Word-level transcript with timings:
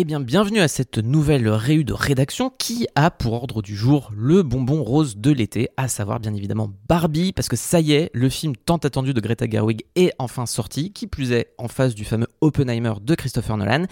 Eh 0.00 0.04
bien, 0.04 0.20
bienvenue 0.20 0.60
à 0.60 0.68
cette 0.68 0.98
nouvelle 0.98 1.48
réu 1.48 1.82
de 1.82 1.92
rédaction 1.92 2.52
qui 2.56 2.86
a 2.94 3.10
pour 3.10 3.32
ordre 3.32 3.62
du 3.62 3.74
jour 3.74 4.12
le 4.16 4.44
bonbon 4.44 4.84
rose 4.84 5.16
de 5.16 5.32
l'été, 5.32 5.70
à 5.76 5.88
savoir 5.88 6.20
bien 6.20 6.32
évidemment 6.34 6.70
Barbie, 6.88 7.32
parce 7.32 7.48
que 7.48 7.56
ça 7.56 7.80
y 7.80 7.94
est, 7.94 8.08
le 8.14 8.28
film 8.28 8.54
tant 8.54 8.76
attendu 8.76 9.12
de 9.12 9.20
Greta 9.20 9.50
Gerwig 9.50 9.82
est 9.96 10.12
enfin 10.20 10.46
sorti, 10.46 10.92
qui 10.92 11.08
plus 11.08 11.32
est 11.32 11.52
en 11.58 11.66
face 11.66 11.96
du 11.96 12.04
fameux 12.04 12.28
Oppenheimer 12.40 12.92
de 13.02 13.16
Christopher 13.16 13.56
Nolan. 13.56 13.86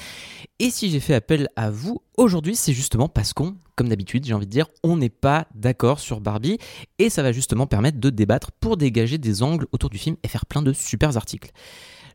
Et 0.61 0.71
si 0.71 0.91
j'ai 0.91 1.01
fait 1.01 1.15
appel 1.15 1.49
à 1.57 1.73
vous 1.73 2.01
aujourd'hui, 2.17 2.55
c'est 2.55 2.73
justement 2.73 3.09
parce 3.09 3.33
qu'on, 3.33 3.57
comme 3.75 3.89
d'habitude, 3.89 4.25
j'ai 4.25 4.33
envie 4.33 4.47
de 4.47 4.53
dire, 4.53 4.69
on 4.85 4.97
n'est 4.97 5.09
pas 5.09 5.49
d'accord 5.57 5.99
sur 5.99 6.21
Barbie, 6.21 6.59
et 7.01 7.11
ça 7.11 7.25
va 7.25 7.33
justement 7.33 7.67
permettre 7.67 7.99
de 7.99 8.11
débattre 8.11 8.53
pour 8.53 8.77
dégager 8.77 9.19
des 9.19 9.43
angles 9.43 9.67
autour 9.73 9.91
du 9.91 9.99
film 9.99 10.15
et 10.23 10.29
faire 10.29 10.47
plein 10.47 10.63
de 10.63 10.73
super 10.73 11.17
articles. 11.17 11.51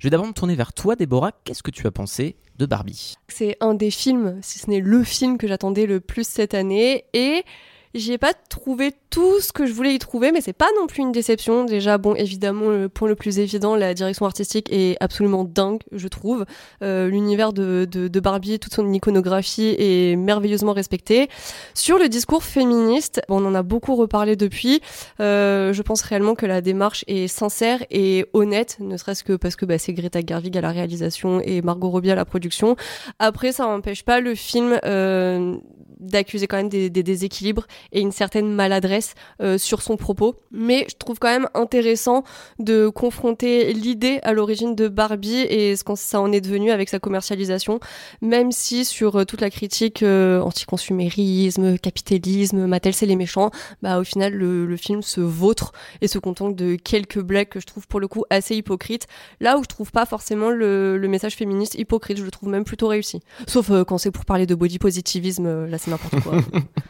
Je 0.01 0.07
vais 0.07 0.09
d'abord 0.09 0.25
me 0.25 0.33
tourner 0.33 0.55
vers 0.55 0.73
toi, 0.73 0.95
Déborah. 0.95 1.31
Qu'est-ce 1.43 1.61
que 1.61 1.69
tu 1.69 1.85
as 1.85 1.91
pensé 1.91 2.35
de 2.57 2.65
Barbie? 2.65 3.17
C'est 3.27 3.55
un 3.59 3.75
des 3.75 3.91
films, 3.91 4.39
si 4.41 4.57
ce 4.57 4.67
n'est 4.67 4.79
le 4.79 5.03
film 5.03 5.37
que 5.37 5.47
j'attendais 5.47 5.85
le 5.85 5.99
plus 5.99 6.27
cette 6.27 6.55
année. 6.55 7.05
Et 7.13 7.43
J'y 7.93 8.13
ai 8.13 8.17
pas 8.17 8.33
trouvé 8.33 8.93
tout 9.11 9.41
ce 9.41 9.51
que 9.51 9.65
je 9.65 9.73
voulais 9.73 9.93
y 9.93 9.99
trouver, 9.99 10.31
mais 10.31 10.39
c'est 10.39 10.53
pas 10.53 10.69
non 10.79 10.87
plus 10.87 11.01
une 11.01 11.11
déception. 11.11 11.65
Déjà, 11.65 11.97
bon, 11.97 12.15
évidemment, 12.15 12.69
le 12.69 12.87
point 12.87 13.09
le 13.09 13.15
plus 13.15 13.39
évident, 13.39 13.75
la 13.75 13.93
direction 13.93 14.25
artistique 14.25 14.71
est 14.71 14.95
absolument 15.01 15.43
dingue, 15.43 15.81
je 15.91 16.07
trouve. 16.07 16.45
Euh, 16.81 17.09
L'univers 17.09 17.51
de, 17.51 17.85
de, 17.91 18.07
de, 18.07 18.19
Barbie, 18.21 18.57
toute 18.57 18.73
son 18.73 18.91
iconographie 18.93 19.75
est 19.77 20.15
merveilleusement 20.15 20.71
respecté. 20.71 21.27
Sur 21.73 21.99
le 21.99 22.07
discours 22.07 22.43
féministe, 22.43 23.21
on 23.27 23.45
en 23.45 23.53
a 23.53 23.63
beaucoup 23.63 23.95
reparlé 23.95 24.37
depuis. 24.37 24.79
Euh, 25.19 25.73
je 25.73 25.81
pense 25.81 26.01
réellement 26.03 26.33
que 26.33 26.45
la 26.45 26.61
démarche 26.61 27.03
est 27.07 27.27
sincère 27.27 27.83
et 27.91 28.25
honnête, 28.31 28.77
ne 28.79 28.95
serait-ce 28.95 29.25
que 29.25 29.33
parce 29.33 29.57
que 29.57 29.65
bah, 29.65 29.77
c'est 29.77 29.93
Greta 29.93 30.21
Gerwig 30.25 30.57
à 30.57 30.61
la 30.61 30.71
réalisation 30.71 31.41
et 31.41 31.61
Margot 31.61 31.89
Robbie 31.89 32.11
à 32.11 32.15
la 32.15 32.25
production. 32.25 32.77
Après, 33.19 33.51
ça 33.51 33.65
n'empêche 33.65 34.03
pas 34.03 34.21
le 34.21 34.35
film 34.35 34.79
euh, 34.85 35.57
d'accuser 36.01 36.47
quand 36.47 36.57
même 36.57 36.69
des, 36.69 36.89
des, 36.89 37.03
déséquilibres 37.03 37.67
et 37.91 38.01
une 38.01 38.11
certaine 38.11 38.51
maladresse 38.51 39.00
euh, 39.41 39.57
sur 39.57 39.81
son 39.81 39.97
propos. 39.97 40.35
Mais 40.51 40.85
je 40.89 40.95
trouve 40.95 41.19
quand 41.19 41.29
même 41.29 41.47
intéressant 41.53 42.23
de 42.59 42.89
confronter 42.89 43.73
l'idée 43.73 44.19
à 44.23 44.33
l'origine 44.33 44.75
de 44.75 44.87
Barbie 44.87 45.41
et 45.49 45.75
ce 45.75 45.83
que 45.83 45.95
ça 45.95 46.21
en 46.21 46.31
est 46.31 46.41
devenu 46.41 46.71
avec 46.71 46.89
sa 46.89 46.99
commercialisation, 46.99 47.79
même 48.21 48.51
si 48.51 48.85
sur 48.85 49.17
euh, 49.17 49.25
toute 49.25 49.41
la 49.41 49.49
critique 49.49 50.03
euh, 50.03 50.41
anticonsumérisme, 50.41 51.77
capitalisme, 51.77 52.65
Mattel 52.65 52.93
c'est 52.93 53.05
les 53.05 53.15
méchants, 53.15 53.51
bah 53.81 53.99
au 53.99 54.03
final 54.03 54.33
le, 54.33 54.77
film 54.77 55.01
se 55.01 55.21
vautre 55.21 55.73
et 56.01 56.07
se 56.07 56.17
contente 56.17 56.55
de 56.55 56.75
quelques 56.75 57.19
blagues 57.19 57.49
que 57.49 57.59
je 57.59 57.65
trouve 57.65 57.87
pour 57.87 57.99
le 57.99 58.07
coup 58.07 58.23
assez 58.29 58.55
hypocrites. 58.55 59.07
Là 59.39 59.57
où 59.57 59.63
je 59.63 59.67
trouve 59.67 59.91
pas 59.91 60.05
forcément 60.05 60.49
le, 60.49 60.97
le 60.97 61.07
message 61.07 61.35
féministe 61.35 61.75
hypocrite, 61.75 62.17
je 62.17 62.23
le 62.23 62.31
trouve 62.31 62.49
même 62.49 62.63
plutôt 62.63 62.87
réussi. 62.87 63.21
Sauf 63.47 63.69
euh, 63.69 63.83
quand 63.83 63.97
c'est 63.97 64.11
pour 64.11 64.25
parler 64.25 64.45
de 64.45 64.55
body 64.55 64.79
positivisme, 64.79 65.65
là 65.65 65.77
c'est 65.77 65.91
n'importe 65.91 66.19
quoi. 66.21 66.33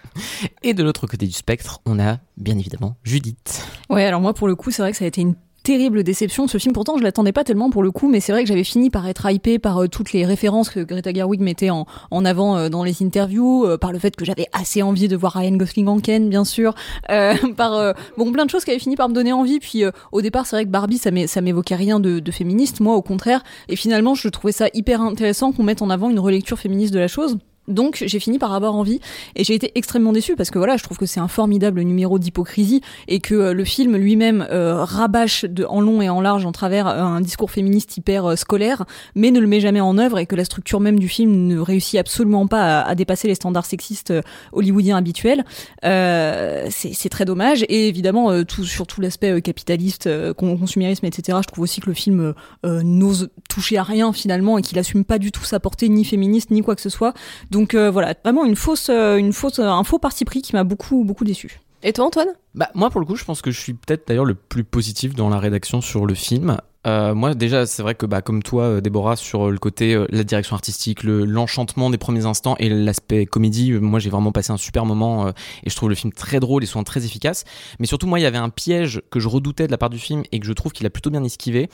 Et 0.64 0.74
de 0.74 0.84
l'autre 0.84 1.08
côté 1.08 1.26
du 1.26 1.34
spectre, 1.34 1.80
on 1.86 2.00
a 2.00 2.01
bien 2.38 2.58
évidemment 2.58 2.96
Judith. 3.04 3.66
Ouais, 3.90 4.06
alors 4.06 4.22
moi 4.22 4.34
pour 4.34 4.48
le 4.48 4.56
coup, 4.56 4.72
c'est 4.72 4.82
vrai 4.82 4.92
que 4.92 4.98
ça 4.98 5.06
a 5.06 5.08
été 5.08 5.22
une 5.22 5.36
terrible 5.64 6.04
déception 6.04 6.48
ce 6.48 6.58
film. 6.58 6.74
Pourtant, 6.74 6.98
je 6.98 7.04
l'attendais 7.04 7.32
pas 7.32 7.44
tellement 7.44 7.70
pour 7.70 7.84
le 7.84 7.92
coup, 7.92 8.10
mais 8.10 8.20
c'est 8.20 8.32
vrai 8.32 8.44
que 8.44 8.48
j'avais 8.48 8.64
fini 8.64 8.90
par 8.90 9.08
être 9.08 9.30
hypé 9.30 9.60
par 9.60 9.84
euh, 9.84 9.88
toutes 9.88 10.14
les 10.14 10.26
références 10.26 10.70
que 10.70 10.80
Greta 10.80 11.14
Gerwig 11.14 11.42
mettait 11.42 11.70
en, 11.70 11.86
avant 12.26 12.58
euh, 12.58 12.70
dans 12.70 12.84
les 12.84 13.04
interviews, 13.04 13.66
euh, 13.66 13.78
par 13.78 13.92
le 13.92 14.00
fait 14.00 14.16
que 14.16 14.26
j'avais 14.26 14.48
assez 14.54 14.82
envie 14.82 15.08
de 15.08 15.16
voir 15.16 15.34
Ryan 15.34 15.56
Gosling 15.56 15.88
en 15.88 16.00
Ken, 16.00 16.30
bien 16.30 16.46
sûr, 16.46 16.74
par 17.58 17.94
bon 18.18 18.32
plein 18.32 18.46
de 18.46 18.50
choses 18.50 18.64
qui 18.64 18.72
avaient 18.72 18.80
fini 18.80 18.96
par 18.96 19.10
me 19.10 19.14
donner 19.14 19.34
envie. 19.34 19.60
Puis 19.60 19.84
au 20.12 20.22
départ, 20.22 20.46
c'est 20.46 20.56
vrai 20.56 20.66
que 20.66 20.70
Barbie, 20.70 20.98
ça 20.98 21.42
m'évoquait 21.42 21.76
rien 21.76 22.00
de 22.00 22.32
féministe, 22.32 22.80
moi 22.80 22.96
au 22.96 23.02
contraire. 23.02 23.44
Et 23.70 23.76
finalement, 23.76 24.16
je 24.16 24.28
trouvais 24.30 24.54
ça 24.54 24.68
hyper 24.74 25.02
intéressant 25.02 25.52
qu'on 25.52 25.64
mette 25.64 25.82
en 25.82 25.90
avant 25.90 26.10
une 26.10 26.20
relecture 26.20 26.58
féministe 26.58 26.94
de 26.94 27.00
la 27.00 27.08
chose. 27.08 27.38
Donc 27.68 28.04
j'ai 28.06 28.20
fini 28.20 28.40
par 28.40 28.54
avoir 28.54 28.76
envie 28.76 29.00
et 29.36 29.44
j'ai 29.44 29.54
été 29.54 29.72
extrêmement 29.76 30.14
déçue 30.14 30.36
parce 30.36 30.50
que 30.50 30.58
voilà, 30.58 30.78
je 30.78 30.84
trouve 30.84 30.98
que 30.98 31.06
c'est 31.06 31.20
un 31.20 31.28
formidable 31.28 31.82
numéro 31.82 32.18
d'hypocrisie 32.18 32.82
et 33.08 33.20
que 33.20 33.36
euh, 33.36 33.54
le 33.54 33.64
film 33.66 33.98
lui-même 33.98 34.48
euh, 34.50 34.84
rabâche 34.84 35.46
de, 35.46 35.64
en 35.66 35.80
long 35.80 36.02
et 36.02 36.10
en 36.10 36.22
large 36.22 36.44
en 36.46 36.52
travers 36.52 36.88
euh, 36.88 37.02
un 37.02 37.22
discours 37.22 37.52
féministe 37.52 37.96
hyper 37.98 38.36
scolaire, 38.36 38.86
mais 39.14 39.30
ne 39.30 39.40
le 39.40 39.46
met 39.46 39.60
jamais 39.60 39.80
en 39.80 40.00
œuvre 40.00 40.18
et 40.18 40.26
que 40.26 40.36
la 40.36 40.44
structure 40.44 40.80
même 40.80 40.98
du 40.98 41.08
film 41.08 41.48
ne 41.48 41.60
réussit 41.60 42.00
absolument 42.00 42.48
pas 42.48 42.80
à, 42.80 42.90
à 42.90 42.96
dépasser 42.96 43.28
les 43.28 43.36
standards 43.36 43.68
sexistes 43.68 44.12
hollywoodiens 44.54 44.98
habituels. 44.98 45.46
c'est 45.84 47.10
très 47.10 47.26
dommage 47.26 47.64
et 47.70 47.88
évidemment 47.88 48.44
tout 48.44 48.66
sur 48.66 48.88
tout 48.88 49.02
l'aspect 49.02 49.42
capitaliste, 49.42 50.10
consumérisme, 50.34 51.06
etc. 51.06 51.38
Je 51.42 51.48
trouve 51.48 51.64
aussi 51.64 51.80
que 51.82 51.88
le 51.88 51.94
film 51.94 52.34
n'ose 52.64 53.30
toucher 53.50 53.78
à 53.78 53.84
rien 53.84 54.14
finalement 54.14 54.58
et 54.58 54.62
qu'il 54.62 54.80
assume 54.80 55.06
pas 55.06 55.20
du 55.20 55.32
tout 55.32 55.44
sa 55.44 55.60
portée 55.60 55.90
ni 55.90 56.06
féministe 56.06 56.52
ni 56.52 56.62
quoi 56.62 56.76
que 56.76 56.82
ce 56.82 56.90
soit. 56.90 57.14
Donc 57.52 57.76
euh, 57.76 57.92
voilà, 57.92 58.16
vraiment 58.24 58.46
une 58.46 58.56
fausse, 58.56 58.90
euh, 58.90 59.18
une 59.18 59.34
fausse, 59.34 59.60
un 59.60 59.84
faux 59.84 60.00
parti 60.00 60.24
pris 60.24 60.42
qui 60.42 60.56
m'a 60.56 60.64
beaucoup, 60.64 61.04
beaucoup 61.04 61.26
déçu. 61.26 61.60
Et 61.84 61.92
toi, 61.92 62.06
Antoine? 62.06 62.30
Bah 62.56 62.70
moi, 62.76 62.90
pour 62.90 63.02
le 63.02 63.06
coup, 63.06 63.18
je 63.18 63.26
pense 63.26 63.42
que 63.42 63.52
je 63.52 63.60
suis 63.60 63.74
peut-être 63.74 64.08
d'ailleurs 64.08 64.26
le 64.26 64.36
plus 64.36 64.64
positif 64.64 65.16
dans 65.16 65.30
la 65.30 65.38
rédaction 65.38 65.82
sur 65.82 66.06
le 66.06 66.14
film. 66.14 66.58
Euh, 66.88 67.14
moi 67.14 67.36
déjà 67.36 67.68
c'est 67.68 67.84
vrai 67.84 67.94
que 67.94 68.08
bah, 68.08 68.24
comme 68.24 68.42
toi 68.42 68.82
Déborah 68.82 69.16
sur 69.16 69.52
le 69.52 69.60
côté 69.60 70.04
la 70.10 70.24
direction 70.24 70.56
artistique, 70.56 71.04
l'enchantement 71.04 71.92
des 71.92 72.00
premiers 72.00 72.26
instants 72.26 72.56
et 72.58 72.70
l'aspect 72.70 73.28
comédie, 73.28 73.74
moi 73.74 74.00
j'ai 74.00 74.10
vraiment 74.10 74.32
passé 74.32 74.52
un 74.52 74.58
super 74.58 74.88
moment 74.88 75.30
et 75.30 75.70
je 75.70 75.76
trouve 75.76 75.90
le 75.90 75.96
film 75.96 76.12
très 76.12 76.40
drôle 76.40 76.64
et 76.64 76.66
souvent 76.66 76.84
très 76.84 77.06
efficace. 77.06 77.44
Mais 77.78 77.86
surtout 77.86 78.08
moi 78.08 78.18
il 78.18 78.24
y 78.24 78.26
avait 78.26 78.40
un 78.40 78.50
piège 78.50 79.04
que 79.12 79.20
je 79.20 79.28
redoutais 79.28 79.68
de 79.68 79.72
la 79.72 79.78
part 79.78 79.92
du 79.92 80.00
film 80.00 80.24
et 80.32 80.40
que 80.40 80.48
je 80.48 80.54
trouve 80.54 80.72
qu'il 80.72 80.88
a 80.88 80.90
plutôt 80.90 81.12
bien 81.12 81.24
esquivé. 81.24 81.70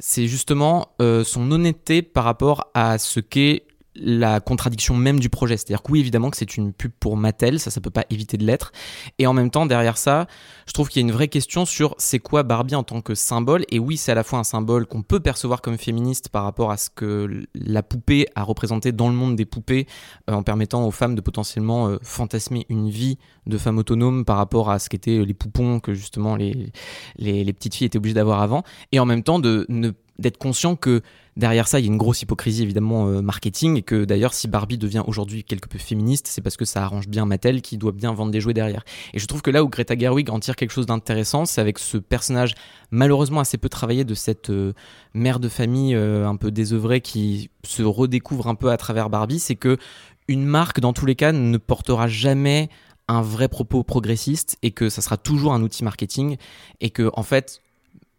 C'est 0.00 0.26
justement 0.26 0.88
son 0.98 1.52
honnêteté 1.52 2.02
par 2.02 2.24
rapport 2.24 2.68
à 2.74 2.98
ce 2.98 3.20
qu'est 3.20 3.62
la 4.00 4.40
contradiction 4.40 4.96
même 4.96 5.20
du 5.20 5.28
projet. 5.28 5.56
C'est-à-dire 5.56 5.82
que 5.82 5.92
oui, 5.92 6.00
évidemment 6.00 6.30
que 6.30 6.36
c'est 6.36 6.56
une 6.56 6.72
pub 6.72 6.92
pour 6.98 7.16
Mattel, 7.16 7.60
ça, 7.60 7.70
ça 7.70 7.80
peut 7.80 7.90
pas 7.90 8.04
éviter 8.10 8.36
de 8.36 8.44
l'être. 8.44 8.72
Et 9.18 9.26
en 9.26 9.32
même 9.32 9.50
temps, 9.50 9.66
derrière 9.66 9.98
ça, 9.98 10.26
je 10.66 10.72
trouve 10.72 10.88
qu'il 10.88 11.02
y 11.02 11.04
a 11.04 11.06
une 11.08 11.14
vraie 11.14 11.28
question 11.28 11.64
sur 11.64 11.94
c'est 11.98 12.18
quoi 12.18 12.42
Barbie 12.42 12.74
en 12.74 12.82
tant 12.82 13.00
que 13.00 13.14
symbole. 13.14 13.64
Et 13.70 13.78
oui, 13.78 13.96
c'est 13.96 14.12
à 14.12 14.14
la 14.14 14.22
fois 14.22 14.38
un 14.38 14.44
symbole 14.44 14.86
qu'on 14.86 15.02
peut 15.02 15.20
percevoir 15.20 15.60
comme 15.60 15.78
féministe 15.78 16.28
par 16.28 16.44
rapport 16.44 16.70
à 16.70 16.76
ce 16.76 16.90
que 16.90 17.44
la 17.54 17.82
poupée 17.82 18.26
a 18.34 18.42
représenté 18.42 18.92
dans 18.92 19.08
le 19.08 19.14
monde 19.14 19.36
des 19.36 19.44
poupées, 19.44 19.86
euh, 20.30 20.34
en 20.34 20.42
permettant 20.42 20.86
aux 20.86 20.90
femmes 20.90 21.14
de 21.14 21.20
potentiellement 21.20 21.88
euh, 21.88 21.98
fantasmer 22.02 22.66
une 22.68 22.88
vie 22.88 23.18
de 23.46 23.58
femme 23.58 23.78
autonome 23.78 24.24
par 24.24 24.36
rapport 24.36 24.70
à 24.70 24.78
ce 24.78 24.88
qu'étaient 24.88 25.24
les 25.24 25.34
poupons 25.34 25.80
que 25.80 25.94
justement 25.94 26.36
les, 26.36 26.70
les, 27.16 27.44
les 27.44 27.52
petites 27.52 27.74
filles 27.74 27.86
étaient 27.86 27.98
obligées 27.98 28.14
d'avoir 28.14 28.42
avant. 28.42 28.62
Et 28.92 29.00
en 29.00 29.06
même 29.06 29.22
temps, 29.22 29.38
de 29.38 29.66
ne 29.68 29.92
d'être 30.18 30.38
conscient 30.38 30.76
que 30.76 31.02
derrière 31.36 31.68
ça, 31.68 31.78
il 31.78 31.86
y 31.86 31.88
a 31.88 31.92
une 31.92 31.98
grosse 31.98 32.22
hypocrisie 32.22 32.64
évidemment 32.64 33.08
euh, 33.08 33.22
marketing 33.22 33.76
et 33.76 33.82
que 33.82 34.04
d'ailleurs 34.04 34.34
si 34.34 34.48
Barbie 34.48 34.78
devient 34.78 35.04
aujourd'hui 35.06 35.44
quelque 35.44 35.68
peu 35.68 35.78
féministe, 35.78 36.26
c'est 36.28 36.40
parce 36.40 36.56
que 36.56 36.64
ça 36.64 36.82
arrange 36.82 37.08
bien 37.08 37.24
Mattel 37.24 37.62
qui 37.62 37.78
doit 37.78 37.92
bien 37.92 38.12
vendre 38.12 38.32
des 38.32 38.40
jouets 38.40 38.54
derrière. 38.54 38.84
Et 39.14 39.18
je 39.18 39.26
trouve 39.26 39.42
que 39.42 39.50
là 39.50 39.62
où 39.62 39.68
Greta 39.68 39.96
Gerwig 39.96 40.30
en 40.30 40.40
tire 40.40 40.56
quelque 40.56 40.72
chose 40.72 40.86
d'intéressant, 40.86 41.44
c'est 41.44 41.60
avec 41.60 41.78
ce 41.78 41.98
personnage 41.98 42.54
malheureusement 42.90 43.40
assez 43.40 43.58
peu 43.58 43.68
travaillé 43.68 44.04
de 44.04 44.14
cette 44.14 44.50
euh, 44.50 44.72
mère 45.14 45.38
de 45.38 45.48
famille 45.48 45.94
euh, 45.94 46.28
un 46.28 46.36
peu 46.36 46.50
désœuvrée 46.50 47.00
qui 47.00 47.50
se 47.64 47.82
redécouvre 47.82 48.48
un 48.48 48.56
peu 48.56 48.70
à 48.70 48.76
travers 48.76 49.10
Barbie, 49.10 49.38
c'est 49.38 49.56
que 49.56 49.78
une 50.26 50.44
marque 50.44 50.80
dans 50.80 50.92
tous 50.92 51.06
les 51.06 51.14
cas 51.14 51.32
ne 51.32 51.56
portera 51.56 52.06
jamais 52.08 52.68
un 53.06 53.22
vrai 53.22 53.48
propos 53.48 53.82
progressiste 53.82 54.58
et 54.62 54.70
que 54.72 54.90
ça 54.90 55.00
sera 55.00 55.16
toujours 55.16 55.54
un 55.54 55.62
outil 55.62 55.82
marketing 55.84 56.36
et 56.80 56.90
que 56.90 57.10
en 57.14 57.22
fait 57.22 57.62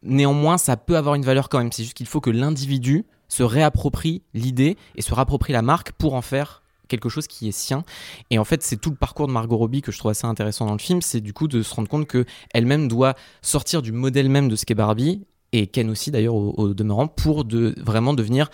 néanmoins 0.04 0.58
ça 0.58 0.78
peut 0.78 0.98
avoir 0.98 1.16
une 1.16 1.24
valeur 1.24 1.50
quand 1.50 1.60
même. 1.60 1.72
C'est 1.72 1.84
juste 1.84 1.96
qu'il 1.96 2.08
faut 2.08 2.22
que 2.22 2.30
l'individu 2.30 3.06
se 3.28 3.44
réapproprie 3.44 4.24
l'idée 4.34 4.78
et 4.96 5.02
se 5.02 5.14
réapproprie 5.14 5.54
la 5.54 5.62
marque 5.62 5.92
pour 5.94 6.14
en 6.14 6.22
faire 6.22 6.64
quelque 6.88 7.10
chose 7.10 7.28
qui 7.28 7.48
est 7.48 7.52
sien. 7.52 7.84
Et 8.32 8.40
en 8.40 8.44
fait 8.44 8.64
c'est 8.64 8.78
tout 8.78 8.90
le 8.90 8.96
parcours 8.96 9.28
de 9.28 9.32
Margot 9.32 9.58
Robbie 9.58 9.82
que 9.82 9.92
je 9.92 10.00
trouve 10.00 10.12
assez 10.12 10.26
intéressant 10.26 10.66
dans 10.66 10.74
le 10.74 10.80
film 10.80 11.02
c'est 11.02 11.22
du 11.22 11.34
coup 11.34 11.48
de 11.48 11.62
se 11.62 11.74
rendre 11.74 11.88
compte 11.88 12.08
que 12.08 12.26
elle-même 12.54 12.88
doit 12.88 13.16
sortir 13.42 13.82
du 13.82 13.92
modèle 13.92 14.30
même 14.30 14.50
de 14.50 14.56
ce 14.56 14.66
qu'est 14.66 14.76
Barbie 14.76 15.26
et 15.52 15.68
Ken 15.68 15.90
aussi 15.90 16.12
d'ailleurs 16.12 16.36
au, 16.36 16.54
au 16.58 16.74
demeurant 16.74 17.08
pour 17.08 17.46
de 17.46 17.76
vraiment 17.78 18.14
devenir 18.14 18.50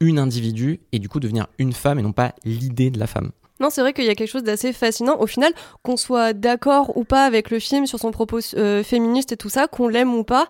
une 0.00 0.18
individu 0.18 0.80
et 0.92 0.98
du 0.98 1.08
coup 1.08 1.20
devenir 1.20 1.48
une 1.58 1.72
femme 1.72 1.98
et 1.98 2.02
non 2.02 2.12
pas 2.12 2.34
l'idée 2.44 2.90
de 2.90 2.98
la 2.98 3.06
femme 3.06 3.32
Non, 3.60 3.70
c'est 3.70 3.80
vrai 3.80 3.92
qu'il 3.92 4.04
y 4.04 4.10
a 4.10 4.14
quelque 4.14 4.30
chose 4.30 4.44
d'assez 4.44 4.72
fascinant. 4.72 5.16
Au 5.18 5.26
final, 5.26 5.52
qu'on 5.82 5.96
soit 5.96 6.32
d'accord 6.32 6.96
ou 6.96 7.04
pas 7.04 7.24
avec 7.24 7.50
le 7.50 7.58
film 7.58 7.86
sur 7.86 7.98
son 7.98 8.10
propos 8.10 8.40
euh, 8.54 8.82
féministe 8.82 9.32
et 9.32 9.36
tout 9.36 9.48
ça, 9.48 9.66
qu'on 9.66 9.88
l'aime 9.88 10.14
ou 10.14 10.24
pas, 10.24 10.48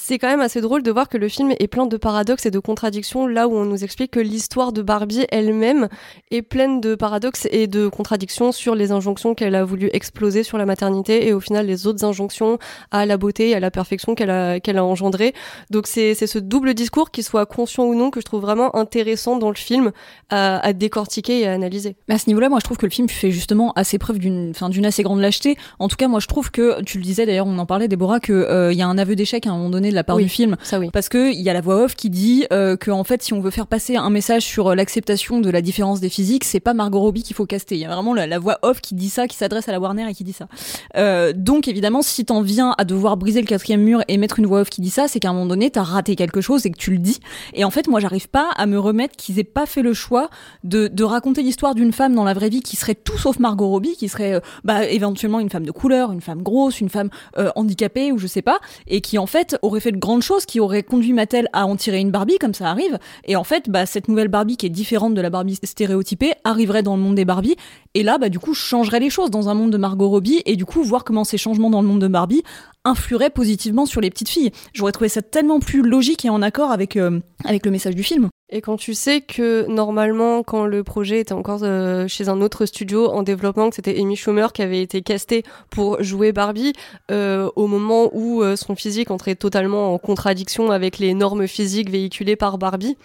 c'est 0.00 0.18
quand 0.18 0.28
même 0.28 0.40
assez 0.40 0.60
drôle 0.60 0.82
de 0.82 0.90
voir 0.90 1.08
que 1.08 1.18
le 1.18 1.28
film 1.28 1.52
est 1.58 1.66
plein 1.66 1.86
de 1.86 1.96
paradoxes 1.96 2.46
et 2.46 2.50
de 2.50 2.60
contradictions, 2.60 3.26
là 3.26 3.48
où 3.48 3.54
on 3.54 3.64
nous 3.64 3.82
explique 3.82 4.12
que 4.12 4.20
l'histoire 4.20 4.72
de 4.72 4.80
Barbie 4.80 5.26
elle-même 5.30 5.88
est 6.30 6.42
pleine 6.42 6.80
de 6.80 6.94
paradoxes 6.94 7.48
et 7.50 7.66
de 7.66 7.88
contradictions 7.88 8.52
sur 8.52 8.74
les 8.74 8.92
injonctions 8.92 9.34
qu'elle 9.34 9.56
a 9.56 9.64
voulu 9.64 9.90
exploser 9.92 10.44
sur 10.44 10.56
la 10.56 10.66
maternité 10.66 11.26
et 11.26 11.32
au 11.32 11.40
final 11.40 11.66
les 11.66 11.86
autres 11.86 12.04
injonctions 12.04 12.58
à 12.90 13.06
la 13.06 13.16
beauté 13.16 13.50
et 13.50 13.54
à 13.54 13.60
la 13.60 13.70
perfection 13.70 14.14
qu'elle 14.14 14.30
a, 14.30 14.60
qu'elle 14.60 14.78
a 14.78 14.84
engendré. 14.84 15.34
Donc 15.70 15.88
c'est, 15.88 16.14
ce 16.14 16.38
double 16.38 16.74
discours, 16.74 17.10
qu'il 17.10 17.24
soit 17.24 17.44
conscient 17.44 17.84
ou 17.84 17.94
non, 17.94 18.10
que 18.10 18.20
je 18.20 18.24
trouve 18.24 18.40
vraiment 18.40 18.74
intéressant 18.76 19.36
dans 19.36 19.50
le 19.50 19.56
film 19.56 19.90
à, 20.30 20.72
décortiquer 20.72 21.40
et 21.40 21.48
à 21.48 21.52
analyser. 21.52 21.96
À 22.08 22.18
ce 22.18 22.28
niveau-là, 22.28 22.48
moi 22.48 22.60
je 22.60 22.64
trouve 22.64 22.76
que 22.78 22.86
le 22.86 22.92
film 22.92 23.08
fait 23.08 23.32
justement 23.32 23.72
assez 23.72 23.98
preuve 23.98 24.18
d'une, 24.18 24.52
d'une 24.52 24.86
assez 24.86 25.02
grande 25.02 25.20
lâcheté. 25.20 25.56
En 25.80 25.88
tout 25.88 25.96
cas, 25.96 26.06
moi 26.06 26.20
je 26.20 26.28
trouve 26.28 26.52
que, 26.52 26.80
tu 26.82 26.98
le 26.98 27.04
disais 27.04 27.26
d'ailleurs, 27.26 27.46
on 27.46 27.58
en 27.58 27.66
parlait, 27.66 27.88
Déborah, 27.88 28.20
qu'il 28.20 28.34
euh, 28.34 28.72
y 28.72 28.80
a 28.80 28.86
un 28.86 28.96
aveu 28.96 29.16
d'échec 29.16 29.46
à 29.46 29.50
un 29.50 29.56
moment 29.56 29.70
donné 29.70 29.87
de 29.90 29.94
la 29.94 30.04
part 30.04 30.16
Oui. 30.16 30.24
du 30.24 30.28
film. 30.28 30.56
Ça 30.62 30.78
oui. 30.78 30.90
Parce 30.92 31.08
que 31.08 31.32
il 31.32 31.40
y 31.40 31.50
a 31.50 31.52
la 31.52 31.60
voix 31.60 31.82
off 31.84 31.94
qui 31.94 32.10
dit 32.10 32.46
euh, 32.52 32.76
que 32.76 32.90
en 32.90 33.04
fait 33.04 33.22
si 33.22 33.32
on 33.32 33.40
veut 33.40 33.50
faire 33.50 33.66
passer 33.66 33.96
un 33.96 34.10
message 34.10 34.42
sur 34.42 34.68
euh, 34.68 34.74
l'acceptation 34.74 35.40
de 35.40 35.50
la 35.50 35.60
différence 35.62 36.00
des 36.00 36.08
physiques, 36.08 36.44
c'est 36.44 36.60
pas 36.60 36.74
Margot 36.74 37.00
Robbie 37.00 37.22
qu'il 37.22 37.36
faut 37.36 37.46
caster. 37.46 37.74
Il 37.76 37.80
y 37.80 37.84
a 37.84 37.88
vraiment 37.94 38.14
la, 38.14 38.26
la 38.26 38.38
voix 38.38 38.58
off 38.62 38.80
qui 38.80 38.94
dit 38.94 39.10
ça, 39.10 39.26
qui 39.26 39.36
s'adresse 39.36 39.68
à 39.68 39.72
la 39.72 39.80
Warner 39.80 40.06
et 40.08 40.14
qui 40.14 40.24
dit 40.24 40.32
ça. 40.32 40.48
Euh, 40.96 41.32
donc 41.34 41.68
évidemment, 41.68 42.02
si 42.02 42.24
t'en 42.24 42.40
viens 42.42 42.74
à 42.78 42.84
devoir 42.84 43.16
briser 43.16 43.40
le 43.40 43.46
quatrième 43.46 43.82
mur 43.82 44.02
et 44.08 44.16
mettre 44.18 44.38
une 44.38 44.46
voix 44.46 44.60
off 44.60 44.70
qui 44.70 44.80
dit 44.80 44.90
ça, 44.90 45.08
c'est 45.08 45.20
qu'à 45.20 45.30
un 45.30 45.32
moment 45.32 45.46
donné 45.46 45.70
t'as 45.70 45.82
raté 45.82 46.16
quelque 46.16 46.40
chose 46.40 46.66
et 46.66 46.70
que 46.70 46.78
tu 46.78 46.90
le 46.92 46.98
dis. 46.98 47.18
Et 47.54 47.64
en 47.64 47.70
fait, 47.70 47.88
moi 47.88 48.00
j'arrive 48.00 48.28
pas 48.28 48.50
à 48.56 48.66
me 48.66 48.78
remettre 48.78 49.16
qu'ils 49.16 49.38
aient 49.38 49.44
pas 49.44 49.66
fait 49.66 49.82
le 49.82 49.94
choix 49.94 50.30
de, 50.64 50.88
de 50.88 51.04
raconter 51.04 51.42
l'histoire 51.42 51.74
d'une 51.74 51.92
femme 51.92 52.14
dans 52.14 52.24
la 52.24 52.34
vraie 52.34 52.48
vie 52.48 52.62
qui 52.62 52.76
serait 52.76 52.94
tout 52.94 53.18
sauf 53.18 53.38
Margot 53.38 53.68
Robbie, 53.68 53.96
qui 53.96 54.08
serait 54.08 54.34
euh, 54.34 54.40
bah, 54.64 54.84
éventuellement 54.86 55.40
une 55.40 55.50
femme 55.50 55.66
de 55.66 55.70
couleur, 55.72 56.12
une 56.12 56.20
femme 56.20 56.42
grosse, 56.42 56.80
une 56.80 56.88
femme 56.88 57.10
handicapée 57.56 58.12
ou 58.12 58.18
je 58.18 58.26
sais 58.26 58.42
pas, 58.42 58.58
et 58.86 59.00
qui 59.00 59.18
en 59.18 59.26
fait 59.26 59.56
aurait 59.68 59.80
fait 59.80 59.92
de 59.92 59.98
grandes 59.98 60.22
choses, 60.22 60.46
qui 60.46 60.60
aurait 60.60 60.82
conduit 60.82 61.12
Mattel 61.12 61.48
à 61.52 61.66
en 61.66 61.76
tirer 61.76 62.00
une 62.00 62.10
Barbie 62.10 62.38
comme 62.38 62.54
ça 62.54 62.68
arrive. 62.68 62.98
Et 63.24 63.36
en 63.36 63.44
fait, 63.44 63.70
bah, 63.70 63.86
cette 63.86 64.08
nouvelle 64.08 64.28
Barbie 64.28 64.56
qui 64.56 64.66
est 64.66 64.70
différente 64.70 65.14
de 65.14 65.20
la 65.20 65.30
Barbie 65.30 65.58
stéréotypée 65.62 66.32
arriverait 66.44 66.82
dans 66.82 66.96
le 66.96 67.02
monde 67.02 67.14
des 67.14 67.24
Barbie. 67.24 67.56
Et 67.94 68.02
là, 68.02 68.18
bah, 68.18 68.28
du 68.28 68.38
coup, 68.38 68.54
changerait 68.54 69.00
les 69.00 69.10
choses 69.10 69.30
dans 69.30 69.48
un 69.48 69.54
monde 69.54 69.70
de 69.70 69.78
Margot 69.78 70.08
Robbie 70.08 70.42
et 70.44 70.56
du 70.56 70.64
coup, 70.64 70.82
voir 70.82 71.04
comment 71.04 71.24
ces 71.24 71.38
changements 71.38 71.70
dans 71.70 71.82
le 71.82 71.88
monde 71.88 72.00
de 72.00 72.08
Barbie 72.08 72.42
influeraient 72.84 73.30
positivement 73.30 73.86
sur 73.86 74.00
les 74.00 74.10
petites 74.10 74.28
filles. 74.28 74.50
J'aurais 74.72 74.92
trouvé 74.92 75.08
ça 75.08 75.22
tellement 75.22 75.60
plus 75.60 75.82
logique 75.82 76.24
et 76.24 76.30
en 76.30 76.42
accord 76.42 76.70
avec, 76.70 76.96
euh, 76.96 77.20
avec 77.44 77.64
le 77.64 77.70
message 77.70 77.94
du 77.94 78.02
film. 78.02 78.28
Et 78.50 78.62
quand 78.62 78.78
tu 78.78 78.94
sais 78.94 79.20
que 79.20 79.66
normalement, 79.66 80.42
quand 80.42 80.64
le 80.64 80.82
projet 80.82 81.20
était 81.20 81.34
encore 81.34 81.60
euh, 81.62 82.08
chez 82.08 82.30
un 82.30 82.40
autre 82.40 82.64
studio 82.64 83.10
en 83.10 83.22
développement, 83.22 83.68
que 83.68 83.76
c'était 83.76 84.00
Amy 84.00 84.16
Schumer 84.16 84.54
qui 84.54 84.62
avait 84.62 84.80
été 84.80 85.02
castée 85.02 85.42
pour 85.68 86.02
jouer 86.02 86.32
Barbie, 86.32 86.72
euh, 87.10 87.50
au 87.56 87.66
moment 87.66 88.08
où 88.14 88.42
euh, 88.42 88.56
son 88.56 88.74
physique 88.74 89.10
entrait 89.10 89.34
totalement 89.34 89.92
en 89.92 89.98
contradiction 89.98 90.70
avec 90.70 90.98
les 90.98 91.12
normes 91.12 91.46
physiques 91.46 91.90
véhiculées 91.90 92.36
par 92.36 92.56
Barbie. 92.56 92.96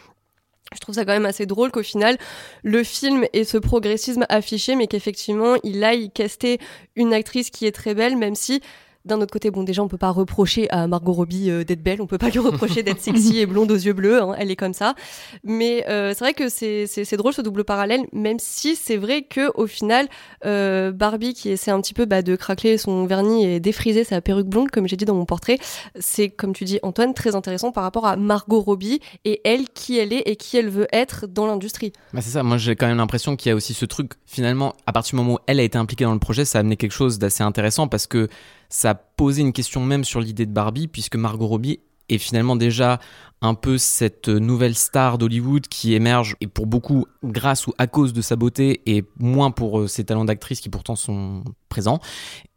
Je 0.73 0.79
trouve 0.79 0.95
ça 0.95 1.03
quand 1.03 1.11
même 1.11 1.25
assez 1.25 1.45
drôle 1.45 1.71
qu'au 1.71 1.83
final, 1.83 2.17
le 2.63 2.81
film 2.83 3.25
ait 3.33 3.43
ce 3.43 3.57
progressisme 3.57 4.25
affiché, 4.29 4.77
mais 4.77 4.87
qu'effectivement, 4.87 5.55
il 5.63 5.83
aille 5.83 6.09
caster 6.09 6.57
une 6.95 7.13
actrice 7.13 7.49
qui 7.49 7.65
est 7.65 7.73
très 7.73 7.93
belle, 7.93 8.17
même 8.17 8.35
si 8.35 8.61
d'un 9.05 9.19
autre 9.19 9.31
côté, 9.31 9.51
bon, 9.51 9.63
déjà, 9.63 9.83
on 9.83 9.87
peut 9.89 9.97
pas 9.97 10.11
reprocher 10.11 10.69
à 10.69 10.87
Margot 10.87 11.11
Robbie 11.11 11.49
euh, 11.49 11.63
d'être 11.63 11.83
belle, 11.83 12.01
on 12.01 12.07
peut 12.07 12.17
pas 12.17 12.29
lui 12.29 12.39
reprocher 12.39 12.83
d'être 12.83 13.01
sexy 13.01 13.39
et 13.39 13.45
blonde 13.45 13.71
aux 13.71 13.75
yeux 13.75 13.93
bleus, 13.93 14.21
hein, 14.21 14.33
elle 14.37 14.49
est 14.49 14.55
comme 14.55 14.73
ça. 14.73 14.95
Mais 15.43 15.85
euh, 15.89 16.13
c'est 16.13 16.23
vrai 16.23 16.33
que 16.33 16.47
c'est 16.47 17.17
drôle 17.17 17.33
ce 17.33 17.41
double 17.41 17.65
parallèle, 17.65 18.05
même 18.13 18.39
si 18.39 18.75
c'est 18.75 18.95
vrai 18.95 19.23
que 19.23 19.51
au 19.55 19.67
final, 19.67 20.07
euh, 20.45 20.91
Barbie 20.91 21.33
qui 21.33 21.49
essaie 21.49 21.71
un 21.71 21.81
petit 21.81 21.93
peu 21.93 22.05
bah, 22.05 22.21
de 22.21 22.35
craquer 22.35 22.77
son 22.77 23.05
vernis 23.05 23.45
et 23.45 23.59
défriser 23.59 24.03
sa 24.03 24.21
perruque 24.21 24.47
blonde, 24.47 24.71
comme 24.71 24.87
j'ai 24.87 24.95
dit 24.95 25.05
dans 25.05 25.15
mon 25.15 25.25
portrait, 25.25 25.57
c'est 25.99 26.29
comme 26.29 26.53
tu 26.53 26.63
dis 26.63 26.79
Antoine 26.81 27.13
très 27.13 27.35
intéressant 27.35 27.71
par 27.71 27.83
rapport 27.83 28.05
à 28.05 28.15
Margot 28.15 28.61
Robbie 28.61 29.01
et 29.25 29.41
elle 29.43 29.67
qui 29.69 29.97
elle 29.97 30.13
est 30.13 30.23
et 30.25 30.35
qui 30.37 30.57
elle 30.57 30.69
veut 30.69 30.87
être 30.93 31.27
dans 31.27 31.45
l'industrie. 31.45 31.91
Bah 32.13 32.21
c'est 32.21 32.31
ça, 32.31 32.43
moi 32.43 32.57
j'ai 32.57 32.75
quand 32.75 32.87
même 32.87 32.97
l'impression 32.97 33.35
qu'il 33.35 33.49
y 33.49 33.51
a 33.51 33.55
aussi 33.55 33.73
ce 33.73 33.85
truc, 33.85 34.13
finalement, 34.25 34.75
à 34.85 34.93
partir 34.93 35.11
du 35.11 35.23
moment 35.23 35.35
où 35.35 35.39
elle 35.47 35.59
a 35.59 35.63
été 35.63 35.77
impliquée 35.77 36.05
dans 36.05 36.13
le 36.13 36.19
projet, 36.19 36.45
ça 36.45 36.59
a 36.59 36.61
amené 36.61 36.77
quelque 36.77 36.91
chose 36.93 37.19
d'assez 37.19 37.43
intéressant 37.43 37.87
parce 37.87 38.07
que 38.07 38.29
ça 38.73 38.95
posé 38.95 39.41
une 39.43 39.53
question 39.53 39.85
même 39.85 40.03
sur 40.03 40.19
l'idée 40.19 40.47
de 40.47 40.51
Barbie, 40.51 40.87
puisque 40.87 41.15
Margot 41.15 41.45
Robbie 41.45 41.79
est 42.09 42.17
finalement 42.17 42.55
déjà 42.55 42.99
un 43.41 43.53
peu 43.53 43.77
cette 43.77 44.29
nouvelle 44.29 44.73
star 44.73 45.19
d'Hollywood 45.19 45.67
qui 45.67 45.93
émerge, 45.93 46.35
et 46.41 46.47
pour 46.47 46.65
beaucoup 46.65 47.05
grâce 47.23 47.67
ou 47.67 47.73
à 47.77 47.85
cause 47.85 48.13
de 48.13 48.21
sa 48.23 48.35
beauté, 48.35 48.81
et 48.87 49.03
moins 49.19 49.51
pour 49.51 49.81
euh, 49.81 49.87
ses 49.87 50.03
talents 50.05 50.25
d'actrice 50.25 50.59
qui 50.59 50.69
pourtant 50.69 50.95
sont 50.95 51.43
présents. 51.69 51.99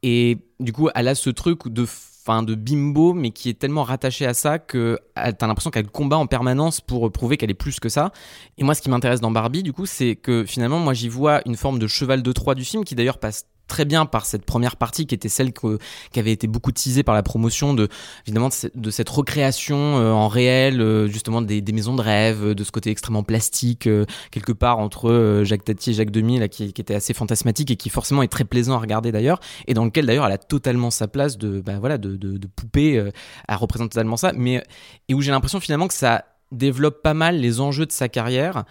Et 0.03 0.39
du 0.59 0.73
coup, 0.73 0.89
elle 0.95 1.09
a 1.09 1.15
ce 1.15 1.29
truc 1.29 1.69
de 1.69 1.85
fin 1.87 2.43
de 2.43 2.55
bimbo, 2.55 3.13
mais 3.13 3.31
qui 3.31 3.51
est 3.51 3.59
tellement 3.59 3.83
rattaché 3.83 4.25
à 4.25 4.33
ça 4.33 4.59
que 4.59 4.99
elle- 5.17 5.37
t'as 5.37 5.47
l'impression 5.47 5.71
qu'elle 5.71 5.87
combat 5.89 6.17
en 6.17 6.27
permanence 6.27 6.81
pour 6.81 7.13
prouver 7.13 7.37
qu'elle 7.37 7.51
est 7.51 7.55
plus 7.55 7.79
que 7.79 7.91
ça. 7.91 8.11
Et 8.57 8.65
moi, 8.65 8.75
ce 8.75 8.81
qui 8.81 8.89
m'intéresse 8.89 9.21
dans 9.21 9.31
Barbie, 9.31 9.63
du 9.63 9.75
coup, 9.75 9.85
c'est 9.85 10.17
que 10.17 10.45
finalement, 10.47 10.79
moi, 10.79 10.95
j'y 10.95 11.09
vois 11.11 11.43
une 11.47 11.57
forme 11.57 11.79
de 11.79 11.87
cheval 11.87 12.23
de 12.23 12.33
Troie 12.33 12.55
du 12.55 12.65
film 12.65 12.85
qui 12.85 12.95
d'ailleurs 12.95 13.19
passe 13.19 13.45
très 13.67 13.85
bien 13.85 14.07
par 14.07 14.27
cette 14.27 14.45
première 14.45 14.77
partie 14.77 15.07
qui 15.07 15.15
était 15.15 15.29
celle 15.29 15.53
que- 15.53 15.79
qui 16.13 16.19
avait 16.19 16.33
été 16.33 16.47
beaucoup 16.47 16.73
teasée 16.73 17.03
par 17.03 17.15
la 17.15 17.23
promotion 17.23 17.75
de 17.75 17.89
évidemment 18.27 18.49
de, 18.49 18.55
ce- 18.55 18.67
de 18.75 18.91
cette 18.91 19.09
recréation 19.09 19.77
euh, 19.99 20.13
en 20.13 20.29
réel 20.29 20.81
euh, 20.81 21.07
justement 21.09 21.43
des, 21.43 21.63
maisons 21.73 21.95
de 21.95 22.03
rêve 22.03 22.45
euh, 22.45 22.55
de 22.55 22.65
ce 22.65 22.71
côté 22.73 22.91
extrêmement 22.91 23.23
plastique 23.23 23.89
quelque 24.31 24.53
part 24.53 24.79
entre 24.79 25.43
Jacques 25.45 25.65
Tati 25.65 25.91
et 25.91 25.95
Jacques 25.95 26.11
Demy 26.11 26.39
là 26.39 26.49
qui, 26.49 26.65
était 26.65 26.95
assez 26.95 27.15
fantasmatique 27.15 27.71
et 27.71 27.77
qui 27.77 27.91
forcément 27.91 28.23
est 28.23 28.29
très 28.29 28.45
plaisant 28.45 28.75
à 28.75 28.79
regarder 28.79 29.13
d'ailleurs 29.13 29.41
et 29.67 29.75
dans 29.75 29.85
lequel 29.85 30.07
d'ailleurs 30.07 30.27
elle 30.27 30.33
a 30.33 30.39
totalement 30.39 30.91
sa 30.91 31.09
place 31.09 31.39
de 31.39 31.61
bah, 31.61 31.79
voilà 31.79 31.99
de, 31.99 32.39
poupée 32.55 32.99
euh, 32.99 33.11
elle 33.49 33.57
représente 33.57 33.91
totalement 33.91 34.17
ça 34.17 34.33
mais 34.35 34.63
et 35.09 35.15
où 35.15 35.21
j'ai 35.21 35.31
l'impression 35.33 35.61
finalement 35.61 35.89
que 35.89 35.95
ça 35.95 36.25
développe 36.53 37.03
pas 37.03 37.15
mal 37.15 37.39
les 37.41 37.61
enjeux 37.61 37.87
de 37.87 37.93
sa 37.93 38.09
carrière 38.09 38.65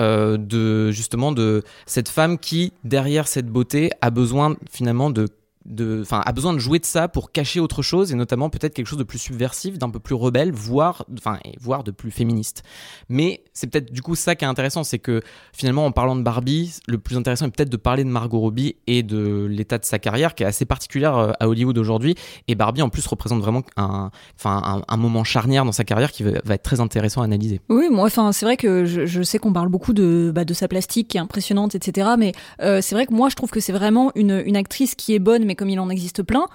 euh, 0.00 0.36
de 0.38 0.90
justement 0.90 1.30
de 1.30 1.62
cette 1.86 2.08
femme 2.08 2.38
qui 2.38 2.72
derrière 2.82 3.28
cette 3.28 3.46
beauté 3.46 3.90
a 4.00 4.10
besoin 4.10 4.56
finalement 4.70 5.10
de 5.10 5.28
de 5.66 6.00
enfin 6.00 6.22
a 6.24 6.32
besoin 6.32 6.54
de 6.54 6.58
jouer 6.58 6.78
de 6.78 6.86
ça 6.86 7.06
pour 7.06 7.32
cacher 7.32 7.60
autre 7.60 7.82
chose 7.82 8.10
et 8.10 8.14
notamment 8.14 8.48
peut-être 8.48 8.72
quelque 8.72 8.86
chose 8.86 8.98
de 8.98 9.04
plus 9.04 9.18
subversif 9.18 9.78
d'un 9.78 9.90
peu 9.90 9.98
plus 10.00 10.14
rebelle 10.14 10.52
voire 10.52 11.04
enfin 11.12 11.38
voire 11.60 11.84
de 11.84 11.90
plus 11.90 12.10
féministe. 12.10 12.62
Mais 13.08 13.44
c'est 13.60 13.66
peut-être 13.66 13.92
du 13.92 14.02
coup 14.02 14.14
ça 14.14 14.34
qui 14.34 14.44
est 14.44 14.48
intéressant 14.48 14.84
c'est 14.84 14.98
que 14.98 15.20
finalement 15.52 15.86
en 15.86 15.92
parlant 15.92 16.16
de 16.16 16.22
Barbie 16.22 16.74
le 16.86 16.98
plus 16.98 17.16
intéressant 17.16 17.46
est 17.46 17.50
peut-être 17.50 17.70
de 17.70 17.76
parler 17.76 18.04
de 18.04 18.08
Margot 18.08 18.40
Robbie 18.40 18.76
et 18.86 19.02
de 19.02 19.46
l'état 19.48 19.78
de 19.78 19.84
sa 19.84 19.98
carrière 19.98 20.34
qui 20.34 20.42
est 20.42 20.46
assez 20.46 20.64
particulière 20.64 21.16
euh, 21.16 21.32
à 21.40 21.48
Hollywood 21.48 21.78
aujourd'hui 21.78 22.14
et 22.48 22.54
Barbie 22.54 22.82
en 22.82 22.88
plus 22.88 23.06
représente 23.06 23.40
vraiment 23.40 23.62
un 23.76 24.10
enfin 24.38 24.62
un, 24.64 24.82
un 24.86 24.96
moment 24.96 25.24
charnière 25.24 25.64
dans 25.64 25.72
sa 25.72 25.84
carrière 25.84 26.12
qui 26.12 26.22
va, 26.22 26.32
va 26.44 26.54
être 26.54 26.62
très 26.62 26.80
intéressant 26.80 27.22
à 27.22 27.24
analyser 27.24 27.60
Oui, 27.68 27.88
moi, 27.90 28.06
enfin, 28.06 28.32
c'est 28.32 28.46
vrai 28.46 28.56
que 28.56 28.84
je, 28.84 29.06
je 29.06 29.22
sais 29.22 29.38
qu'on 29.38 29.52
parle 29.52 29.68
beaucoup 29.68 29.92
de, 29.92 30.32
bah, 30.34 30.44
de 30.44 30.54
sa 30.54 30.68
plastique 30.68 31.08
qui 31.08 31.16
est 31.16 31.20
impressionnante, 31.20 31.74
etc. 31.74 32.10
Mais 32.18 32.32
euh, 32.62 32.80
c'est 32.80 32.94
vrai 32.94 33.06
que 33.06 33.12
moi, 33.12 33.28
je 33.28 33.36
trouve 33.36 33.50
que 33.50 33.60
c'est 33.60 33.72
vraiment 33.72 34.12
une, 34.14 34.42
une 34.44 34.56
actrice 34.56 34.94
qui 34.94 35.14
est 35.14 35.18
bonne, 35.18 35.44
mais 35.44 35.54
comme 35.54 35.70
il 35.70 35.80
en 35.80 35.90
existe 35.90 36.22
plein. 36.22 36.46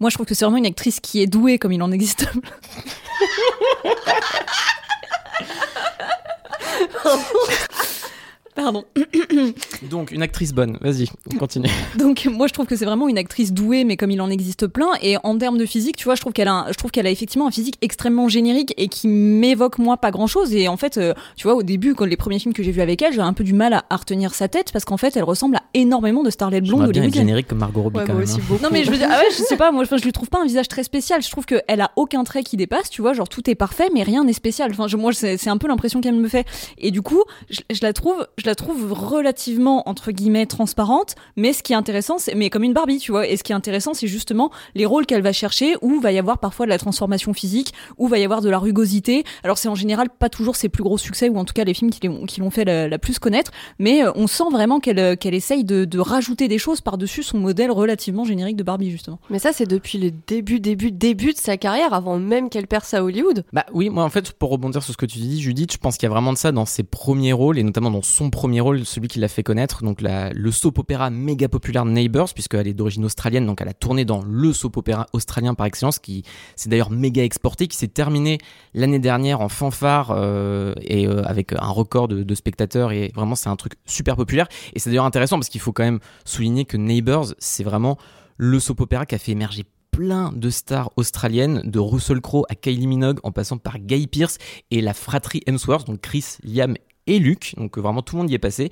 Moi, 0.00 0.10
je 0.10 0.16
trouve 0.16 0.26
que 0.26 0.34
c'est 0.34 0.44
vraiment 0.44 0.58
une 0.58 0.66
actrice 0.66 1.00
qui 1.00 1.22
est 1.22 1.26
douée, 1.26 1.58
comme 1.58 1.72
il 1.72 1.82
en 1.82 1.92
existe 1.92 2.28
plein. 2.28 2.42
我 7.04 7.16
不 7.16 7.83
Pardon. 8.54 8.84
Donc, 9.90 10.10
une 10.12 10.22
actrice 10.22 10.52
bonne, 10.52 10.78
vas-y, 10.80 11.08
on 11.32 11.38
continue. 11.38 11.68
Donc 11.98 12.26
moi 12.30 12.46
je 12.46 12.52
trouve 12.52 12.66
que 12.66 12.76
c'est 12.76 12.84
vraiment 12.84 13.08
une 13.08 13.18
actrice 13.18 13.52
douée, 13.52 13.84
mais 13.84 13.96
comme 13.96 14.10
il 14.10 14.20
en 14.20 14.30
existe 14.30 14.66
plein. 14.66 14.90
Et 15.02 15.16
en 15.22 15.36
termes 15.38 15.58
de 15.58 15.66
physique, 15.66 15.96
tu 15.96 16.04
vois, 16.04 16.14
je 16.14 16.20
trouve 16.20 16.32
qu'elle 16.32 16.48
a, 16.48 16.66
je 16.68 16.74
trouve 16.74 16.90
qu'elle 16.90 17.06
a 17.06 17.10
effectivement 17.10 17.46
un 17.46 17.50
physique 17.50 17.76
extrêmement 17.82 18.28
générique 18.28 18.72
et 18.76 18.88
qui 18.88 19.08
m'évoque 19.08 19.78
moi 19.78 19.96
pas 19.96 20.10
grand 20.10 20.26
chose. 20.26 20.54
Et 20.54 20.68
en 20.68 20.76
fait, 20.76 20.98
euh, 20.98 21.14
tu 21.36 21.46
vois, 21.46 21.54
au 21.56 21.62
début, 21.62 21.94
quand 21.94 22.04
les 22.04 22.16
premiers 22.16 22.38
films 22.38 22.54
que 22.54 22.62
j'ai 22.62 22.70
vus 22.70 22.80
avec 22.80 23.02
elle, 23.02 23.12
j'ai 23.12 23.20
un 23.20 23.32
peu 23.32 23.44
du 23.44 23.52
mal 23.54 23.72
à, 23.72 23.96
retenir 23.96 24.34
sa 24.34 24.48
tête 24.48 24.70
parce 24.72 24.84
qu'en 24.84 24.96
fait, 24.96 25.16
elle 25.16 25.24
ressemble 25.24 25.56
à 25.56 25.62
énormément 25.74 26.22
de 26.22 26.30
Starlet 26.30 26.60
blonde 26.60 26.90
bien 26.90 27.02
être 27.04 27.14
générique 27.14 27.48
comme 27.48 27.58
Margot 27.58 27.82
Robbie 27.82 27.98
Ouais, 27.98 28.04
quand 28.06 28.12
moi 28.14 28.22
même. 28.22 28.30
aussi 28.30 28.40
hein. 28.40 28.58
Non 28.62 28.68
mais 28.72 28.84
je 28.84 28.90
veux 28.90 28.96
dire, 28.98 29.08
ah 29.10 29.18
ouais, 29.18 29.30
je 29.30 29.42
sais 29.42 29.56
pas, 29.56 29.70
moi 29.72 29.82
enfin, 29.82 29.96
je 29.96 30.04
lui 30.04 30.12
trouve 30.12 30.28
pas 30.28 30.40
un 30.40 30.44
visage 30.46 30.68
très 30.68 30.82
spécial. 30.82 31.22
Je 31.22 31.30
trouve 31.30 31.44
qu'elle 31.46 31.80
a 31.80 31.90
aucun 31.96 32.24
trait 32.24 32.42
qui 32.42 32.56
dépasse, 32.56 32.90
tu 32.90 33.02
vois, 33.02 33.12
genre 33.14 33.28
tout 33.28 33.48
est 33.50 33.54
parfait, 33.54 33.88
mais 33.92 34.02
rien 34.02 34.24
n'est 34.24 34.32
spécial. 34.32 34.70
Enfin, 34.72 34.88
je- 34.88 34.96
moi 34.96 35.12
c'est 35.12 35.36
c'est 35.36 35.50
un 35.50 35.58
peu 35.58 35.68
l'impression 35.68 36.00
qu'elle 36.00 36.14
me 36.14 36.28
fait. 36.28 36.46
Et 36.78 36.90
du 36.90 37.02
coup, 37.02 37.22
je, 37.50 37.60
je 37.70 37.80
la 37.82 37.92
trouve, 37.92 38.26
je 38.44 38.50
la 38.50 38.54
trouve 38.54 38.92
relativement 38.92 39.88
entre 39.88 40.12
guillemets 40.12 40.44
transparente. 40.44 41.14
Mais 41.36 41.54
ce 41.54 41.62
qui 41.62 41.72
est 41.72 41.76
intéressant, 41.76 42.18
c'est 42.18 42.34
mais 42.34 42.50
comme 42.50 42.62
une 42.62 42.74
Barbie, 42.74 42.98
tu 42.98 43.10
vois. 43.10 43.26
Et 43.26 43.38
ce 43.38 43.42
qui 43.42 43.52
est 43.52 43.54
intéressant, 43.54 43.94
c'est 43.94 44.06
justement 44.06 44.50
les 44.74 44.84
rôles 44.84 45.06
qu'elle 45.06 45.22
va 45.22 45.32
chercher, 45.32 45.76
où 45.80 45.98
va 46.00 46.12
y 46.12 46.18
avoir 46.18 46.38
parfois 46.38 46.66
de 46.66 46.70
la 46.70 46.78
transformation 46.78 47.32
physique, 47.32 47.72
où 47.96 48.06
va 48.06 48.18
y 48.18 48.24
avoir 48.24 48.42
de 48.42 48.50
la 48.50 48.58
rugosité. 48.58 49.24
Alors 49.44 49.56
c'est 49.56 49.68
en 49.68 49.74
général 49.74 50.10
pas 50.10 50.28
toujours 50.28 50.56
ses 50.56 50.68
plus 50.68 50.82
gros 50.82 50.98
succès, 50.98 51.30
ou 51.30 51.38
en 51.38 51.46
tout 51.46 51.54
cas 51.54 51.64
les 51.64 51.72
films 51.72 51.90
qui 51.90 52.40
l'ont 52.40 52.50
fait 52.50 52.66
la, 52.66 52.86
la 52.88 52.98
plus 52.98 53.18
connaître. 53.18 53.50
Mais 53.78 54.04
euh, 54.04 54.12
on 54.14 54.26
sent 54.26 54.50
vraiment 54.52 54.78
qu'elle 54.78 54.98
euh, 54.98 55.16
qu'elle 55.16 55.34
essaye 55.34 55.64
de, 55.64 55.86
de 55.86 55.98
rajouter 55.98 56.46
des 56.48 56.58
choses 56.58 56.82
par-dessus 56.82 57.22
son 57.22 57.38
modèle 57.38 57.70
relativement 57.70 58.24
générique 58.24 58.56
de 58.56 58.62
Barbie, 58.62 58.90
justement. 58.90 59.18
Mais 59.30 59.38
ça, 59.38 59.52
c'est 59.54 59.66
depuis 59.66 59.96
le 59.98 60.10
début, 60.26 60.60
début, 60.60 60.92
début 60.92 61.32
de 61.32 61.38
sa 61.38 61.56
carrière, 61.56 61.94
avant 61.94 62.18
même 62.18 62.50
qu'elle 62.50 62.66
perce 62.66 62.92
à 62.92 63.02
Hollywood. 63.02 63.44
Bah 63.54 63.64
oui, 63.72 63.88
moi 63.88 64.04
en 64.04 64.10
fait, 64.10 64.32
pour 64.32 64.50
rebondir 64.50 64.82
sur 64.82 64.92
ce 64.92 64.98
que 64.98 65.06
tu 65.06 65.18
dis, 65.18 65.40
Judith, 65.40 65.72
je 65.72 65.78
pense 65.78 65.96
qu'il 65.96 66.06
y 66.06 66.10
a 66.10 66.10
vraiment 66.10 66.32
de 66.32 66.38
ça 66.38 66.52
dans 66.52 66.66
ses 66.66 66.82
premiers 66.82 67.32
rôles, 67.32 67.58
et 67.58 67.62
notamment 67.62 67.90
dans 67.90 68.02
son 68.02 68.30
premier 68.34 68.60
rôle, 68.60 68.84
celui 68.84 69.06
qui 69.06 69.20
l'a 69.20 69.28
fait 69.28 69.44
connaître, 69.44 69.84
donc 69.84 70.00
le 70.02 70.50
soap 70.50 70.78
opéra 70.78 71.08
méga 71.08 71.48
populaire 71.48 71.84
Neighbours, 71.84 72.34
puisqu'elle 72.34 72.66
est 72.66 72.74
d'origine 72.74 73.04
australienne, 73.04 73.46
donc 73.46 73.60
elle 73.60 73.68
a 73.68 73.72
tourné 73.72 74.04
dans 74.04 74.22
le 74.26 74.52
soap 74.52 74.76
opéra 74.76 75.06
australien 75.12 75.54
par 75.54 75.66
excellence, 75.66 76.00
qui 76.00 76.24
s'est 76.56 76.68
d'ailleurs 76.68 76.90
méga 76.90 77.22
exporté, 77.22 77.68
qui 77.68 77.76
s'est 77.76 77.88
terminé 77.88 78.38
l'année 78.74 78.98
dernière 78.98 79.40
en 79.40 79.48
fanfare, 79.48 80.10
euh, 80.10 80.74
et 80.80 81.06
euh, 81.06 81.22
avec 81.24 81.52
un 81.52 81.68
record 81.68 82.08
de, 82.08 82.24
de 82.24 82.34
spectateurs, 82.34 82.90
et 82.90 83.12
vraiment 83.14 83.36
c'est 83.36 83.48
un 83.48 83.56
truc 83.56 83.74
super 83.86 84.16
populaire. 84.16 84.48
Et 84.72 84.80
c'est 84.80 84.90
d'ailleurs 84.90 85.04
intéressant 85.04 85.36
parce 85.36 85.48
qu'il 85.48 85.60
faut 85.60 85.72
quand 85.72 85.84
même 85.84 86.00
souligner 86.24 86.64
que 86.64 86.76
Neighbours, 86.76 87.34
c'est 87.38 87.64
vraiment 87.64 87.96
le 88.36 88.58
soap 88.58 88.80
opéra 88.80 89.06
qui 89.06 89.14
a 89.14 89.18
fait 89.18 89.32
émerger 89.32 89.64
plein 89.92 90.32
de 90.34 90.50
stars 90.50 90.90
australiennes, 90.96 91.62
de 91.64 91.78
Russell 91.78 92.20
Crowe 92.20 92.44
à 92.48 92.56
Kylie 92.56 92.88
Minogue, 92.88 93.20
en 93.22 93.30
passant 93.30 93.58
par 93.58 93.78
Guy 93.78 94.08
Pearce 94.08 94.38
et 94.72 94.80
la 94.80 94.92
fratrie 94.92 95.40
Hemsworth, 95.46 95.86
donc 95.86 96.00
Chris, 96.00 96.38
Liam 96.42 96.74
et 97.06 97.18
Luke. 97.18 97.54
Donc 97.56 97.78
euh, 97.78 97.80
vraiment 97.80 98.02
tout 98.02 98.16
le 98.16 98.22
monde 98.22 98.30
y 98.30 98.34
est 98.34 98.38
passé. 98.38 98.70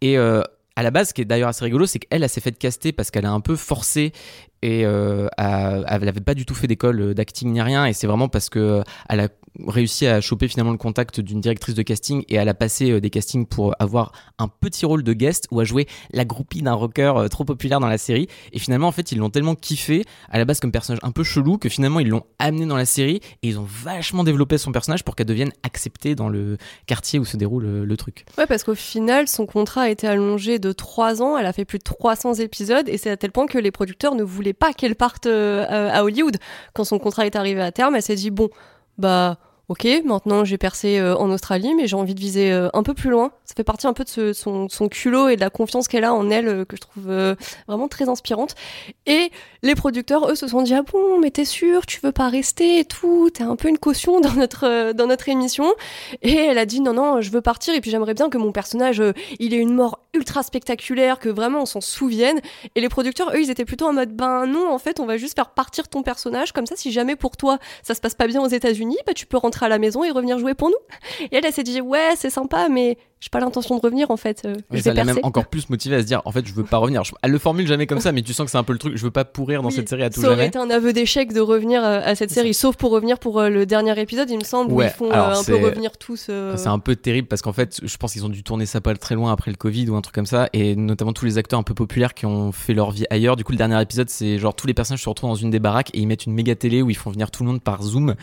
Et 0.00 0.18
euh, 0.18 0.42
à 0.76 0.82
la 0.82 0.90
base, 0.90 1.08
ce 1.08 1.14
qui 1.14 1.20
est 1.20 1.24
d'ailleurs 1.24 1.48
assez 1.48 1.64
rigolo, 1.64 1.86
c'est 1.86 1.98
qu'elle, 1.98 2.22
elle 2.22 2.28
s'est 2.28 2.40
fait 2.40 2.56
caster 2.56 2.92
parce 2.92 3.10
qu'elle 3.10 3.26
a 3.26 3.32
un 3.32 3.40
peu 3.40 3.56
forcé 3.56 4.12
et 4.62 4.86
euh, 4.86 5.28
elle 5.36 6.04
n'avait 6.04 6.20
pas 6.20 6.34
du 6.34 6.46
tout 6.46 6.54
fait 6.54 6.66
d'école 6.66 7.14
d'acting 7.14 7.52
ni 7.52 7.60
rien. 7.60 7.84
Et 7.86 7.92
c'est 7.92 8.06
vraiment 8.06 8.28
parce 8.28 8.48
que 8.48 8.58
euh, 8.58 8.82
elle 9.08 9.20
a 9.20 9.28
réussi 9.66 10.06
à 10.06 10.20
choper 10.20 10.48
finalement 10.48 10.72
le 10.72 10.78
contact 10.78 11.20
d'une 11.20 11.40
directrice 11.40 11.74
de 11.74 11.82
casting 11.82 12.24
et 12.28 12.36
elle 12.36 12.48
a 12.48 12.54
passé 12.54 12.90
euh, 12.90 13.00
des 13.00 13.10
castings 13.10 13.46
pour 13.46 13.74
avoir 13.78 14.12
un 14.38 14.48
petit 14.48 14.86
rôle 14.86 15.02
de 15.02 15.12
guest 15.12 15.46
ou 15.50 15.60
à 15.60 15.64
jouer 15.64 15.86
la 16.12 16.24
groupie 16.24 16.62
d'un 16.62 16.72
rocker 16.72 17.12
euh, 17.16 17.28
trop 17.28 17.44
populaire 17.44 17.80
dans 17.80 17.88
la 17.88 17.98
série. 17.98 18.28
Et 18.52 18.58
finalement, 18.58 18.88
en 18.88 18.92
fait, 18.92 19.12
ils 19.12 19.18
l'ont 19.18 19.30
tellement 19.30 19.54
kiffé 19.54 20.04
à 20.30 20.38
la 20.38 20.44
base 20.44 20.60
comme 20.60 20.72
personnage 20.72 21.00
un 21.02 21.10
peu 21.10 21.22
chelou 21.22 21.58
que 21.58 21.68
finalement 21.68 22.00
ils 22.00 22.08
l'ont 22.08 22.24
amené 22.38 22.66
dans 22.66 22.76
la 22.76 22.86
série 22.86 23.20
et 23.42 23.48
ils 23.48 23.58
ont 23.58 23.66
vachement 23.68 24.24
développé 24.24 24.58
son 24.58 24.72
personnage 24.72 25.04
pour 25.04 25.16
qu'elle 25.16 25.26
devienne 25.26 25.52
acceptée 25.62 26.14
dans 26.14 26.28
le 26.28 26.56
quartier 26.86 27.18
où 27.18 27.24
se 27.24 27.36
déroule 27.36 27.66
euh, 27.66 27.84
le 27.84 27.96
truc. 27.96 28.24
Ouais, 28.38 28.46
parce 28.46 28.64
qu'au 28.64 28.74
final, 28.74 29.28
son 29.28 29.46
contrat 29.46 29.82
a 29.82 29.88
été 29.88 30.06
allongé 30.06 30.58
de 30.58 30.72
3 30.72 31.22
ans. 31.22 31.36
Elle 31.36 31.46
a 31.46 31.52
fait 31.52 31.64
plus 31.64 31.78
de 31.78 31.84
300 31.84 32.34
épisodes 32.34 32.88
et 32.88 32.96
c'est 32.96 33.10
à 33.10 33.16
tel 33.16 33.32
point 33.32 33.46
que 33.46 33.58
les 33.58 33.70
producteurs 33.70 34.14
ne 34.14 34.22
voulaient 34.22 34.52
pas 34.52 34.72
qu'elle 34.72 34.96
parte 34.96 35.26
à 35.26 35.82
à 35.92 36.04
Hollywood. 36.04 36.38
Quand 36.74 36.84
son 36.84 36.98
contrat 36.98 37.26
est 37.26 37.36
arrivé 37.36 37.60
à 37.60 37.72
terme, 37.72 37.94
elle 37.94 38.02
s'est 38.02 38.14
dit 38.14 38.30
bon, 38.30 38.48
bah. 38.98 39.36
Ok, 39.72 39.88
maintenant 40.04 40.44
j'ai 40.44 40.58
percé 40.58 40.98
euh, 40.98 41.16
en 41.16 41.30
Australie, 41.30 41.74
mais 41.74 41.86
j'ai 41.86 41.96
envie 41.96 42.14
de 42.14 42.20
viser 42.20 42.52
euh, 42.52 42.68
un 42.74 42.82
peu 42.82 42.92
plus 42.92 43.08
loin. 43.08 43.32
Ça 43.46 43.54
fait 43.54 43.64
partie 43.64 43.86
un 43.86 43.94
peu 43.94 44.04
de 44.04 44.34
son, 44.34 44.68
culot 44.90 45.30
et 45.30 45.36
de 45.36 45.40
la 45.40 45.48
confiance 45.48 45.88
qu'elle 45.88 46.04
a 46.04 46.12
en 46.12 46.28
elle, 46.28 46.46
euh, 46.46 46.64
que 46.66 46.76
je 46.76 46.82
trouve 46.82 47.36
vraiment 47.66 47.88
très 47.88 48.10
inspirante. 48.10 48.54
Et 49.06 49.30
les 49.62 49.74
producteurs, 49.74 50.30
eux, 50.30 50.34
se 50.34 50.46
sont 50.46 50.60
dit 50.60 50.74
ah 50.74 50.82
bon, 50.82 51.18
mais 51.20 51.30
t'es 51.30 51.46
sûr, 51.46 51.86
tu 51.86 52.00
veux 52.02 52.12
pas 52.12 52.28
rester 52.28 52.80
et 52.80 52.84
tout, 52.84 53.30
t'es 53.32 53.44
un 53.44 53.56
peu 53.56 53.68
une 53.68 53.78
caution 53.78 54.20
dans 54.20 54.34
notre 54.34 54.92
dans 54.92 55.06
notre 55.06 55.30
émission. 55.30 55.72
Et 56.20 56.34
elle 56.34 56.58
a 56.58 56.66
dit 56.66 56.82
non 56.82 56.92
non, 56.92 57.22
je 57.22 57.30
veux 57.30 57.40
partir 57.40 57.74
et 57.74 57.80
puis 57.80 57.90
j'aimerais 57.90 58.12
bien 58.12 58.28
que 58.28 58.36
mon 58.36 58.52
personnage, 58.52 59.02
il 59.38 59.54
ait 59.54 59.58
une 59.58 59.72
mort 59.72 60.00
ultra 60.12 60.42
spectaculaire, 60.42 61.18
que 61.18 61.30
vraiment 61.30 61.62
on 61.62 61.66
s'en 61.66 61.80
souvienne. 61.80 62.42
Et 62.74 62.82
les 62.82 62.90
producteurs, 62.90 63.30
eux, 63.30 63.40
ils 63.40 63.50
étaient 63.50 63.64
plutôt 63.64 63.86
en 63.86 63.94
mode 63.94 64.14
ben 64.14 64.44
non, 64.44 64.70
en 64.70 64.78
fait, 64.78 65.00
on 65.00 65.06
va 65.06 65.16
juste 65.16 65.34
faire 65.34 65.48
partir 65.48 65.88
ton 65.88 66.02
personnage 66.02 66.52
comme 66.52 66.66
ça. 66.66 66.76
Si 66.76 66.92
jamais 66.92 67.16
pour 67.16 67.38
toi 67.38 67.58
ça 67.82 67.94
se 67.94 68.02
passe 68.02 68.14
pas 68.14 68.26
bien 68.26 68.42
aux 68.42 68.48
États-Unis, 68.48 68.98
bah 69.06 69.14
tu 69.14 69.24
peux 69.24 69.38
rentrer 69.38 69.61
à 69.62 69.68
la 69.68 69.78
maison 69.78 70.04
et 70.04 70.10
revenir 70.10 70.38
jouer 70.38 70.54
pour 70.54 70.68
nous. 70.68 70.76
Et 71.20 71.36
elle, 71.36 71.46
elle 71.46 71.52
s'est 71.52 71.62
dit 71.62 71.80
ouais, 71.80 72.14
c'est 72.16 72.30
sympa, 72.30 72.68
mais 72.68 72.98
j'ai 73.22 73.28
pas 73.30 73.38
l'intention 73.38 73.76
de 73.76 73.80
revenir 73.80 74.10
en 74.10 74.16
fait. 74.16 74.42
euh, 74.44 74.56
ça 74.80 74.92
l'a 74.92 75.04
même 75.04 75.20
encore 75.22 75.46
plus 75.46 75.70
motivé 75.70 75.94
à 75.96 76.00
se 76.00 76.06
dire 76.06 76.20
en 76.24 76.32
fait 76.32 76.44
je 76.44 76.52
veux 76.52 76.64
pas 76.64 76.78
revenir. 76.78 77.04
Je- 77.04 77.12
Elle 77.22 77.30
le 77.30 77.38
formule 77.38 77.66
jamais 77.68 77.86
comme 77.86 78.00
ça 78.00 78.10
mais 78.10 78.22
tu 78.22 78.32
sens 78.32 78.44
que 78.46 78.50
c'est 78.50 78.58
un 78.58 78.64
peu 78.64 78.72
le 78.72 78.80
truc 78.80 78.96
je 78.96 79.02
veux 79.04 79.10
pas 79.12 79.24
pourrir 79.24 79.62
dans 79.62 79.68
Oui, 79.68 79.74
cette 79.74 79.88
série 79.88 80.02
à 80.02 80.10
tout 80.10 80.20
ça 80.20 80.26
aurait 80.26 80.36
jamais. 80.36 80.48
été 80.48 80.58
un 80.58 80.70
aveu 80.70 80.92
d'échec 80.92 81.32
de 81.32 81.40
revenir 81.40 81.84
euh, 81.84 82.00
à 82.04 82.14
cette 82.16 82.30
série, 82.32 82.52
sauf 82.52 82.76
pour 82.76 82.90
revenir 82.90 83.18
pour 83.20 83.38
euh, 83.40 83.48
le 83.48 83.64
dernier 83.64 83.98
épisode, 84.00 84.28
il 84.28 84.38
me 84.38 84.44
semble, 84.44 84.72
où 84.72 84.76
Ouais, 84.76 84.86
ils 84.86 84.90
font 84.90 85.10
euh, 85.12 85.14
un 85.14 85.44
peu 85.44 85.54
revenir 85.54 85.96
tous. 85.98 86.30
C'est 86.56 86.66
un 86.66 86.78
peu 86.80 86.96
terrible 86.96 87.28
parce 87.28 87.42
qu'en 87.42 87.52
fait, 87.52 87.80
je 87.82 87.96
pense 87.96 88.12
qu'ils 88.12 88.24
ont 88.24 88.28
dû 88.28 88.42
tourner 88.42 88.66
ça 88.66 88.80
pas 88.80 88.94
très 88.96 89.14
loin 89.14 89.32
après 89.32 89.50
le 89.52 89.56
Covid 89.56 89.88
ou 89.90 89.94
un 89.96 90.00
truc 90.00 90.14
comme 90.14 90.26
ça, 90.26 90.48
et 90.52 90.74
notamment 90.74 91.12
tous 91.12 91.24
les 91.24 91.38
acteurs 91.38 91.60
un 91.60 91.62
peu 91.62 91.74
populaires 91.74 92.14
qui 92.14 92.26
ont 92.26 92.50
fait 92.50 92.74
leur 92.74 92.90
vie 92.90 93.04
ailleurs. 93.10 93.36
Du 93.36 93.44
coup, 93.44 93.52
le 93.52 93.58
dernier 93.58 93.80
épisode, 93.80 94.08
c'est 94.10 94.38
genre 94.38 94.54
tous 94.54 94.66
les 94.66 94.74
personnages 94.74 95.02
se 95.02 95.08
retrouvent 95.08 95.30
dans 95.30 95.36
une 95.36 95.50
des 95.50 95.60
baraques 95.60 95.90
et 95.94 96.00
ils 96.00 96.06
mettent 96.06 96.26
une 96.26 96.32
méga 96.34 96.54
télé 96.56 96.82
où 96.82 96.90
ils 96.90 96.96
font 96.96 97.10
venir 97.10 97.30
tout 97.30 97.44
le 97.44 97.50
monde 97.50 97.62
par 97.62 97.82
Zoom. 97.82 98.14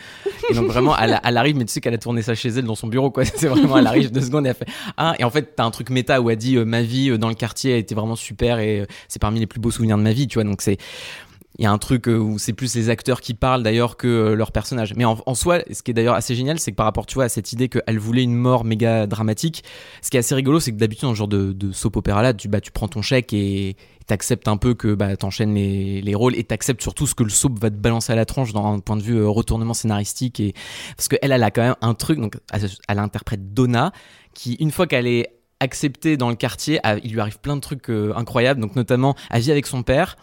Et 0.50 0.54
donc 0.54 0.66
vraiment, 0.66 0.96
elle, 0.98 1.20
elle 1.24 1.36
arrive, 1.36 1.56
mais 1.56 1.64
tu 1.64 1.72
sais 1.72 1.80
qu'elle 1.80 1.94
a 1.94 1.98
tourné 1.98 2.20
ça 2.22 2.34
chez 2.34 2.48
elle 2.50 2.64
dans 2.64 2.74
son 2.74 2.88
bureau, 2.88 3.10
quoi. 3.10 3.24
C'est 3.24 3.46
vraiment, 3.48 3.78
elle 3.78 3.86
arrive 3.86 4.10
deux 4.12 4.20
secondes 4.20 4.46
et 4.46 4.50
elle 4.50 4.54
fait 4.56 4.68
ah. 4.96 5.14
Et 5.18 5.24
en 5.24 5.30
fait, 5.30 5.54
t'as 5.56 5.64
un 5.64 5.70
truc 5.70 5.90
méta 5.90 6.20
où 6.20 6.30
elle 6.30 6.36
dit 6.36 6.56
euh, 6.56 6.64
ma 6.64 6.82
vie 6.82 7.10
euh, 7.10 7.18
dans 7.18 7.28
le 7.28 7.34
quartier 7.34 7.74
a 7.74 7.76
été 7.76 7.94
vraiment 7.94 8.16
super 8.16 8.58
et 8.58 8.80
euh, 8.80 8.86
c'est 9.08 9.20
parmi 9.20 9.40
les 9.40 9.46
plus 9.46 9.60
beaux 9.60 9.70
souvenirs 9.70 9.98
de 9.98 10.02
ma 10.02 10.12
vie, 10.12 10.26
tu 10.28 10.34
vois. 10.34 10.44
Donc 10.44 10.62
c'est 10.62 10.78
il 11.58 11.64
y 11.64 11.66
a 11.66 11.72
un 11.72 11.78
truc 11.78 12.06
où 12.06 12.38
c'est 12.38 12.54
plus 12.54 12.74
les 12.74 12.88
acteurs 12.88 13.20
qui 13.20 13.34
parlent 13.34 13.62
d'ailleurs 13.62 13.98
que 13.98 14.32
leurs 14.32 14.50
personnages. 14.50 14.94
Mais 14.96 15.04
en, 15.04 15.18
en 15.26 15.34
soi, 15.34 15.58
ce 15.70 15.82
qui 15.82 15.90
est 15.90 15.94
d'ailleurs 15.94 16.14
assez 16.14 16.34
génial, 16.34 16.58
c'est 16.58 16.70
que 16.70 16.76
par 16.76 16.86
rapport, 16.86 17.04
tu 17.04 17.16
vois, 17.16 17.24
à 17.24 17.28
cette 17.28 17.52
idée 17.52 17.68
qu'elle 17.68 17.98
voulait 17.98 18.22
une 18.22 18.34
mort 18.34 18.64
méga 18.64 19.06
dramatique, 19.06 19.62
ce 20.00 20.08
qui 20.08 20.16
est 20.16 20.20
assez 20.20 20.34
rigolo, 20.34 20.58
c'est 20.58 20.72
que 20.72 20.78
d'habitude, 20.78 21.08
dans 21.08 21.12
ce 21.12 21.18
genre 21.18 21.28
de, 21.28 21.52
de 21.52 21.72
soap 21.72 21.96
opéra 21.96 22.22
là, 22.22 22.32
tu, 22.32 22.48
bah, 22.48 22.62
tu 22.62 22.70
prends 22.70 22.88
ton 22.88 23.02
chèque 23.02 23.34
et 23.34 23.76
t'acceptes 24.06 24.48
un 24.48 24.56
peu 24.56 24.72
que 24.74 24.94
bah, 24.94 25.16
t'enchaînes 25.16 25.54
les, 25.54 26.00
les 26.00 26.14
rôles 26.14 26.34
et 26.36 26.44
t'acceptes 26.44 26.80
surtout 26.80 27.06
ce 27.06 27.14
que 27.14 27.24
le 27.24 27.30
soap 27.30 27.58
va 27.58 27.68
te 27.68 27.76
balancer 27.76 28.12
à 28.12 28.16
la 28.16 28.24
tranche 28.24 28.52
dans 28.52 28.72
un 28.72 28.78
point 28.78 28.96
de 28.96 29.02
vue 29.02 29.22
retournement 29.26 29.74
scénaristique. 29.74 30.40
Et... 30.40 30.54
Parce 30.96 31.08
qu'elle, 31.08 31.30
elle 31.30 31.42
a 31.42 31.50
quand 31.50 31.62
même 31.62 31.76
un 31.82 31.94
truc, 31.94 32.20
donc 32.20 32.38
elle, 32.52 32.70
elle 32.88 32.98
interprète 32.98 33.52
Donna, 33.52 33.92
qui, 34.34 34.54
une 34.54 34.70
fois 34.70 34.86
qu'elle 34.86 35.06
est 35.06 35.40
acceptée 35.60 36.16
dans 36.16 36.30
le 36.30 36.36
quartier, 36.36 36.80
il 37.04 37.12
lui 37.12 37.20
arrive 37.20 37.38
plein 37.38 37.54
de 37.54 37.60
trucs 37.60 37.90
euh, 37.90 38.14
incroyables, 38.16 38.60
donc 38.60 38.76
notamment, 38.76 39.14
elle 39.30 39.42
vit 39.42 39.50
avec 39.50 39.66
son 39.66 39.82
père. 39.82 40.16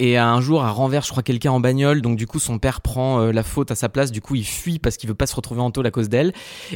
Et 0.00 0.18
un 0.18 0.40
jour, 0.40 0.64
elle 0.64 0.72
renverse, 0.72 1.06
je 1.06 1.12
crois, 1.12 1.22
quelqu'un 1.22 1.52
en 1.52 1.60
bagnole. 1.60 2.02
Donc, 2.02 2.16
du 2.16 2.26
coup, 2.26 2.40
son 2.40 2.58
père 2.58 2.80
prend 2.80 3.20
euh, 3.20 3.30
la 3.30 3.44
faute 3.44 3.70
à 3.70 3.76
sa 3.76 3.88
place. 3.88 4.10
Du 4.10 4.20
coup, 4.20 4.34
il 4.34 4.44
fuit 4.44 4.80
parce 4.80 4.96
qu'il 4.96 5.08
veut 5.08 5.14
pas 5.14 5.28
se 5.28 5.36
retrouver 5.36 5.60
en 5.60 5.70
tôle 5.70 5.86
à 5.86 5.92
cause 5.92 6.08
d'elle. 6.08 6.32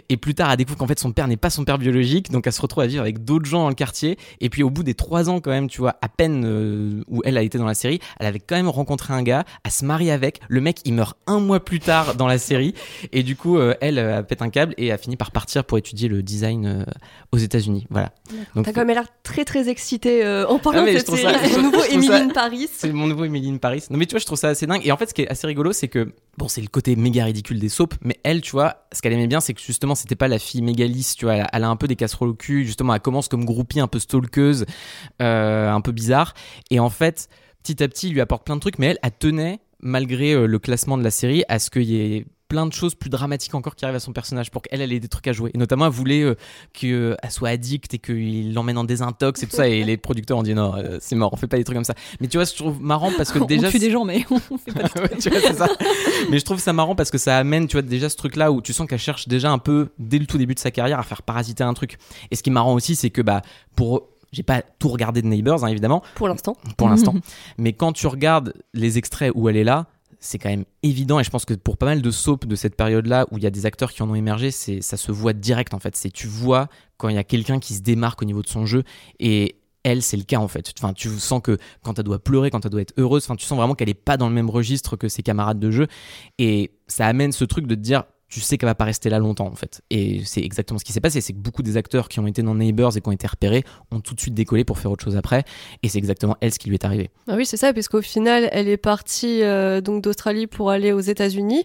Et 0.09 0.17
plus 0.17 0.37
tard, 0.37 0.53
elle 0.53 0.57
découvre 0.57 0.79
qu'en 0.79 0.87
fait, 0.87 1.01
son 1.01 1.11
père 1.11 1.27
n'est 1.27 1.37
pas 1.37 1.51
son 1.51 1.65
père 1.65 1.79
biologique. 1.79 2.31
Donc, 2.31 2.47
elle 2.47 2.53
se 2.53 2.63
retrouve 2.63 2.85
à 2.85 2.87
vivre 2.87 3.03
avec 3.03 3.25
d'autres 3.25 3.47
gens 3.47 3.63
dans 3.63 3.69
le 3.71 3.75
quartier. 3.75 4.19
Et 4.41 4.49
puis, 4.51 4.63
au 4.63 4.71
bout 4.71 4.85
des 4.85 4.95
trois 4.95 5.29
ans, 5.31 5.41
quand 5.41 5.51
même, 5.51 5.69
tu 5.69 5.81
vois, 5.81 5.97
à 6.01 6.09
peine 6.09 6.45
euh, 6.47 7.03
où 7.09 7.21
elle 7.25 7.37
a 7.37 7.43
été 7.43 7.59
dans 7.59 7.67
la 7.67 7.75
série, 7.75 7.99
elle 8.21 8.27
avait 8.27 8.39
quand 8.39 8.55
même 8.55 8.69
rencontré 8.69 9.13
un 9.13 9.25
gars, 9.25 9.45
elle 9.65 9.73
se 9.73 9.85
marie 9.85 10.13
avec. 10.13 10.41
Le 10.49 10.61
mec, 10.61 10.79
il 10.85 10.95
meurt 10.95 11.17
un 11.27 11.41
mois 11.41 11.59
plus 11.59 11.81
tard 11.81 12.15
dans 12.15 12.29
la 12.29 12.39
série. 12.39 12.73
Et 13.11 13.25
du 13.25 13.35
coup, 13.35 13.59
euh, 13.59 13.75
elle, 13.81 13.99
elle 13.99 14.25
pète 14.27 14.43
un 14.43 14.51
câble 14.51 14.75
et 14.79 14.93
a 14.93 14.97
fini 14.97 15.17
par 15.17 15.33
partir 15.33 15.65
pour 15.65 15.77
étudier 15.77 16.09
le 16.09 16.23
design 16.23 16.87
aux 17.33 17.39
États-Unis. 17.39 17.89
Voilà. 17.91 18.13
Donc, 18.55 18.65
T'as 18.65 18.73
quand 18.73 18.85
même 18.85 18.95
l'air 18.95 19.09
très 19.25 19.45
très 19.45 19.69
excité 19.69 20.25
en 20.49 20.61
parlant 20.61 20.85
Ah, 20.87 20.93
de 20.93 20.99
cette 20.99 21.11
série. 21.11 21.63
nouveau 21.63 22.13
in 22.13 22.29
Paris. 22.29 22.69
C'est 22.73 22.93
mon 22.93 23.08
nouveau 23.09 23.25
Emily 23.25 23.51
in 23.51 23.57
Paris. 23.57 23.85
Non 23.91 23.99
mais 23.99 24.07
tu 24.07 24.13
vois, 24.13 24.21
je 24.21 24.27
trouve 24.27 24.39
ça 24.39 24.49
assez 24.49 24.67
dingue. 24.67 24.83
Et 24.85 24.93
en 24.93 24.97
fait, 24.97 25.07
ce 25.07 25.15
qui 25.15 25.23
est 25.23 25.29
assez 25.29 25.47
rigolo, 25.47 25.73
c'est 25.73 25.89
que 25.89 26.13
bon, 26.37 26.49
c'est 26.49 26.61
le 26.61 26.69
côté 26.69 26.95
méga 26.97 27.25
ridicule 27.25 27.59
des 27.59 27.69
soaps, 27.69 27.97
mais 28.03 28.19
elle, 28.23 28.41
tu 28.41 28.53
vois, 28.53 28.87
ce 28.93 29.03
qu'elle 29.03 29.13
aimait 29.13 29.27
bien, 29.27 29.41
c'est 29.41 29.55
que 29.55 29.61
justement, 29.61 29.95
c'était 29.95 30.17
pas 30.17 30.29
la 30.29 30.39
fille 30.39 30.63
méga 30.63 30.87
lisse, 30.87 31.17
tu 31.17 31.25
vois. 31.25 31.35
Elle 31.53 31.65
a, 31.65 31.69
un 31.69 31.77
peu 31.77 31.89
des 31.89 31.97
casseroles 31.97 32.31
au 32.31 32.35
cul. 32.35 32.65
Justement, 32.65 32.95
elle 32.95 33.01
commence 33.01 33.29
comme 33.29 33.45
groupie, 33.45 33.81
un 33.81 33.89
peu 33.89 33.99
stalkeuse, 33.99 34.67
euh, 35.21 35.71
un 35.71 35.81
peu 35.81 35.93
bizarre. 35.93 36.35
Et 36.71 36.81
en 36.81 36.91
fait, 36.91 37.29
petit 37.63 37.83
à 37.83 37.89
petit, 37.89 38.09
il 38.09 38.15
lui 38.15 38.21
apporte 38.21 38.45
plein 38.45 38.57
de 38.57 38.61
trucs, 38.61 38.79
mais 38.79 38.87
elle, 38.87 38.99
elle 39.03 39.13
tenait 39.19 39.61
malgré 39.81 40.33
euh, 40.33 40.47
le 40.47 40.59
classement 40.59 40.99
de 40.99 41.05
la 41.05 41.11
série 41.11 41.45
à 41.49 41.59
ce 41.59 41.71
qu'il 41.71 41.85
y 41.85 42.01
ait 42.01 42.27
plein 42.49 42.67
de 42.67 42.73
choses 42.73 42.95
plus 42.95 43.11
dramatiques 43.11 43.55
encore 43.55 43.77
qui 43.77 43.85
arrivent 43.85 43.97
à 43.97 44.01
son 44.01 44.13
personnage 44.13 44.51
pour 44.51 44.63
qu'elle 44.63 44.81
elle 44.81 44.93
ait 44.93 45.01
des 45.01 45.09
trucs 45.09 45.27
à 45.29 45.33
jouer 45.33 45.51
et 45.55 45.59
notamment 45.59 45.87
elle 45.87 45.93
voulait 45.93 46.23
euh, 46.23 46.35
qu'elle 46.73 47.17
soit 47.31 47.51
addicte 47.51 47.95
et 47.95 47.99
qu'il 47.99 48.55
l'emmène 48.55 48.79
en 48.79 48.85
désintox 48.85 49.43
et 49.43 49.47
tout 49.47 49.57
ça 49.57 49.69
et 49.69 49.85
les 49.85 49.97
producteurs 49.97 50.39
ont 50.39 50.43
dit 50.43 50.55
non 50.55 50.75
euh, 50.77 50.99
c'est 51.01 51.15
mort 51.15 51.31
on 51.33 51.37
fait 51.37 51.47
pas 51.47 51.59
des 51.59 51.65
trucs 51.65 51.77
comme 51.77 51.85
ça 51.85 51.95
mais 52.21 52.29
tu 52.29 52.37
vois 52.37 52.45
je 52.45 52.55
trouve 52.55 52.81
marrant 52.81 53.13
parce 53.17 53.33
que 53.33 53.39
déjà 53.47 53.69
on 53.69 53.71
tue 53.71 53.79
des 53.79 53.91
gens, 53.91 54.05
mais 54.05 54.25
on 54.51 54.59
fait 54.59 54.73
pas 54.73 54.83
de 54.83 55.01
Ouais, 55.01 55.17
tu 55.21 55.31
vois, 55.31 55.41
c'est 55.41 55.55
ça. 55.55 55.69
Mais 56.31 56.39
je 56.39 56.45
trouve 56.45 56.59
ça 56.59 56.73
marrant 56.73 56.95
parce 56.95 57.11
que 57.11 57.19
ça 57.19 57.39
amène, 57.39 57.69
tu 57.69 57.77
vois, 57.77 57.83
déjà 57.83 58.09
ce 58.09 58.17
truc-là 58.17 58.51
où 58.53 58.61
tu 58.61 58.73
sens 58.73 58.89
qu'elle 58.89 58.99
cherche 58.99 59.29
déjà 59.29 59.51
un 59.51 59.59
peu, 59.59 59.91
dès 59.99 60.19
le 60.19 60.27
tout 60.27 60.39
début 60.39 60.55
de 60.55 60.59
sa 60.59 60.71
carrière, 60.71 60.99
à 60.99 61.03
faire 61.03 61.23
parasiter 61.23 61.65
un 61.65 61.75
truc. 61.75 61.99
Et 62.31 62.37
ce 62.37 62.43
qui 62.43 62.51
est 62.51 62.53
marrant 62.53 62.75
aussi, 62.75 62.97
c'est 62.97 63.11
que, 63.11 63.23
bah, 63.23 63.43
pour 63.77 64.09
j'ai 64.31 64.43
pas 64.43 64.61
tout 64.61 64.89
regardé 64.89 65.23
de 65.23 65.27
Neighbors, 65.27 65.65
hein, 65.65 65.69
évidemment. 65.69 66.03
Pour 66.15 66.29
l'instant. 66.29 66.55
Pour 66.77 66.91
l'instant. 66.91 67.15
Mais 67.57 67.73
quand 67.73 67.93
tu 67.95 68.07
regardes 68.07 68.53
les 68.75 68.99
extraits 68.99 69.33
où 69.35 69.49
elle 69.49 69.57
est 69.57 69.65
là, 69.65 69.87
c'est 70.21 70.39
quand 70.39 70.49
même 70.49 70.65
évident 70.83 71.21
et 71.21 71.25
je 71.25 71.31
pense 71.31 71.45
que 71.45 71.55
pour 71.55 71.77
pas 71.77 71.87
mal 71.87 72.03
de 72.03 72.11
soaps 72.11 72.47
de 72.47 72.57
cette 72.57 72.77
période-là 72.77 73.27
où 73.31 73.39
il 73.39 73.45
y 73.45 73.47
a 73.47 73.51
des 73.51 73.67
acteurs 73.67 73.93
qui 73.93 74.03
en 74.03 74.11
ont 74.11 74.15
émergé, 74.15 74.51
c'est 74.51 74.81
ça 74.81 74.97
se 74.97 75.13
voit 75.13 75.33
direct 75.33 75.75
en 75.75 75.79
fait. 75.79 75.97
C'est 75.97 76.11
tu 76.11 76.27
vois 76.27 76.69
quand 76.97 77.09
il 77.09 77.15
y 77.15 77.19
a 77.19 77.25
quelqu'un 77.25 77.61
qui 77.61 77.75
se 77.75 77.83
démarque 77.83 78.23
au 78.23 78.25
niveau 78.25 78.43
de 78.43 78.49
son 78.49 78.67
jeu 78.67 78.83
et 79.21 79.57
elle, 79.85 80.03
c'est 80.03 80.17
le 80.17 80.25
cas 80.25 80.39
en 80.39 80.49
fait. 80.49 80.73
Enfin, 80.79 80.93
tu 80.93 81.09
sens 81.09 81.41
que 81.43 81.57
quand 81.83 81.99
elle 81.99 82.05
doit 82.05 82.19
pleurer, 82.19 82.51
quand 82.51 82.65
elle 82.65 82.71
doit 82.71 82.83
être 82.83 82.95
heureuse, 82.99 83.25
enfin, 83.25 83.37
tu 83.37 83.47
sens 83.47 83.57
vraiment 83.57 83.75
qu'elle 83.75 83.89
est 83.89 83.95
pas 83.95 84.17
dans 84.17 84.29
le 84.29 84.35
même 84.35 84.51
registre 84.51 84.97
que 84.97 85.09
ses 85.09 85.23
camarades 85.23 85.61
de 85.61 85.71
jeu. 85.71 85.87
Et 86.39 86.73
ça 86.89 87.07
amène 87.07 87.33
ce 87.33 87.45
truc 87.45 87.67
de 87.67 87.75
te 87.75 87.81
dire, 87.81 88.05
tu 88.29 88.41
sais 88.41 88.59
qu'elle 88.59 88.69
va 88.69 88.75
pas 88.75 88.85
rester 88.85 89.09
là 89.09 89.19
longtemps 89.19 89.47
en 89.47 89.55
fait. 89.55 89.81
Et 89.91 90.23
c'est 90.25 90.43
exactement 90.43 90.79
ce 90.79 90.85
qui 90.85 90.93
s'est 90.93 91.01
passé, 91.01 91.21
c'est 91.21 91.33
que 91.33 91.39
beaucoup 91.39 91.63
des 91.63 91.77
acteurs 91.77 92.09
qui 92.09 92.21
ont 92.21 92.27
été 92.27 92.43
dans 92.43 92.55
Neighbors 92.55 92.97
et 92.97 93.01
qui 93.01 93.09
ont 93.09 93.13
été 93.13 93.27
repérés 93.27 93.65
ont 93.91 94.01
tout 94.01 94.15
de 94.15 94.21
suite 94.21 94.35
décollé 94.35 94.65
pour 94.65 94.79
faire 94.79 94.91
autre 94.91 95.05
chose 95.05 95.17
après. 95.17 95.45
Et 95.83 95.89
c'est 95.89 95.99
exactement 95.99 96.37
elle 96.41 96.53
ce 96.53 96.59
qui 96.59 96.69
lui 96.69 96.75
est 96.75 96.85
arrivé. 96.85 97.11
Ah 97.27 97.35
oui, 97.37 97.47
c'est 97.47 97.57
ça, 97.57 97.73
puisqu'au 97.73 98.03
final, 98.03 98.49
elle 98.53 98.69
est 98.69 98.77
partie 98.77 99.43
euh, 99.43 99.81
donc 99.81 100.03
d'Australie 100.03 100.47
pour 100.47 100.71
aller 100.71 100.93
aux 100.93 101.01
États-Unis. 101.01 101.65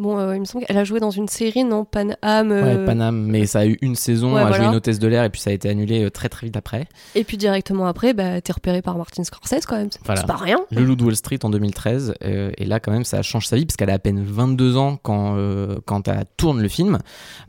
Bon, 0.00 0.18
euh, 0.18 0.34
il 0.34 0.40
me 0.40 0.44
semble 0.46 0.64
qu'elle 0.64 0.78
a 0.78 0.84
joué 0.84 0.98
dans 0.98 1.10
une 1.10 1.28
série, 1.28 1.62
non? 1.62 1.84
Pan 1.84 2.08
Am. 2.22 2.50
euh, 2.50 2.78
Ouais, 2.80 2.84
Paname, 2.86 3.22
mais 3.26 3.44
ça 3.46 3.60
a 3.60 3.66
eu 3.66 3.76
une 3.82 3.94
saison, 3.94 4.32
Ouais, 4.34 4.40
a 4.40 4.46
voilà. 4.46 4.56
joué 4.56 4.66
une 4.66 4.74
hôtesse 4.74 4.98
de 4.98 5.06
l'air 5.06 5.24
et 5.24 5.30
puis 5.30 5.40
ça 5.40 5.50
a 5.50 5.52
été 5.52 5.68
annulé 5.68 6.04
euh, 6.04 6.10
très 6.10 6.28
très 6.28 6.46
vite 6.46 6.56
après. 6.56 6.86
Et 7.14 7.22
puis 7.22 7.36
directement 7.36 7.86
après, 7.86 8.14
bah, 8.14 8.40
t'es 8.40 8.52
repéré 8.52 8.80
par 8.82 8.96
Martin 8.96 9.22
Scorsese 9.24 9.66
quand 9.66 9.76
même. 9.76 9.90
C'est 9.92 10.00
Voilà. 10.04 10.22
c'est 10.22 10.26
pas 10.26 10.36
rien. 10.36 10.58
Le 10.70 10.82
Loup 10.84 10.96
de 10.96 11.04
Wall 11.04 11.16
Street 11.16 11.38
en 11.42 11.50
2013. 11.50 12.14
euh, 12.24 12.50
et 12.56 12.64
là, 12.64 12.80
quand 12.80 12.92
même, 12.92 13.04
ça 13.04 13.20
change 13.22 13.46
sa 13.46 13.56
vie 13.56 13.66
parce 13.66 13.76
qu'elle 13.76 13.90
a 13.90 13.94
à 13.94 13.98
peine 13.98 14.24
22 14.24 14.76
ans 14.78 14.96
quand, 15.02 15.36
quand 15.84 16.08
elle 16.08 16.24
tourne 16.36 16.62
le 16.62 16.68
film. 16.68 16.98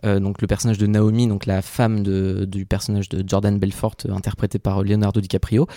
Donc, 0.03 0.41
le 0.41 0.47
personnage 0.47 0.77
de 0.77 0.87
Naomi, 0.87 1.27
donc 1.27 1.45
la 1.45 1.61
femme 1.61 2.03
de- 2.03 2.45
du 2.45 2.65
personnage 2.65 3.07
de 3.09 3.23
Jordan 3.27 3.57
Belfort, 3.57 3.95
interprété 4.09 4.59
par 4.59 4.83
Leonardo 4.83 5.21
DiCaprio. 5.21 5.67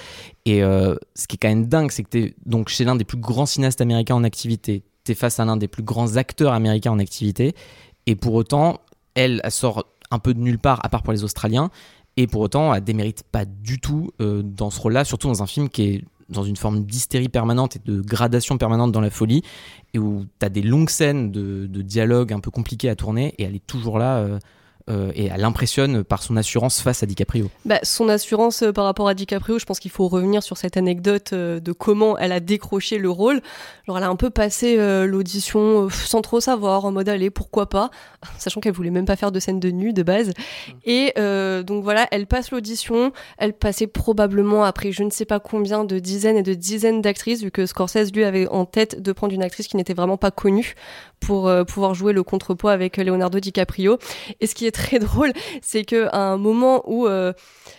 Et 0.44 0.60
ce 0.60 1.26
qui 1.28 1.36
est 1.36 1.38
quand 1.40 1.48
même 1.48 1.66
dingue, 1.66 1.90
c'est 1.92 2.02
que 2.02 2.08
t'es 2.08 2.34
donc 2.46 2.68
chez 2.68 2.84
l'un 2.84 2.96
des 2.96 3.04
plus 3.04 3.18
grands 3.18 3.46
cinéastes 3.46 3.80
américains 3.80 4.16
en 4.16 4.24
activité. 4.24 4.82
T'es 5.04 5.14
face 5.14 5.38
à 5.38 5.44
l'un 5.44 5.56
des 5.56 5.68
plus 5.68 5.82
grands 5.82 6.16
acteurs 6.16 6.52
américains 6.52 6.92
en 6.92 6.98
activité. 6.98 7.54
Et 8.06 8.16
pour 8.16 8.34
autant, 8.34 8.80
elle, 9.14 9.40
elle 9.44 9.50
sort 9.50 9.86
un 10.10 10.18
peu 10.18 10.34
de 10.34 10.40
nulle 10.40 10.58
part, 10.58 10.80
à 10.84 10.88
part 10.88 11.02
pour 11.02 11.12
les 11.12 11.24
Australiens. 11.24 11.70
Et 12.16 12.26
pour 12.26 12.40
autant, 12.40 12.74
elle 12.74 12.84
démérite 12.84 13.22
pas 13.24 13.44
du 13.44 13.80
tout 13.80 14.10
euh, 14.20 14.42
dans 14.42 14.70
ce 14.70 14.80
rôle-là, 14.80 15.04
surtout 15.04 15.28
dans 15.28 15.42
un 15.42 15.46
film 15.46 15.68
qui 15.68 15.82
est 15.82 16.04
dans 16.28 16.44
une 16.44 16.56
forme 16.56 16.84
d'hystérie 16.84 17.28
permanente 17.28 17.76
et 17.76 17.80
de 17.84 18.00
gradation 18.00 18.56
permanente 18.56 18.92
dans 18.92 19.00
la 19.00 19.10
folie, 19.10 19.42
et 19.92 19.98
où 19.98 20.24
tu 20.40 20.46
as 20.46 20.48
des 20.48 20.62
longues 20.62 20.88
scènes 20.88 21.30
de, 21.30 21.66
de 21.66 21.82
dialogue 21.82 22.32
un 22.32 22.40
peu 22.40 22.50
compliqués 22.50 22.88
à 22.88 22.96
tourner, 22.96 23.34
et 23.38 23.42
elle 23.44 23.54
est 23.54 23.66
toujours 23.66 23.98
là, 23.98 24.18
euh, 24.18 24.38
euh, 24.90 25.12
et 25.14 25.26
elle 25.26 25.44
impressionne 25.44 26.04
par 26.04 26.22
son 26.22 26.36
assurance 26.36 26.80
face 26.80 27.02
à 27.02 27.06
DiCaprio. 27.06 27.50
Bah, 27.64 27.78
son 27.82 28.08
assurance 28.08 28.62
euh, 28.62 28.72
par 28.72 28.84
rapport 28.84 29.08
à 29.08 29.14
DiCaprio, 29.14 29.58
je 29.58 29.64
pense 29.64 29.80
qu'il 29.80 29.90
faut 29.90 30.08
revenir 30.08 30.42
sur 30.42 30.58
cette 30.58 30.76
anecdote 30.76 31.32
euh, 31.32 31.58
de 31.58 31.72
comment 31.72 32.18
elle 32.18 32.32
a 32.32 32.40
décroché 32.40 32.98
le 32.98 33.08
rôle. 33.08 33.40
Alors, 33.86 33.98
elle 33.98 34.04
a 34.04 34.08
un 34.08 34.16
peu 34.16 34.30
passé 34.30 34.76
euh, 34.78 35.06
l'audition 35.06 35.86
euh, 35.86 35.90
sans 35.90 36.22
trop 36.22 36.40
savoir, 36.40 36.86
en 36.86 36.92
mode 36.92 37.08
allez, 37.08 37.28
pourquoi 37.28 37.68
pas, 37.68 37.90
sachant 38.38 38.60
qu'elle 38.60 38.72
voulait 38.72 38.90
même 38.90 39.04
pas 39.04 39.16
faire 39.16 39.30
de 39.30 39.38
scène 39.40 39.60
de 39.60 39.70
nu 39.70 39.92
de 39.92 40.02
base. 40.02 40.32
Et 40.84 41.12
euh, 41.18 41.62
donc 41.62 41.84
voilà, 41.84 42.06
elle 42.10 42.26
passe 42.26 42.50
l'audition, 42.50 43.12
elle 43.36 43.52
passait 43.52 43.86
probablement 43.86 44.64
après 44.64 44.90
je 44.90 45.02
ne 45.02 45.10
sais 45.10 45.26
pas 45.26 45.38
combien 45.38 45.84
de 45.84 45.98
dizaines 45.98 46.38
et 46.38 46.42
de 46.42 46.54
dizaines 46.54 47.02
d'actrices, 47.02 47.42
vu 47.42 47.50
que 47.50 47.66
Scorsese 47.66 48.12
lui 48.12 48.24
avait 48.24 48.48
en 48.48 48.64
tête 48.64 49.02
de 49.02 49.12
prendre 49.12 49.34
une 49.34 49.42
actrice 49.42 49.68
qui 49.68 49.76
n'était 49.76 49.94
vraiment 49.94 50.16
pas 50.16 50.30
connue 50.30 50.74
pour 51.24 51.48
euh, 51.48 51.64
pouvoir 51.64 51.94
jouer 51.94 52.12
le 52.12 52.22
contrepoids 52.22 52.72
avec 52.72 52.96
Leonardo 52.96 53.40
DiCaprio. 53.40 53.98
Et 54.40 54.46
ce 54.46 54.54
qui 54.54 54.66
est 54.66 54.70
très 54.70 54.98
drôle, 55.00 55.32
c'est 55.62 55.84
que 55.84 56.08
à 56.12 56.18
un 56.18 56.36
moment 56.36 56.82
où 56.86 57.06
euh, 57.06 57.32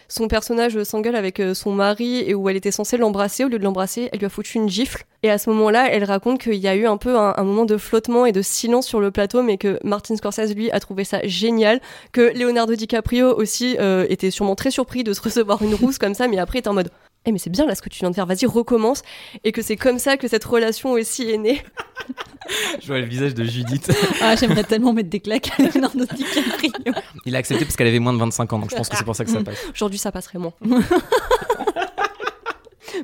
son 0.08 0.28
personnage 0.28 0.82
s'engueule 0.84 1.16
avec 1.16 1.40
euh, 1.40 1.54
son 1.54 1.72
mari 1.72 2.24
et 2.26 2.34
où 2.34 2.50
elle 2.50 2.56
était 2.56 2.72
censée 2.72 2.98
l'embrasser, 2.98 3.46
au 3.46 3.48
lieu 3.48 3.60
de 3.60 3.64
l'embrasser, 3.64 4.10
elle 4.12 4.20
lui 4.20 4.26
a 4.26 4.30
foutu 4.30 4.58
une 4.58 4.70
gifle. 4.70 5.06
Et 5.24 5.30
à 5.30 5.38
ce 5.38 5.50
moment-là, 5.50 5.90
elle 5.92 6.04
raconte 6.04 6.40
qu'il 6.40 6.56
y 6.56 6.68
a 6.68 6.76
eu 6.76 6.86
un 6.86 6.98
peu 6.98 7.18
un, 7.18 7.44
moment 7.44 7.66
de 7.66 7.78
flottement 7.78 8.26
et 8.26 8.32
de 8.32 8.42
silence 8.42 8.86
sur 8.86 9.00
le 9.00 9.10
plateau, 9.10 9.42
mais 9.42 9.58
que 9.58 9.80
Martin 9.84 10.16
Scorsese, 10.16 10.54
lui, 10.56 10.70
a 10.70 10.80
trouvé 10.80 11.04
ça 11.04 11.20
génial. 11.24 11.82
Que 12.12 12.32
Leonardo 12.38 12.76
DiCaprio 12.76 13.36
aussi 13.36 13.76
était 14.08 14.30
sûrement 14.30 14.54
très 14.54 14.70
surpris 14.70 15.04
de 15.04 15.14
se 15.14 15.22
recevoir 15.22 15.64
une 15.64 15.74
rousse 15.74 15.98
comme 15.98 16.14
ça, 16.14 16.28
mais 16.28 16.38
après 16.38 16.60
était 16.60 16.68
en 16.68 16.74
mode 16.74 16.92
eh 17.26 17.32
mais 17.32 17.40
c'est 17.40 17.50
bien 17.50 17.66
là 17.66 17.76
ce 17.76 17.82
que 17.82 17.90
tu 17.90 18.00
viens 18.00 18.10
de 18.10 18.16
faire, 18.16 18.26
vas-y 18.26 18.46
recommence 18.46 19.02
et 19.44 19.52
que 19.52 19.62
c'est 19.62 19.76
comme 19.76 20.00
ça 20.00 20.18
que 20.18 20.28
cette 20.28 20.44
relation 20.46 20.92
aussi 20.92 21.30
est 21.30 21.38
née. 21.38 21.62
Je 22.82 22.88
vois 22.88 23.00
le 23.00 23.06
visage 23.06 23.34
de 23.34 23.44
Judith. 23.44 23.92
Ah, 24.22 24.36
j'aimerais 24.36 24.64
tellement 24.64 24.94
mettre 24.94 25.10
des 25.10 25.20
claques 25.20 25.50
à 25.58 25.64
Leonardo 25.64 26.06
DiCaprio. 26.06 26.94
Il 27.26 27.36
a 27.36 27.40
accepté 27.40 27.66
parce 27.66 27.76
qu'elle 27.76 27.88
avait 27.88 28.00
moins 28.00 28.14
de 28.14 28.20
25 28.20 28.54
ans, 28.54 28.60
donc 28.60 28.70
je 28.72 28.76
pense 28.76 28.90
que 28.90 28.96
c'est 28.98 29.04
pour 29.04 29.16
ça 29.16 29.26
que 29.26 29.32
ça 29.32 29.44
passe. 29.44 29.58
Aujourd'hui, 29.74 29.98
ça 30.00 30.12
passerait 30.12 30.40
moins. 30.40 30.54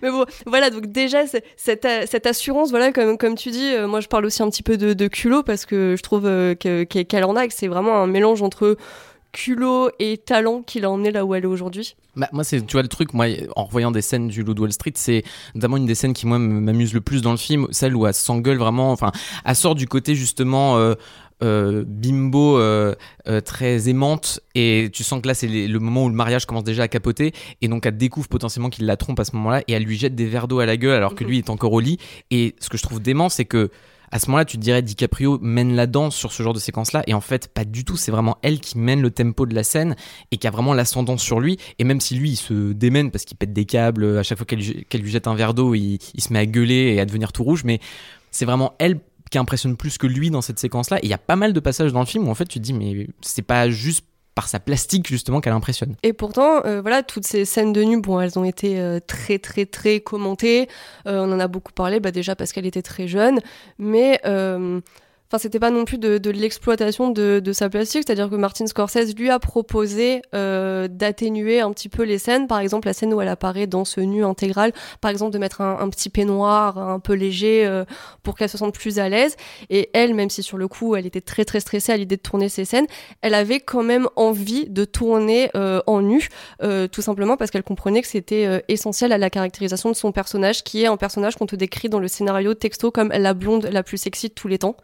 Mais 0.01 0.09
bon, 0.09 0.25
voilà, 0.45 0.69
donc 0.69 0.87
déjà, 0.87 1.23
cette, 1.57 1.85
euh, 1.85 2.05
cette 2.09 2.25
assurance, 2.25 2.69
voilà, 2.69 2.91
comme, 2.91 3.17
comme 3.17 3.35
tu 3.35 3.49
dis, 3.51 3.73
euh, 3.73 3.87
moi 3.87 3.99
je 3.99 4.07
parle 4.07 4.25
aussi 4.25 4.41
un 4.41 4.49
petit 4.49 4.63
peu 4.63 4.77
de, 4.77 4.93
de 4.93 5.07
culot 5.07 5.43
parce 5.43 5.65
que 5.65 5.95
je 5.97 6.01
trouve 6.01 6.25
euh, 6.25 6.55
que- 6.55 6.83
qu'elle 6.83 7.05
qu'elle 7.05 7.23
en 7.25 7.35
a, 7.35 7.45
que 7.47 7.53
c'est 7.53 7.67
vraiment 7.67 7.97
un 7.97 8.07
mélange 8.07 8.41
entre 8.41 8.77
culot 9.31 9.89
et 9.99 10.17
talent 10.17 10.61
qui 10.61 10.79
l'a 10.79 10.89
emmenée 10.89 11.11
là 11.11 11.25
où 11.25 11.33
elle 11.35 11.43
est 11.43 11.47
aujourd'hui. 11.47 11.95
Bah, 12.15 12.27
moi, 12.33 12.43
c'est, 12.43 12.65
tu 12.65 12.73
vois, 12.73 12.81
le 12.81 12.87
truc, 12.89 13.13
moi, 13.13 13.27
en 13.55 13.63
revoyant 13.65 13.91
des 13.91 14.01
scènes 14.01 14.27
du 14.27 14.43
Loup 14.43 14.53
de 14.53 14.61
Wall 14.61 14.73
Street, 14.73 14.91
c'est 14.95 15.23
notamment 15.55 15.77
une 15.77 15.85
des 15.85 15.95
scènes 15.95 16.13
qui, 16.13 16.27
moi, 16.27 16.37
m'amuse 16.39 16.93
le 16.93 17.01
plus 17.01 17.21
dans 17.21 17.31
le 17.31 17.37
film, 17.37 17.67
celle 17.71 17.95
où 17.95 18.05
elle 18.05 18.13
s'engueule 18.13 18.57
vraiment, 18.57 18.91
enfin, 18.91 19.11
elle 19.45 19.55
sort 19.55 19.75
du 19.75 19.87
côté, 19.87 20.15
justement, 20.15 20.77
euh, 20.77 20.95
euh, 21.43 21.83
bimbo 21.87 22.59
euh, 22.59 22.93
euh, 23.27 23.41
très 23.41 23.89
aimante 23.89 24.39
et 24.53 24.89
tu 24.93 25.03
sens 25.03 25.23
que 25.23 25.27
là 25.27 25.33
c'est 25.33 25.47
le 25.47 25.79
moment 25.79 26.05
où 26.05 26.09
le 26.09 26.13
mariage 26.13 26.45
commence 26.45 26.63
déjà 26.63 26.83
à 26.83 26.87
capoter 26.87 27.33
et 27.63 27.67
donc 27.67 27.83
elle 27.87 27.97
découvre 27.97 28.27
potentiellement 28.27 28.69
qu'il 28.69 28.85
la 28.85 28.95
trompe 28.95 29.19
à 29.19 29.25
ce 29.25 29.35
moment-là 29.37 29.63
et 29.67 29.71
elle 29.73 29.81
lui 29.81 29.97
jette 29.97 30.13
des 30.13 30.27
verres 30.27 30.47
d'eau 30.47 30.59
à 30.59 30.67
la 30.67 30.77
gueule 30.77 30.93
alors 30.93 31.15
que 31.15 31.23
Mhm. 31.23 31.29
lui 31.31 31.37
est 31.39 31.49
encore 31.49 31.73
au 31.73 31.79
lit 31.79 31.97
et 32.29 32.53
ce 32.59 32.69
que 32.69 32.77
je 32.77 32.83
trouve 32.83 33.01
dément 33.01 33.27
c'est 33.27 33.45
que 33.45 33.71
à 34.11 34.19
ce 34.19 34.27
moment-là 34.27 34.45
tu 34.45 34.57
te 34.57 34.61
dirais 34.61 34.81
DiCaprio 34.81 35.39
mène 35.41 35.75
la 35.75 35.87
danse 35.87 36.15
sur 36.15 36.31
ce 36.31 36.43
genre 36.43 36.53
de 36.53 36.59
séquence 36.59 36.93
là 36.93 37.03
et 37.07 37.13
en 37.13 37.21
fait 37.21 37.47
pas 37.47 37.65
du 37.65 37.85
tout. 37.85 37.97
C'est 37.97 38.11
vraiment 38.11 38.37
elle 38.41 38.59
qui 38.59 38.77
mène 38.77 39.01
le 39.01 39.11
tempo 39.11 39.45
de 39.45 39.55
la 39.55 39.63
scène 39.63 39.95
et 40.31 40.37
qui 40.37 40.47
a 40.47 40.51
vraiment 40.51 40.73
l'ascendance 40.73 41.21
sur 41.21 41.39
lui. 41.39 41.57
Et 41.79 41.83
même 41.83 42.01
si 42.01 42.15
lui 42.15 42.31
il 42.31 42.35
se 42.35 42.73
démène 42.73 43.11
parce 43.11 43.25
qu'il 43.25 43.37
pète 43.37 43.53
des 43.53 43.65
câbles 43.65 44.17
à 44.17 44.23
chaque 44.23 44.37
fois 44.37 44.45
qu'elle 44.45 44.59
lui, 44.59 45.11
jette 45.11 45.27
un 45.27 45.35
verre 45.35 45.53
d'eau 45.53 45.73
il, 45.75 45.99
il 46.13 46.21
se 46.21 46.33
met 46.33 46.39
à 46.39 46.45
gueuler 46.45 46.93
et 46.95 46.99
à 46.99 47.05
devenir 47.05 47.31
tout 47.31 47.43
rouge. 47.43 47.63
Mais 47.63 47.79
c'est 48.31 48.45
vraiment 48.45 48.73
elle 48.79 48.99
qui 49.29 49.37
impressionne 49.37 49.77
plus 49.77 49.97
que 49.97 50.07
lui 50.07 50.29
dans 50.29 50.41
cette 50.41 50.59
séquence-là. 50.59 50.99
Et 50.99 51.05
il 51.05 51.09
y 51.09 51.13
a 51.13 51.17
pas 51.17 51.37
mal 51.37 51.53
de 51.53 51.59
passages 51.59 51.93
dans 51.93 52.01
le 52.01 52.05
film 52.05 52.27
où 52.27 52.31
en 52.31 52.35
fait 52.35 52.45
tu 52.45 52.59
te 52.59 52.63
dis 52.63 52.73
mais 52.73 53.07
c'est 53.21 53.41
pas 53.41 53.69
juste 53.69 54.05
par 54.35 54.47
sa 54.47 54.59
plastique 54.59 55.07
justement 55.07 55.41
qu'elle 55.41 55.53
impressionne. 55.53 55.95
Et 56.03 56.13
pourtant, 56.13 56.65
euh, 56.65 56.81
voilà, 56.81 57.03
toutes 57.03 57.25
ces 57.25 57.45
scènes 57.45 57.73
de 57.73 57.83
nu, 57.83 57.99
bon, 57.99 58.19
elles 58.19 58.39
ont 58.39 58.43
été 58.43 58.79
euh, 58.79 58.99
très, 58.99 59.39
très, 59.39 59.65
très 59.65 59.99
commentées. 59.99 60.69
Euh, 61.07 61.25
on 61.25 61.31
en 61.31 61.39
a 61.39 61.47
beaucoup 61.47 61.73
parlé, 61.73 61.99
bah, 61.99 62.11
déjà 62.11 62.35
parce 62.35 62.53
qu'elle 62.53 62.65
était 62.65 62.81
très 62.81 63.07
jeune, 63.07 63.39
mais. 63.77 64.19
Enfin, 65.31 65.37
c'était 65.37 65.59
pas 65.59 65.69
non 65.69 65.85
plus 65.85 65.97
de, 65.97 66.17
de 66.17 66.29
l'exploitation 66.29 67.09
de, 67.09 67.39
de 67.39 67.53
sa 67.53 67.69
plastique, 67.69 68.03
c'est-à-dire 68.05 68.29
que 68.29 68.35
Martin 68.35 68.67
Scorsese 68.67 69.15
lui 69.15 69.29
a 69.29 69.39
proposé 69.39 70.21
euh, 70.35 70.89
d'atténuer 70.89 71.61
un 71.61 71.71
petit 71.71 71.87
peu 71.87 72.03
les 72.03 72.17
scènes. 72.17 72.47
Par 72.47 72.59
exemple, 72.59 72.87
la 72.87 72.93
scène 72.93 73.13
où 73.13 73.21
elle 73.21 73.29
apparaît 73.29 73.65
dans 73.65 73.85
ce 73.85 74.01
nu 74.01 74.25
intégral, 74.25 74.73
par 74.99 75.09
exemple, 75.09 75.31
de 75.31 75.37
mettre 75.37 75.61
un, 75.61 75.79
un 75.79 75.89
petit 75.89 76.09
peignoir 76.09 76.77
un 76.77 76.99
peu 76.99 77.13
léger 77.13 77.65
euh, 77.65 77.85
pour 78.23 78.35
qu'elle 78.35 78.49
se 78.49 78.57
sente 78.57 78.73
plus 78.73 78.99
à 78.99 79.07
l'aise. 79.07 79.37
Et 79.69 79.89
elle, 79.93 80.13
même 80.15 80.29
si 80.29 80.43
sur 80.43 80.57
le 80.57 80.67
coup, 80.67 80.97
elle 80.97 81.05
était 81.05 81.21
très 81.21 81.45
très 81.45 81.61
stressée 81.61 81.93
à 81.93 81.97
l'idée 81.97 82.17
de 82.17 82.21
tourner 82.21 82.49
ces 82.49 82.65
scènes, 82.65 82.87
elle 83.21 83.33
avait 83.33 83.61
quand 83.61 83.83
même 83.83 84.09
envie 84.17 84.67
de 84.67 84.83
tourner 84.83 85.49
euh, 85.55 85.81
en 85.87 86.01
nu, 86.01 86.27
euh, 86.61 86.89
tout 86.89 87.01
simplement 87.01 87.37
parce 87.37 87.51
qu'elle 87.51 87.63
comprenait 87.63 88.01
que 88.01 88.07
c'était 88.07 88.45
euh, 88.45 88.59
essentiel 88.67 89.13
à 89.13 89.17
la 89.17 89.29
caractérisation 89.29 89.89
de 89.89 89.95
son 89.95 90.11
personnage, 90.11 90.63
qui 90.63 90.83
est 90.83 90.87
un 90.87 90.97
personnage 90.97 91.37
qu'on 91.37 91.45
te 91.45 91.55
décrit 91.55 91.87
dans 91.87 91.99
le 91.99 92.09
scénario 92.09 92.53
texto 92.53 92.91
comme 92.91 93.09
la 93.09 93.33
blonde 93.33 93.69
la 93.71 93.81
plus 93.81 93.97
sexy 93.97 94.27
de 94.27 94.33
tous 94.33 94.49
les 94.49 94.57
temps, 94.57 94.75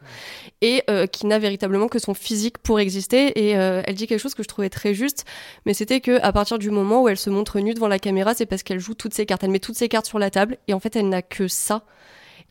et 0.62 0.84
euh, 0.90 1.08
qui 1.08 1.26
n'a 1.26 1.40
véritablement 1.40 1.88
que 1.88 2.00
son 2.00 2.14
physique 2.14 2.58
pour 2.58 2.80
exister. 2.80 3.48
Et 3.48 3.58
euh, 3.58 3.82
elle 3.86 3.96
dit 3.96 4.08
quelque 4.08 4.20
chose 4.20 4.36
que 4.36 4.44
je 4.44 4.48
trouvais 4.48 4.70
très 4.70 4.94
juste, 4.94 5.26
mais 5.66 5.74
c'était 5.74 6.02
que 6.02 6.20
à 6.22 6.32
partir 6.32 6.60
du 6.60 6.72
moment 6.72 7.04
où 7.04 7.10
elle 7.10 7.18
se 7.18 7.30
montre 7.30 7.60
nue 7.60 7.74
devant 7.74 7.88
la 7.88 8.00
caméra, 8.00 8.34
c'est 8.34 8.46
parce 8.46 8.64
qu'elle 8.64 8.80
joue 8.80 8.94
toutes 8.94 9.14
ses 9.14 9.26
cartes, 9.26 9.44
elle 9.44 9.52
met 9.52 9.60
toutes 9.60 9.76
ses 9.78 9.90
cartes 9.90 10.06
sur 10.06 10.20
la 10.20 10.30
table, 10.30 10.58
et 10.68 10.74
en 10.74 10.80
fait 10.80 10.96
elle 10.96 11.10
n'a 11.10 11.22
que 11.22 11.48
ça. 11.48 11.84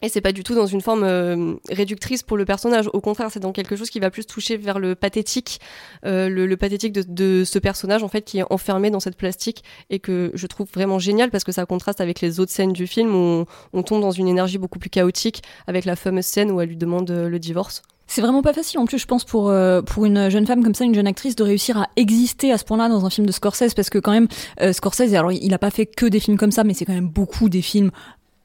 Et 0.03 0.11
c'est 0.11 0.21
pas 0.21 0.33
du 0.33 0.45
tout 0.45 0.55
dans 0.55 0.67
une 0.67 0.83
forme 0.83 1.05
euh, 1.05 1.55
réductrice 1.71 2.23
pour 2.23 2.37
le 2.37 2.45
personnage. 2.45 2.91
Au 2.93 3.01
contraire, 3.01 3.31
c'est 3.31 3.41
dans 3.41 3.53
quelque 3.53 3.77
chose 3.77 3.89
qui 3.89 3.99
va 3.99 4.11
plus 4.11 4.27
toucher 4.27 4.59
vers 4.59 4.79
le 4.79 4.95
pathétique, 4.95 5.59
euh, 6.05 6.29
le, 6.29 6.57
pathétique 6.57 6.93
de, 6.93 7.45
ce 7.45 7.59
personnage 7.59 8.03
en 8.03 8.09
fait 8.09 8.21
qui 8.23 8.39
est 8.39 8.45
enfermé 8.51 8.91
dans 8.91 9.01
cette 9.01 9.17
plastique 9.17 9.65
et 9.89 9.99
que 9.99 10.31
je 10.35 10.47
trouve 10.47 10.69
vraiment 10.75 10.99
génial 10.99 11.31
parce 11.31 11.45
que 11.45 11.53
ça 11.53 11.65
contraste 11.65 12.03
avec 12.03 12.21
les 12.21 12.41
autres 12.41 12.53
scènes 12.53 12.75
du 12.75 12.87
film 12.87 13.15
où 13.15 13.47
on, 13.73 13.83
tombe 13.83 14.03
dans 14.03 14.11
une 14.11 14.29
énergie 14.29 14.59
beaucoup 14.59 14.79
plus 14.79 14.91
chaotique 14.91 15.43
avec 15.67 15.87
la 15.87 15.97
fameuse 15.97 16.27
scène 16.27 16.51
où 16.51 16.61
elle 16.61 16.69
lui 16.69 16.77
demande 16.77 17.11
euh, 17.11 17.31
le 17.31 17.39
divorce. 17.39 17.81
C'est 18.07 18.21
vraiment 18.21 18.43
pas 18.43 18.53
facile 18.53 18.79
en 18.79 18.85
plus, 18.85 18.99
je 18.99 19.07
pense, 19.07 19.25
pour, 19.25 19.53
pour 19.87 20.05
une 20.05 20.31
jeune 20.31 20.47
femme 20.47 20.63
comme 20.63 20.77
ça, 20.77 20.85
une 20.85 20.95
jeune 20.95 21.09
actrice, 21.09 21.35
de 21.35 21.43
réussir 21.43 21.77
à 21.77 21.89
exister 21.97 22.53
à 22.53 22.59
ce 22.59 22.63
point-là 22.63 22.89
dans 22.89 23.05
un 23.05 23.11
film 23.11 23.27
de 23.27 23.33
Scorsese, 23.33 23.75
parce 23.75 23.91
que 23.91 23.99
quand 23.99 24.13
même, 24.13 24.29
Scorsese, 24.73 25.13
alors 25.13 25.33
il 25.33 25.53
a 25.53 25.59
pas 25.59 25.73
fait 25.73 25.87
que 25.87 26.07
des 26.07 26.21
films 26.21 26.37
comme 26.37 26.53
ça, 26.53 26.63
mais 26.63 26.73
c'est 26.73 26.85
quand 26.85 26.95
même 26.95 27.09
beaucoup 27.09 27.49
des 27.49 27.63
films 27.63 27.91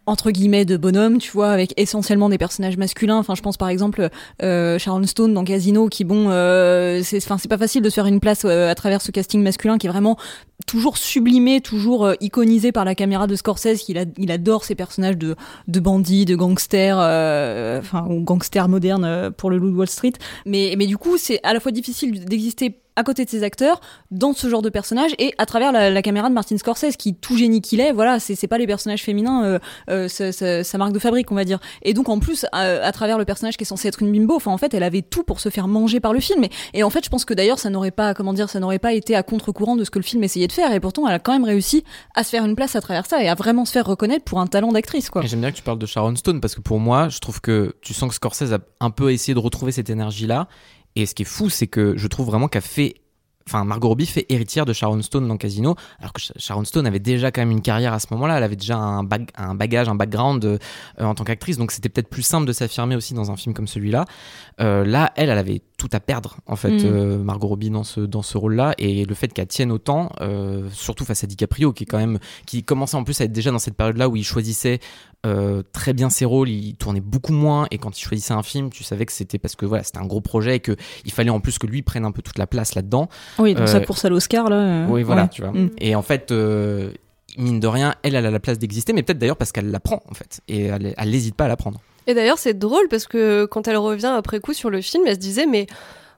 entre 0.05 0.31
guillemets 0.31 0.65
de 0.65 0.77
bonhomme, 0.77 1.19
tu 1.19 1.31
vois, 1.31 1.51
avec 1.51 1.73
essentiellement 1.77 2.29
des 2.29 2.37
personnages 2.37 2.77
masculins. 2.77 3.17
Enfin, 3.17 3.35
je 3.35 3.41
pense 3.41 3.57
par 3.57 3.69
exemple 3.69 4.09
euh, 4.41 4.79
Sharon 4.79 5.03
Stone 5.03 5.33
dans 5.33 5.43
Casino, 5.43 5.89
qui 5.89 6.03
bon, 6.03 6.29
euh, 6.29 7.01
c'est, 7.03 7.17
enfin, 7.17 7.37
c'est 7.37 7.47
pas 7.47 7.57
facile 7.57 7.81
de 7.81 7.89
se 7.89 7.95
faire 7.95 8.07
une 8.07 8.19
place 8.19 8.43
euh, 8.45 8.69
à 8.69 8.75
travers 8.75 9.01
ce 9.01 9.11
casting 9.11 9.43
masculin 9.43 9.77
qui 9.77 9.87
est 9.87 9.89
vraiment 9.89 10.17
toujours 10.67 10.97
sublimé, 10.97 11.61
toujours 11.61 12.05
euh, 12.05 12.13
iconisé 12.19 12.71
par 12.71 12.83
la 12.83 12.95
caméra 12.95 13.27
de 13.27 13.35
Scorsese. 13.35 13.87
Il, 13.89 13.97
a, 13.97 14.05
il 14.17 14.31
adore 14.31 14.63
ces 14.63 14.75
personnages 14.75 15.17
de, 15.17 15.35
de 15.67 15.79
bandits, 15.79 16.25
de 16.25 16.35
gangsters, 16.35 16.97
euh, 16.99 17.79
enfin 17.79 18.05
ou 18.09 18.21
gangsters 18.21 18.69
modernes 18.69 19.31
pour 19.37 19.49
le 19.49 19.57
Loup 19.57 19.71
de 19.71 19.75
Wall 19.75 19.89
Street. 19.89 20.13
Mais, 20.45 20.75
mais 20.77 20.87
du 20.87 20.97
coup, 20.97 21.17
c'est 21.17 21.39
à 21.43 21.53
la 21.53 21.59
fois 21.59 21.71
difficile 21.71 22.25
d'exister 22.25 22.75
à 23.01 23.03
côté 23.03 23.25
de 23.25 23.29
ces 23.29 23.43
acteurs 23.43 23.81
dans 24.11 24.33
ce 24.33 24.47
genre 24.47 24.61
de 24.61 24.69
personnage 24.69 25.11
et 25.17 25.33
à 25.37 25.45
travers 25.45 25.71
la, 25.71 26.01
caméra 26.01 26.29
de 26.29 26.33
Martin 26.33 26.57
Scorsese 26.57 26.95
qui 26.97 27.15
tout 27.15 27.35
génie 27.35 27.61
qu'il 27.61 27.79
est 27.79 27.91
voilà 27.91 28.19
c'est 28.19 28.47
pas 28.47 28.57
les 28.57 28.67
personnages 28.67 29.03
féminins 29.03 29.43
euh, 29.43 29.59
euh, 29.89 30.63
sa, 30.63 30.77
marque 30.77 30.93
de 30.93 30.99
fabrique 30.99 31.31
on 31.31 31.35
va 31.35 31.43
dire. 31.43 31.59
Et 31.81 31.93
donc 31.93 32.09
en 32.09 32.19
plus 32.19 32.45
à, 32.51 32.91
travers 32.91 33.17
le 33.17 33.25
personnage 33.25 33.57
qui 33.57 33.63
est 33.63 33.65
censé 33.65 33.87
être 33.87 34.01
une 34.01 34.11
bimbo 34.11 34.35
enfin 34.35 34.51
en 34.51 34.57
fait 34.57 34.73
elle 34.73 34.83
avait 34.83 35.01
tout 35.01 35.23
pour 35.23 35.39
se 35.39 35.49
faire 35.49 35.67
manger 35.67 35.99
par 35.99 36.13
le 36.13 36.19
film. 36.19 36.45
Et, 36.73 36.83
en 36.83 36.89
fait 36.89 37.03
je 37.03 37.09
pense 37.09 37.25
que 37.25 37.33
d'ailleurs 37.33 37.59
ça 37.59 37.69
n'aurait 37.69 37.91
pas 37.91 38.13
comment 38.13 38.33
dire 38.33 38.49
ça 38.49 38.59
n'aurait 38.59 38.79
pas 38.79 38.93
été 38.93 39.15
à 39.15 39.23
contre-courant 39.23 39.75
de 39.75 39.83
ce 39.83 39.89
que 39.89 39.99
le 39.99 40.03
film 40.03 40.23
essayait 40.23 40.47
de 40.47 40.51
faire. 40.51 40.71
Et 40.73 40.79
pourtant 40.79 41.07
elle 41.07 41.15
a 41.15 41.19
quand 41.19 41.33
même 41.33 41.45
réussi 41.45 41.83
à 42.15 42.23
se 42.23 42.29
faire 42.29 42.45
une 42.45 42.55
place 42.55 42.75
à 42.75 42.81
travers 42.81 43.05
ça 43.05 43.23
et 43.23 43.27
à 43.27 43.35
vraiment 43.35 43.65
se 43.65 43.71
faire 43.71 43.85
reconnaître 43.85 44.25
pour 44.25 44.39
un 44.39 44.47
talent 44.47 44.71
d'actrice 44.71 45.09
j'aime 45.23 45.41
bien 45.41 45.51
que 45.51 45.57
tu 45.57 45.63
parles 45.63 45.79
de 45.79 45.85
Sharon 45.85 46.15
Stone 46.15 46.41
parce 46.41 46.55
que 46.55 46.61
pour 46.61 46.79
moi, 46.79 47.09
je 47.09 47.19
trouve 47.19 47.41
que 47.41 47.75
tu 47.81 47.93
sens 47.93 48.09
que 48.09 48.15
Scorsese 48.15 48.53
a 48.53 48.59
un 48.79 48.89
peu 48.89 49.11
essayé 49.11 49.33
de 49.33 49.39
retrouver 49.39 49.71
cette 49.71 49.89
énergie-là. 49.89 50.47
Et 50.95 51.05
ce 51.05 51.15
qui 51.15 51.23
est 51.23 51.25
fou, 51.25 51.49
c'est 51.49 51.67
que 51.67 51.95
je 51.97 52.07
trouve 52.07 52.27
vraiment 52.27 52.47
qu'elle 52.47 52.61
fait. 52.61 52.95
Enfin, 53.47 53.65
Margot 53.65 53.87
Robbie 53.87 54.05
fait 54.05 54.27
héritière 54.29 54.65
de 54.65 54.71
Sharon 54.71 55.01
Stone 55.01 55.27
dans 55.27 55.35
Casino, 55.35 55.75
alors 55.99 56.13
que 56.13 56.21
Sh- 56.21 56.31
Sharon 56.37 56.63
Stone 56.63 56.85
avait 56.85 56.99
déjà 56.99 57.31
quand 57.31 57.41
même 57.41 57.49
une 57.49 57.63
carrière 57.63 57.91
à 57.91 57.97
ce 57.99 58.05
moment-là. 58.11 58.37
Elle 58.37 58.43
avait 58.43 58.55
déjà 58.55 58.77
un, 58.77 59.03
bag- 59.03 59.31
un 59.35 59.55
bagage, 59.55 59.89
un 59.89 59.95
background 59.95 60.45
euh, 60.45 60.57
en 60.99 61.15
tant 61.15 61.23
qu'actrice, 61.23 61.57
donc 61.57 61.71
c'était 61.71 61.89
peut-être 61.89 62.07
plus 62.07 62.21
simple 62.21 62.45
de 62.45 62.53
s'affirmer 62.53 62.95
aussi 62.95 63.15
dans 63.15 63.31
un 63.31 63.35
film 63.35 63.55
comme 63.55 63.65
celui-là. 63.67 64.05
Euh, 64.61 64.85
là, 64.85 65.11
elle, 65.15 65.29
elle 65.29 65.39
avait 65.39 65.63
tout 65.75 65.89
à 65.91 65.99
perdre 65.99 66.37
en 66.45 66.55
fait, 66.55 66.69
Mm. 66.69 66.85
euh, 66.85 67.17
Margot 67.17 67.47
Robbie 67.47 67.71
dans 67.71 67.83
ce 67.83 68.01
dans 68.01 68.21
ce 68.21 68.37
rôle-là, 68.37 68.75
et 68.77 69.05
le 69.05 69.15
fait 69.15 69.33
qu'elle 69.33 69.47
tienne 69.47 69.71
autant, 69.71 70.11
surtout 70.71 71.03
face 71.03 71.23
à 71.23 71.27
DiCaprio, 71.27 71.73
qui 71.73 71.83
est 71.83 71.87
quand 71.87 71.97
même 71.97 72.19
qui 72.45 72.63
commençait 72.63 72.95
en 72.95 73.03
plus 73.03 73.19
à 73.21 73.23
être 73.23 73.31
déjà 73.33 73.49
dans 73.49 73.59
cette 73.59 73.75
période-là 73.75 74.07
où 74.07 74.15
il 74.15 74.23
choisissait 74.23 74.79
euh, 75.25 75.61
très 75.71 75.93
bien 75.93 76.09
ses 76.09 76.25
rôles, 76.25 76.49
il 76.49 76.75
tournait 76.75 77.01
beaucoup 77.01 77.33
moins 77.33 77.67
et 77.69 77.77
quand 77.77 77.97
il 77.97 78.03
choisissait 78.03 78.33
un 78.33 78.43
film, 78.43 78.71
tu 78.71 78.83
savais 78.83 79.05
que 79.05 79.11
c'était 79.11 79.37
parce 79.37 79.55
que 79.55 79.65
voilà, 79.65 79.83
c'était 79.83 79.99
un 79.99 80.05
gros 80.05 80.21
projet 80.21 80.55
et 80.55 80.59
que 80.59 80.75
il 81.05 81.11
fallait 81.11 81.29
en 81.29 81.39
plus 81.39 81.59
que 81.59 81.67
lui 81.67 81.83
prenne 81.83 82.05
un 82.05 82.11
peu 82.11 82.21
toute 82.21 82.39
la 82.39 82.47
place 82.47 82.73
là-dedans. 82.75 83.07
oui 83.37 83.53
donc 83.53 83.63
Euh, 83.63 83.67
sa 83.67 83.81
course 83.81 84.03
à 84.05 84.09
l'Oscar 84.09 84.49
là 84.49 84.55
euh, 84.55 84.87
oui, 84.89 85.03
voilà, 85.03 85.23
ouais. 85.23 85.29
tu 85.29 85.41
vois. 85.41 85.51
Mm. 85.51 85.69
Et 85.77 85.95
en 85.95 86.01
fait, 86.01 86.31
euh, 86.31 86.91
mine 87.37 87.59
de 87.59 87.67
rien, 87.67 87.95
elle, 88.03 88.15
elle 88.15 88.25
a 88.25 88.31
la 88.31 88.39
place 88.39 88.57
d'exister, 88.57 88.93
mais 88.93 89.03
peut-être 89.03 89.19
d'ailleurs 89.19 89.37
parce 89.37 89.51
qu'elle 89.51 89.69
la 89.69 89.79
prend 89.79 90.01
en 90.09 90.13
fait 90.13 90.41
et 90.47 90.63
elle, 90.63 90.93
elle 90.97 91.09
n'hésite 91.09 91.35
pas 91.35 91.45
à 91.45 91.49
la 91.49 91.57
prendre. 91.57 91.79
Et 92.07 92.15
d'ailleurs, 92.15 92.39
c'est 92.39 92.57
drôle 92.57 92.87
parce 92.89 93.05
que 93.05 93.45
quand 93.45 93.67
elle 93.67 93.77
revient 93.77 94.13
après 94.17 94.39
coup 94.39 94.53
sur 94.53 94.71
le 94.71 94.81
film, 94.81 95.03
elle 95.05 95.15
se 95.15 95.19
disait 95.19 95.45
mais 95.45 95.67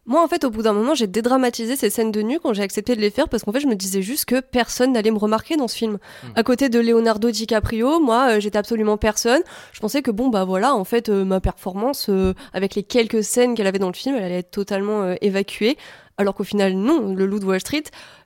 moi 0.06 0.24
en 0.24 0.28
fait 0.28 0.44
au 0.44 0.50
bout 0.50 0.62
d'un 0.64 0.74
moment 0.74 0.96
j'ai 0.96 1.08
dédramatisé 1.08 1.76
ces 1.76 1.90
scènes 1.90 2.12
de 2.12 2.22
nu 2.22 2.40
quand 2.40 2.54
j'ai 2.54 2.64
accepté 2.64 2.96
de 2.96 3.02
les 3.02 3.10
faire 3.10 3.30
parce 3.30 3.44
qu'en 3.44 3.52
fait 3.52 3.60
je 3.60 3.68
me 3.68 3.76
disais 3.76 4.02
juste 4.02 4.26
que 4.26 4.40
personne 4.40 4.92
n'allait 4.94 5.12
me 5.12 5.18
remarquer 5.18 5.56
dans 5.56 5.68
ce 5.68 5.78
film. 5.78 5.98
À 6.36 6.44
côté 6.44 6.70
de 6.70 6.80
Leonardo 6.80 7.32
DiCaprio, 7.32 8.00
moi 8.00 8.32
euh, 8.32 8.40
j'étais 8.40 8.58
absolument 8.58 8.98
personne. 8.98 9.42
Je 9.72 9.80
pensais 9.80 10.02
que 10.02 10.12
bon 10.12 10.30
bah 10.30 10.44
voilà 10.44 10.76
en 10.76 10.84
fait 10.84 11.10
euh, 11.10 11.24
ma 11.24 11.40
performance 11.40 12.08
euh, 12.10 12.34
avec 12.54 12.76
les 12.76 12.84
quelques 12.84 13.24
scènes 13.24 13.56
qu'elle 13.56 13.68
avait 13.68 13.80
dans 13.80 13.88
le 13.88 13.94
film, 13.94 14.16
elle 14.16 14.24
allait 14.24 14.40
être 14.40 14.52
totalement 14.52 15.14
évacuée. 15.22 15.78
Alors 16.18 16.36
qu'au 16.36 16.44
final 16.44 16.74
non, 16.74 17.14
le 17.16 17.26
loup 17.26 17.40
de 17.40 17.46
Wall 17.46 17.60
Street. 17.60 17.84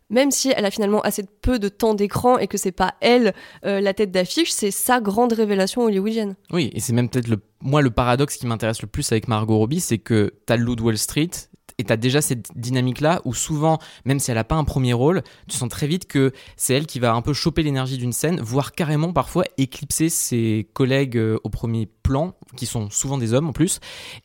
Même 0.09 0.31
si 0.31 0.53
elle 0.55 0.65
a 0.65 0.71
finalement 0.71 1.01
assez 1.01 1.23
peu 1.41 1.59
de 1.59 1.67
temps 1.67 1.93
d'écran 1.93 2.37
et 2.37 2.47
que 2.47 2.57
c'est 2.57 2.71
pas 2.71 2.95
elle 3.01 3.33
euh, 3.65 3.81
la 3.81 3.93
tête 3.93 4.11
d'affiche, 4.11 4.51
c'est 4.51 4.71
sa 4.71 5.01
grande 5.01 5.33
révélation 5.33 5.83
hollywoodienne. 5.83 6.35
Oui, 6.51 6.69
et 6.73 6.79
c'est 6.79 6.93
même 6.93 7.09
peut-être 7.09 7.27
le, 7.27 7.41
moi 7.61 7.81
le 7.81 7.89
paradoxe 7.89 8.37
qui 8.37 8.47
m'intéresse 8.47 8.81
le 8.81 8.87
plus 8.87 9.11
avec 9.11 9.27
Margot 9.27 9.57
Robbie, 9.57 9.81
c'est 9.81 9.97
que 9.97 10.33
t'as 10.45 10.55
le 10.55 10.63
loup 10.63 10.77
de 10.77 10.81
Wall 10.81 10.97
Street 10.97 11.29
et 11.77 11.83
t'as 11.83 11.97
déjà 11.97 12.21
cette 12.21 12.49
dynamique-là 12.55 13.21
où 13.25 13.33
souvent, 13.33 13.77
même 14.05 14.19
si 14.19 14.31
elle 14.31 14.37
a 14.37 14.43
pas 14.43 14.55
un 14.55 14.63
premier 14.63 14.93
rôle, 14.93 15.21
tu 15.47 15.57
sens 15.57 15.69
très 15.69 15.87
vite 15.87 16.07
que 16.07 16.31
c'est 16.55 16.73
elle 16.73 16.87
qui 16.87 16.99
va 16.99 17.13
un 17.13 17.21
peu 17.21 17.33
choper 17.33 17.63
l'énergie 17.63 17.97
d'une 17.97 18.13
scène, 18.13 18.39
voire 18.41 18.71
carrément 18.71 19.13
parfois 19.13 19.43
éclipser 19.57 20.09
ses 20.09 20.67
collègues 20.73 21.17
euh, 21.17 21.37
au 21.43 21.49
premier 21.49 21.87
plan, 22.03 22.33
qui 22.55 22.65
sont 22.65 22.89
souvent 22.89 23.17
des 23.17 23.33
hommes 23.33 23.47
en 23.47 23.53
plus, 23.53 23.79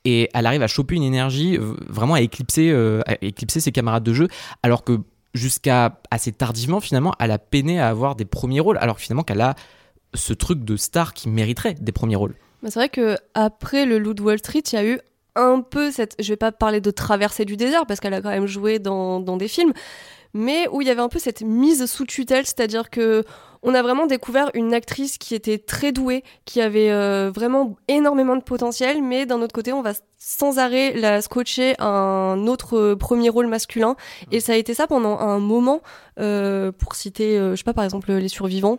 et 0.05 0.31
elle 0.33 0.47
arrive 0.47 0.63
à 0.63 0.67
choper 0.67 0.95
une 0.95 1.03
énergie 1.03 1.59
vraiment 1.89 2.15
à 2.15 2.21
éclipser, 2.21 2.71
euh, 2.71 3.03
éclipser 3.21 3.61
ses 3.61 3.73
camarades 3.73 4.05
de 4.05 4.15
jeu, 4.15 4.29
alors 4.63 4.85
que 4.85 5.01
jusqu'à 5.35 6.01
assez 6.11 6.33
tardivement 6.33 6.81
finalement, 6.81 7.13
elle 7.19 7.31
a 7.31 7.39
peiné 7.39 7.81
à 7.81 7.89
avoir 7.89 8.17
des 8.17 8.25
premiers 8.25 8.61
rôles, 8.61 8.79
alors 8.79 8.97
que 8.97 9.03
finalement 9.03 9.25
qu'elle 9.25 9.41
a 9.41 9.55
ce 10.15 10.33
truc 10.33 10.65
de 10.65 10.77
star 10.77 11.15
qui 11.15 11.29
mériterait 11.29 11.75
des 11.75 11.93
premiers 11.93 12.17
rôles. 12.17 12.35
Bah, 12.63 12.71
c'est 12.71 12.79
vrai 12.79 12.89
que 12.89 13.17
après 13.35 13.87
le 13.87 13.99
Loup 13.99 14.15
de 14.15 14.23
Wall 14.23 14.39
Street, 14.39 14.63
il 14.73 14.75
y 14.75 14.79
a 14.79 14.85
eu 14.85 15.01
un 15.37 15.61
peu 15.61 15.91
cette. 15.91 16.15
Je 16.19 16.29
vais 16.29 16.37
pas 16.37 16.53
parler 16.53 16.81
de 16.81 16.91
traversée 16.91 17.45
du 17.45 17.57
désert 17.57 17.87
parce 17.87 18.01
qu'elle 18.01 18.15
a 18.15 18.21
quand 18.23 18.31
même 18.31 18.47
joué 18.47 18.79
dans, 18.79 19.21
dans 19.21 19.37
des 19.37 19.49
films, 19.49 19.73
mais 20.35 20.67
où 20.73 20.81
il 20.81 20.87
y 20.89 20.91
avait 20.91 21.01
un 21.03 21.09
peu 21.09 21.19
cette 21.19 21.43
mise 21.43 21.87
sous 21.87 22.05
tutelle, 22.07 22.45
c'est-à-dire 22.47 22.91
que 22.91 23.25
on 23.65 23.75
a 23.75 23.83
vraiment 23.83 24.07
découvert 24.07 24.51
une 24.55 24.75
actrice 24.75 25.19
qui 25.19 25.37
était 25.37 25.59
très 25.59 25.93
douée, 25.93 26.25
qui 26.47 26.61
avait 26.61 26.91
euh, 26.91 27.31
vraiment 27.33 27.77
énormément 27.87 28.35
de 28.35 28.43
potentiel, 28.43 29.03
mais 29.03 29.25
d'un 29.25 29.41
autre 29.41 29.55
côté, 29.55 29.73
on 29.73 29.83
va 29.83 29.93
sans 30.19 30.59
arrêt 30.59 30.95
la 30.95 31.23
scotcher 31.23 31.75
à 31.79 31.87
un 31.87 32.49
autre 32.49 32.77
euh, 32.77 32.97
premier 32.97 33.29
rôle 33.29 33.47
masculin, 33.47 33.95
et 34.33 34.41
ça 34.41 34.55
a 34.55 34.57
été 34.57 34.75
ça 34.75 34.89
pendant 34.89 35.19
un 35.21 35.39
moment. 35.39 35.81
euh, 36.19 36.73
pour 36.73 36.95
citer, 36.97 37.39
euh, 37.39 37.53
je 37.53 37.57
sais 37.57 37.65
pas, 37.65 37.73
par 37.73 37.85
exemple, 37.85 38.13
Les 38.13 38.29
Survivants. 38.29 38.79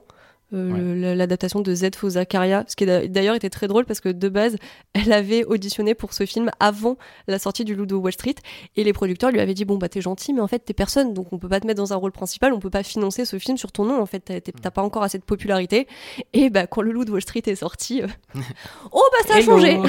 Euh, 0.53 0.71
Ouais. 0.73 1.15
l'adaptation 1.15 1.61
de 1.61 1.73
Z 1.73 1.95
for 1.95 2.09
Zakaria, 2.11 2.63
ce 2.67 2.75
qui 2.75 2.85
d'ailleurs 2.85 3.35
était 3.35 3.49
très 3.49 3.67
drôle 3.67 3.85
parce 3.85 3.99
que 3.99 4.09
de 4.09 4.29
base, 4.29 4.55
elle 4.93 5.11
avait 5.13 5.43
auditionné 5.45 5.95
pour 5.95 6.13
ce 6.13 6.25
film 6.25 6.49
avant 6.59 6.97
la 7.27 7.39
sortie 7.39 7.65
du 7.65 7.75
Ludo 7.75 7.97
Wall 7.99 8.13
Street 8.13 8.35
et 8.75 8.83
les 8.83 8.93
producteurs 8.93 9.31
lui 9.31 9.39
avaient 9.39 9.53
dit 9.53 9.65
bon 9.65 9.77
bah 9.77 9.89
t'es 9.89 10.01
gentil 10.01 10.33
mais 10.33 10.41
en 10.41 10.47
fait 10.47 10.59
t'es 10.59 10.73
personne 10.73 11.13
donc 11.13 11.31
on 11.33 11.37
peut 11.39 11.49
pas 11.49 11.59
te 11.59 11.67
mettre 11.67 11.77
dans 11.79 11.93
un 11.93 11.97
rôle 11.97 12.11
principal, 12.11 12.53
on 12.53 12.59
peut 12.59 12.69
pas 12.69 12.83
financer 12.83 13.25
ce 13.25 13.37
film 13.39 13.57
sur 13.57 13.71
ton 13.71 13.85
nom 13.85 14.01
en 14.01 14.05
fait 14.05 14.19
t'as 14.19 14.39
t'as 14.41 14.71
pas 14.71 14.81
encore 14.81 15.03
assez 15.03 15.17
de 15.17 15.23
popularité 15.23 15.87
et 16.33 16.49
bah 16.49 16.67
quand 16.67 16.81
le 16.81 16.91
Loup 16.91 17.05
de 17.05 17.11
Wall 17.11 17.21
Street 17.21 17.43
est 17.47 17.55
sorti, 17.55 18.01
euh, 18.01 18.07
oh 18.91 19.01
bah 19.11 19.27
ça 19.27 19.35
a 19.35 19.39
Hello. 19.39 19.51
changé 19.51 19.79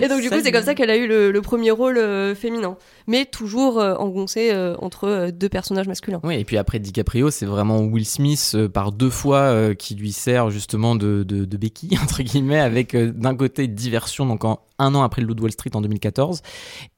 et 0.00 0.08
donc 0.08 0.20
du 0.20 0.30
coup 0.30 0.36
c'est 0.42 0.52
comme 0.52 0.64
ça 0.64 0.74
qu'elle 0.74 0.90
a 0.90 0.96
eu 0.96 1.06
le, 1.06 1.30
le 1.32 1.42
premier 1.42 1.70
rôle 1.70 1.98
euh, 1.98 2.34
féminin 2.34 2.76
mais 3.06 3.24
toujours 3.24 3.78
engoncé 3.78 4.52
entre 4.80 5.30
deux 5.32 5.48
personnages 5.48 5.88
masculins. 5.88 6.20
Oui, 6.22 6.36
et 6.38 6.44
puis 6.44 6.56
après 6.56 6.78
DiCaprio, 6.78 7.30
c'est 7.30 7.46
vraiment 7.46 7.80
Will 7.80 8.06
Smith 8.06 8.56
par 8.72 8.92
deux 8.92 9.10
fois 9.10 9.31
euh, 9.40 9.74
qui 9.74 9.94
lui 9.94 10.12
sert 10.12 10.50
justement 10.50 10.94
de, 10.94 11.24
béquille, 11.56 11.98
entre 12.02 12.22
guillemets, 12.22 12.60
avec 12.60 12.94
euh, 12.94 13.12
d'un 13.12 13.34
côté 13.34 13.66
diversion, 13.66 14.26
donc 14.26 14.44
en, 14.44 14.60
un 14.78 14.94
an 14.94 15.02
après 15.02 15.22
le 15.22 15.32
de 15.32 15.40
Wall 15.40 15.52
Street 15.52 15.70
en 15.74 15.80
2014, 15.80 16.42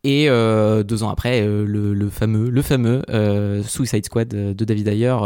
et 0.05 0.29
euh, 0.29 0.83
deux 0.83 1.03
ans 1.03 1.11
après 1.11 1.47
le, 1.47 2.09
fameux, 2.09 2.49
le 2.49 2.63
fameux 2.63 3.03
Suicide 3.67 4.05
Squad 4.07 4.29
de 4.29 4.65
David 4.65 4.89
Ayer, 4.89 5.17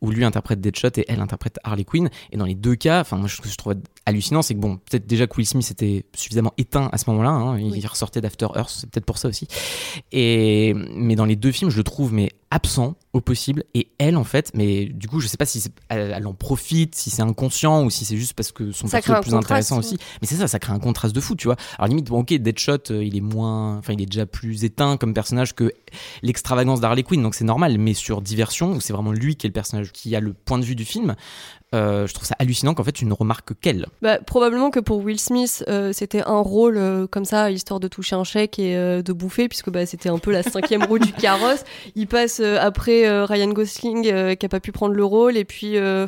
où 0.00 0.10
lui 0.10 0.24
interprète 0.24 0.60
Deadshot 0.60 0.88
et 0.96 1.04
elle 1.08 1.20
interprète 1.20 1.58
Harley 1.64 1.84
Quinn. 1.84 2.08
Et 2.30 2.36
dans 2.36 2.46
les 2.46 2.54
deux 2.54 2.76
cas, 2.76 3.00
enfin 3.00 3.16
moi 3.16 3.28
je 3.28 3.56
trouve 3.56 3.74
hallucinant, 4.08 4.42
c'est 4.42 4.54
que 4.54 4.60
bon, 4.60 4.76
peut-être 4.76 5.06
déjà 5.06 5.26
que 5.26 5.36
Will 5.36 5.46
Smith 5.46 5.70
était 5.70 6.04
suffisamment 6.14 6.52
éteint 6.58 6.88
à 6.92 6.98
ce 6.98 7.08
moment-là, 7.10 7.30
hein, 7.30 7.58
il 7.58 7.70
Oui. 7.72 7.86
ressortait 7.86 8.20
d'After 8.20 8.46
Earth, 8.56 8.70
c'est 8.80 8.90
peut-être 8.90 9.06
pour 9.06 9.18
ça 9.18 9.28
aussi. 9.28 9.46
Et 10.12 10.74
mais 10.94 11.16
dans 11.16 11.24
les 11.24 11.36
deux 11.36 11.52
films, 11.52 11.70
je 11.70 11.76
le 11.76 11.84
trouve 11.84 12.12
mais 12.12 12.30
absent 12.50 12.94
au 13.12 13.20
possible. 13.20 13.64
Et 13.74 13.88
elle, 13.98 14.16
en 14.16 14.24
fait, 14.24 14.52
mais 14.54 14.86
du 14.86 15.06
coup, 15.06 15.20
je 15.20 15.26
sais 15.26 15.36
pas 15.36 15.44
si 15.44 15.62
elle, 15.90 16.14
elle 16.16 16.26
en 16.26 16.32
profite, 16.32 16.94
si 16.94 17.10
c'est 17.10 17.20
inconscient 17.20 17.84
ou 17.84 17.90
si 17.90 18.06
c'est 18.06 18.16
juste 18.16 18.32
parce 18.32 18.52
que 18.52 18.72
son 18.72 18.86
Ça 18.86 18.98
perso 18.98 19.12
crée 19.12 19.18
est 19.20 19.22
plus 19.22 19.34
intéressant 19.34 19.78
aussi. 19.78 19.98
Mais 20.22 20.26
c'est 20.28 20.36
ça, 20.36 20.48
ça 20.48 20.58
crée 20.58 20.72
un 20.72 20.78
contraste 20.78 21.14
de 21.14 21.20
fou, 21.20 21.34
tu 21.36 21.46
vois. 21.48 21.56
Alors 21.78 21.88
limite, 21.88 22.06
bon, 22.06 22.20
ok, 22.20 22.32
Deadshot, 22.32 22.90
euh, 22.90 23.04
il 23.04 23.16
est 23.16 23.20
moins, 23.20 23.76
enfin, 23.76 23.92
il 23.92 24.00
est 24.00 24.06
déjà 24.06 24.24
plus 24.24 24.64
éteint 24.64 24.96
comme 24.96 25.12
personnage 25.12 25.54
que 25.54 25.72
l'extravagance 26.22 26.80
d'Harley 26.80 27.02
Quinn, 27.02 27.22
donc 27.22 27.34
c'est 27.34 27.44
normal. 27.44 27.76
Mais 27.78 27.92
sur 27.92 28.22
Diversion, 28.22 28.72
où 28.72 28.80
c'est 28.80 28.94
vraiment 28.94 29.12
lui 29.12 29.36
qui 29.36 29.46
est 29.46 29.50
le 29.50 29.54
personnage 29.54 29.92
qui 29.92 30.16
a 30.16 30.20
le 30.20 30.32
point 30.32 30.58
de 30.58 30.64
vue 30.64 30.74
du 30.76 30.86
film, 30.86 31.16
euh, 31.74 32.06
je 32.06 32.14
trouve 32.14 32.26
ça 32.26 32.34
hallucinant 32.38 32.74
qu'en 32.74 32.84
fait, 32.84 32.92
tu 32.92 33.04
ne 33.04 33.12
remarques 33.12 33.52
qu'elle. 33.60 33.86
Bah, 34.00 34.18
probablement 34.18 34.70
que 34.70 34.80
pour 34.80 34.98
Will 35.04 35.20
Smith, 35.20 35.64
euh, 35.68 35.92
c'était 35.92 36.22
un 36.22 36.40
rôle 36.40 36.76
euh, 36.78 37.06
comme 37.06 37.24
ça, 37.24 37.50
histoire 37.50 37.80
de 37.80 37.88
toucher 37.88 38.16
un 38.16 38.24
chèque 38.24 38.58
et 38.58 38.76
euh, 38.76 39.02
de 39.02 39.12
bouffer, 39.12 39.48
puisque 39.48 39.70
bah, 39.70 39.84
c'était 39.86 40.08
un 40.08 40.18
peu 40.18 40.32
la 40.32 40.42
cinquième 40.42 40.84
roue 40.84 40.98
du 40.98 41.12
carrosse. 41.12 41.64
Il 41.94 42.06
passe 42.06 42.40
euh, 42.40 42.58
après 42.60 43.06
euh, 43.06 43.24
Ryan 43.24 43.48
Gosling, 43.48 44.10
euh, 44.10 44.34
qui 44.34 44.46
a 44.46 44.48
pas 44.48 44.60
pu 44.60 44.72
prendre 44.72 44.94
le 44.94 45.04
rôle, 45.04 45.36
et 45.36 45.44
puis 45.44 45.76
euh, 45.76 46.06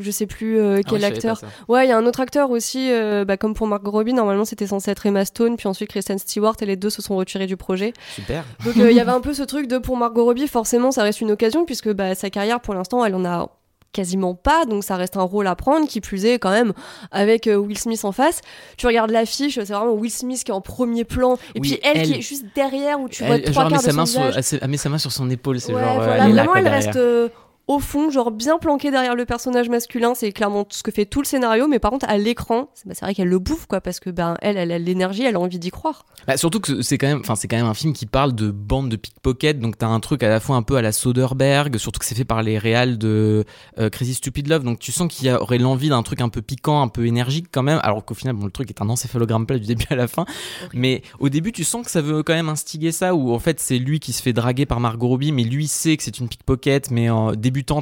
je 0.00 0.10
sais 0.10 0.26
plus 0.26 0.58
euh, 0.58 0.80
Ah 0.80 0.88
quel 0.90 1.04
acteur. 1.04 1.40
Ouais, 1.68 1.86
il 1.86 1.88
y 1.88 1.92
a 1.92 1.96
un 1.96 2.04
autre 2.04 2.20
acteur 2.20 2.50
aussi, 2.50 2.90
euh, 2.90 3.24
bah, 3.24 3.36
comme 3.36 3.54
pour 3.54 3.66
Margot 3.66 3.90
Robbie, 3.92 4.12
normalement 4.12 4.44
c'était 4.44 4.66
censé 4.66 4.90
être 4.90 5.06
Emma 5.06 5.24
Stone, 5.24 5.56
puis 5.56 5.68
ensuite 5.68 5.88
Kristen 5.88 6.18
Stewart, 6.18 6.56
et 6.60 6.66
les 6.66 6.76
deux 6.76 6.90
se 6.90 7.00
sont 7.00 7.16
retirés 7.16 7.46
du 7.46 7.56
projet. 7.56 7.92
Super. 8.14 8.44
Donc 8.64 8.76
euh, 8.76 8.90
il 8.90 8.96
y 8.96 9.00
avait 9.00 9.12
un 9.12 9.20
peu 9.20 9.32
ce 9.34 9.44
truc 9.44 9.66
de 9.68 9.78
pour 9.78 9.96
Margot 9.96 10.24
Robbie, 10.24 10.48
forcément 10.48 10.90
ça 10.90 11.04
reste 11.04 11.20
une 11.20 11.30
occasion, 11.30 11.64
puisque 11.64 11.92
bah, 11.92 12.14
sa 12.14 12.28
carrière 12.28 12.60
pour 12.60 12.74
l'instant, 12.74 13.04
elle 13.04 13.14
en 13.14 13.24
a 13.24 13.48
quasiment 13.94 14.34
pas, 14.34 14.66
donc 14.66 14.84
ça 14.84 14.96
reste 14.96 15.16
un 15.16 15.22
rôle 15.22 15.46
à 15.46 15.54
prendre, 15.54 15.88
qui 15.88 16.02
plus 16.02 16.26
est 16.26 16.38
quand 16.38 16.50
même 16.50 16.72
avec 17.10 17.46
euh, 17.46 17.56
Will 17.56 17.78
Smith 17.78 18.04
en 18.04 18.12
face. 18.12 18.40
Tu 18.76 18.86
regardes 18.86 19.10
l'affiche, 19.10 19.54
c'est 19.54 19.72
vraiment 19.72 19.92
Will 19.94 20.10
Smith 20.10 20.44
qui 20.44 20.50
est 20.50 20.54
en 20.54 20.60
premier 20.60 21.04
plan, 21.04 21.36
et 21.54 21.60
Oui, 21.60 21.70
puis 21.70 21.80
elle, 21.82 22.02
qui 22.02 22.14
est 22.18 22.20
juste 22.20 22.44
derrière 22.54 23.00
où 23.00 23.08
tu 23.08 23.22
Elle- 23.24 23.28
vois 23.28 23.38
trois 23.52 23.62
elle 23.64 23.70
met 23.70 23.70
quarts 23.70 23.80
de 23.80 23.84
sa 23.84 23.90
son 23.92 23.96
main 23.96 24.06
sur, 24.06 24.20
visage. 24.26 24.58
elle, 24.60 24.68
met 24.68 24.76
sa 24.76 24.88
main 24.90 24.98
sur 24.98 25.12
son 25.12 25.30
épaule, 25.30 25.60
c'est 25.60 25.72
Ouais, 25.72 25.80
genre. 25.82 26.00
euh, 26.00 26.04
voilà, 26.04 26.24
elle 26.24 26.30
est 26.30 26.34
là, 26.34 26.42
vraiment 26.42 26.50
quoi, 26.52 26.58
elle 26.58 26.64
derrière. 26.64 26.84
reste 26.86 26.96
euh, 26.96 27.28
au 27.66 27.78
fond, 27.78 28.10
genre 28.10 28.30
bien 28.30 28.58
planqué 28.58 28.90
derrière 28.90 29.14
le 29.14 29.24
personnage 29.24 29.70
masculin, 29.70 30.14
c'est 30.14 30.32
clairement 30.32 30.66
ce 30.68 30.82
que 30.82 30.90
fait 30.90 31.06
tout 31.06 31.22
le 31.22 31.26
scénario, 31.26 31.66
mais 31.66 31.78
par 31.78 31.90
contre 31.90 32.06
à 32.08 32.18
l'écran, 32.18 32.68
c'est 32.74 32.86
bah, 32.86 32.94
vrai 33.00 33.14
qu'elle 33.14 33.28
le 33.28 33.38
bouffe 33.38 33.66
quoi, 33.66 33.80
parce 33.80 34.00
que 34.00 34.10
ben 34.10 34.36
elle, 34.42 34.58
elle 34.58 34.70
a 34.70 34.78
l'énergie, 34.78 35.24
elle 35.24 35.36
a 35.36 35.40
envie 35.40 35.58
d'y 35.58 35.70
croire. 35.70 36.04
Bah, 36.26 36.36
surtout 36.36 36.60
que 36.60 36.82
c'est 36.82 36.98
quand 36.98 37.06
même, 37.06 37.20
enfin 37.20 37.36
c'est 37.36 37.48
quand 37.48 37.56
même 37.56 37.66
un 37.66 37.74
film 37.74 37.94
qui 37.94 38.04
parle 38.04 38.34
de 38.34 38.50
bande 38.50 38.90
de 38.90 38.96
pickpocket, 38.96 39.60
donc 39.60 39.78
t'as 39.78 39.86
un 39.86 40.00
truc 40.00 40.22
à 40.22 40.28
la 40.28 40.40
fois 40.40 40.56
un 40.56 40.62
peu 40.62 40.76
à 40.76 40.82
la 40.82 40.92
Soderbergh, 40.92 41.78
surtout 41.78 42.00
que 42.00 42.04
c'est 42.04 42.14
fait 42.14 42.24
par 42.24 42.42
les 42.42 42.58
réals 42.58 42.98
de 42.98 43.44
euh, 43.78 43.88
Crazy 43.88 44.14
Stupid 44.14 44.46
Love, 44.48 44.64
donc 44.64 44.78
tu 44.78 44.92
sens 44.92 45.08
qu'il 45.10 45.28
y 45.28 45.32
aurait 45.32 45.58
l'envie 45.58 45.88
d'un 45.88 46.02
truc 46.02 46.20
un 46.20 46.28
peu 46.28 46.42
piquant, 46.42 46.82
un 46.82 46.88
peu 46.88 47.06
énergique 47.06 47.46
quand 47.50 47.62
même, 47.62 47.80
alors 47.82 48.04
qu'au 48.04 48.14
final 48.14 48.34
bon 48.34 48.44
le 48.44 48.50
truc 48.50 48.68
est 48.68 48.82
un 48.82 48.90
encéphalogramme 48.90 49.46
plat 49.46 49.58
du 49.58 49.66
début 49.66 49.86
à 49.88 49.96
la 49.96 50.06
fin, 50.06 50.26
mais 50.74 51.02
au 51.18 51.30
début 51.30 51.52
tu 51.52 51.64
sens 51.64 51.84
que 51.84 51.90
ça 51.90 52.02
veut 52.02 52.22
quand 52.22 52.34
même 52.34 52.50
instiguer 52.50 52.92
ça, 52.92 53.14
où 53.14 53.32
en 53.32 53.38
fait 53.38 53.58
c'est 53.58 53.78
lui 53.78 54.00
qui 54.00 54.12
se 54.12 54.20
fait 54.20 54.34
draguer 54.34 54.66
par 54.66 54.80
Margot 54.80 55.08
Robbie, 55.08 55.32
mais 55.32 55.44
lui 55.44 55.66
sait 55.66 55.96
que 55.96 56.02
c'est 56.02 56.18
une 56.18 56.28
pickpocket, 56.28 56.90
mais 56.90 57.08
en 57.08 57.32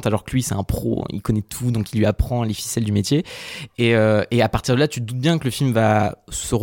alors 0.05 0.23
que 0.23 0.31
lui 0.31 0.43
c'est 0.43 0.55
un 0.55 0.63
pro, 0.63 1.03
il 1.11 1.21
connaît 1.21 1.41
tout, 1.41 1.71
donc 1.71 1.93
il 1.93 1.99
lui 1.99 2.05
apprend 2.05 2.43
les 2.43 2.53
ficelles 2.53 2.83
du 2.83 2.91
métier. 2.91 3.23
Et, 3.77 3.95
euh, 3.95 4.23
à 4.39 4.49
partir 4.49 4.75
de 4.75 4.79
là, 4.79 4.87
tu 4.87 4.99
te 4.99 5.05
doutes 5.05 5.19
bien 5.19 5.37
que 5.37 5.45
le 5.45 5.51
film 5.51 5.71
va 5.71 6.17
se 6.29 6.53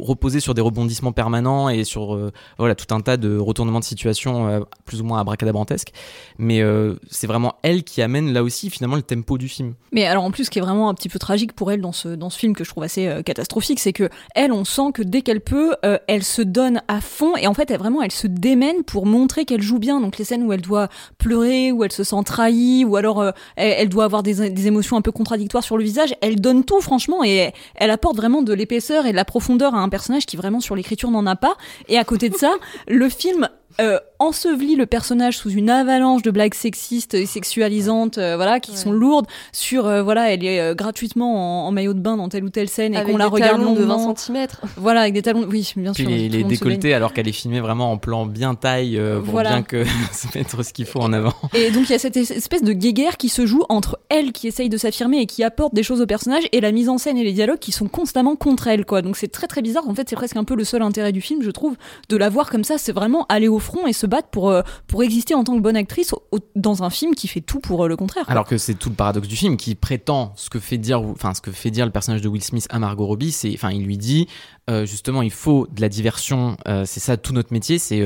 reposer 0.00 0.40
sur 0.40 0.54
des 0.54 0.60
rebondissements 0.60 1.12
permanents 1.12 1.68
et 1.68 1.84
sur 1.84 2.14
euh, 2.14 2.32
voilà 2.58 2.74
tout 2.74 2.92
un 2.92 3.00
tas 3.00 3.16
de 3.16 3.36
retournements 3.36 3.78
de 3.78 3.84
situation 3.84 4.48
euh, 4.48 4.60
plus 4.84 5.00
ou 5.00 5.04
moins 5.04 5.20
abracadabrantesques. 5.20 5.92
Mais 6.38 6.62
c'est 7.10 7.26
vraiment 7.26 7.54
elle 7.62 7.84
qui 7.84 8.02
amène 8.02 8.32
là 8.32 8.42
aussi 8.42 8.70
finalement 8.70 8.96
le 8.96 9.02
tempo 9.02 9.38
du 9.38 9.48
film. 9.48 9.74
Mais 9.92 10.06
alors 10.06 10.24
en 10.24 10.30
plus, 10.30 10.44
ce 10.44 10.50
qui 10.50 10.58
est 10.58 10.62
vraiment 10.62 10.88
un 10.88 10.94
petit 10.94 11.08
peu 11.08 11.18
tragique 11.18 11.52
pour 11.52 11.70
elle 11.70 11.80
dans 11.80 11.92
ce 11.92 12.08
dans 12.08 12.30
ce 12.30 12.38
film 12.38 12.54
que 12.54 12.64
je 12.64 12.70
trouve 12.70 12.84
assez 12.84 13.22
catastrophique, 13.24 13.80
c'est 13.80 13.92
que 13.92 14.08
elle, 14.34 14.52
on 14.52 14.64
sent 14.64 14.92
que 14.94 15.02
dès 15.02 15.22
qu'elle 15.22 15.40
peut, 15.40 15.74
elle 16.06 16.24
se 16.24 16.42
donne 16.42 16.82
à 16.88 17.00
fond 17.00 17.36
et 17.36 17.46
en 17.46 17.54
fait, 17.54 17.70
elle 17.70 17.78
vraiment, 17.78 18.02
elle 18.02 18.12
se 18.12 18.26
démène 18.26 18.82
pour 18.84 19.06
montrer 19.06 19.44
qu'elle 19.44 19.62
joue 19.62 19.78
bien. 19.78 20.00
Donc 20.00 20.18
les 20.18 20.24
scènes 20.24 20.42
où 20.42 20.52
elle 20.52 20.60
doit 20.60 20.88
pleurer, 21.18 21.72
où 21.72 21.84
elle 21.84 21.92
se 21.92 22.04
sent 22.04 22.22
trahie, 22.24 22.57
ou 22.86 22.96
alors 22.96 23.32
elle, 23.56 23.88
doit 23.88 24.04
avoir 24.04 24.22
des, 24.22 24.50
des, 24.50 24.66
émotions 24.66 24.96
un 24.96 25.02
peu 25.02 25.12
contradictoires 25.12 25.64
sur 25.64 25.76
le 25.76 25.84
visage. 25.84 26.14
Elle 26.20 26.40
donne 26.40 26.64
tout, 26.64 26.80
franchement, 26.80 27.24
et 27.24 27.52
elle 27.74 27.90
apporte 27.90 28.16
vraiment 28.16 28.42
de 28.42 28.52
l'épaisseur 28.52 29.06
et 29.06 29.10
de 29.12 29.16
la 29.16 29.24
profondeur 29.24 29.74
à 29.74 29.78
un 29.78 29.88
personnage 29.88 30.26
qui 30.26 30.36
vraiment 30.36 30.60
sur 30.60 30.76
l'écriture 30.76 31.10
n'en 31.10 31.26
a 31.26 31.36
pas. 31.36 31.56
Et 31.88 31.98
à 31.98 32.04
côté 32.04 32.28
de 32.28 32.34
ça, 32.34 32.54
le 32.86 33.08
film 33.08 33.48
euh, 33.80 33.98
ensevelit 34.18 34.76
le 34.76 34.86
personnage 34.86 35.36
sous 35.36 35.50
une 35.50 35.70
avalanche 35.70 36.22
de 36.22 36.30
blagues 36.30 36.54
sexistes 36.54 37.14
et 37.14 37.26
sexualisantes, 37.26 38.18
euh, 38.18 38.36
voilà, 38.36 38.60
qui 38.60 38.76
sont 38.76 38.92
lourdes. 38.92 39.26
Sur, 39.52 39.86
euh, 39.86 40.02
voilà, 40.02 40.32
elle 40.32 40.44
est 40.44 40.74
gratuitement 40.74 41.66
en, 41.66 41.72
maillot 41.72 41.94
de 41.94 42.00
bain 42.00 42.16
dans 42.16 42.28
telle 42.28 42.44
ou 42.44 42.50
telle 42.50 42.68
scène 42.68 42.94
et 42.94 43.02
qu'on 43.04 43.16
la 43.16 43.28
regarde 43.28 43.60
longuement. 43.60 43.98
de 43.98 44.06
20 44.06 44.18
cm. 44.18 44.46
Voilà, 44.76 45.02
avec 45.02 45.14
des 45.14 45.22
talons, 45.22 45.46
oui, 45.48 45.72
bien 45.76 45.92
Puis 45.92 46.04
sûr. 46.04 46.10
les, 46.10 46.28
les 46.28 46.44
décolletés 46.44 46.94
alors 46.94 47.12
qu'elle 47.12 47.28
est 47.28 47.32
filmée 47.32 47.60
vraiment 47.60 47.92
en 47.92 47.98
plan 47.98 48.26
bien 48.26 48.54
taille 48.54 49.00
pour 49.24 49.40
bien 49.40 49.62
que 49.62 49.84
se 50.12 50.36
mettre 50.36 50.62
ce 50.62 50.72
qu'il 50.72 50.86
faut 50.86 51.00
en 51.00 51.12
avant. 51.12 51.34
Et 51.54 51.70
donc 51.70 51.88
il 51.88 51.92
y 51.92 51.94
a 51.94 51.98
cette 51.98 52.16
espèce 52.16 52.62
de 52.62 52.72
guéguerre 52.72 53.16
qui 53.16 53.28
se 53.28 53.46
joue 53.46 53.62
entre 53.68 53.98
elle 54.08 54.32
qui 54.32 54.46
essaye 54.46 54.68
de 54.68 54.76
s'affirmer 54.76 55.18
et 55.18 55.26
qui 55.26 55.44
apporte 55.44 55.74
des 55.74 55.82
choses 55.82 56.00
au 56.00 56.06
personnage 56.06 56.44
et 56.52 56.60
la 56.60 56.72
mise 56.72 56.88
en 56.88 56.98
scène 56.98 57.16
et 57.18 57.24
les 57.24 57.32
dialogues 57.32 57.58
qui 57.58 57.72
sont 57.72 57.88
constamment 57.88 58.36
contre 58.36 58.68
elle, 58.68 58.84
quoi. 58.84 59.02
Donc 59.02 59.16
c'est 59.16 59.28
très 59.28 59.46
très 59.46 59.62
bizarre. 59.62 59.88
En 59.88 59.94
fait, 59.94 60.08
c'est 60.08 60.16
presque 60.16 60.36
un 60.36 60.44
peu 60.44 60.54
le 60.54 60.64
seul 60.64 60.82
intérêt 60.82 61.12
du 61.12 61.20
film, 61.20 61.42
je 61.42 61.50
trouve, 61.50 61.76
de 62.08 62.16
la 62.16 62.28
voir 62.28 62.50
comme 62.50 62.64
ça. 62.64 62.78
C'est 62.78 62.92
vraiment 62.92 63.26
aller 63.28 63.48
au 63.48 63.58
front 63.58 63.86
et 63.86 63.92
se 63.92 64.06
battre 64.08 64.28
pour, 64.28 64.50
euh, 64.50 64.62
pour 64.86 65.02
exister 65.02 65.34
en 65.34 65.44
tant 65.44 65.56
que 65.56 65.60
bonne 65.60 65.76
actrice 65.76 66.14
dans 66.56 66.82
un 66.82 66.90
film 66.90 67.14
qui 67.14 67.28
fait 67.28 67.40
tout 67.40 67.60
pour 67.60 67.84
euh, 67.84 67.88
le 67.88 67.96
contraire. 67.96 68.24
Alors 68.28 68.46
que 68.46 68.58
c'est 68.58 68.74
tout 68.74 68.88
le 68.88 68.94
paradoxe 68.94 69.28
du 69.28 69.36
film 69.36 69.56
qui 69.56 69.74
prétend 69.74 70.32
ce 70.36 70.50
que 70.50 70.58
fait 70.58 70.78
dire, 70.78 71.00
enfin 71.00 71.34
ce 71.34 71.40
que 71.40 71.50
fait 71.50 71.70
dire 71.70 71.86
le 71.86 71.92
personnage 71.92 72.20
de 72.20 72.28
Will 72.28 72.42
Smith 72.42 72.66
à 72.70 72.78
Margot 72.78 73.06
Robbie, 73.06 73.32
c'est, 73.32 73.52
enfin 73.54 73.70
il 73.70 73.84
lui 73.84 73.98
dit 73.98 74.26
euh, 74.70 74.84
justement 74.86 75.22
il 75.22 75.30
faut 75.30 75.66
de 75.70 75.80
la 75.80 75.88
diversion, 75.88 76.56
c'est 76.84 77.00
ça 77.00 77.16
tout 77.16 77.32
notre 77.32 77.52
métier, 77.52 77.78
c'est 77.78 78.02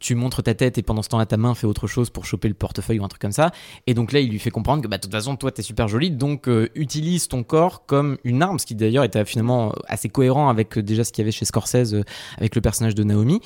tu 0.00 0.14
montres 0.14 0.42
ta 0.42 0.54
tête 0.54 0.78
et 0.78 0.82
pendant 0.82 1.02
ce 1.02 1.08
temps-là 1.08 1.26
ta 1.26 1.36
main 1.36 1.54
fait 1.54 1.66
autre 1.66 1.86
chose 1.86 2.10
pour 2.10 2.24
choper 2.24 2.48
le 2.48 2.54
portefeuille 2.54 3.00
ou 3.00 3.04
un 3.04 3.08
truc 3.08 3.20
comme 3.20 3.32
ça. 3.32 3.50
Et 3.86 3.94
donc 3.94 4.12
là 4.12 4.20
il 4.20 4.30
lui 4.30 4.38
fait 4.38 4.50
comprendre 4.50 4.82
que 4.82 4.88
bah 4.88 4.96
de 4.96 5.02
toute 5.02 5.12
façon 5.12 5.36
toi 5.36 5.50
t'es 5.50 5.62
super 5.62 5.88
jolie 5.88 6.10
donc 6.10 6.48
utilise 6.74 7.28
ton 7.28 7.42
corps 7.42 7.86
comme 7.86 8.18
une 8.24 8.42
arme, 8.42 8.58
ce 8.58 8.66
qui 8.66 8.74
d'ailleurs 8.74 9.04
était 9.04 9.24
finalement 9.24 9.72
assez 9.88 10.08
cohérent 10.08 10.48
avec 10.48 10.78
déjà 10.78 11.04
ce 11.04 11.12
qu'il 11.12 11.22
y 11.22 11.24
avait 11.24 11.32
chez 11.32 11.44
Scorsese 11.44 11.96
avec 12.38 12.54
le 12.54 12.60
personnage 12.60 12.94
de 12.94 13.04
Naomi. 13.04 13.40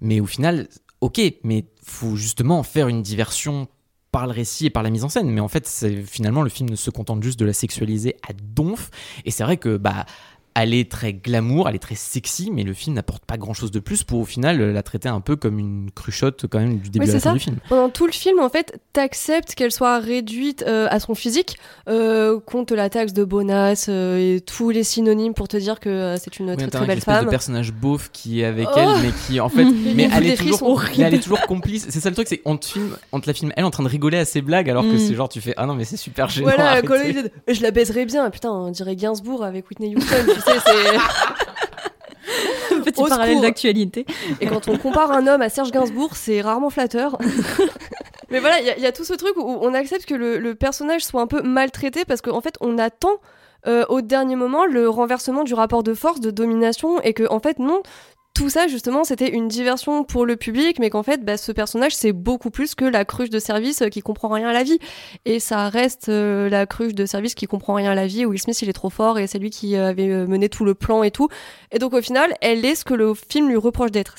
Mais 0.00 0.20
au 0.20 0.26
final, 0.26 0.68
ok, 1.04 1.20
mais 1.42 1.66
faut 1.82 2.16
justement 2.16 2.62
faire 2.62 2.88
une 2.88 3.02
diversion 3.02 3.68
par 4.10 4.26
le 4.26 4.32
récit 4.32 4.66
et 4.66 4.70
par 4.70 4.82
la 4.82 4.88
mise 4.88 5.04
en 5.04 5.10
scène. 5.10 5.28
Mais 5.28 5.42
en 5.42 5.48
fait, 5.48 5.68
finalement, 6.06 6.40
le 6.40 6.48
film 6.48 6.70
ne 6.70 6.76
se 6.76 6.88
contente 6.88 7.22
juste 7.22 7.38
de 7.38 7.44
la 7.44 7.52
sexualiser 7.52 8.16
à 8.26 8.32
donf. 8.32 8.90
Et 9.26 9.30
c'est 9.30 9.44
vrai 9.44 9.58
que, 9.58 9.76
bah, 9.76 10.06
elle 10.54 10.72
est 10.72 10.90
très 10.90 11.12
glamour, 11.12 11.68
elle 11.68 11.74
est 11.74 11.80
très 11.80 11.96
sexy, 11.96 12.50
mais 12.52 12.62
le 12.62 12.74
film 12.74 12.94
n'apporte 12.94 13.24
pas 13.24 13.36
grand 13.36 13.54
chose 13.54 13.72
de 13.72 13.80
plus 13.80 14.04
pour 14.04 14.20
au 14.20 14.24
final 14.24 14.60
la 14.60 14.82
traiter 14.84 15.08
un 15.08 15.20
peu 15.20 15.34
comme 15.34 15.58
une 15.58 15.90
cruchotte 15.92 16.46
quand 16.48 16.60
même 16.60 16.78
du 16.78 16.90
début 16.90 17.10
à 17.10 17.12
la 17.12 17.20
fin 17.20 17.32
du 17.32 17.40
film. 17.40 17.56
Pendant 17.68 17.88
tout 17.88 18.06
le 18.06 18.12
film, 18.12 18.38
en 18.38 18.48
fait, 18.48 18.78
t'acceptes 18.92 19.54
qu'elle 19.56 19.72
soit 19.72 19.98
réduite 19.98 20.64
euh, 20.66 20.86
à 20.90 21.00
son 21.00 21.16
physique, 21.16 21.56
euh, 21.88 22.38
compte 22.38 22.70
la 22.70 22.88
taxe 22.88 23.12
de 23.12 23.24
bonasse 23.24 23.86
euh, 23.88 24.36
et 24.36 24.40
tous 24.40 24.70
les 24.70 24.84
synonymes 24.84 25.34
pour 25.34 25.48
te 25.48 25.56
dire 25.56 25.80
que 25.80 26.14
c'est 26.20 26.38
une 26.38 26.54
très 26.56 26.68
très 26.68 26.86
belle 26.86 27.00
femme. 27.00 27.24
de 27.24 27.30
personnage 27.30 27.72
beauf 27.72 28.10
qui 28.12 28.40
est 28.40 28.44
avec 28.44 28.68
elle, 28.76 28.88
oh 28.88 28.98
mais 29.02 29.10
qui 29.26 29.40
en 29.40 29.48
fait, 29.48 29.64
mais 29.94 30.08
elle 30.14 30.26
est, 30.26 30.36
toujours, 30.36 30.84
elle 30.96 31.14
est 31.14 31.18
toujours 31.18 31.40
complice. 31.42 31.86
C'est 31.88 32.00
ça 32.00 32.10
le 32.10 32.14
truc, 32.14 32.28
c'est 32.28 32.42
on 32.44 32.56
te 32.56 32.66
filme, 32.66 32.96
on 33.10 33.18
te 33.18 33.26
la 33.26 33.34
filme 33.34 33.52
elle 33.56 33.64
en 33.64 33.70
train 33.70 33.82
de 33.82 33.88
rigoler 33.88 34.18
à 34.18 34.24
ses 34.24 34.40
blagues 34.40 34.70
alors 34.70 34.84
que 34.84 34.94
mm. 34.94 34.98
c'est 34.98 35.14
genre 35.14 35.28
tu 35.28 35.40
fais 35.40 35.54
ah 35.56 35.66
non 35.66 35.74
mais 35.74 35.84
c'est 35.84 35.96
super 35.96 36.28
gênant. 36.28 36.50
Voilà, 36.54 36.80
je 37.48 37.62
la 37.62 37.70
baiserais 37.72 38.04
bien. 38.04 38.30
Putain, 38.30 38.50
on 38.50 38.70
dirait 38.70 38.94
Gainsbourg 38.94 39.44
avec 39.44 39.68
Whitney 39.68 39.96
Houston 39.96 40.14
c'est. 40.44 40.98
Petit 42.84 43.02
parallèle 43.08 43.40
d'actualité. 43.40 44.06
Et 44.40 44.46
quand 44.46 44.68
on 44.68 44.78
compare 44.78 45.12
un 45.12 45.26
homme 45.26 45.42
à 45.42 45.48
Serge 45.48 45.70
Gainsbourg, 45.70 46.16
c'est 46.16 46.40
rarement 46.40 46.70
flatteur. 46.70 47.18
Mais 48.30 48.40
voilà, 48.40 48.60
il 48.60 48.82
y, 48.82 48.86
a 48.86 48.92
tout 48.92 49.04
ce 49.04 49.12
truc 49.12 49.36
où 49.36 49.42
on 49.42 49.74
accepte 49.74 50.06
que 50.06 50.14
le, 50.14 50.54
personnage 50.54 51.04
soit 51.04 51.20
un 51.20 51.26
peu 51.26 51.42
maltraité 51.42 52.04
parce 52.04 52.20
qu'en 52.20 52.40
fait, 52.40 52.56
on 52.60 52.78
attend 52.78 53.20
euh, 53.66 53.84
au 53.88 54.00
dernier 54.00 54.34
moment 54.34 54.64
le 54.66 54.88
renversement 54.88 55.44
du 55.44 55.54
rapport 55.54 55.82
de 55.82 55.94
force, 55.94 56.20
de 56.20 56.30
domination, 56.30 57.00
et 57.02 57.12
que 57.12 57.30
en 57.30 57.38
fait, 57.38 57.58
non, 57.58 57.82
tout 58.34 58.50
ça, 58.50 58.66
justement, 58.66 59.04
c'était 59.04 59.30
une 59.30 59.46
diversion 59.46 60.02
pour 60.02 60.26
le 60.26 60.36
public, 60.36 60.80
mais 60.80 60.90
qu'en 60.90 61.04
fait, 61.04 61.24
bah, 61.24 61.36
ce 61.36 61.52
personnage, 61.52 61.94
c'est 61.94 62.12
beaucoup 62.12 62.50
plus 62.50 62.74
que 62.74 62.84
la 62.84 63.04
cruche 63.04 63.30
de 63.30 63.38
service 63.38 63.82
euh, 63.82 63.88
qui 63.88 64.00
comprend 64.00 64.28
rien 64.28 64.48
à 64.48 64.52
la 64.52 64.64
vie. 64.64 64.80
Et 65.24 65.38
ça 65.38 65.68
reste 65.68 66.08
euh, 66.08 66.48
la 66.48 66.66
cruche 66.66 66.94
de 66.94 67.06
service 67.06 67.36
qui 67.36 67.46
comprend 67.46 67.74
rien 67.74 67.92
à 67.92 67.94
la 67.94 68.08
vie. 68.08 68.26
Will 68.26 68.40
Smith, 68.40 68.60
il 68.60 68.68
est 68.68 68.74
trop 68.74 68.90
fort 68.90 69.20
et 69.20 69.28
c'est 69.28 69.38
lui 69.38 69.50
qui 69.50 69.76
euh, 69.76 69.88
avait 69.88 70.08
mené 70.26 70.48
tout 70.48 70.64
le 70.64 70.74
plan 70.74 71.04
et 71.04 71.12
tout. 71.12 71.28
Et 71.70 71.78
donc, 71.78 71.94
au 71.94 72.02
final, 72.02 72.34
elle 72.40 72.64
est 72.64 72.74
ce 72.74 72.84
que 72.84 72.94
le 72.94 73.14
film 73.14 73.48
lui 73.48 73.56
reproche 73.56 73.92
d'être. 73.92 74.14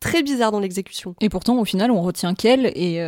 Très 0.00 0.22
bizarre 0.22 0.50
dans 0.50 0.60
l'exécution. 0.60 1.14
Et 1.20 1.28
pourtant, 1.28 1.58
au 1.58 1.64
final, 1.64 1.90
on 1.90 2.02
retient 2.02 2.34
qu'elle. 2.34 2.72
Et 2.74 3.00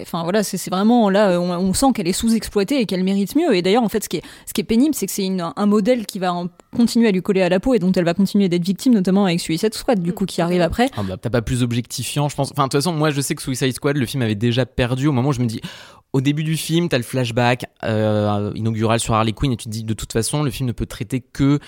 enfin 0.00 0.22
voilà, 0.22 0.42
c'est 0.42 0.70
vraiment 0.70 1.10
là, 1.10 1.40
on, 1.40 1.72
sent 1.74 1.86
qu'elle 1.94 2.08
est 2.08 2.12
sous-exploitée 2.12 2.80
et 2.80 2.86
qu'elle 2.86 3.04
mérite 3.04 3.34
mieux. 3.34 3.54
Et 3.54 3.62
d'ailleurs, 3.62 3.82
en 3.82 3.88
fait, 3.88 4.04
ce 4.04 4.08
qui 4.08 4.18
est, 4.18 4.22
ce 4.46 4.52
qui 4.52 4.60
est 4.60 4.64
pénible, 4.64 4.94
c'est 4.94 5.06
que 5.06 5.12
c'est 5.12 5.26
un 5.26 5.66
modèle 5.66 6.06
qui 6.06 6.18
va 6.18 6.32
en 6.32 6.48
continuer 6.76 7.08
à 7.08 7.10
lui 7.10 7.22
coller 7.22 7.42
à 7.42 7.48
la 7.48 7.58
peau 7.58 7.74
et 7.74 7.78
dont 7.78 7.92
elle 7.92 8.04
va 8.04 8.14
continuer 8.14 8.48
d'être 8.48 8.64
victime, 8.64 8.94
notamment 8.94 9.24
avec 9.24 9.40
Suicide 9.40 9.74
Squad, 9.74 10.02
du 10.02 10.12
coup, 10.12 10.26
qui 10.26 10.40
arrive 10.40 10.60
après. 10.60 10.90
Ah 10.96 11.02
bah, 11.02 11.16
T'as 11.20 11.30
pas 11.30 11.42
plus 11.42 11.62
objectifiant, 11.62 12.28
je 12.28 12.36
pense. 12.36 12.52
Enfin, 12.52 12.64
de 12.64 12.68
toute 12.68 12.80
façon, 12.80 12.92
moi, 12.92 13.10
je 13.10 13.20
sais 13.20 13.34
que 13.34 13.42
Suicide 13.42 13.72
Squad, 13.72 13.96
le 13.96 14.06
film 14.06 14.22
avait 14.22 14.34
déjà 14.34 14.66
perdu 14.66 15.06
au 15.08 15.12
moment 15.12 15.30
où 15.30 15.32
je 15.32 15.40
me 15.40 15.46
dis, 15.46 15.60
au 16.12 16.20
début 16.20 16.44
du 16.44 16.56
film, 16.56 16.88
t'as 16.88 16.96
le 16.96 17.02
flashback 17.02 17.66
euh, 17.84 18.50
inaugural 18.54 19.00
sur 19.00 19.14
Harley 19.14 19.32
Quinn 19.32 19.52
et 19.52 19.56
tu 19.56 19.64
te 19.64 19.70
dis 19.70 19.84
de 19.84 19.92
toute 19.92 20.12
façon, 20.12 20.42
le 20.42 20.50
film 20.50 20.66
ne 20.66 20.72
peut 20.72 20.86
traiter 20.86 21.20
que 21.20 21.58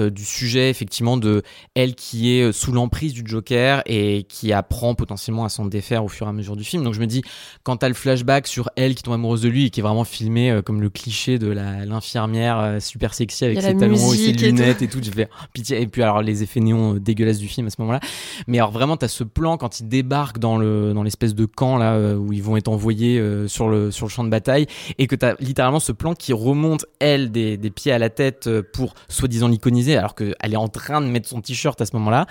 euh, 0.00 0.10
du 0.10 0.24
sujet 0.24 0.70
effectivement 0.70 1.16
de 1.16 1.42
elle 1.74 1.94
qui 1.94 2.32
est 2.32 2.42
euh, 2.42 2.52
sous 2.52 2.72
l'emprise 2.72 3.12
du 3.12 3.22
Joker 3.24 3.82
et 3.86 4.24
qui 4.28 4.52
apprend 4.52 4.94
potentiellement 4.94 5.44
à 5.44 5.48
s'en 5.48 5.66
défaire 5.66 6.04
au 6.04 6.08
fur 6.08 6.26
et 6.26 6.30
à 6.30 6.32
mesure 6.32 6.56
du 6.56 6.64
film. 6.64 6.84
Donc 6.84 6.94
je 6.94 7.00
me 7.00 7.06
dis, 7.06 7.22
quand 7.62 7.78
t'as 7.78 7.88
le 7.88 7.94
flashback 7.94 8.46
sur 8.46 8.70
elle 8.76 8.94
qui 8.94 9.02
tombe 9.02 9.14
amoureuse 9.14 9.42
de 9.42 9.48
lui 9.48 9.66
et 9.66 9.70
qui 9.70 9.80
est 9.80 9.82
vraiment 9.82 10.04
filmé 10.04 10.60
comme 10.64 10.80
le 10.80 10.90
cliché 10.90 11.38
de 11.38 11.48
l'infirmière 11.48 12.80
super 12.80 13.14
sexy 13.14 13.44
avec 13.44 13.60
ses 13.60 13.76
talons 13.76 13.96
hauts 13.96 14.14
et 14.14 14.16
ses 14.16 14.32
lunettes 14.32 14.82
et 14.82 14.88
tout, 14.88 14.98
j'ai 15.02 15.10
fait 15.10 15.28
oh, 15.30 15.44
pitié. 15.52 15.80
Et 15.80 15.86
puis 15.86 16.02
alors 16.02 16.22
les 16.22 16.42
effets 16.42 16.60
néons 16.60 16.94
dégueulasses 16.94 17.38
du 17.38 17.48
film 17.48 17.66
à 17.66 17.70
ce 17.70 17.76
moment-là. 17.80 18.00
Mais 18.46 18.58
alors 18.58 18.70
vraiment, 18.70 18.96
t'as 18.96 19.08
ce 19.08 19.24
plan 19.24 19.56
quand 19.56 19.80
ils 19.80 19.88
débarquent 19.88 20.38
dans 20.38 20.58
le 20.58 20.92
dans 20.92 21.02
l'espèce 21.02 21.34
de 21.34 21.44
camp 21.44 21.76
là 21.76 22.16
où 22.16 22.32
ils 22.32 22.42
vont 22.42 22.56
être 22.56 22.68
envoyés 22.68 23.22
sur 23.46 23.68
le 23.68 23.90
sur 23.90 24.06
le 24.06 24.10
champ 24.10 24.24
de 24.24 24.30
bataille 24.30 24.66
et 24.98 25.06
que 25.06 25.16
tu 25.16 25.24
as 25.24 25.36
littéralement 25.40 25.80
ce 25.80 25.92
plan 25.92 26.14
qui 26.14 26.32
remonte 26.32 26.86
elle 27.00 27.30
des, 27.30 27.56
des 27.56 27.70
pieds 27.70 27.92
à 27.92 27.98
la 27.98 28.10
tête 28.10 28.46
euh, 28.46 28.62
pour 28.62 28.94
soi-disant 29.08 29.48
l'iconiser 29.48 29.87
alors 29.96 30.14
qu'elle 30.14 30.52
est 30.52 30.56
en 30.56 30.68
train 30.68 31.00
de 31.00 31.06
mettre 31.06 31.28
son 31.28 31.40
t-shirt 31.40 31.80
à 31.80 31.86
ce 31.86 31.94
moment-là 31.96 32.26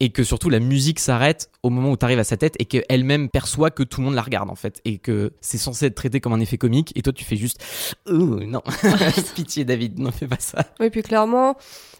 et 0.00 0.10
que 0.10 0.24
surtout 0.24 0.50
la 0.50 0.60
musique 0.60 0.98
s'arrête 0.98 1.50
au 1.62 1.70
moment 1.70 1.90
où 1.90 1.96
tu 1.96 2.04
arrives 2.04 2.18
à 2.18 2.24
sa 2.24 2.36
tête 2.36 2.54
et 2.58 2.64
qu'elle-même 2.64 3.28
perçoit 3.28 3.70
que 3.70 3.82
tout 3.82 4.00
le 4.00 4.06
monde 4.06 4.14
la 4.14 4.22
regarde 4.22 4.50
en 4.50 4.54
fait 4.54 4.80
et 4.84 4.98
que 4.98 5.32
c'est 5.40 5.58
censé 5.58 5.86
être 5.86 5.94
traité 5.94 6.20
comme 6.20 6.32
un 6.32 6.40
effet 6.40 6.58
comique 6.58 6.92
et 6.96 7.02
toi 7.02 7.12
tu 7.12 7.24
fais 7.24 7.36
juste 7.36 7.64
oh 8.06 8.12
non 8.12 8.62
pitié 9.34 9.64
David 9.64 9.98
ne 9.98 10.10
fais 10.10 10.26
pas 10.26 10.36
ça 10.38 10.64
oui 10.80 10.90
puis 10.90 11.02
clairement 11.02 11.56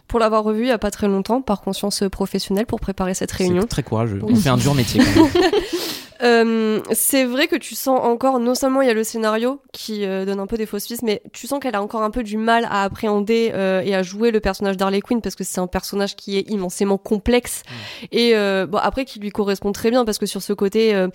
pour 0.07 0.19
l'avoir 0.19 0.43
revu 0.43 0.63
il 0.63 0.67
y 0.67 0.71
a 0.71 0.77
pas 0.77 0.91
très 0.91 1.07
longtemps 1.07 1.41
par 1.41 1.61
conscience 1.61 2.03
professionnelle 2.11 2.65
pour 2.65 2.79
préparer 2.79 3.13
cette 3.13 3.31
réunion. 3.31 3.65
très 3.67 3.83
courageux. 3.83 4.19
On 4.23 4.35
fait 4.35 4.49
un 4.49 4.57
dur 4.57 4.73
métier 4.73 5.01
quand 5.01 5.23
même. 5.23 5.31
Euh, 6.21 6.81
c'est 6.91 7.23
vrai 7.25 7.47
que 7.47 7.55
tu 7.55 7.75
sens 7.75 7.99
encore, 8.01 8.39
non 8.39 8.55
seulement 8.55 8.81
il 8.81 8.87
y 8.87 8.91
a 8.91 8.93
le 8.93 9.03
scénario 9.03 9.61
qui 9.71 10.05
euh, 10.05 10.25
donne 10.25 10.39
un 10.39 10.47
peu 10.47 10.57
des 10.57 10.65
fausses 10.65 10.87
pistes, 10.87 11.03
mais 11.03 11.21
tu 11.33 11.47
sens 11.47 11.59
qu'elle 11.59 11.75
a 11.75 11.81
encore 11.81 12.03
un 12.03 12.11
peu 12.11 12.23
du 12.23 12.37
mal 12.37 12.65
à 12.69 12.83
appréhender 12.83 13.51
euh, 13.53 13.81
et 13.81 13.95
à 13.95 14.03
jouer 14.03 14.31
le 14.31 14.39
personnage 14.39 14.77
d'Harley 14.77 15.01
Quinn 15.01 15.21
parce 15.21 15.35
que 15.35 15.43
c'est 15.43 15.61
un 15.61 15.67
personnage 15.67 16.15
qui 16.15 16.37
est 16.37 16.49
immensément 16.49 16.97
complexe 16.97 17.63
Mm. 17.69 18.05
et 18.11 18.65
bon 18.67 18.77
après 18.77 19.05
qui 19.05 19.19
lui 19.19 19.29
correspond 19.29 19.71
très 19.71 19.89
bien 19.89 20.05
parce 20.05 20.17
que 20.17 20.25
sur 20.25 20.41
ce 20.41 20.53
côté 20.53 21.07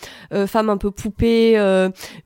femme 0.47 0.71
un 0.71 0.77
peu 0.77 0.91
poupée 0.91 1.59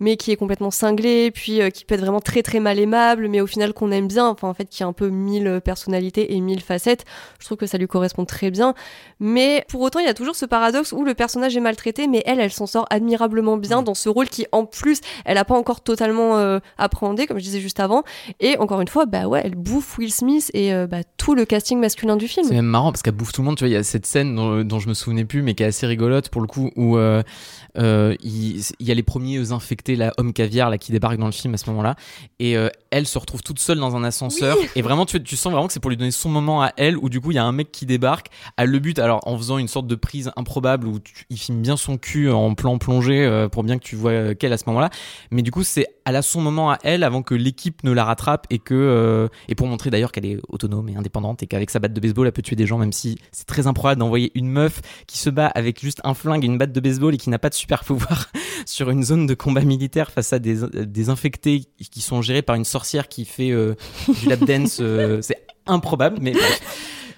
mais 0.01 0.17
qui 0.17 0.31
est 0.31 0.37
complètement 0.37 0.71
cinglée 0.71 1.31
puis 1.31 1.61
qui 1.73 1.85
peut 1.85 1.95
être 1.95 2.01
vraiment 2.01 2.21
très 2.21 2.43
très 2.43 2.61
mal 2.61 2.79
aimable 2.79 3.29
mais 3.29 3.41
au 3.41 3.47
final 3.47 3.73
qu'on 3.73 3.91
aime 3.91 4.09
bien 4.09 4.27
enfin 4.27 4.49
en 4.49 4.55
fait 4.55 4.67
qui 4.67 4.83
a 4.83 4.87
un 4.87 4.93
peu 4.93 5.09
mille 5.09 5.61
personnalités 5.65 6.35
et 6.35 6.41
mille 6.41 6.61
facettes 6.61 7.05
je 7.39 7.47
trouve 7.47 7.59
que 7.59 7.67
ça 7.67 7.79
lui 7.79 7.87
correspond 7.87 8.25
très 8.25 8.51
bien 8.51 8.75
mais 9.21 9.65
pour 9.69 9.81
autant 9.81 10.01
il 10.01 10.07
y 10.07 10.11
a 10.11 10.15
toujours 10.15 10.37
ce 10.37 10.47
paradoxe 10.47 10.93
où 10.93 11.05
le 11.05 11.15
personnage 11.15 11.57
est 11.57 11.61
maltraité 11.61 12.07
mais 12.07 12.23
elle 12.27 12.41
elle 12.41 12.53
s'en 12.53 12.67
sort 12.69 12.87
admirablement 12.91 13.57
bien 13.57 13.81
Mm. 13.81 13.85
dans 13.85 13.95
ce 13.95 14.09
rôle 14.09 14.29
qui 14.29 14.47
en 14.53 14.65
plus 14.65 15.01
elle 15.25 15.39
a 15.39 15.45
pas 15.45 15.55
encore 15.55 15.81
totalement 15.81 16.37
euh, 16.39 16.59
appréhendé 16.79 17.27
comme 17.27 17.39
je 17.39 17.43
disais 17.45 17.61
juste 17.61 17.81
avant 17.81 18.03
et 18.41 18.57
encore 18.59 18.81
une 18.81 18.89
fois 18.89 19.07
bah 19.07 19.27
ouais 19.27 19.41
elle 19.45 19.55
bouffe 19.55 19.99
Will 19.99 20.13
Smith 20.13 20.51
et 20.55 20.73
euh, 20.73 20.87
bah, 20.87 20.99
tout 21.17 21.35
le 21.35 21.45
casting 21.45 21.79
masculin 21.81 22.17
du 22.17 22.29
film 22.29 22.47
C'est 22.47 22.55
même 22.55 22.65
marrant 22.67 22.93
parce 22.93 23.03
qu'elle 23.03 23.15
bouffe 23.15 23.33
tout 23.33 23.43
le 23.43 23.47
monde. 23.47 23.57
Tu 23.57 23.65
vois, 23.65 23.69
il 23.69 23.73
y 23.73 23.77
a 23.77 23.83
cette 23.83 24.07
scène 24.07 24.35
dont, 24.35 24.63
dont 24.63 24.79
je 24.79 24.89
me 24.89 24.95
souvenais 24.95 25.25
plus, 25.25 25.43
mais 25.43 25.55
qui 25.55 25.63
est 25.63 25.67
assez 25.67 25.87
rigolote 25.87 26.29
pour 26.29 26.41
le 26.41 26.47
coup, 26.47 26.71
où 26.77 26.97
euh, 26.97 27.23
euh, 27.79 28.15
il, 28.23 28.61
il 28.81 28.87
y 28.87 28.91
a 28.91 28.95
les 28.95 29.03
premiers 29.03 29.53
infectés, 29.53 29.97
la 29.97 30.13
homme 30.19 30.33
caviar, 30.33 30.71
là, 30.71 30.79
qui 30.79 30.93
débarquent 30.93 31.19
dans 31.19 31.27
le 31.27 31.33
film 31.33 31.55
à 31.55 31.57
ce 31.57 31.69
moment-là, 31.71 31.97
et 32.39 32.57
euh, 32.57 32.69
elle 32.91 33.07
se 33.07 33.19
retrouve 33.19 33.43
toute 33.43 33.59
seule 33.59 33.79
dans 33.79 33.95
un 33.97 34.05
ascenseur. 34.05 34.57
Et 34.77 34.83
vraiment, 34.83 35.07
tu, 35.07 35.23
tu 35.23 35.37
sens 35.37 35.53
vraiment 35.53 35.67
que 35.67 35.73
c'est 35.73 35.81
pour 35.81 35.91
lui 35.91 35.97
donner 35.97 36.11
son 36.11 36.29
moment 36.29 36.63
à 36.63 36.73
elle, 36.77 36.97
où 36.99 37.09
du 37.09 37.21
coup, 37.21 37.31
il 37.31 37.35
y 37.35 37.39
a 37.39 37.45
un 37.45 37.53
mec 37.53 37.71
qui 37.73 37.87
débarque. 37.87 38.29
Elle 38.57 38.71
le 38.71 38.79
but, 38.79 38.99
alors 38.99 39.21
en 39.27 39.37
faisant 39.37 39.59
une 39.59 39.69
sorte 39.69 39.87
de 39.87 39.95
prise 39.95 40.31
improbable 40.37 40.87
où 40.87 40.99
tu- 40.99 41.25
il 41.31 41.39
filme 41.39 41.61
bien 41.63 41.77
son 41.77 41.99
cul 41.99 42.31
en 42.31 42.55
plan 42.55 42.79
plongé 42.79 43.25
euh, 43.25 43.49
pour 43.49 43.63
bien 43.63 43.79
que 43.79 43.85
tu 43.85 43.97
vois 43.97 44.35
qu'elle 44.35 44.53
à 44.53 44.59
ce 44.59 44.65
moment-là. 44.67 44.91
Mais 45.31 45.43
du 45.43 45.51
coup, 45.51 45.63
c'est 45.63 45.87
elle 46.09 46.17
a 46.17 46.23
son 46.23 46.41
moment 46.41 46.71
à 46.71 46.79
elle 46.83 47.05
avant 47.05 47.23
que 47.23 47.35
l'équipe 47.35 47.85
ne 47.85 47.93
la 47.93 48.05
rattrape 48.05 48.47
et 48.51 48.59
que 48.59 48.75
euh, 48.75 49.29
et 49.49 49.55
pour 49.55 49.67
montrer 49.67 49.91
d'ailleurs 49.91 50.13
qu'elle 50.13 50.27
est 50.27 50.39
autonome 50.49 50.89
et 50.89 50.97
indépendante 50.97 51.43
et 51.43 51.47
qu'avec 51.47 51.71
sa 51.71 51.79
batte 51.79 51.93
de 51.93 52.01
baseball 52.01 52.27
elle 52.27 52.33
peut 52.33 52.43
tuer 52.43 52.57
des 52.57 52.67
gens 52.67 52.79
même 52.79 52.93
si 52.93 53.19
c'est 53.33 53.47
très 53.47 53.67
improbable 53.67 54.01
d'envoyer 54.01 54.33
une 54.35 54.49
meuf 54.49 54.81
qui 55.07 55.19
se 55.19 55.31
bat 55.31 55.47
avec 55.49 55.81
juste 55.81 56.01
un 56.05 56.15
flingue 56.15 56.45
et 56.45 56.47
une 56.47 56.59
batte 56.59 56.73
de 56.73 56.81
baseball 56.81 57.15
et 57.15 57.19
qui 57.19 57.31
n'a 57.31 57.39
pas 57.39 57.51
de 57.51 57.55
super 57.55 57.85
pouvoir 57.85 58.31
sur 58.67 58.91
une 58.91 59.03
zone 59.03 59.27
de 59.27 59.35
combat 59.35 59.61
militaire 59.61 60.11
face 60.11 60.33
à 60.33 60.39
des, 60.39 60.61
des 60.73 61.09
infectés 61.11 61.65
qui 61.91 62.01
sont 62.01 62.23
gérés 62.23 62.43
par 62.43 62.57
une 62.57 62.65
sorcière 62.65 63.09
qui 63.09 63.25
fait 63.25 63.51
euh, 63.51 63.75
du 64.09 64.29
lap 64.29 64.41
dance 64.45 64.79
euh, 64.81 65.21
c'est 65.23 65.45
improbable 65.67 66.19
mais 66.21 66.33
bref. 66.33 66.61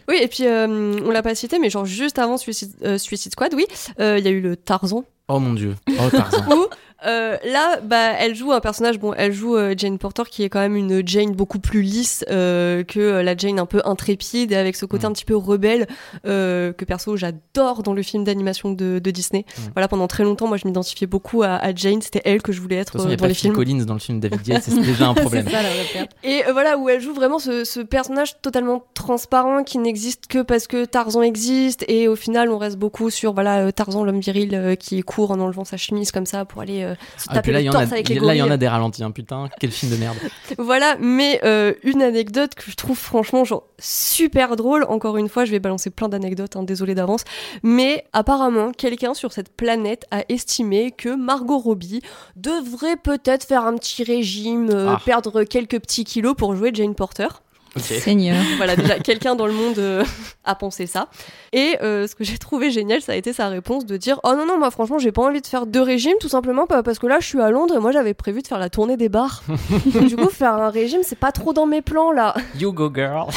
Oui, 0.08 0.16
et 0.20 0.26
puis 0.26 0.44
euh, 0.44 0.98
on 1.04 1.10
l'a 1.10 1.22
pas 1.22 1.36
cité, 1.36 1.60
mais 1.60 1.70
genre 1.70 1.86
juste 1.86 2.18
avant 2.18 2.36
Suicide, 2.36 2.98
Suicide 2.98 3.30
Squad, 3.30 3.54
oui, 3.54 3.66
il 4.00 4.18
y 4.18 4.26
a 4.26 4.30
eu 4.30 4.40
le 4.40 4.56
Tarzan. 4.56 5.04
oh 5.28 5.38
mon 5.38 5.52
dieu 5.54 5.76
oh 5.88 6.10
Tarzan 6.10 6.44
Où 6.50 6.66
euh, 7.06 7.36
là, 7.44 7.80
bah, 7.82 8.12
elle 8.18 8.34
joue 8.34 8.52
un 8.52 8.60
personnage. 8.60 8.98
Bon, 8.98 9.14
elle 9.14 9.32
joue 9.32 9.56
euh, 9.56 9.74
Jane 9.76 9.98
Porter, 9.98 10.24
qui 10.30 10.42
est 10.42 10.48
quand 10.48 10.60
même 10.60 10.76
une 10.76 11.06
Jane 11.06 11.32
beaucoup 11.32 11.58
plus 11.58 11.82
lisse 11.82 12.24
euh, 12.30 12.84
que 12.84 13.00
euh, 13.00 13.22
la 13.22 13.36
Jane 13.36 13.58
un 13.58 13.66
peu 13.66 13.80
intrépide 13.84 14.52
et 14.52 14.56
avec 14.56 14.76
ce 14.76 14.86
côté 14.86 15.00
Mm. 15.00 15.06
un 15.06 15.12
petit 15.12 15.24
peu 15.24 15.36
rebelle 15.36 15.86
euh, 16.26 16.74
que 16.74 16.84
perso 16.84 17.16
j'adore 17.16 17.82
dans 17.82 17.94
le 17.94 18.02
film 18.02 18.24
d'animation 18.24 18.72
de, 18.72 18.98
de 18.98 19.10
Disney. 19.10 19.46
Mm. 19.46 19.62
Voilà, 19.74 19.88
pendant 19.88 20.06
très 20.08 20.24
longtemps, 20.24 20.46
moi 20.46 20.58
je 20.58 20.66
m'identifiais 20.66 21.06
beaucoup 21.06 21.42
à, 21.42 21.54
à 21.56 21.74
Jane. 21.74 22.02
C'était 22.02 22.20
elle 22.24 22.42
que 22.42 22.52
je 22.52 22.60
voulais 22.60 22.76
être 22.76 22.92
façon 22.92 23.06
euh, 23.06 23.10
y 23.10 23.14
a 23.14 23.16
dans 23.16 23.22
pas 23.22 23.28
les 23.28 23.34
films. 23.34 23.54
Collins 23.54 23.84
dans 23.84 23.94
le 23.94 24.00
film 24.00 24.20
David 24.20 24.46
Yates 24.46 24.64
c'est 24.64 24.80
déjà 24.82 25.08
un 25.08 25.14
problème 25.14 25.48
ça. 25.48 25.60
Et 26.22 26.42
voilà, 26.52 26.76
où 26.76 26.88
elle 26.88 27.00
joue 27.00 27.14
vraiment 27.14 27.38
ce, 27.38 27.64
ce 27.64 27.80
personnage 27.80 28.40
totalement 28.42 28.84
transparent 28.94 29.64
qui 29.64 29.78
n'existe 29.78 30.26
que 30.26 30.42
parce 30.42 30.66
que 30.66 30.84
Tarzan 30.84 31.22
existe. 31.22 31.84
Et 31.88 32.08
au 32.08 32.16
final, 32.16 32.50
on 32.50 32.58
reste 32.58 32.76
beaucoup 32.76 33.08
sur 33.08 33.32
voilà 33.32 33.72
Tarzan, 33.72 34.04
l'homme 34.04 34.20
viril 34.20 34.76
qui 34.78 35.00
court 35.00 35.30
en 35.30 35.40
enlevant 35.40 35.64
sa 35.64 35.78
chemise 35.78 36.12
comme 36.12 36.26
ça 36.26 36.44
pour 36.44 36.60
aller 36.60 36.82
euh, 36.82 36.89
se 37.16 37.26
Ah, 37.28 37.34
taper 37.34 37.52
là 37.52 37.60
il 37.60 37.64
le 37.64 37.66
y 37.66 37.70
en 37.70 37.72
a 37.72 37.80
torse 37.80 37.92
avec 37.92 38.08
les 38.08 38.18
là 38.20 38.34
il 38.34 38.38
y 38.38 38.42
en 38.42 38.50
a 38.50 38.56
des 38.56 38.68
ralentis 38.68 39.02
hein, 39.02 39.10
putain 39.10 39.48
quel 39.58 39.70
film 39.70 39.92
de 39.92 39.96
merde 39.96 40.16
Voilà, 40.58 40.96
mais 41.00 41.40
euh, 41.44 41.74
une 41.82 42.02
anecdote 42.02 42.54
que 42.54 42.70
je 42.70 42.76
trouve 42.76 42.98
franchement 42.98 43.44
genre 43.44 43.64
super 43.78 44.56
drôle. 44.56 44.84
Encore 44.88 45.16
une 45.16 45.28
fois, 45.28 45.44
je 45.44 45.50
vais 45.50 45.58
balancer 45.60 45.90
plein 45.90 46.08
d'anecdotes, 46.08 46.56
hein, 46.56 46.62
désolé 46.62 46.94
d'avance. 46.94 47.24
Mais 47.62 48.04
apparemment, 48.12 48.72
quelqu'un 48.72 49.14
sur 49.14 49.32
cette 49.32 49.54
planète 49.56 50.04
a 50.10 50.22
estimé 50.28 50.90
que 50.90 51.14
Margot 51.14 51.58
Robbie 51.58 52.02
devrait 52.36 52.96
peut-être 52.96 53.44
faire 53.44 53.64
un 53.64 53.74
petit 53.76 54.04
régime, 54.04 54.68
euh, 54.70 54.94
Ah. 54.94 55.00
perdre 55.04 55.44
quelques 55.44 55.80
petits 55.80 56.04
kilos 56.04 56.34
pour 56.36 56.54
jouer 56.56 56.70
Jane 56.74 56.94
Porter. 56.94 57.28
Seigneur. 57.76 58.36
Voilà, 58.56 58.76
déjà, 58.76 58.98
quelqu'un 58.98 59.34
dans 59.34 59.46
le 59.46 59.52
monde 59.52 59.78
euh, 59.78 60.04
a 60.44 60.54
pensé 60.54 60.86
ça. 60.86 61.08
Et 61.52 61.76
euh, 61.82 62.06
ce 62.06 62.14
que 62.14 62.24
j'ai 62.24 62.36
trouvé 62.36 62.70
génial, 62.70 63.00
ça 63.00 63.12
a 63.12 63.14
été 63.14 63.32
sa 63.32 63.48
réponse 63.48 63.86
de 63.86 63.96
dire 63.96 64.20
Oh 64.24 64.34
non, 64.34 64.44
non, 64.46 64.58
moi 64.58 64.70
franchement, 64.70 64.98
j'ai 64.98 65.12
pas 65.12 65.22
envie 65.22 65.40
de 65.40 65.46
faire 65.46 65.66
deux 65.66 65.80
régimes, 65.80 66.16
tout 66.20 66.28
simplement 66.28 66.66
pas 66.66 66.82
parce 66.82 66.98
que 66.98 67.06
là, 67.06 67.18
je 67.20 67.26
suis 67.26 67.40
à 67.40 67.50
Londres 67.50 67.74
et 67.76 67.78
moi, 67.78 67.92
j'avais 67.92 68.14
prévu 68.14 68.42
de 68.42 68.46
faire 68.46 68.58
la 68.58 68.68
tournée 68.68 68.96
des 68.96 69.08
bars. 69.08 69.42
Donc, 69.86 70.06
du 70.06 70.16
coup, 70.16 70.28
faire 70.28 70.54
un 70.54 70.68
régime, 70.68 71.00
c'est 71.02 71.18
pas 71.18 71.32
trop 71.32 71.52
dans 71.52 71.66
mes 71.66 71.82
plans 71.82 72.12
là. 72.12 72.34
you 72.58 72.72
go 72.72 72.90
girl 72.92 73.28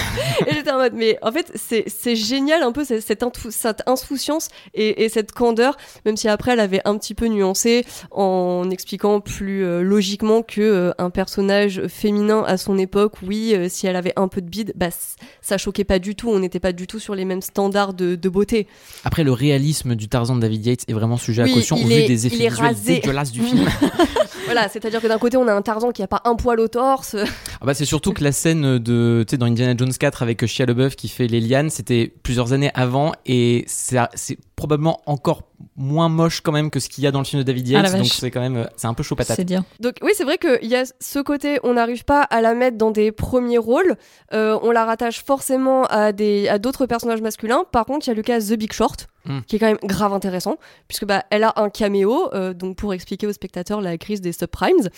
Et 0.48 0.54
j'étais 0.54 0.72
en 0.72 0.78
mode, 0.78 0.94
mais 0.94 1.18
en 1.22 1.32
fait, 1.32 1.52
c'est 1.56 2.16
génial 2.16 2.64
un 2.64 2.72
peu 2.72 2.84
cette, 2.84 3.24
insouciance 3.88 4.50
et, 4.74 5.06
et 5.06 5.10
cette 5.10 5.32
candeur, 5.32 5.78
même 6.06 6.18
si 6.18 6.28
après, 6.28 6.54
elle 6.54 6.60
avait 6.60 6.82
un 6.86 6.98
petit 6.98 7.14
peu 7.14 7.28
nuancé 7.28 7.86
en 8.12 8.70
expliquant 8.70 9.20
plus 9.20 9.64
euh, 9.64 9.82
logiquement 9.82 10.42
que 10.42 10.62
euh, 10.62 10.92
un 10.98 11.10
personnage 11.10 11.88
féminin 11.88 12.44
à 12.46 12.58
son 12.58 12.78
époque, 12.78 13.14
oui, 13.24 13.54
euh, 13.56 13.68
si 13.70 13.88
elle 13.88 13.96
avait 13.96 14.14
un 14.16 14.23
peu 14.28 14.42
de 14.42 14.50
bide, 14.50 14.74
bah, 14.76 14.90
ça 15.42 15.58
choquait 15.58 15.84
pas 15.84 16.00
du 16.00 16.16
tout. 16.16 16.30
On 16.30 16.40
n'était 16.40 16.60
pas 16.60 16.72
du 16.74 16.88
tout 16.88 17.00
sur 17.00 17.16
les 17.16 17.26
mêmes 17.26 17.42
standards 17.42 17.94
de, 17.94 18.16
de 18.16 18.30
beauté. 18.30 18.68
Après, 19.06 19.24
le 19.24 19.32
réalisme 19.32 19.96
du 19.96 20.08
Tarzan 20.10 20.36
de 20.36 20.42
David 20.42 20.66
Yates 20.66 20.84
est 20.88 20.94
vraiment 20.94 21.18
sujet 21.18 21.44
Oui, 21.44 21.52
à 21.52 21.54
caution 21.56 21.76
au 21.76 21.80
il 21.80 21.88
vu 21.88 21.94
est- 21.94 22.08
des 22.08 22.28
effets 22.28 22.44
est 22.46 22.50
visuels 22.50 22.76
dégueulasses 22.86 23.32
du 23.32 23.42
film. 23.42 23.66
Voilà, 24.46 24.68
c'est-à-dire 24.68 25.02
que 25.02 25.08
d'un 25.08 25.18
côté, 25.18 25.38
on 25.38 25.48
a 25.48 25.54
un 25.54 25.62
Tarzan 25.62 25.92
qui 25.92 26.04
a 26.04 26.08
pas 26.08 26.22
un 26.26 26.36
poil 26.36 26.60
au 26.60 26.68
torse. 26.68 27.16
Ah 27.64 27.68
bah, 27.68 27.74
c'est 27.74 27.86
surtout 27.86 28.12
que 28.12 28.22
la 28.26 28.34
scène 28.34 28.78
de, 28.78 29.24
tu 29.26 29.32
sais, 29.32 29.38
dans 29.38 29.46
Indiana 29.46 29.74
Jones 29.78 29.94
4 29.98 30.22
avec 30.22 30.46
Shia 30.46 30.66
LaBeouf 30.66 30.98
qui 30.98 31.08
fait 31.08 31.28
les 31.28 31.40
lianes, 31.40 31.70
c'était 31.70 32.14
plusieurs 32.22 32.52
années 32.52 32.70
avant 32.74 33.14
et 33.26 33.64
c'est 33.68 33.98
probablement 34.58 35.00
encore 35.06 35.44
moins 35.78 36.10
moche 36.10 36.42
quand 36.42 36.52
même 36.52 36.70
que 36.70 36.82
ce 36.82 36.90
qu'il 36.90 37.06
y 37.06 37.08
a 37.08 37.12
dans 37.12 37.20
le 37.20 37.26
film 37.26 37.42
de 37.42 37.48
David 37.48 37.66
Ah, 37.70 37.82
Yates. 37.84 37.96
donc 37.96 38.08
c'est 38.08 38.32
quand 38.32 38.42
même, 38.42 38.58
euh, 38.58 38.66
c'est 38.76 38.88
un 38.88 38.94
peu 38.94 39.02
chaud 39.02 39.16
patate. 39.16 39.38
C'est. 39.38 39.46
Donc 39.80 39.96
oui, 40.02 40.12
c'est 40.14 40.26
vrai 40.26 40.38
qu'il 40.38 40.68
y 40.70 40.76
a 40.76 40.84
ce 41.00 41.20
côté, 41.20 41.60
on 41.64 41.76
n'arrive 41.76 42.04
pas 42.04 42.22
à 42.24 42.42
la 42.42 42.54
mettre 42.54 42.78
dans 42.78 42.92
des 42.92 43.14
premiers 43.14 43.58
rôles. 43.60 43.96
Euh, 44.34 44.60
on 44.62 44.72
la 44.72 44.84
rattache 44.84 45.24
forcément 45.24 45.86
à 45.86 46.12
des 46.12 46.50
à 46.50 46.60
d'autres 46.60 46.86
personnages 46.86 47.22
masculins. 47.22 47.64
Par 47.72 47.86
contre, 47.86 48.08
il 48.08 48.10
y 48.10 48.12
a 48.12 48.16
le 48.16 48.24
cas 48.24 48.42
The 48.42 48.56
Big 48.56 48.74
Short, 48.74 49.08
Mm. 49.26 49.40
qui 49.48 49.56
est 49.56 49.60
quand 49.60 49.68
même 49.68 49.78
grave 49.84 50.12
intéressant, 50.12 50.58
puisque 50.90 51.06
bah 51.06 51.24
elle 51.30 51.46
a 51.46 51.54
un 51.56 51.70
caméo, 51.70 52.30
euh, 52.34 52.54
donc 52.54 52.76
pour 52.76 52.94
expliquer 52.94 53.26
aux 53.26 53.32
spectateurs 53.32 53.80
la 53.80 53.98
crise 53.98 54.20
des 54.20 54.34
subprimes, 54.34 54.90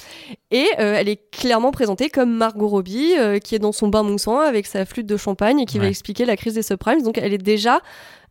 et 0.49 0.65
euh, 0.79 0.95
elle 0.97 1.07
est 1.07 1.29
clairement 1.29 1.69
présentée 1.69 2.09
comme 2.09 2.35
Margot 2.35 2.67
Robbie, 2.67 3.13
euh, 3.19 3.38
qui 3.38 3.53
est 3.53 3.59
dans 3.59 3.71
son 3.71 3.88
bain 3.88 4.01
moussant 4.01 4.39
avec 4.39 4.65
sa 4.65 4.83
flûte 4.85 5.05
de 5.05 5.17
champagne 5.17 5.59
et 5.59 5.65
qui 5.65 5.77
va 5.77 5.88
expliquer 5.88 6.25
la 6.25 6.35
crise 6.38 6.55
des 6.55 6.63
subprimes. 6.63 7.03
Donc 7.03 7.19
elle 7.19 7.33
est 7.33 7.38
déjà 7.38 7.81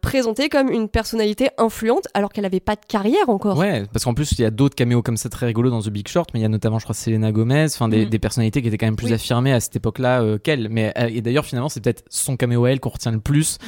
présentée 0.05 0.49
comme 0.49 0.71
une 0.71 0.89
personnalité 0.89 1.49
influente, 1.59 2.07
alors 2.15 2.33
qu'elle 2.33 2.45
n'avait 2.45 2.61
pas 2.61 2.75
de 2.77 2.81
carrière 2.87 3.29
encore. 3.29 3.57
Ouais, 3.59 3.85
parce 3.93 4.05
qu'en 4.05 4.15
plus 4.15 4.33
il 4.33 4.41
y 4.41 4.45
a 4.45 4.51
d'autres 4.51 4.75
caméos 4.75 5.03
comme 5.03 5.17
ça 5.17 5.29
très 5.29 5.47
rigolos 5.47 5.71
dans 5.71 5.81
The 5.83 5.89
Big 5.89 6.07
Short, 6.09 6.29
mais 6.35 6.41
il 6.41 6.43
y 6.43 6.47
a 6.47 6.49
notamment, 6.49 6.79
je 6.79 6.85
crois, 6.85 6.95
Selena 6.95 7.33
Gomez, 7.33 7.67
enfin 7.67 7.89
des, 7.89 8.07
des 8.07 8.19
personnalités 8.19 8.63
qui 8.63 8.69
étaient 8.69 8.79
quand 8.79 8.87
même 8.87 8.97
plus 8.97 9.07
Oui. 9.09 9.13
affirmées 9.15 9.53
à 9.53 9.61
cette 9.61 9.77
époque-là 9.77 10.23
euh, 10.23 10.39
qu'elle. 10.39 10.69
Mais 10.69 10.93
euh, 10.99 11.09
et 11.13 11.21
d'ailleurs 11.21 11.45
finalement 11.45 11.69
c'est 11.69 11.81
peut-être 11.83 12.05
son 12.11 12.37
caméo 12.37 12.65
à 12.65 12.71
elle 12.71 12.81
qu'on 12.81 12.91
retient 12.91 13.13
le 13.13 13.21
plus, 13.21 13.59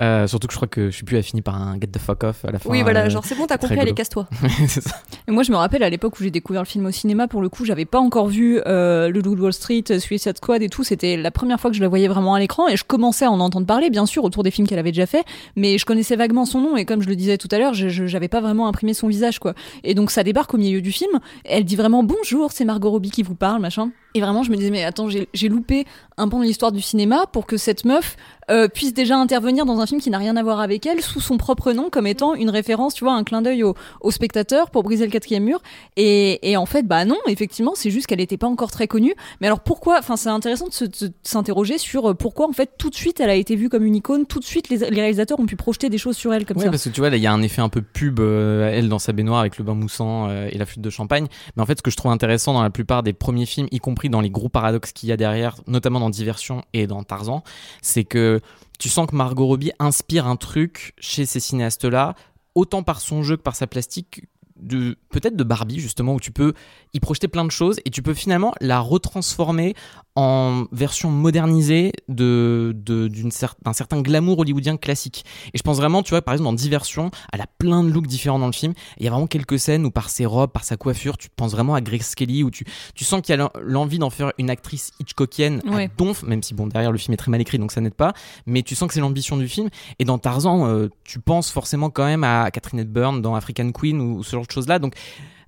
Euh, 0.00 0.26
surtout 0.28 0.46
que 0.46 0.52
je 0.52 0.58
crois 0.58 0.68
que 0.68 0.90
je 0.90 0.94
suis 0.96 1.04
plus, 1.04 1.16
elle 1.16 1.22
finit 1.24 1.42
par 1.42 1.56
un 1.60 1.74
get 1.74 1.88
the 1.88 1.98
fuck 1.98 2.22
off 2.24 2.44
à 2.44 2.52
la 2.52 2.58
fin. 2.60 2.70
Oui, 2.70 2.82
voilà, 2.82 3.06
euh, 3.06 3.10
genre 3.10 3.24
c'est 3.24 3.34
bon, 3.34 3.46
t'as 3.46 3.58
compris, 3.58 3.78
allez, 3.80 3.94
casse-toi. 3.94 4.28
moi, 5.28 5.42
je 5.42 5.50
me 5.50 5.56
rappelle 5.56 5.82
à 5.82 5.90
l'époque 5.90 6.18
où 6.20 6.22
j'ai 6.22 6.30
découvert 6.30 6.62
le 6.62 6.66
film 6.66 6.86
au 6.86 6.90
cinéma, 6.90 7.26
pour 7.28 7.40
le 7.42 7.48
coup, 7.48 7.64
j'avais 7.64 7.84
pas 7.84 7.98
encore 7.98 8.28
vu 8.28 8.60
euh, 8.66 9.08
Le 9.08 9.20
Loup 9.20 9.34
de 9.34 9.40
Wall 9.40 9.52
Street, 9.52 9.84
Suicide 9.98 10.36
Squad 10.36 10.62
et 10.62 10.68
tout. 10.68 10.84
C'était 10.84 11.16
la 11.16 11.30
première 11.30 11.58
fois 11.60 11.70
que 11.70 11.76
je 11.76 11.82
la 11.82 11.88
voyais 11.88 12.08
vraiment 12.08 12.34
à 12.34 12.38
l'écran 12.40 12.68
et 12.68 12.76
je 12.76 12.84
commençais 12.84 13.24
à 13.24 13.30
en 13.30 13.40
entendre 13.40 13.66
parler, 13.66 13.90
bien 13.90 14.06
sûr, 14.06 14.24
autour 14.24 14.42
des 14.42 14.50
films 14.50 14.66
qu'elle 14.68 14.78
avait 14.78 14.92
déjà 14.92 15.06
fait, 15.06 15.24
mais 15.56 15.77
je 15.78 15.84
connaissais 15.86 16.16
vaguement 16.16 16.44
son 16.44 16.60
nom 16.60 16.76
et 16.76 16.84
comme 16.84 17.00
je 17.02 17.08
le 17.08 17.16
disais 17.16 17.38
tout 17.38 17.48
à 17.50 17.58
l'heure, 17.58 17.74
je- 17.74 17.88
j'avais 18.06 18.28
pas 18.28 18.40
vraiment 18.40 18.66
imprimé 18.68 18.94
son 18.94 19.08
visage, 19.08 19.38
quoi. 19.38 19.54
Et 19.84 19.94
donc 19.94 20.10
ça 20.10 20.22
débarque 20.24 20.52
au 20.54 20.58
milieu 20.58 20.80
du 20.80 20.92
film. 20.92 21.18
Elle 21.44 21.64
dit 21.64 21.76
vraiment 21.76 22.02
bonjour, 22.02 22.52
c'est 22.52 22.64
Margot 22.64 22.90
Robbie 22.90 23.10
qui 23.10 23.22
vous 23.22 23.34
parle, 23.34 23.60
machin. 23.60 23.90
Et 24.14 24.20
vraiment, 24.20 24.42
je 24.42 24.50
me 24.50 24.56
disais 24.56 24.70
mais 24.70 24.84
attends, 24.84 25.08
j'ai 25.08 25.28
j'ai 25.34 25.48
loupé 25.48 25.86
un 26.16 26.28
pan 26.28 26.40
de 26.40 26.44
l'histoire 26.44 26.72
du 26.72 26.80
cinéma 26.80 27.26
pour 27.32 27.46
que 27.46 27.56
cette 27.56 27.84
meuf 27.84 28.16
euh, 28.50 28.68
puisse 28.68 28.94
déjà 28.94 29.16
intervenir 29.16 29.66
dans 29.66 29.80
un 29.80 29.86
film 29.86 30.00
qui 30.00 30.10
n'a 30.10 30.18
rien 30.18 30.36
à 30.36 30.42
voir 30.42 30.60
avec 30.60 30.86
elle 30.86 31.00
sous 31.02 31.20
son 31.20 31.36
propre 31.36 31.72
nom 31.72 31.90
comme 31.90 32.06
étant 32.06 32.34
une 32.34 32.50
référence, 32.50 32.94
tu 32.94 33.04
vois, 33.04 33.14
un 33.14 33.24
clin 33.24 33.42
d'œil 33.42 33.62
au, 33.62 33.74
au 34.00 34.10
spectateur 34.10 34.70
pour 34.70 34.82
briser 34.82 35.04
le 35.04 35.10
quatrième 35.10 35.44
mur. 35.44 35.60
Et, 35.96 36.50
et 36.50 36.56
en 36.56 36.66
fait, 36.66 36.82
bah 36.86 37.04
non, 37.04 37.16
effectivement, 37.26 37.72
c'est 37.74 37.90
juste 37.90 38.06
qu'elle 38.06 38.18
n'était 38.18 38.36
pas 38.36 38.46
encore 38.46 38.70
très 38.70 38.86
connue. 38.86 39.14
Mais 39.40 39.46
alors 39.46 39.60
pourquoi 39.60 39.96
Enfin, 39.98 40.16
c'est 40.16 40.28
intéressant 40.28 40.66
de 40.68 41.12
s'interroger 41.22 41.78
sur 41.78 42.10
euh, 42.10 42.14
pourquoi 42.14 42.48
en 42.48 42.52
fait 42.52 42.70
tout 42.78 42.90
de 42.90 42.94
suite 42.94 43.20
elle 43.20 43.30
a 43.30 43.34
été 43.34 43.56
vue 43.56 43.68
comme 43.68 43.84
une 43.84 43.96
icône, 43.96 44.26
tout 44.26 44.38
de 44.38 44.44
suite 44.44 44.68
les, 44.68 44.78
les 44.78 45.00
réalisateurs 45.00 45.38
ont 45.40 45.46
pu 45.46 45.56
projeter 45.56 45.88
des 45.88 45.98
choses 45.98 46.16
sur 46.16 46.32
elle 46.32 46.44
comme 46.46 46.56
Ouais, 46.58 46.64
ça. 46.64 46.70
parce 46.70 46.84
que 46.84 46.88
tu 46.90 47.00
vois, 47.00 47.10
là, 47.10 47.16
il 47.16 47.22
y 47.22 47.26
a 47.26 47.32
un 47.32 47.42
effet 47.42 47.60
un 47.62 47.68
peu 47.68 47.82
pub, 47.82 48.20
euh, 48.20 48.70
elle 48.72 48.88
dans 48.88 48.98
sa 48.98 49.12
baignoire 49.12 49.40
avec 49.40 49.58
le 49.58 49.64
bain 49.64 49.74
moussant 49.74 50.28
euh, 50.28 50.48
et 50.50 50.58
la 50.58 50.66
flûte 50.66 50.80
de 50.82 50.90
champagne. 50.90 51.26
Mais 51.56 51.62
en 51.62 51.66
fait, 51.66 51.78
ce 51.78 51.82
que 51.82 51.90
je 51.90 51.96
trouve 51.96 52.10
intéressant 52.12 52.52
dans 52.54 52.62
la 52.62 52.70
plupart 52.70 53.02
des 53.02 53.12
premiers 53.12 53.46
films, 53.46 53.68
y 53.70 53.78
compris 53.78 54.08
dans 54.10 54.20
les 54.20 54.30
gros 54.30 54.48
paradoxes 54.48 54.92
qu'il 54.92 55.08
y 55.08 55.12
a 55.12 55.16
derrière, 55.16 55.56
notamment 55.66 56.00
dans 56.00 56.10
Diversion 56.10 56.62
et 56.72 56.86
dans 56.86 57.02
Tarzan, 57.02 57.42
c'est 57.82 58.04
que 58.04 58.37
tu 58.78 58.88
sens 58.88 59.06
que 59.06 59.16
Margot 59.16 59.46
Robbie 59.46 59.72
inspire 59.78 60.26
un 60.26 60.36
truc 60.36 60.94
chez 60.98 61.26
ces 61.26 61.40
cinéastes-là, 61.40 62.14
autant 62.54 62.82
par 62.82 63.00
son 63.00 63.22
jeu 63.22 63.36
que 63.36 63.42
par 63.42 63.56
sa 63.56 63.66
plastique 63.66 64.24
de 64.60 64.96
peut-être 65.10 65.36
de 65.36 65.44
Barbie 65.44 65.80
justement 65.80 66.14
où 66.14 66.20
tu 66.20 66.32
peux 66.32 66.52
y 66.94 67.00
projeter 67.00 67.28
plein 67.28 67.44
de 67.44 67.50
choses 67.50 67.80
et 67.84 67.90
tu 67.90 68.02
peux 68.02 68.14
finalement 68.14 68.52
la 68.60 68.80
retransformer 68.80 69.74
en 70.18 70.64
version 70.72 71.10
modernisée 71.10 71.92
de, 72.08 72.74
d'un 72.74 73.72
certain 73.72 74.02
glamour 74.02 74.40
hollywoodien 74.40 74.76
classique. 74.76 75.24
Et 75.54 75.58
je 75.58 75.62
pense 75.62 75.76
vraiment, 75.76 76.02
tu 76.02 76.10
vois, 76.10 76.22
par 76.22 76.34
exemple, 76.34 76.50
dans 76.50 76.54
Diversion, 76.54 77.12
elle 77.32 77.40
a 77.40 77.46
plein 77.46 77.84
de 77.84 77.90
looks 77.90 78.08
différents 78.08 78.40
dans 78.40 78.46
le 78.46 78.52
film. 78.52 78.74
Il 78.98 79.04
y 79.04 79.06
a 79.06 79.12
vraiment 79.12 79.28
quelques 79.28 79.60
scènes 79.60 79.86
où 79.86 79.92
par 79.92 80.10
ses 80.10 80.26
robes, 80.26 80.50
par 80.50 80.64
sa 80.64 80.76
coiffure, 80.76 81.18
tu 81.18 81.28
penses 81.30 81.52
vraiment 81.52 81.76
à 81.76 81.80
Grace 81.80 82.16
Kelly, 82.16 82.42
où 82.42 82.50
tu, 82.50 82.64
tu 82.96 83.04
sens 83.04 83.22
qu'il 83.22 83.36
y 83.36 83.40
a 83.40 83.52
l'envie 83.62 84.00
d'en 84.00 84.10
faire 84.10 84.32
une 84.38 84.50
actrice 84.50 84.90
Hitchcockienne 84.98 85.62
à 85.72 85.86
donf, 85.86 86.24
même 86.24 86.42
si 86.42 86.52
bon, 86.52 86.66
derrière 86.66 86.90
le 86.90 86.98
film 86.98 87.14
est 87.14 87.18
très 87.18 87.30
mal 87.30 87.40
écrit, 87.40 87.60
donc 87.60 87.70
ça 87.70 87.80
n'aide 87.80 87.94
pas. 87.94 88.12
Mais 88.44 88.64
tu 88.64 88.74
sens 88.74 88.88
que 88.88 88.94
c'est 88.94 89.00
l'ambition 89.00 89.36
du 89.36 89.46
film. 89.46 89.68
Et 90.00 90.04
dans 90.04 90.18
Tarzan, 90.18 90.66
euh, 90.66 90.88
tu 91.04 91.20
penses 91.20 91.52
forcément 91.52 91.90
quand 91.90 92.06
même 92.06 92.24
à 92.24 92.50
Catherine 92.50 92.80
Hepburn 92.80 93.22
dans 93.22 93.36
African 93.36 93.70
Queen 93.70 94.00
ou 94.00 94.24
ce 94.24 94.34
genre 94.34 94.47
choses-là. 94.52 94.78
Donc, 94.78 94.94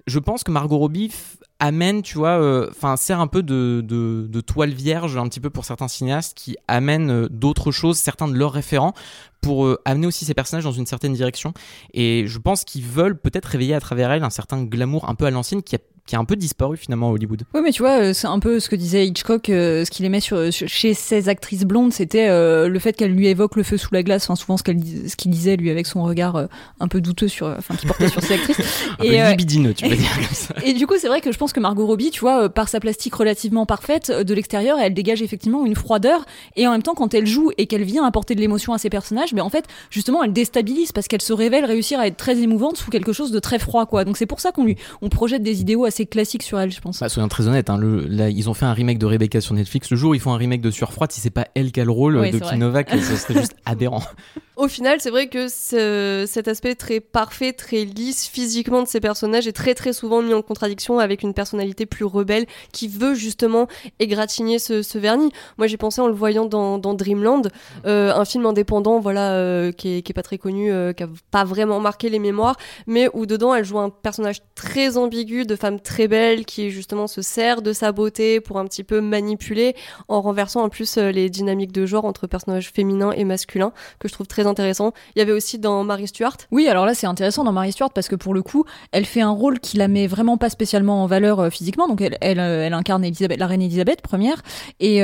je 0.07 0.18
pense 0.18 0.44
que 0.44 0.51
Margot 0.51 0.78
Robbie 0.78 1.12
amène, 1.61 2.03
tu 2.03 2.18
vois, 2.18 2.40
euh, 2.40 2.68
enfin, 2.70 2.96
sert 2.96 3.20
un 3.20 3.26
peu 3.26 3.42
de, 3.42 3.82
de, 3.82 4.40
toile 4.40 4.72
vierge 4.72 5.16
un 5.16 5.28
petit 5.28 5.40
peu 5.40 5.51
pour 5.51 5.64
certains 5.64 5.88
cinéastes 5.88 6.36
qui 6.36 6.57
amènent 6.66 7.11
euh, 7.11 7.28
d'autres 7.28 7.70
choses, 7.70 7.98
certains 7.98 8.26
de 8.28 8.34
leurs 8.34 8.53
référents, 8.53 8.94
pour 9.42 9.66
euh, 9.66 9.78
amener 9.84 10.07
aussi 10.07 10.24
ces 10.24 10.34
personnages 10.34 10.64
dans 10.64 10.72
une 10.72 10.86
certaine 10.86 11.12
direction. 11.12 11.53
Et 11.92 12.24
je 12.26 12.38
pense 12.38 12.64
qu'ils 12.64 12.84
veulent 12.84 13.18
peut-être 13.18 13.44
réveiller 13.44 13.74
à 13.74 13.80
travers 13.80 14.11
elle 14.11 14.24
un 14.24 14.30
certain 14.30 14.64
glamour 14.64 15.09
un 15.09 15.14
peu 15.14 15.26
à 15.26 15.30
l'ancienne 15.30 15.62
qui 15.62 15.76
a 15.76 15.78
qui 16.11 16.16
a 16.16 16.18
un 16.18 16.24
peu 16.24 16.34
disparu 16.34 16.76
finalement 16.76 17.11
à 17.11 17.12
Hollywood. 17.12 17.44
Oui, 17.54 17.61
mais 17.62 17.70
tu 17.70 17.82
vois, 17.82 18.00
euh, 18.00 18.12
c'est 18.12 18.26
un 18.26 18.40
peu 18.40 18.58
ce 18.58 18.68
que 18.68 18.74
disait 18.74 19.06
Hitchcock, 19.06 19.48
euh, 19.48 19.84
ce 19.84 19.92
qu'il 19.92 20.04
aimait 20.04 20.18
sur, 20.18 20.50
chez 20.50 20.92
ses 20.92 21.28
actrices 21.28 21.62
blondes, 21.62 21.92
c'était 21.92 22.28
euh, 22.28 22.68
le 22.68 22.78
fait 22.80 22.94
qu'elle 22.94 23.12
lui 23.12 23.28
évoque 23.28 23.54
le 23.54 23.62
feu 23.62 23.76
sous 23.76 23.94
la 23.94 24.02
glace. 24.02 24.24
Enfin, 24.24 24.34
souvent 24.34 24.56
ce 24.56 24.64
qu'elle 24.64 24.80
ce 24.80 25.14
qu'il 25.14 25.30
disait 25.30 25.56
lui 25.56 25.70
avec 25.70 25.86
son 25.86 26.02
regard 26.02 26.48
un 26.80 26.88
peu 26.88 27.00
douteux 27.00 27.28
sur, 27.28 27.46
enfin, 27.46 27.76
qui 27.76 27.86
portait 27.86 28.08
sur 28.08 28.20
ses 28.22 28.34
actrices. 28.34 28.58
un 28.98 29.04
et, 29.04 29.20
peu 29.20 29.30
libidineux, 29.30 29.72
tu 29.72 29.88
peux 29.88 29.94
dire 29.96 30.12
comme 30.16 30.34
ça. 30.34 30.54
Et 30.64 30.72
du 30.72 30.88
coup, 30.88 30.94
c'est 30.98 31.06
vrai 31.06 31.20
que 31.20 31.30
je 31.30 31.38
pense 31.38 31.52
que 31.52 31.61
Margot 31.61 31.86
Robbie, 31.86 32.11
tu 32.11 32.20
vois, 32.20 32.48
par 32.48 32.68
sa 32.68 32.80
plastique 32.80 33.14
relativement 33.14 33.64
parfaite 33.64 34.11
de 34.11 34.34
l'extérieur, 34.34 34.80
elle 34.80 34.94
dégage 34.94 35.22
effectivement 35.22 35.64
une 35.64 35.76
froideur. 35.76 36.26
Et 36.56 36.66
en 36.66 36.72
même 36.72 36.82
temps, 36.82 36.94
quand 36.94 37.14
elle 37.14 37.26
joue 37.26 37.52
et 37.56 37.66
qu'elle 37.66 37.84
vient 37.84 38.04
apporter 38.04 38.34
de 38.34 38.40
l'émotion 38.40 38.72
à 38.72 38.78
ses 38.78 38.90
personnages, 38.90 39.32
mais 39.32 39.42
en 39.42 39.50
fait, 39.50 39.66
justement, 39.90 40.24
elle 40.24 40.32
déstabilise 40.32 40.90
parce 40.90 41.06
qu'elle 41.06 41.22
se 41.22 41.32
révèle 41.32 41.64
réussir 41.64 42.00
à 42.00 42.08
être 42.08 42.16
très 42.16 42.40
émouvante 42.40 42.78
sous 42.78 42.90
quelque 42.90 43.12
chose 43.12 43.30
de 43.30 43.38
très 43.38 43.61
froid, 43.61 43.86
quoi. 43.86 44.04
Donc 44.04 44.16
c'est 44.16 44.26
pour 44.26 44.40
ça 44.40 44.50
qu'on 44.50 44.64
lui, 44.64 44.76
on 45.02 45.08
projette 45.08 45.44
des 45.44 45.61
idéaux 45.61 45.84
assez 45.84 45.99
classiques 46.07 46.42
sur 46.42 46.59
elle 46.59 46.70
je 46.70 46.80
pense. 46.80 47.01
Bah, 47.01 47.09
soyons 47.09 47.28
très 47.28 47.48
honnêtes, 47.48 47.70
hein, 47.70 47.78
le, 47.78 48.07
là, 48.07 48.28
ils 48.28 48.48
ont 48.48 48.55
fait 48.55 48.66
un 48.66 48.72
remake 48.72 48.98
de 48.98 49.07
Rebecca 49.07 49.40
sur 49.40 49.55
Netflix. 49.55 49.90
Le 49.90 49.96
jour 49.96 50.11
où 50.11 50.14
ils 50.14 50.20
font 50.20 50.32
un 50.32 50.36
remake 50.36 50.61
de 50.61 50.70
Surfroide, 50.70 51.12
si 51.12 51.20
c'est 51.20 51.30
pas 51.30 51.46
elle 51.55 51.72
qui 51.72 51.80
a 51.80 51.84
le 51.84 51.90
rôle 51.90 52.30
de 52.30 52.38
Kim 52.38 52.59
Novak, 52.59 52.90
ce 52.90 53.16
serait 53.16 53.34
juste 53.34 53.55
aberrant. 53.64 54.03
Au 54.61 54.68
final, 54.68 55.01
c'est 55.01 55.09
vrai 55.09 55.28
que 55.28 55.48
cet 55.48 56.46
aspect 56.46 56.74
très 56.74 57.01
parfait, 57.01 57.55
très 57.55 57.86
lisse 57.86 58.28
physiquement 58.28 58.82
de 58.82 58.88
ces 58.88 59.01
personnages 59.01 59.46
est 59.46 59.53
très 59.53 59.72
très 59.72 59.94
souvent 59.94 60.20
mis 60.20 60.34
en 60.34 60.42
contradiction 60.42 60.98
avec 60.98 61.22
une 61.22 61.32
personnalité 61.32 61.86
plus 61.86 62.05
rebelle 62.05 62.44
qui 62.70 62.86
veut 62.86 63.14
justement 63.14 63.68
égratigner 64.01 64.59
ce, 64.59 64.98
vernis. 64.98 65.32
Moi, 65.57 65.66
j'ai 65.66 65.78
pensé 65.78 66.03
en 66.03 66.09
le 66.09 66.12
voyant 66.12 66.44
dans, 66.44 66.78
Dreamland, 66.78 67.48
euh, 67.86 68.12
un 68.14 68.26
film 68.26 68.44
indépendant, 68.44 69.01
voilà, 69.01 69.32
euh, 69.32 69.72
qui, 69.72 69.96
est, 69.96 70.12
pas 70.12 70.22
très 70.22 70.36
connu, 70.36 70.70
euh, 70.70 70.92
qui 70.92 71.05
a 71.05 71.09
pas 71.30 71.44
vraiment 71.44 71.80
marqué 71.80 72.11
les 72.11 72.18
mémoires, 72.18 72.59
mais 72.86 73.09
où 73.14 73.24
dedans 73.24 73.55
elle 73.55 73.64
joue 73.64 73.78
un 73.78 73.88
personnage 73.88 74.42
très 74.55 74.98
ambigu 74.98 75.46
de 75.46 75.57
femme 75.57 75.80
très 75.81 76.09
belle 76.09 76.45
qui 76.45 76.70
justement 76.70 77.07
se 77.07 77.22
sert 77.22 77.62
de 77.62 77.72
sa 77.72 77.93
beauté 77.93 78.41
pour 78.41 78.59
un 78.59 78.64
petit 78.64 78.85
peu 78.85 79.01
manipuler 79.01 79.74
en 80.09 80.20
renversant 80.20 80.62
en 80.62 80.68
plus 80.68 80.97
euh, 80.97 81.11
les 81.11 81.31
dynamiques 81.31 81.72
de 81.72 81.87
genre 81.87 82.05
entre 82.05 82.26
personnages 82.26 82.70
féminins 82.70 83.12
et 83.12 83.24
masculins 83.24 83.72
que 83.99 84.09
je 84.09 84.12
trouve 84.12 84.26
très 84.26 84.47
intéressant. 84.47 84.93
Il 85.14 85.18
y 85.18 85.22
avait 85.22 85.33
aussi 85.33 85.59
dans 85.59 85.83
Mary 85.85 86.07
Stuart. 86.07 86.37
Oui, 86.51 86.68
alors 86.68 86.87
là 86.87 86.95
c'est 86.95 87.07
intéressant 87.07 87.45
dans 87.45 87.53
Mary 87.53 87.72
Stuart 87.72 87.91
parce 87.91 88.09
que 88.09 88.16
pour 88.16 88.35
le 88.35 88.43
coup, 88.43 88.64
elle 88.93 89.05
fait 89.05 89.20
un 89.20 89.31
rôle 89.31 89.61
qui 89.61 89.76
la 89.76 89.89
met 89.89 90.07
vraiment 90.07 90.37
pas 90.37 90.51
spécialement 90.51 91.03
en 91.03 91.07
valeur 91.07 91.41
euh, 91.41 91.51
physiquement. 91.51 91.89
Donc 91.89 92.01
elle, 92.01 92.41
euh, 92.41 92.70
incarne 92.70 93.05
Elisabeth, 93.05 93.39
la 93.39 93.47
reine 93.47 93.62
Elisabeth 93.62 94.01
première 94.01 94.43
et, 94.78 95.03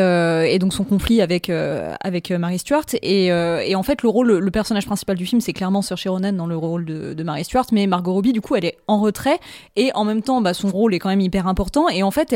donc 0.59 0.73
son 0.73 0.85
conflit 0.85 1.21
avec 1.21 1.51
avec 1.51 2.31
Mary 2.31 2.59
Stuart 2.59 2.87
et, 3.03 3.33
en 3.75 3.83
fait 3.83 4.03
le 4.03 4.09
rôle, 4.09 4.39
le 4.39 4.51
personnage 4.51 4.87
principal 4.87 5.17
du 5.17 5.27
film 5.27 5.41
c'est 5.41 5.53
clairement 5.53 5.83
Saoirse 5.83 6.07
Ronan 6.07 6.33
dans 6.33 6.47
le 6.47 6.57
rôle 6.57 6.85
de, 6.85 7.23
Mary 7.23 7.45
Stuart, 7.45 7.67
mais 7.73 7.87
Margot 7.87 8.13
Robbie 8.13 8.33
du 8.33 8.41
coup 8.41 8.55
elle 8.55 8.65
est 8.65 8.79
en 8.87 9.01
retrait 9.01 9.39
et 9.75 9.91
en 9.95 10.05
même 10.05 10.23
temps 10.23 10.41
bah, 10.41 10.55
son 10.55 10.66
rôle 10.71 10.95
est 10.95 10.99
quand 10.99 11.09
même 11.09 11.21
hyper 11.21 11.47
important. 11.47 11.89
Et 11.89 12.03
en 12.03 12.11
fait 12.11 12.33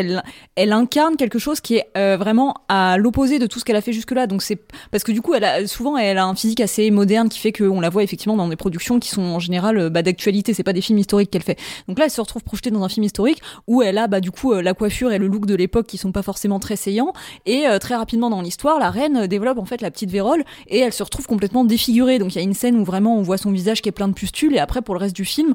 elle 0.57 0.73
incarne 0.73 1.17
quelque 1.17 1.39
chose 1.39 1.61
qui 1.61 1.77
est 1.77 1.87
euh, 1.97 2.17
vraiment 2.17 2.55
à 2.69 2.97
l'opposé 2.99 3.39
de 3.39 3.47
tout 3.47 3.59
ce 3.59 3.65
qu'elle 3.65 3.77
a 3.77 3.81
fait 3.81 3.93
jusque 3.93 4.13
là 4.13 4.27
donc 4.27 4.43
c'est 4.43 4.59
parce 4.91 5.05
que 5.05 5.13
du 5.13 5.23
coup 5.23 5.35
elle 5.35 5.45
a 5.45 5.67
souvent 5.67 5.97
elle 5.97 6.19
a 6.19 6.25
un 6.25 6.35
physique 6.35 6.61
assez 6.61 6.91
moderne 6.91 7.29
qui 7.29 7.39
fait 7.39 7.53
qu'on 7.53 7.81
la 7.81 7.89
voit 7.89 8.03
effectivement 8.03 8.37
dans 8.37 8.49
des 8.49 8.57
productions 8.57 8.99
qui 8.99 9.09
sont 9.09 9.23
en 9.23 9.39
général 9.39 9.79
euh, 9.79 9.91
bah, 9.91 10.03
d'actualité. 10.03 10.55
C'est 10.55 10.63
pas 10.63 10.73
des 10.73 10.81
films 10.81 10.99
historiques 10.99 11.31
qu'elle 11.31 11.43
fait. 11.43 11.59
Donc 11.89 11.99
là 11.99 12.07
elle 12.07 12.11
se 12.11 12.21
retrouve 12.21 12.43
projetée 12.43 12.71
dans 12.71 12.83
un 12.83 12.89
film 12.89 13.05
historique 13.05 13.41
où 13.67 13.83
elle 13.83 13.99
a 13.99 14.07
bah 14.07 14.21
du 14.21 14.31
coup 14.31 14.53
euh, 14.53 14.63
la 14.63 14.75
coiffure 14.75 15.13
et 15.13 15.19
le 15.19 15.27
look 15.27 15.47
de 15.47 15.55
l'époque 15.55 15.87
qui 15.87 15.99
sont 15.99 16.13
pas 16.13 16.23
forcément 16.23 16.61
très 16.61 16.77
saillants. 16.77 17.13
Et 17.47 17.65
très 17.81 17.97
rapidement 17.97 18.31
dans 18.31 18.43
l'histoire 18.43 18.79
la 18.79 18.91
reine 18.91 19.27
développe 19.27 19.59
en 19.59 19.65
fait 19.65 19.81
la 19.81 19.91
petite 19.91 20.11
vérole 20.11 20.45
et 20.67 20.79
elle 20.79 20.93
se 20.93 21.03
retrouve 21.03 21.27
complètement 21.27 21.65
défigurée. 21.65 22.19
Donc 22.19 22.35
il 22.35 22.39
y 22.39 22.41
a 22.41 22.45
une 22.45 22.55
scène 22.55 22.77
où 22.77 22.85
vraiment 22.85 23.17
on 23.17 23.23
voit 23.23 23.39
son 23.39 23.51
visage 23.51 23.83
qui 23.83 23.89
est 23.89 23.93
plein 23.93 24.09
de 24.09 24.15
pustules. 24.15 24.55
Et 24.55 24.59
après 24.59 24.83
pour 24.83 24.95
le 24.95 25.01
reste 25.01 25.17
du 25.17 25.25
film 25.25 25.55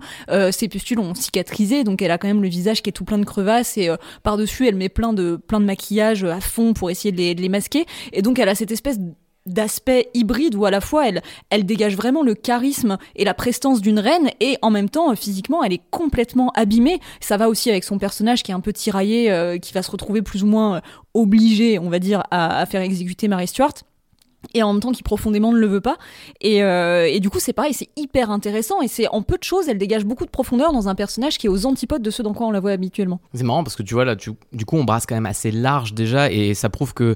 ces 0.52 0.68
pustules 0.68 1.00
ont 1.00 1.14
cicatrisé. 1.16 1.84
Donc 1.84 2.02
elle 2.02 2.12
a 2.12 2.18
quand 2.18 2.28
même 2.28 2.42
le 2.42 2.50
visage 2.50 2.65
qui 2.74 2.90
est 2.90 2.94
tout 2.94 3.06
plein 3.06 3.18
de 3.18 3.26
crevasses 3.26 3.78
et 3.78 3.90
euh, 3.90 3.98
par-dessus, 4.24 4.68
elle 4.68 4.76
met 4.76 4.90
plein 4.90 5.14
de, 5.14 5.36
plein 5.36 5.60
de 5.60 5.66
maquillage 5.66 6.24
à 6.24 6.40
fond 6.40 6.74
pour 6.74 6.90
essayer 6.90 7.12
de 7.12 7.42
les, 7.42 7.50
masquer. 7.50 7.86
Et 8.14 8.22
donc, 8.22 8.40
elle 8.40 8.50
a 8.50 8.56
cette 8.56 8.72
espèce 8.72 9.00
d'aspect 9.46 10.10
hybride 10.16 10.56
où 10.56 10.66
à 10.66 10.72
la 10.72 10.82
fois 10.82 11.08
elle, 11.08 11.22
elle 11.52 11.68
dégage 11.68 11.96
vraiment 11.96 12.24
le 12.24 12.34
charisme 12.34 12.98
et 13.16 13.24
la 13.24 13.36
prestance 13.36 13.80
d'une 13.80 14.00
reine 14.00 14.32
et 14.40 14.58
en 14.64 14.72
même 14.72 14.90
temps 14.90 15.16
physiquement 15.16 15.64
elle 15.64 15.74
est 15.74 15.84
complètement 15.92 16.52
abîmée. 16.56 17.00
Ça 17.20 17.38
va 17.38 17.48
aussi 17.48 17.70
avec 17.70 17.84
son 17.84 18.00
personnage 18.00 18.42
qui 18.42 18.50
est 18.50 18.56
un 18.56 18.60
peu 18.60 18.74
tiraillé, 18.74 19.32
euh, 19.32 19.60
qui 19.60 19.72
va 19.72 19.84
se 19.84 19.92
retrouver 19.92 20.24
plus 20.24 20.42
ou 20.42 20.48
moins 20.48 20.78
euh, 20.78 20.82
obligé, 21.14 21.78
on 21.78 21.92
va 21.92 22.00
dire, 22.00 22.24
à, 22.32 22.58
à 22.58 22.66
faire 22.66 22.82
exécuter 22.82 23.28
Mary 23.28 23.46
Stuart 23.46 23.76
et 24.54 24.64
en 24.64 24.74
même 24.74 24.82
temps 24.82 24.92
qui 24.92 25.04
profondément 25.04 25.52
ne 25.52 25.58
le 25.58 25.68
veut 25.68 25.82
pas. 25.82 25.98
Et, 26.42 26.64
euh, 26.64 27.08
et 27.10 27.20
du 27.20 27.30
coup, 27.30 27.40
c'est 27.40 27.54
pareil, 27.54 27.74
c'est 27.74 27.90
hyper 27.96 28.32
intéressant 28.32 28.82
et 28.82 28.88
c'est 28.88 29.08
en 29.08 29.22
peu 29.22 29.38
de 29.38 29.44
choses, 29.44 29.68
elle 29.68 29.78
dégage 29.78 30.06
beaucoup 30.06 30.26
de 30.26 30.30
profondeur 30.30 30.72
dans 30.72 30.88
un 30.88 30.96
personnage 30.96 31.38
qui 31.38 31.48
est 31.48 31.50
aux 31.50 31.66
antipodes 31.66 32.02
de 32.02 32.12
ceux 32.12 32.24
dans 32.24 32.34
quoi 32.34 32.48
on 32.48 32.52
la 32.52 32.60
voit 32.60 32.72
habituellement. 32.72 33.20
C'est 33.34 33.44
marrant 33.44 33.64
parce 33.64 33.76
que 33.76 33.84
tu 33.84 33.94
vois 33.94 34.06
là, 34.06 34.16
du 34.16 34.66
coup, 34.66 34.78
on 34.78 34.84
brasse 34.84 35.06
quand 35.06 35.16
même 35.16 35.26
assez 35.26 35.52
large 35.52 35.94
déjà 35.94 36.32
et 36.32 36.54
ça 36.54 36.70
prouve 36.70 36.94
que 36.94 37.16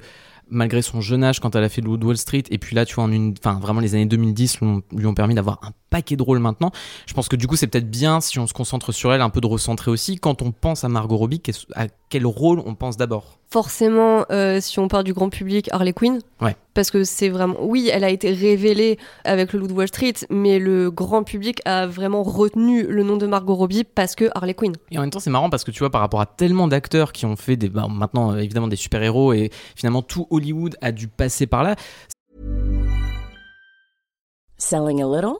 malgré 0.50 0.82
son 0.82 1.02
jeune 1.02 1.24
âge 1.24 1.40
quand 1.40 1.56
elle 1.56 1.64
a 1.64 1.70
fait 1.70 1.82
le 1.82 1.90
Wall 1.90 2.18
Street 2.18 2.44
et 2.50 2.58
puis 2.58 2.76
là 2.76 2.86
tu 2.86 2.96
vois 2.96 3.04
en 3.04 3.12
une 3.12 3.36
enfin 3.40 3.60
vraiment 3.60 3.82
les 3.82 3.96
années 3.96 4.06
2010 4.06 4.60
lui 4.92 5.06
ont, 5.06 5.14
permis 5.14 5.36
d'avoir 5.36 5.60
un 5.64 5.72
paquet 5.90 6.16
de 6.16 6.24
rôles 6.24 6.40
maintenant 6.40 6.72
je 7.08 7.14
pense 7.14 7.28
que 7.28 7.36
du 7.36 7.48
coup 7.48 7.56
c'est 7.56 7.68
peut-être 7.68 7.90
bien 7.90 8.22
si 8.22 8.40
on 8.40 8.48
se 8.48 8.54
concentre 8.54 8.92
sur 8.92 9.14
elle 9.14 9.22
un 9.22 9.30
peu 9.30 9.42
de 9.42 9.48
recentrer 9.48 9.92
aussi 9.92 10.18
quand 10.18 10.42
on 10.42 10.52
pense 10.52 10.84
à 10.84 10.90
Margot 10.90 11.18
Robbie 11.18 11.42
à 11.76 11.88
quel 12.10 12.26
rôle 12.26 12.62
on 12.66 12.76
pense 12.76 12.98
d'abord? 12.98 13.38
Forcément, 13.50 14.26
euh, 14.32 14.60
si 14.62 14.80
on 14.80 14.88
parle 14.88 15.04
du 15.04 15.14
grand 15.14 15.30
public, 15.30 15.70
Harley 15.72 15.94
Quinn. 15.94 16.20
Ouais. 16.42 16.56
Parce 16.74 16.92
que 16.92 17.04
c'est 17.04 17.30
vraiment. 17.30 17.56
Oui, 17.62 17.90
elle 17.92 18.04
a 18.04 18.10
été 18.10 18.32
révélée 18.32 18.98
avec 19.24 19.54
le 19.54 19.60
Loup 19.60 19.68
de 19.68 19.74
Wall 19.74 19.88
Street, 19.88 20.14
mais 20.30 20.60
le 20.60 20.92
grand 20.92 21.24
public 21.24 21.62
a 21.66 21.88
vraiment 21.88 22.24
retenu 22.24 22.84
le 22.84 23.04
nom 23.04 23.18
de 23.18 23.26
Margot 23.28 23.56
Robbie 23.56 23.84
parce 23.84 24.16
que 24.16 24.30
Harley 24.36 24.54
Quinn. 24.54 24.74
Et 24.92 24.98
en 24.98 25.02
même 25.02 25.10
temps, 25.10 25.20
c'est 25.20 25.30
marrant 25.30 25.50
parce 25.50 25.64
que 25.64 25.72
tu 25.72 25.80
vois, 25.80 25.90
par 25.90 26.02
rapport 26.02 26.22
à 26.22 26.26
tellement 26.26 26.68
d'acteurs 26.68 27.12
qui 27.12 27.26
ont 27.26 27.36
fait 27.36 27.58
des, 27.58 27.70
bah, 27.70 27.88
maintenant 27.90 28.34
euh, 28.34 28.38
évidemment 28.38 28.68
des 28.68 28.76
super-héros 28.76 29.34
et 29.34 29.52
finalement 29.76 30.02
tout 30.02 30.28
Hollywood 30.30 30.76
a 30.82 30.92
dû 30.92 31.08
passer 31.08 31.48
par 31.48 31.64
là. 31.64 31.76
Selling 34.58 35.02
a 35.02 35.06
little? 35.06 35.40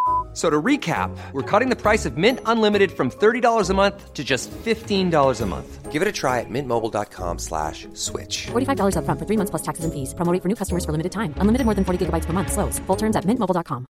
So 0.33 0.49
to 0.49 0.61
recap, 0.61 1.11
we're 1.33 1.43
cutting 1.43 1.69
the 1.69 1.75
price 1.75 2.05
of 2.05 2.17
Mint 2.17 2.39
Unlimited 2.45 2.91
from 2.91 3.11
$30 3.11 3.69
a 3.69 3.73
month 3.73 4.13
to 4.13 4.23
just 4.23 4.49
$15 4.51 5.41
a 5.41 5.45
month. 5.45 5.91
Give 5.91 6.01
it 6.01 6.07
a 6.07 6.11
try 6.13 6.39
at 6.39 6.49
mintmobile.com 6.49 7.39
slash 7.39 7.89
switch. 7.93 8.47
$45 8.53 8.95
upfront 8.95 9.19
for 9.19 9.25
three 9.27 9.37
months 9.37 9.49
plus 9.49 9.61
taxes 9.61 9.83
and 9.83 9.91
fees. 9.93 10.13
Promo 10.15 10.31
rate 10.31 10.41
for 10.41 10.47
new 10.47 10.55
customers 10.55 10.85
for 10.85 10.93
limited 10.93 11.11
time. 11.11 11.33
Unlimited 11.41 11.65
more 11.65 11.75
than 11.75 11.83
40 11.83 12.05
gigabytes 12.05 12.25
per 12.25 12.31
month. 12.31 12.53
Slows. 12.53 12.79
Full 12.87 12.97
terms 12.97 13.17
at 13.17 13.25
mintmobile.com. 13.25 13.85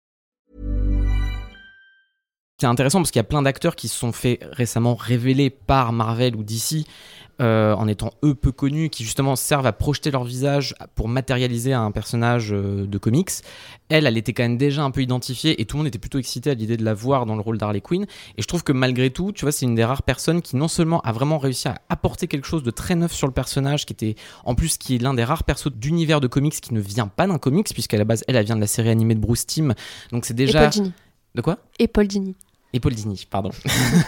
C'est 2.59 2.66
intéressant 2.66 3.01
parce 3.01 3.11
qu'il 3.11 3.18
y 3.18 3.20
a 3.20 3.24
plein 3.24 3.43
d'acteurs 3.43 3.76
qui 3.76 3.87
se 3.87 3.99
sont 3.99 4.12
fait 4.12 4.39
récemment 4.51 4.95
révéler 4.95 5.51
par 5.51 5.93
Marvel 5.93 6.34
ou 6.37 6.43
DC 6.43 6.87
euh, 7.41 7.74
en 7.74 7.87
étant 7.87 8.12
eux 8.24 8.34
peu 8.34 8.51
connus, 8.51 8.89
qui 8.89 9.05
justement 9.05 9.37
servent 9.37 9.66
à 9.66 9.72
projeter 9.72 10.11
leur 10.11 10.24
visage 10.24 10.74
pour 10.95 11.09
matérialiser 11.09 11.72
un 11.74 11.91
personnage 11.91 12.53
euh, 12.53 12.87
de 12.87 12.99
comics. 12.99 13.30
Elle, 13.89 14.07
elle 14.07 14.16
était 14.16 14.32
quand 14.32 14.43
même 14.43 14.57
déjà 14.57 14.82
un 14.82 14.91
peu 14.91 15.03
identifiée 15.03 15.61
et 15.61 15.64
tout 15.66 15.76
le 15.76 15.80
monde 15.80 15.89
était 15.89 15.99
plutôt 15.99 16.18
excité 16.18 16.51
à 16.51 16.55
l'idée 16.55 16.76
de 16.76 16.84
la 16.84 16.95
voir 16.95 17.26
dans 17.26 17.34
le 17.34 17.43
rôle 17.43 17.59
d'Harley 17.59 17.80
Quinn. 17.80 18.07
Et 18.37 18.43
je 18.43 18.47
trouve 18.47 18.64
que 18.64 18.72
malgré 18.72 19.11
tout, 19.11 19.32
tu 19.32 19.45
vois, 19.45 19.53
c'est 19.53 19.66
une 19.66 19.74
des 19.74 19.84
rares 19.84 20.03
personnes 20.03 20.41
qui 20.41 20.57
non 20.57 20.68
seulement 20.68 21.01
a 21.03 21.12
vraiment 21.12 21.39
réussi 21.39 21.68
à 21.68 21.76
apporter 21.89 22.26
quelque 22.26 22.47
chose 22.47 22.62
de 22.62 22.70
très 22.70 22.95
neuf 22.95 23.12
sur 23.12 23.26
le 23.26 23.34
personnage, 23.34 23.87
qui 23.87 23.93
était 23.93 24.16
en 24.45 24.55
plus 24.55 24.78
qui 24.78 24.97
est 24.97 24.99
l'un 24.99 25.14
des 25.14 25.24
rares 25.24 25.45
persos 25.45 25.72
d'univers 25.72 26.20
de 26.20 26.26
comics 26.28 26.59
qui 26.59 26.72
ne 26.72 26.80
vient 26.80 27.09
pas 27.09 27.26
d'un 27.26 27.39
comics, 27.39 27.68
puisqu'à 27.72 27.99
la 27.99 28.05
base, 28.05 28.24
elle, 28.28 28.37
elle 28.37 28.47
vient 28.47 28.57
de 28.57 28.61
la 28.61 28.66
série 28.66 28.89
animée 28.89 29.14
de 29.14 29.20
Bruce 29.20 29.47
Timm. 29.47 29.74
Donc 30.11 30.24
c'est 30.24 30.34
déjà. 30.34 30.61
Et 30.61 30.62
Paul 30.62 30.70
Dini. 30.70 30.93
De 31.34 31.41
quoi? 31.43 31.59
Et 31.78 31.87
Paul 31.87 32.09
Dini 32.09 32.34
et 32.77 32.81
Paul 32.81 32.95
Dini, 32.95 33.27
pardon, 33.29 33.51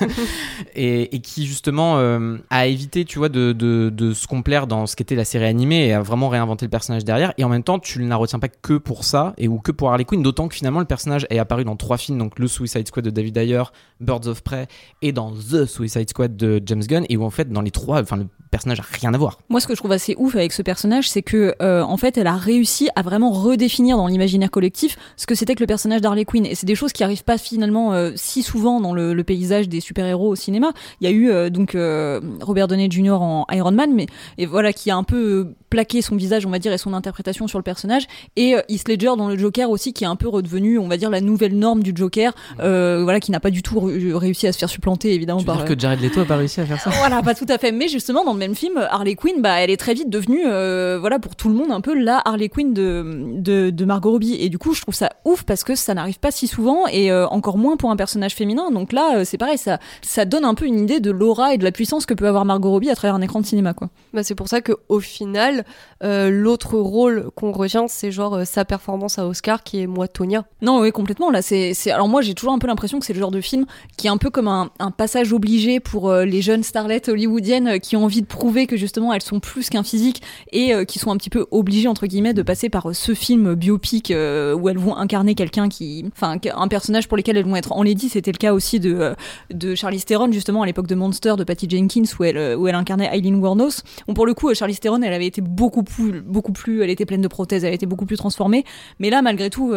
et, 0.75 1.21
qui 1.21 1.47
justement 1.47 1.99
euh, 1.99 2.37
a 2.51 2.67
évité, 2.67 3.05
tu 3.05 3.19
vois, 3.19 3.29
de 3.29 4.13
se 4.15 4.27
complaire 4.27 4.67
dans 4.67 4.87
ce 4.87 4.97
qu'était 4.97 5.15
la 5.15 5.25
série 5.25 5.47
animée 5.47 5.87
et 5.87 5.93
a 5.93 6.03
vraiment 6.03 6.29
réinventé 6.29 6.67
le 6.67 6.71
personnage 6.71 7.05
derrière. 7.05 7.33
Et 7.39 7.45
en 7.45 7.49
même 7.49 7.63
temps, 7.63 7.79
tu 7.79 8.03
ne 8.03 8.09
la 8.09 8.17
retiens 8.17 8.39
pas 8.39 8.49
que 8.49 8.75
pour 8.75 9.05
ça 9.05 9.35
et 9.39 9.49
ou 9.49 9.59
que 9.59 9.73
pour 9.73 9.91
Harley 9.91 10.05
Quinn, 10.05 10.23
d'autant 10.23 10.49
que 10.49 10.55
finalement 10.55 10.81
le 10.81 10.87
personnage 10.87 11.27
est 11.31 11.39
apparu 11.39 11.65
dans 11.65 11.77
trois 11.77 11.97
films, 11.97 12.19
donc 12.19 12.39
le 12.39 12.47
Suicide 12.47 12.87
Squad 12.87 13.05
de 13.05 13.11
David 13.11 13.37
Ayer, 13.37 13.63
Birds 14.01 14.27
of 14.27 14.43
Prey 14.43 14.69
et 15.03 15.13
dans 15.13 15.33
The 15.33 15.65
Suicide 15.65 16.09
Squad 16.11 16.37
de 16.37 16.63
James 16.65 16.83
Gunn, 16.83 17.05
et 17.09 17.17
où 17.17 17.25
en 17.25 17.31
fait 17.31 17.51
dans 17.51 17.63
les 17.63 17.71
trois, 17.71 18.01
enfin 18.03 18.17
le 18.17 18.27
personnage 18.51 18.81
a 18.81 18.85
rien 18.91 19.15
à 19.15 19.19
voir. 19.19 19.39
Moi, 19.49 19.61
ce 19.61 19.67
que 19.67 19.75
je 19.75 19.79
trouve 19.79 19.93
assez 19.93 20.15
ouf 20.19 20.35
avec 20.35 20.53
ce 20.53 20.63
personnage, 20.63 21.09
c'est 21.09 21.23
que 21.23 21.55
euh, 21.61 21.83
en 21.83 21.97
fait, 21.97 22.17
elle 22.19 22.27
a 22.27 22.37
réussi 22.37 22.89
à 22.97 23.03
vraiment 23.03 23.31
redéfinir 23.31 23.97
dans 23.97 24.07
l'imaginaire 24.07 24.51
collectif 24.51 24.97
ce 25.17 25.27
que 25.27 25.35
c'était 25.35 25.55
que 25.55 25.61
le 25.61 25.67
personnage 25.67 26.01
d'Harley 26.01 26.25
Quinn. 26.25 26.47
Et 26.47 26.55
c'est 26.55 26.67
des 26.67 26.75
choses 26.75 26.93
qui 26.93 27.05
arrivent 27.05 27.25
pas 27.25 27.39
finalement 27.39 27.93
euh, 27.93 28.13
si 28.17 28.43
souvent 28.43 28.58
dans 28.63 28.93
le, 28.93 29.15
le 29.15 29.25
paysage 29.25 29.69
des 29.69 29.81
super-héros 29.81 30.29
au 30.29 30.35
cinéma. 30.37 30.73
Il 31.01 31.09
y 31.09 31.13
a 31.13 31.15
eu 31.15 31.31
euh, 31.31 31.51
donc 31.51 31.75
euh, 31.75 32.21
Robert 32.41 32.69
Downey 32.69 32.89
Jr. 32.91 33.13
en 33.21 33.47
Iron 33.53 33.73
Man, 33.73 33.93
mais 33.95 34.07
et 34.37 34.47
voilà 34.47 34.73
qui 34.73 34.91
a 34.91 34.97
un 34.97 35.03
peu 35.05 35.55
plaqué 35.71 36.01
son 36.03 36.17
visage, 36.17 36.47
on 36.47 36.51
va 36.51 36.59
dire, 36.59 36.73
et 36.73 36.79
son 36.79 36.95
interprétation 36.95 37.47
sur 37.47 37.59
le 37.59 37.63
personnage. 37.63 38.07
Et 38.37 38.55
euh, 38.55 38.61
Heath 38.69 38.89
Ledger 38.89 39.13
dans 39.17 39.29
le 39.29 39.37
Joker 39.39 39.71
aussi, 39.71 39.93
qui 39.93 40.05
est 40.05 40.07
un 40.07 40.17
peu 40.17 40.29
redevenu, 40.29 40.79
on 40.79 40.89
va 40.89 40.97
dire, 40.97 41.11
la 41.11 41.21
nouvelle 41.21 41.57
norme 41.59 41.83
du 41.83 41.93
Joker, 41.95 42.33
euh, 42.61 43.03
voilà, 43.03 43.21
qui 43.21 43.31
n'a 43.31 43.41
pas 43.41 43.51
du 43.51 43.63
tout 43.63 43.79
réussi 43.81 44.47
à 44.47 44.53
se 44.53 44.59
faire 44.59 44.69
supplanter 44.71 45.13
évidemment 45.15 45.41
Tu 45.41 45.45
veux 45.47 45.53
par. 45.53 45.65
dire 45.65 45.75
que 45.75 45.79
Jared 45.81 46.01
Leto 46.01 46.21
a 46.21 46.25
pas 46.25 46.37
réussi 46.37 46.61
à 46.61 46.67
faire 46.67 46.81
ça? 46.81 46.91
Voilà, 46.91 47.23
pas 47.23 47.35
tout 47.35 47.47
à 47.49 47.59
fait. 47.59 47.73
Mais 47.73 47.89
justement, 47.89 48.25
dans 48.25 48.33
le 48.33 48.39
même 48.39 48.55
film, 48.55 48.79
Harley 48.91 49.15
Quinn, 49.15 49.41
bah, 49.43 49.61
elle 49.61 49.71
est 49.71 49.77
très 49.77 49.95
vite 49.95 50.09
devenue, 50.11 50.43
euh, 50.47 50.99
voilà, 50.99 51.19
pour 51.19 51.37
tout 51.37 51.49
le 51.49 51.55
monde, 51.55 51.71
un 51.71 51.81
peu 51.81 51.95
la 51.99 52.21
Harley 52.25 52.49
Quinn 52.49 52.73
de, 52.73 53.35
de, 53.37 53.71
de 53.71 53.85
Margot 53.85 54.11
Robbie. 54.13 54.37
Et 54.41 54.49
du 54.49 54.59
coup, 54.59 54.73
je 54.75 54.81
trouve 54.83 54.95
ça 54.95 55.11
ouf 55.25 55.43
parce 55.45 55.65
que 55.65 55.75
ça 55.75 55.93
n'arrive 55.95 56.19
pas 56.19 56.31
si 56.31 56.47
souvent 56.47 56.87
et 56.91 57.11
euh, 57.13 57.27
encore 57.29 57.59
moins 57.59 57.77
pour 57.77 57.91
un 57.91 57.97
personnage 57.97 58.35
féminin. 58.39 58.71
Donc 58.71 58.93
là, 58.93 59.19
euh, 59.19 59.25
c'est 59.25 59.39
pareil, 59.39 59.59
ça, 59.59 59.79
ça 60.03 60.25
donne 60.25 60.45
un 60.45 60.55
peu 60.55 60.65
une 60.65 60.79
idée 60.79 61.01
de 61.01 61.11
l'aura 61.11 61.55
et 61.55 61.59
de 61.59 61.65
la 61.65 61.73
puissance 61.73 62.07
que 62.07 62.15
peut 62.15 62.27
avoir 62.27 62.45
Margot 62.45 62.71
Robbie 62.71 62.91
à 62.91 62.95
travers 62.95 63.15
un 63.15 63.21
écran 63.21 63.41
de 63.41 63.47
cinéma, 63.47 63.75
quoi. 63.75 63.91
Bah, 64.15 64.23
c'est 64.23 64.35
pour 64.35 64.49
ça 64.49 64.61
que 64.61 64.73
au 64.89 65.01
final, 65.01 65.65
euh, 66.03 66.31
l'autre 66.31 66.79
rôle 66.79 67.31
qu'on 67.35 67.53
retient, 67.53 67.89
c'est 67.89 68.11
genre 68.11 68.35
euh, 68.35 68.45
sa 68.45 68.65
performance 68.65 69.19
à 69.19 69.27
Oscar, 69.27 69.63
qui 69.63 69.83
est 69.83 69.87
moi 69.87 70.09
Tonya. 70.09 70.45
Non, 70.63 70.81
oui, 70.81 70.93
complètement. 70.93 71.31
Là, 71.31 71.43
c'est, 71.43 71.75
c'est. 71.75 71.91
Alors 71.91 72.09
moi, 72.09 72.23
j'ai 72.23 72.35
toujours 72.35 72.53
un 72.53 72.59
peu 72.59 72.67
l'impression 72.67 72.99
que 72.99 73.07
c'est 73.07 73.13
le 73.13 73.21
genre 73.21 73.31
de 73.31 73.41
film 73.41 73.67
qui 73.97 74.07
est 74.07 74.11
un 74.11 74.17
peu 74.17 74.31
comme 74.31 74.49
un, 74.49 74.71
un 74.79 74.91
passage 74.91 75.33
obligé 75.33 75.81
pour 75.81 76.09
euh, 76.09 76.25
les 76.25 76.41
jeunes 76.41 76.63
starlettes 76.63 77.09
hollywoodiennes 77.09 77.81
qui 77.81 77.97
ont 77.97 78.05
envie 78.05 78.23
de 78.23 78.27
prouver 78.27 78.67
que 78.67 78.77
justement 78.77 79.13
elles 79.13 79.23
sont 79.23 79.41
plus 79.41 79.69
qu'un 79.69 79.83
physique 79.83 80.23
et 80.53 80.73
qui 80.87 80.99
sont 80.99 81.11
un 81.11 81.17
petit 81.17 81.31
peu 81.31 81.47
obligées 81.51 81.89
entre 81.89 82.07
guillemets 82.07 82.35
de 82.35 82.43
passer 82.43 82.69
par 82.69 82.95
ce 82.95 83.15
film 83.15 83.55
biopic 83.55 84.11
où 84.11 84.69
elles 84.69 84.79
vont 84.79 84.97
incarner 84.97 85.35
quelqu'un 85.35 85.69
qui, 85.69 86.05
enfin, 86.13 86.37
un 86.55 86.69
personnage 86.69 87.09
pour 87.09 87.17
lequel 87.17 87.37
elles 87.37 87.45
vont 87.45 87.57
être 87.57 87.73
enlaidies. 87.73 88.09
C'était 88.09 88.28
le 88.33 88.39
cas 88.39 88.53
aussi 88.53 88.81
de 88.81 88.95
euh, 88.95 89.15
de 89.53 89.75
Charlize 89.75 90.05
justement 90.31 90.63
à 90.63 90.67
l'époque 90.67 90.87
de 90.87 90.95
Monster 90.95 91.35
de 91.37 91.45
Patty 91.45 91.69
Jenkins 91.69 92.05
où 92.19 92.25
elle 92.25 92.37
euh, 92.37 92.57
où 92.57 92.69
elle 92.69 92.75
incarnait 92.75 93.09
Eileen 93.13 93.37
Wuornos. 93.37 93.83
Bon, 94.07 94.15
pour 94.15 94.27
le 94.27 94.35
coup, 94.35 94.51
euh, 94.51 94.55
Charlize 94.55 94.81
Theron, 94.81 95.03
elle 95.03 95.13
avait 95.13 95.27
été 95.27 95.41
beaucoup 95.41 95.83
plus 95.83 96.21
beaucoup 96.21 96.53
plus, 96.53 96.83
elle 96.83 96.91
était 96.91 97.07
pleine 97.07 97.23
de 97.23 97.29
prothèses, 97.29 97.65
elle 97.65 97.75
était 97.75 97.87
beaucoup 97.87 98.07
plus 98.07 98.17
transformée. 98.17 98.65
Mais 98.99 99.11
là, 99.11 99.23
malgré 99.23 99.51
tout. 99.51 99.75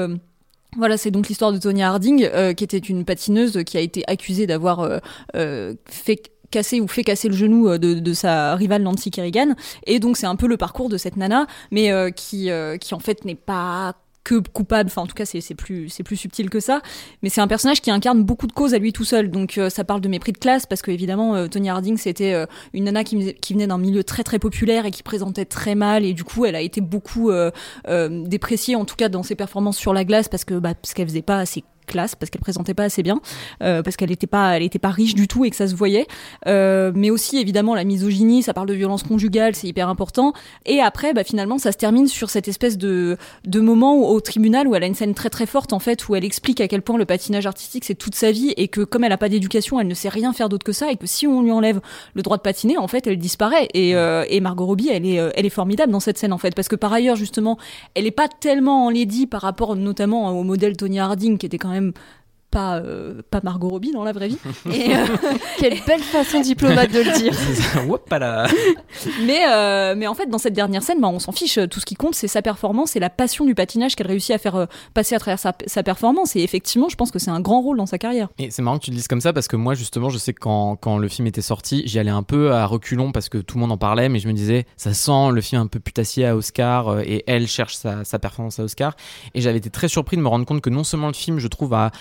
voilà, 0.77 0.97
c'est 0.97 1.11
donc 1.11 1.27
l'histoire 1.27 1.51
de 1.51 1.57
Tonya 1.57 1.89
Harding, 1.89 2.29
qui 2.55 2.63
était 2.63 2.77
une 2.77 3.03
patineuse 3.03 3.63
qui 3.65 3.77
a 3.77 3.81
été 3.81 4.03
accusée 4.07 4.47
d'avoir 4.47 5.01
euh, 5.35 5.73
fait 5.85 6.31
casser 6.49 6.79
ou 6.81 6.87
fait 6.87 7.03
casser 7.03 7.27
le 7.27 7.35
genou 7.35 7.77
de, 7.77 8.13
sa 8.13 8.55
rivale 8.55 8.83
Nancy 8.83 9.11
Kerrigan. 9.11 9.55
Et 9.85 9.99
donc 9.99 10.17
c'est 10.17 10.27
un 10.27 10.35
peu 10.35 10.47
le 10.47 10.57
parcours 10.57 10.89
de 10.89 10.97
cette 10.97 11.17
nana, 11.17 11.47
mais 11.71 11.91
qui, 12.15 12.49
qui 12.79 12.93
en 12.93 12.99
fait 12.99 13.25
n'est 13.25 13.35
pas 13.35 13.95
que 14.23 14.39
coupable, 14.39 14.89
enfin 14.89 15.01
en 15.01 15.07
tout 15.07 15.15
cas 15.15 15.25
c'est 15.25 15.55
plus 15.55 15.89
subtil 16.15 16.49
que 16.49 16.59
ça, 16.59 16.81
mais 17.21 17.29
c'est 17.29 17.41
un 17.41 17.47
personnage 17.47 17.81
qui 17.81 17.91
incarne 17.91 18.23
beaucoup 18.23 18.47
de 18.47 18.51
causes 18.51 18.73
à 18.73 18.79
lui 18.79 18.93
tout 18.93 19.03
seul. 19.03 19.31
Donc 19.31 19.57
euh, 19.57 19.69
ça 19.69 19.83
parle 19.83 20.01
de 20.01 20.09
mépris 20.09 20.31
de 20.31 20.37
classe 20.37 20.65
parce 20.65 20.81
que 20.81 20.91
évidemment 20.91 21.35
euh, 21.35 21.47
Tonya 21.47 21.73
Harding 21.73 21.97
c'était 21.97 22.33
euh, 22.33 22.45
une 22.73 22.85
nana 22.85 23.03
qui, 23.03 23.33
qui 23.35 23.53
venait 23.53 23.67
d'un 23.67 23.77
milieu 23.77 24.03
très 24.03 24.23
très 24.23 24.39
populaire 24.39 24.85
et 24.85 24.91
qui 24.91 25.03
présentait 25.03 25.45
très 25.45 25.75
mal 25.75 26.05
et 26.05 26.13
du 26.13 26.23
coup 26.23 26.45
elle 26.45 26.55
a 26.55 26.61
été 26.61 26.81
beaucoup 26.81 27.31
dépréciée 27.87 28.75
en 28.75 28.85
tout 28.85 28.95
cas 28.95 29.09
dans 29.09 29.23
ses 29.23 29.35
performances 29.35 29.77
sur 29.77 29.93
la 29.93 30.05
glace 30.05 30.27
parce 30.27 30.45
que 30.45 30.55
bah, 30.55 30.73
parce 30.73 30.93
qu'elle 30.93 31.07
faisait 31.07 31.21
pas 31.21 31.37
assez 31.37 31.63
classe 31.85 32.15
parce 32.15 32.29
qu'elle 32.29 32.41
présentait 32.41 32.73
pas 32.73 32.83
assez 32.83 33.03
bien 33.03 33.19
euh, 33.63 33.81
parce 33.83 33.95
qu'elle 33.95 34.11
était 34.11 34.27
pas 34.27 34.55
elle 34.57 34.63
était 34.63 34.79
pas 34.79 34.89
riche 34.89 35.15
du 35.15 35.27
tout 35.27 35.45
et 35.45 35.49
que 35.49 35.55
ça 35.55 35.67
se 35.67 35.75
voyait. 35.75 36.07
Euh, 36.47 36.91
mais 36.95 37.09
aussi 37.09 37.37
évidemment 37.37 37.75
la 37.75 37.83
misogynie 37.83 38.43
ça 38.43 38.53
parle 38.53 38.67
de 38.67 38.73
violence 38.73 39.03
conjugale 39.03 39.55
c'est 39.55 39.67
hyper 39.67 39.89
important. 39.89 40.33
Et 40.65 40.79
après 40.81 41.13
bah, 41.13 41.23
finalement 41.23 41.57
ça 41.57 41.71
se 41.71 41.77
termine 41.77 42.07
sur 42.07 42.29
cette 42.29 42.47
espèce 42.47 42.77
de 42.77 43.17
de 43.45 43.59
moment 43.59 43.95
où- 43.95 44.05
au 44.05 44.21
tribunal 44.21 44.67
où 44.67 44.75
elle 44.75 44.83
a 44.83 44.87
une 44.87 44.95
scène 44.95 45.13
très 45.13 45.29
très 45.29 45.45
forte 45.45 45.73
en 45.73 45.79
fait 45.79 46.07
où 46.07 46.15
elle 46.15 46.25
explique 46.25 46.61
à 46.61 46.67
quel 46.67 46.81
point 46.81 46.97
le 46.97 47.05
patinage 47.05 47.45
artistique 47.45 47.85
c'est 47.85 47.95
toute 47.95 48.15
sa 48.15 48.31
vie 48.31 48.53
et 48.57 48.67
que 48.67 48.81
comme 48.81 49.03
elle 49.03 49.11
a 49.11 49.17
pas 49.17 49.29
d'éducation 49.29 49.79
elle 49.79 49.87
ne 49.87 49.93
sait 49.93 50.09
rien 50.09 50.33
faire 50.33 50.49
d'autre 50.49 50.63
que 50.65 50.71
ça 50.73 50.91
et 50.91 50.95
que 50.97 51.07
si 51.07 51.27
on 51.27 51.41
lui 51.41 51.51
enlève 51.51 51.81
le 52.13 52.21
droit 52.21 52.37
de 52.37 52.41
patiner 52.41 52.77
en 52.77 52.87
fait 52.87 53.07
elle 53.07 53.17
disparaît. 53.17 53.67
Et, 53.73 53.95
euh, 53.95 54.25
et 54.29 54.39
Margot 54.41 54.65
Robbie 54.65 54.89
elle 54.89 55.05
est 55.05 55.15
elle 55.35 55.45
est 55.45 55.49
formidable 55.49 55.91
dans 55.91 55.99
cette 55.99 56.17
scène 56.17 56.33
en 56.33 56.37
fait. 56.37 56.55
Parce 56.55 56.67
que 56.67 56.75
par 56.75 56.91
ailleurs 56.93 57.15
justement 57.15 57.57
elle 57.95 58.05
est 58.05 58.11
pas 58.11 58.27
tellement 58.27 58.85
enlaidie 58.85 59.27
par 59.27 59.41
rapport 59.41 59.75
notamment 59.75 60.29
au 60.37 60.43
modèle 60.43 60.77
Tonya 60.77 61.05
Harding 61.05 61.37
qui 61.37 61.45
était 61.45 61.57
quand 61.57 61.70
même 61.71 61.93
pas 62.51 62.77
euh, 62.77 63.21
pas 63.31 63.39
Margot 63.43 63.69
Robbie 63.69 63.91
dans 63.91 64.03
la 64.03 64.11
vraie 64.11 64.27
vie. 64.27 64.37
Et, 64.71 64.95
euh, 64.95 65.05
Quelle 65.57 65.79
belle 65.87 66.01
façon 66.01 66.41
diplomate 66.41 66.91
de 66.91 66.99
le 66.99 67.17
dire. 67.17 67.33
Là. 68.19 68.47
Mais 69.25 69.39
euh, 69.47 69.95
mais 69.95 70.05
en 70.07 70.13
fait 70.13 70.27
dans 70.27 70.37
cette 70.37 70.53
dernière 70.53 70.83
scène 70.83 70.99
bah, 70.99 71.07
on 71.07 71.19
s'en 71.19 71.31
fiche. 71.31 71.57
Tout 71.69 71.79
ce 71.79 71.85
qui 71.85 71.95
compte 71.95 72.13
c'est 72.13 72.27
sa 72.27 72.41
performance 72.41 72.95
et 72.95 72.99
la 72.99 73.09
passion 73.09 73.45
du 73.45 73.55
patinage 73.55 73.95
qu'elle 73.95 74.07
réussit 74.07 74.35
à 74.35 74.37
faire 74.37 74.55
euh, 74.55 74.65
passer 74.93 75.15
à 75.15 75.19
travers 75.19 75.39
sa, 75.39 75.53
sa 75.65 75.81
performance. 75.81 76.35
Et 76.35 76.41
effectivement 76.41 76.89
je 76.89 76.95
pense 76.95 77.09
que 77.09 77.19
c'est 77.19 77.31
un 77.31 77.39
grand 77.39 77.61
rôle 77.61 77.77
dans 77.77 77.85
sa 77.85 77.97
carrière. 77.97 78.27
Et 78.37 78.51
c'est 78.51 78.61
marrant 78.61 78.77
que 78.77 78.85
tu 78.85 78.91
le 78.91 78.97
dises 78.97 79.07
comme 79.07 79.21
ça 79.21 79.31
parce 79.31 79.47
que 79.47 79.55
moi 79.55 79.73
justement 79.73 80.09
je 80.09 80.17
sais 80.17 80.33
que 80.33 80.39
quand, 80.39 80.75
quand 80.75 80.97
le 80.97 81.07
film 81.07 81.27
était 81.27 81.41
sorti 81.41 81.83
j'y 81.85 81.99
allais 81.99 82.11
un 82.11 82.23
peu 82.23 82.51
à 82.51 82.65
reculons 82.65 83.11
parce 83.11 83.29
que 83.29 83.37
tout 83.37 83.55
le 83.55 83.61
monde 83.61 83.71
en 83.71 83.77
parlait 83.77 84.09
mais 84.09 84.19
je 84.19 84.27
me 84.27 84.33
disais 84.33 84.65
ça 84.75 84.93
sent 84.93 85.31
le 85.31 85.41
film 85.41 85.61
un 85.61 85.67
peu 85.67 85.79
putassier 85.79 86.25
à 86.25 86.35
Oscar 86.35 86.89
euh, 86.89 87.01
et 87.05 87.23
elle 87.27 87.47
cherche 87.47 87.75
sa, 87.75 88.03
sa 88.03 88.19
performance 88.19 88.59
à 88.59 88.63
Oscar. 88.63 88.95
Et 89.33 89.41
j'avais 89.41 89.59
été 89.59 89.69
très 89.69 89.87
surpris 89.87 90.17
de 90.17 90.21
me 90.21 90.27
rendre 90.27 90.45
compte 90.45 90.61
que 90.61 90.69
non 90.69 90.83
seulement 90.83 91.07
le 91.07 91.13
film 91.13 91.39
je 91.39 91.47
trouve 91.47 91.73
a 91.73 91.91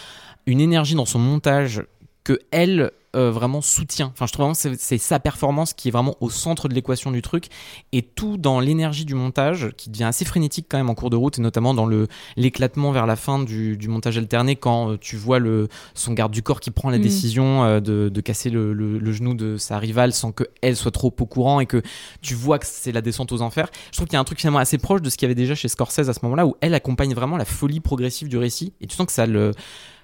une 0.50 0.60
énergie 0.60 0.94
dans 0.94 1.06
son 1.06 1.18
montage 1.18 1.82
que 2.24 2.38
elle 2.50 2.90
euh, 3.16 3.32
vraiment 3.32 3.60
soutient. 3.60 4.12
Enfin, 4.14 4.26
je 4.26 4.32
trouve 4.32 4.44
vraiment 4.44 4.54
que 4.54 4.76
c'est- 4.78 4.98
sa 4.98 5.18
performance 5.18 5.72
qui 5.72 5.88
est 5.88 5.90
vraiment 5.90 6.14
au 6.20 6.30
centre 6.30 6.68
de 6.68 6.74
l'équation 6.74 7.10
du 7.10 7.22
truc 7.22 7.46
et 7.90 8.02
tout 8.02 8.36
dans 8.36 8.60
l'énergie 8.60 9.04
du 9.04 9.16
montage 9.16 9.70
qui 9.76 9.90
devient 9.90 10.04
assez 10.04 10.24
frénétique 10.24 10.66
quand 10.68 10.76
même 10.78 10.90
en 10.90 10.94
cours 10.94 11.10
de 11.10 11.16
route 11.16 11.36
et 11.36 11.42
notamment 11.42 11.74
dans 11.74 11.86
le 11.86 12.06
l'éclatement 12.36 12.92
vers 12.92 13.06
la 13.06 13.16
fin 13.16 13.40
du, 13.42 13.76
du 13.76 13.88
montage 13.88 14.16
alterné 14.16 14.54
quand 14.54 14.92
euh, 14.92 14.96
tu 14.96 15.16
vois 15.16 15.40
le 15.40 15.66
son 15.94 16.12
garde 16.12 16.30
du 16.30 16.42
corps 16.42 16.60
qui 16.60 16.70
prend 16.70 16.88
la 16.88 16.98
Mm. 16.98 17.02
décision 17.02 17.64
euh, 17.64 17.80
de, 17.80 18.10
de 18.10 18.20
casser 18.20 18.48
le, 18.48 18.72
le- 18.72 18.98
le 19.00 19.12
genou 19.12 19.34
de 19.34 19.56
sa 19.56 19.78
rivale 19.80 20.12
sans 20.12 20.30
que 20.30 20.44
elle 20.62 20.76
soit 20.76 20.92
trop 20.92 21.12
au 21.18 21.26
courant 21.26 21.58
et 21.58 21.66
que 21.66 21.82
tu 22.22 22.34
vois 22.36 22.60
que 22.60 22.66
c'est 22.68 22.92
la 22.92 23.00
descente 23.00 23.32
aux 23.32 23.42
enfers. 23.42 23.70
Je 23.90 23.96
trouve 23.96 24.06
qu'il 24.06 24.14
y 24.14 24.18
a 24.18 24.20
un 24.20 24.24
truc 24.24 24.38
finalement 24.38 24.60
assez 24.60 24.78
proche 24.78 25.02
de 25.02 25.10
ce 25.10 25.16
qu'il 25.16 25.26
y 25.26 25.28
avait 25.28 25.34
déjà 25.34 25.56
chez 25.56 25.66
Scorsese 25.66 26.08
à 26.08 26.12
ce 26.12 26.20
moment-là 26.22 26.46
où 26.46 26.54
elle 26.60 26.74
accompagne 26.74 27.12
vraiment 27.14 27.38
la 27.38 27.44
folie 27.44 27.80
progressive 27.80 28.28
du 28.28 28.36
récit 28.38 28.72
et 28.80 28.86
tu 28.86 28.94
sens 28.94 29.06
que 29.06 29.12
ça 29.12 29.26
le 29.26 29.50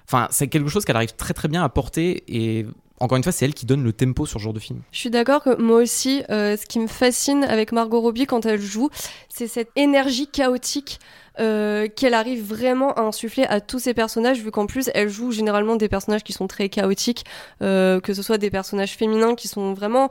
Enfin, 0.07 0.27
c'est 0.31 0.47
quelque 0.47 0.69
chose 0.69 0.85
qu'elle 0.85 0.95
arrive 0.95 1.15
très 1.15 1.33
très 1.33 1.47
bien 1.47 1.63
à 1.63 1.69
porter 1.69 2.23
et 2.27 2.65
encore 2.99 3.17
une 3.17 3.23
fois, 3.23 3.31
c'est 3.31 3.45
elle 3.45 3.53
qui 3.53 3.65
donne 3.65 3.83
le 3.83 3.93
tempo 3.93 4.25
sur 4.25 4.39
ce 4.39 4.43
genre 4.43 4.53
de 4.53 4.59
film. 4.59 4.81
Je 4.91 4.97
suis 4.97 5.11
d'accord 5.11 5.43
que 5.43 5.61
moi 5.61 5.77
aussi, 5.77 6.23
euh, 6.29 6.57
ce 6.57 6.65
qui 6.65 6.79
me 6.79 6.87
fascine 6.87 7.43
avec 7.43 7.71
Margot 7.71 8.01
Robbie 8.01 8.25
quand 8.25 8.45
elle 8.45 8.59
joue, 8.59 8.89
c'est 9.29 9.47
cette 9.47 9.69
énergie 9.75 10.27
chaotique 10.27 10.99
euh, 11.39 11.87
qu'elle 11.95 12.15
arrive 12.15 12.43
vraiment 12.43 12.93
à 12.93 13.01
insuffler 13.01 13.43
à 13.45 13.61
tous 13.61 13.77
ses 13.77 13.93
personnages, 13.93 14.41
vu 14.41 14.49
qu'en 14.49 14.65
plus 14.65 14.89
elle 14.95 15.09
joue 15.09 15.31
généralement 15.31 15.75
des 15.75 15.87
personnages 15.87 16.23
qui 16.23 16.33
sont 16.33 16.47
très 16.47 16.69
chaotiques, 16.69 17.25
euh, 17.61 17.99
que 17.99 18.15
ce 18.15 18.23
soit 18.23 18.39
des 18.39 18.49
personnages 18.49 18.95
féminins 18.95 19.35
qui 19.35 19.47
sont 19.47 19.73
vraiment 19.73 20.09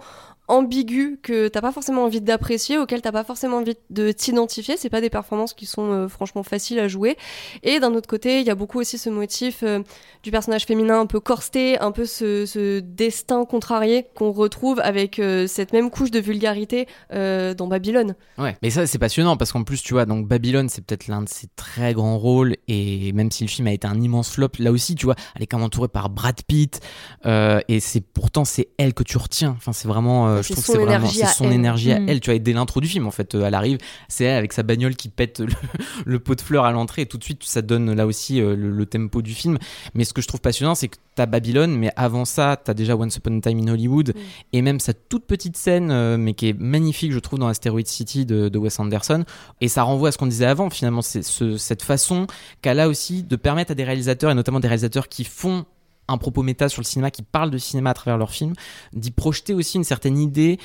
ambigus 0.49 1.19
que 1.23 1.49
t'as 1.49 1.61
pas 1.61 1.73
forcément 1.73 2.05
envie 2.05 2.21
d'apprécier, 2.21 2.79
auxquels 2.79 3.03
t'as 3.03 3.13
pas 3.13 3.25
forcément 3.25 3.59
envie 3.59 3.75
de 3.91 4.13
t'identifier. 4.13 4.77
C'est 4.77 4.91
pas 4.91 5.01
des 5.01 5.11
performances 5.11 5.55
qui 5.55 5.67
sont 5.67 5.91
euh, 5.91 6.09
franchement 6.09 6.43
faciles 6.43 6.79
à 6.79 6.89
jouer. 6.89 7.17
Et 7.63 7.81
d'un 7.81 7.95
autre 7.95 8.09
côté, 8.09 8.41
il 8.41 8.47
y 8.47 8.51
a 8.51 8.55
beaucoup 8.55 8.79
aussi 8.79 8.99
ce 8.99 9.11
motif 9.11 9.61
euh, 9.63 9.81
du 10.23 10.31
personnage 10.31 10.65
féminin 10.65 11.01
un 11.01 11.07
peu 11.07 11.21
corsté, 11.21 11.79
un 11.81 11.91
peu 11.91 12.05
ce, 12.05 12.47
ce 12.47 12.81
destin 12.81 13.45
contrarié 13.45 14.07
qu'on 14.15 14.31
retrouve 14.31 14.81
avec 14.81 15.19
euh, 15.19 15.47
cette 15.47 15.73
même 15.73 15.91
couche 15.91 16.11
de 16.11 16.21
vulgarité 16.21 16.87
dans 17.11 17.67
Babylone. 17.67 18.15
Ouais, 18.39 18.57
mais 18.63 18.71
ça 18.71 18.87
c'est 18.87 18.99
passionnant 18.99 19.37
parce 19.37 19.53
qu'en 19.53 19.65
plus 19.65 19.83
tu 19.83 19.95
vois 19.95 20.07
donc 20.07 20.27
Babylone 20.27 20.69
c'est 20.69 20.85
peut-être 20.85 21.09
l'un 21.09 21.23
de 21.23 21.29
ses 21.29 21.49
très 21.57 21.95
grands 21.95 22.19
rôles 22.19 22.57
et 22.69 23.13
même 23.13 23.31
si 23.31 23.45
le 23.45 23.49
film 23.49 23.67
a 23.69 23.73
été 23.73 23.87
un 23.87 24.01
immense 24.01 24.31
flop 24.31 24.51
là 24.59 24.71
aussi 24.73 24.95
tu 24.95 25.07
vois 25.07 25.15
elle 25.35 25.43
est 25.43 25.47
quand 25.47 25.59
même 25.59 25.67
entourée 25.67 25.89
par 25.89 26.11
Brad 26.11 26.41
Pitt 26.47 26.81
et 27.25 27.81
c'est 27.81 28.01
pourtant 28.01 28.45
c'est 28.45 28.69
elle 28.79 28.95
que 28.95 29.03
tu 29.03 29.19
retiens 29.19 29.55
enfin 29.57 29.73
c'est 29.73 29.89
vraiment 29.89 30.36
euh, 30.37 30.43
je 30.43 30.53
trouve 30.53 30.65
que 30.65 30.73
c'est 30.73 30.79
vraiment 30.79 31.07
son 31.09 31.45
elle. 31.47 31.53
énergie 31.53 31.93
à 31.93 32.01
Mm. 32.01 32.09
elle 32.09 32.21
tu 32.21 32.31
vois 32.31 32.35
et 32.37 32.39
dès 32.39 32.53
l'intro 32.53 32.81
du 32.81 32.89
film 32.89 33.07
en 33.07 33.11
fait 33.11 33.35
euh, 33.35 33.45
elle 33.47 33.55
arrive 33.55 33.79
c'est 34.09 34.25
elle 34.25 34.37
avec 34.39 34.53
sa 34.53 34.63
bagnole 34.63 34.95
qui 34.97 35.09
pète 35.09 35.41
le, 35.41 35.49
le 36.07 36.19
pot 36.19 36.35
de 36.35 36.41
fleurs 36.41 36.65
à 36.65 36.73
l'entrée 36.73 37.03
et 37.03 37.07
tout 37.07 37.19
de 37.19 37.25
suite 37.25 37.43
ça 37.45 37.63
donne 37.63 37.95
là 37.95 38.07
aussi 38.07 38.41
euh, 38.41 38.55
le, 38.57 38.71
le 38.71 38.87
tempo 38.87 39.23
du 39.23 39.35
film 39.35 39.59
mais 39.95 40.05
ce 40.05 40.13
que 40.13 40.23
je 40.23 40.29
trouve 40.29 40.41
passionnant 40.41 40.75
c'est 40.75 40.89
que 40.89 40.97
t'as 41.15 41.27
Babylone 41.27 41.75
mais 41.77 41.91
avant 41.97 42.25
ça 42.25 42.57
t'as 42.63 42.75
déjà 42.75 42.97
Once 42.97 43.17
Upon 43.17 43.39
a 43.39 43.41
Time 43.41 43.59
in 43.61 43.69
Hollywood 43.73 44.15
et 44.53 44.63
même 44.63 44.81
sa 44.81 44.93
toute 44.93 45.25
petite 45.27 45.57
scène 45.57 45.91
euh, 45.91 46.17
mais 46.17 46.35
qui 46.35 46.49
est 46.49 46.59
magnifique 46.59 47.13
je 47.13 47.19
trouve 47.19 47.39
dans 47.39 47.49
Asteroid 47.49 47.81
City 47.85 48.27
de, 48.27 48.49
de 48.49 48.59
Wes 48.59 48.79
Anderson 48.79 49.25
et 49.61 49.69
ça 49.69 49.83
renvoie 49.83 50.09
à 50.09 50.13
ce 50.13 50.19
qu'on 50.19 50.27
disait 50.27 50.47
avant 50.47 50.69
finalement 50.71 51.03
c'est 51.03 51.23
ce- 51.23 51.57
cette 51.57 51.83
façon 51.83 52.27
qu'elle 52.63 52.81
a 52.81 52.89
aussi 52.89 53.23
de 53.23 53.37
permettre 53.37 53.73
à 53.73 53.75
des 53.75 53.85
réalisateurs 53.85 54.31
et 54.31 54.35
notamment 54.35 54.61
des 54.61 54.69
réalisateurs 54.69 55.09
qui 55.09 55.25
font 55.25 55.65
un 56.09 56.19
propos 56.19 56.43
méta 56.43 56.69
sur 56.69 56.81
le 56.81 56.87
cinéma, 56.87 57.11
qui 57.11 57.23
parlent 57.23 57.51
de 57.51 57.59
cinéma 57.59 57.91
à 57.91 57.95
travers 57.95 58.19
leurs 58.19 58.31
films, 58.31 58.55
d'y 58.93 59.11
projeter 59.11 59.55
aussi 59.55 59.77
une 59.77 59.85
certaine 59.85 60.19
idée 60.19 60.59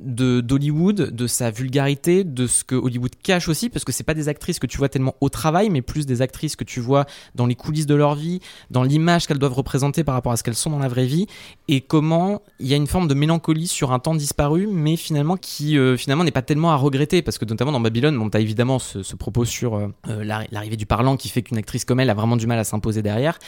de 0.00 0.42
d'Hollywood, 0.42 1.14
de 1.14 1.26
sa 1.26 1.50
vulgarité, 1.50 2.22
de 2.22 2.46
ce 2.46 2.64
que 2.64 2.74
Hollywood 2.74 3.12
cache 3.22 3.48
aussi, 3.48 3.70
parce 3.70 3.84
que 3.84 3.92
c'est 3.92 4.04
pas 4.04 4.12
des 4.12 4.28
actrices 4.28 4.58
que 4.58 4.66
tu 4.66 4.76
vois 4.76 4.90
tellement 4.90 5.14
au 5.22 5.30
travail, 5.30 5.70
mais 5.70 5.80
plus 5.80 6.04
des 6.04 6.20
actrices 6.20 6.54
que 6.54 6.64
tu 6.64 6.80
vois 6.80 7.06
dans 7.34 7.46
les 7.46 7.54
coulisses 7.54 7.86
de 7.86 7.94
leur 7.94 8.14
vie, 8.14 8.40
dans 8.70 8.82
l'image 8.82 9.26
qu'elles 9.26 9.38
doivent 9.38 9.54
représenter 9.54 10.04
par 10.04 10.14
rapport 10.14 10.32
à 10.32 10.36
ce 10.36 10.42
qu'elles 10.42 10.54
sont 10.54 10.68
dans 10.68 10.78
la 10.78 10.88
vraie 10.88 11.06
vie, 11.06 11.26
et 11.68 11.80
comment 11.80 12.42
il 12.60 12.66
y 12.66 12.74
a 12.74 12.76
une 12.76 12.86
forme 12.86 13.08
de 13.08 13.14
mélancolie 13.14 13.66
sur 13.66 13.92
un 13.92 13.98
temps 13.98 14.14
disparu, 14.14 14.68
mais 14.70 14.96
finalement 14.96 15.38
qui 15.38 15.78
euh, 15.78 15.96
finalement 15.96 16.24
n'est 16.24 16.30
pas 16.30 16.42
tellement 16.42 16.72
à 16.72 16.76
regretter, 16.76 17.22
parce 17.22 17.38
que 17.38 17.46
notamment 17.46 17.72
dans 17.72 17.80
Babylone, 17.80 18.18
bon, 18.18 18.28
t'as 18.28 18.40
évidemment 18.40 18.78
ce, 18.78 18.98
propos 19.16 19.46
sur 19.46 19.76
euh, 19.76 19.88
euh, 20.08 20.24
l'arri- 20.24 20.48
l'arrivée 20.50 20.76
du 20.76 20.84
parlant 20.86 21.16
qui 21.16 21.30
fait 21.30 21.40
qu'une 21.40 21.56
actrice 21.56 21.86
comme 21.86 22.00
elle 22.00 22.10
a 22.10 22.14
vraiment 22.14 22.36
du 22.36 22.46
mal 22.46 22.58
à 22.58 22.64
s'imposer 22.64 23.00
derrière. 23.00 23.38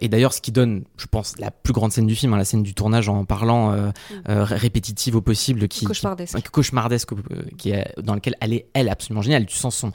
Et 0.00 0.08
d'ailleurs, 0.08 0.32
ce 0.32 0.40
qui 0.40 0.50
donne, 0.50 0.67
je 0.96 1.06
pense, 1.06 1.38
la 1.38 1.50
plus 1.50 1.72
grande 1.72 1.92
scène 1.92 2.06
du 2.06 2.14
film, 2.14 2.32
hein, 2.34 2.38
la 2.38 2.44
scène 2.44 2.62
du 2.62 2.74
tournage 2.74 3.08
en 3.08 3.24
parlant 3.24 3.72
euh, 3.72 3.90
euh, 4.28 4.44
répétitive 4.44 5.16
au 5.16 5.20
possible, 5.20 5.68
qui, 5.68 5.84
Cauchemardesque. 5.84 6.36
qui- 6.36 6.42
cauchemardesque, 6.44 7.12
euh, 7.12 7.16
qui 7.56 7.70
est 7.70 7.92
dans 8.02 8.14
lequel 8.14 8.34
elle 8.40 8.52
est 8.52 8.66
elle 8.74 8.88
absolument 8.88 9.22
géniale. 9.22 9.46
Tu 9.46 9.56
sens 9.56 9.76
son 9.76 9.92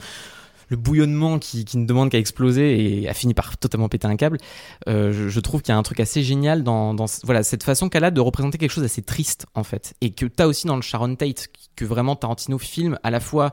le 0.70 0.78
bouillonnement 0.78 1.38
qui, 1.38 1.66
qui 1.66 1.76
ne 1.76 1.84
demande 1.86 2.08
qu'à 2.10 2.18
exploser 2.18 3.02
et 3.02 3.08
a 3.08 3.12
fini 3.12 3.34
par 3.34 3.58
totalement 3.58 3.90
péter 3.90 4.06
un 4.06 4.16
câble. 4.16 4.38
Euh, 4.88 5.12
je, 5.12 5.28
je 5.28 5.40
trouve 5.40 5.60
qu'il 5.60 5.72
y 5.72 5.76
a 5.76 5.78
un 5.78 5.82
truc 5.82 6.00
assez 6.00 6.22
génial 6.22 6.62
dans, 6.62 6.94
dans 6.94 7.04
voilà 7.24 7.42
cette 7.42 7.62
façon 7.62 7.90
qu'elle 7.90 8.02
a 8.04 8.10
de 8.10 8.20
représenter 8.20 8.56
quelque 8.56 8.70
chose 8.70 8.82
d'assez 8.82 9.02
triste 9.02 9.44
en 9.54 9.62
fait, 9.62 9.92
et 10.00 10.14
que 10.14 10.24
t'as 10.24 10.46
aussi 10.46 10.66
dans 10.66 10.76
le 10.76 10.82
Sharon 10.82 11.16
Tate, 11.16 11.48
que 11.76 11.84
vraiment 11.84 12.16
Tarantino 12.16 12.56
filme 12.58 12.98
à 13.02 13.10
la 13.10 13.20
fois 13.20 13.52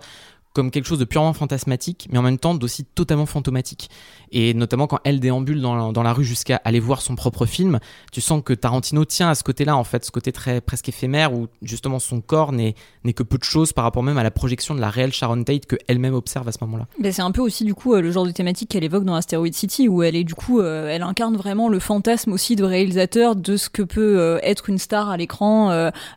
comme 0.53 0.71
quelque 0.71 0.85
chose 0.85 0.99
de 0.99 1.05
purement 1.05 1.33
fantasmatique, 1.33 2.07
mais 2.11 2.17
en 2.17 2.21
même 2.21 2.37
temps 2.37 2.53
d'aussi 2.53 2.83
totalement 2.83 3.25
fantomatique. 3.25 3.89
Et 4.31 4.53
notamment 4.53 4.87
quand 4.87 4.99
elle 5.03 5.19
déambule 5.19 5.61
dans 5.61 5.75
la, 5.75 5.91
dans 5.91 6.03
la 6.03 6.13
rue 6.13 6.23
jusqu'à 6.23 6.61
aller 6.63 6.79
voir 6.79 7.01
son 7.01 7.15
propre 7.15 7.45
film, 7.45 7.79
tu 8.11 8.21
sens 8.21 8.41
que 8.43 8.53
Tarantino 8.53 9.05
tient 9.05 9.29
à 9.29 9.35
ce 9.35 9.43
côté-là, 9.43 9.75
en 9.75 9.83
fait, 9.83 10.05
ce 10.05 10.11
côté 10.11 10.31
très 10.31 10.61
presque 10.61 10.89
éphémère, 10.89 11.33
où 11.33 11.47
justement 11.61 11.99
son 11.99 12.21
corps 12.21 12.51
n'est 12.51 12.75
que 13.13 13.23
peu 13.23 13.37
de 13.37 13.43
choses 13.43 13.73
par 13.73 13.83
rapport 13.83 14.03
même 14.03 14.17
à 14.17 14.23
la 14.23 14.31
projection 14.31 14.75
de 14.75 14.81
la 14.81 14.89
réelle 14.89 15.13
Sharon 15.13 15.43
Tate 15.43 15.65
que 15.65 15.75
elle-même 15.87 16.13
observe 16.13 16.47
à 16.47 16.51
ce 16.51 16.57
moment-là. 16.61 16.87
Ben, 16.99 17.11
c'est 17.11 17.21
un 17.21 17.31
peu 17.31 17.41
aussi 17.41 17.65
du 17.65 17.73
coup 17.73 17.93
euh, 17.93 18.01
le 18.01 18.11
genre 18.11 18.25
de 18.25 18.31
thématique 18.31 18.69
qu'elle 18.69 18.83
évoque 18.83 19.03
dans 19.03 19.15
Asteroid 19.15 19.51
City 19.51 19.87
où 19.87 20.03
elle 20.03 20.15
est 20.15 20.23
du 20.23 20.35
coup 20.35 20.59
euh, 20.59 20.87
elle 20.89 21.03
incarne 21.03 21.35
vraiment 21.35 21.69
le 21.69 21.79
fantasme 21.79 22.31
aussi 22.31 22.55
de 22.55 22.63
réalisateur 22.63 23.35
de 23.35 23.57
ce 23.57 23.69
que 23.69 23.81
peut 23.81 24.19
euh, 24.19 24.39
être 24.43 24.69
une 24.69 24.77
star 24.77 25.09
à 25.09 25.17
l'écran 25.17 25.51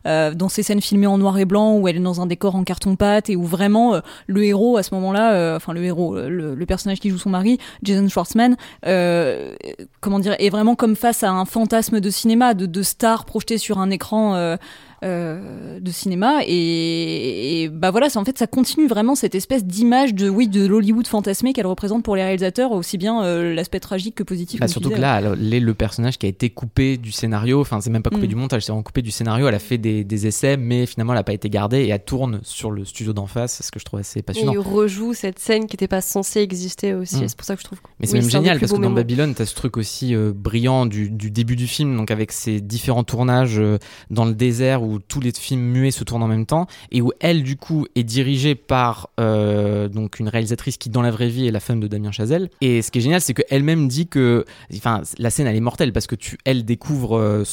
dans 0.05 0.49
ces 0.49 0.63
scènes 0.63 0.81
filmées 0.81 1.07
en 1.07 1.17
noir 1.17 1.37
et 1.37 1.45
blanc 1.45 1.77
où 1.77 1.87
elle 1.87 1.97
est 1.97 1.99
dans 1.99 2.21
un 2.21 2.25
décor 2.25 2.55
en 2.55 2.63
carton 2.63 2.95
pâte 2.95 3.29
et 3.29 3.35
où 3.35 3.43
vraiment 3.43 4.01
le 4.27 4.43
héros 4.43 4.77
à 4.77 4.83
ce 4.83 4.93
moment-là 4.95 5.33
euh, 5.33 5.55
enfin 5.55 5.73
le 5.73 5.83
héros 5.83 6.15
euh, 6.15 6.29
le, 6.29 6.65
personnage 6.65 6.99
qui 6.99 7.09
joue 7.09 7.17
son 7.17 7.29
mari 7.29 7.59
Jason 7.83 8.07
Schwartzman 8.07 8.55
euh, 8.85 9.55
comment 10.01 10.19
dire 10.19 10.35
est 10.39 10.49
vraiment 10.49 10.75
comme 10.75 10.95
face 10.95 11.23
à 11.23 11.31
un 11.31 11.45
fantasme 11.45 11.99
de 11.99 12.09
cinéma 12.09 12.53
de, 12.53 12.65
de 12.65 12.81
star 12.81 13.25
projeté 13.25 13.57
sur 13.57 13.77
un 13.77 13.91
écran 13.91 14.57
euh, 15.03 15.79
de 15.79 15.91
cinéma 15.91 16.39
et, 16.45 17.63
et 17.63 17.69
bah 17.69 17.91
voilà, 17.91 18.09
c'est 18.09 18.17
en 18.19 18.25
fait 18.25 18.37
ça 18.37 18.47
continue 18.47 18.87
vraiment 18.87 19.15
cette 19.15 19.35
espèce 19.35 19.65
d'image 19.65 20.13
de 20.13 20.29
oui 20.29 20.47
de 20.47 20.65
l'Hollywood 20.65 21.07
fantasmé 21.07 21.53
qu'elle 21.53 21.67
représente 21.67 22.03
pour 22.03 22.15
les 22.15 22.23
réalisateurs 22.23 22.71
aussi 22.71 22.97
bien 22.97 23.23
euh, 23.23 23.53
l'aspect 23.53 23.79
tragique 23.79 24.15
que 24.15 24.23
positif. 24.23 24.59
Bah, 24.59 24.67
surtout 24.67 24.89
que 24.89 24.95
là, 24.99 25.21
elle 25.21 25.53
est 25.53 25.59
le 25.59 25.73
personnage 25.73 26.17
qui 26.17 26.25
a 26.25 26.29
été 26.29 26.49
coupé 26.49 26.97
du 26.97 27.11
scénario. 27.11 27.61
Enfin, 27.61 27.81
c'est 27.81 27.89
même 27.89 28.03
pas 28.03 28.09
coupé 28.09 28.25
Mm. 28.25 28.29
du 28.29 28.35
montage, 28.35 28.61
c'est 28.63 28.71
vraiment 28.71 28.83
coupé 28.83 29.01
du 29.01 29.11
scénario. 29.11 29.47
Elle 29.47 29.55
a 29.55 29.59
fait 29.59 29.77
des, 29.77 30.03
des 30.03 30.27
essais, 30.27 30.57
mais 30.57 30.85
finalement, 30.85 31.13
elle 31.13 31.19
n'a 31.19 31.23
pas 31.23 31.33
été 31.33 31.49
gardée 31.49 31.81
et 31.83 31.89
elle 31.89 32.03
tourne 32.03 32.39
sur 32.43 32.71
le 32.71 32.85
studio 32.85 33.13
d'en 33.13 33.27
face, 33.27 33.61
ce 33.61 33.71
que 33.71 33.79
je 33.79 33.85
trouve 33.85 33.99
assez 33.99 34.19
Et 34.19 34.23
passionnant. 34.23 34.53
il 34.53 34.59
rejoue 34.59 35.13
cette 35.13 35.39
scène 35.39 35.67
qui 35.67 35.75
n'était 35.75 35.87
pas 35.87 36.01
censée 36.01 36.39
exister 36.41 36.93
aussi. 36.93 37.17
Mm. 37.17 37.23
et 37.23 37.27
C'est 37.27 37.37
pour 37.37 37.45
ça 37.45 37.55
que 37.55 37.61
je 37.61 37.65
trouve. 37.65 37.79
Mais 37.99 38.07
c'est 38.07 38.13
oui, 38.13 38.21
même 38.21 38.29
génial 38.29 38.59
parce 38.59 38.71
que 38.71 38.77
dans. 38.77 38.91
Babylone, 38.91 39.33
t'as 39.35 39.45
ce 39.45 39.55
truc 39.55 39.77
aussi 39.77 40.15
euh, 40.15 40.31
brillant 40.33 40.85
du, 40.85 41.09
du 41.09 41.29
début 41.31 41.55
du 41.55 41.67
film, 41.67 41.95
donc 41.97 42.11
avec 42.11 42.31
ses 42.31 42.61
différents 42.61 43.03
tournages 43.03 43.59
euh, 43.59 43.77
dans 44.09 44.25
le 44.25 44.33
désert 44.33 44.81
où 44.85 44.99
tous 44.99 45.19
les 45.19 45.31
films 45.31 45.61
muets 45.61 45.91
se 45.91 46.03
tournent 46.03 46.23
en 46.23 46.27
même 46.27 46.45
temps 46.45 46.67
et 46.91 47.01
où 47.01 47.11
elle, 47.19 47.43
du 47.43 47.57
coup, 47.57 47.85
est 47.95 48.03
dirigée 48.03 48.55
par 48.55 49.09
euh, 49.19 49.87
donc 49.87 50.19
une 50.19 50.29
réalisatrice 50.29 50.77
qui, 50.77 50.89
dans 50.89 51.01
la 51.01 51.11
vraie 51.11 51.29
vie, 51.29 51.47
est 51.47 51.51
la 51.51 51.59
femme 51.59 51.79
de 51.79 51.87
Damien 51.87 52.11
Chazelle. 52.11 52.49
Et 52.61 52.81
ce 52.81 52.91
qui 52.91 52.99
est 52.99 53.01
génial, 53.01 53.21
c'est 53.21 53.33
qu'elle-même 53.33 53.87
dit 53.87 54.07
que, 54.07 54.45
enfin, 54.75 55.01
la 55.17 55.29
scène 55.29 55.47
elle 55.47 55.55
est 55.55 55.61
mortelle 55.61 55.93
parce 55.93 56.07
que 56.07 56.15
elle 56.45 56.65
découvre, 56.65 57.17
euh, 57.17 57.43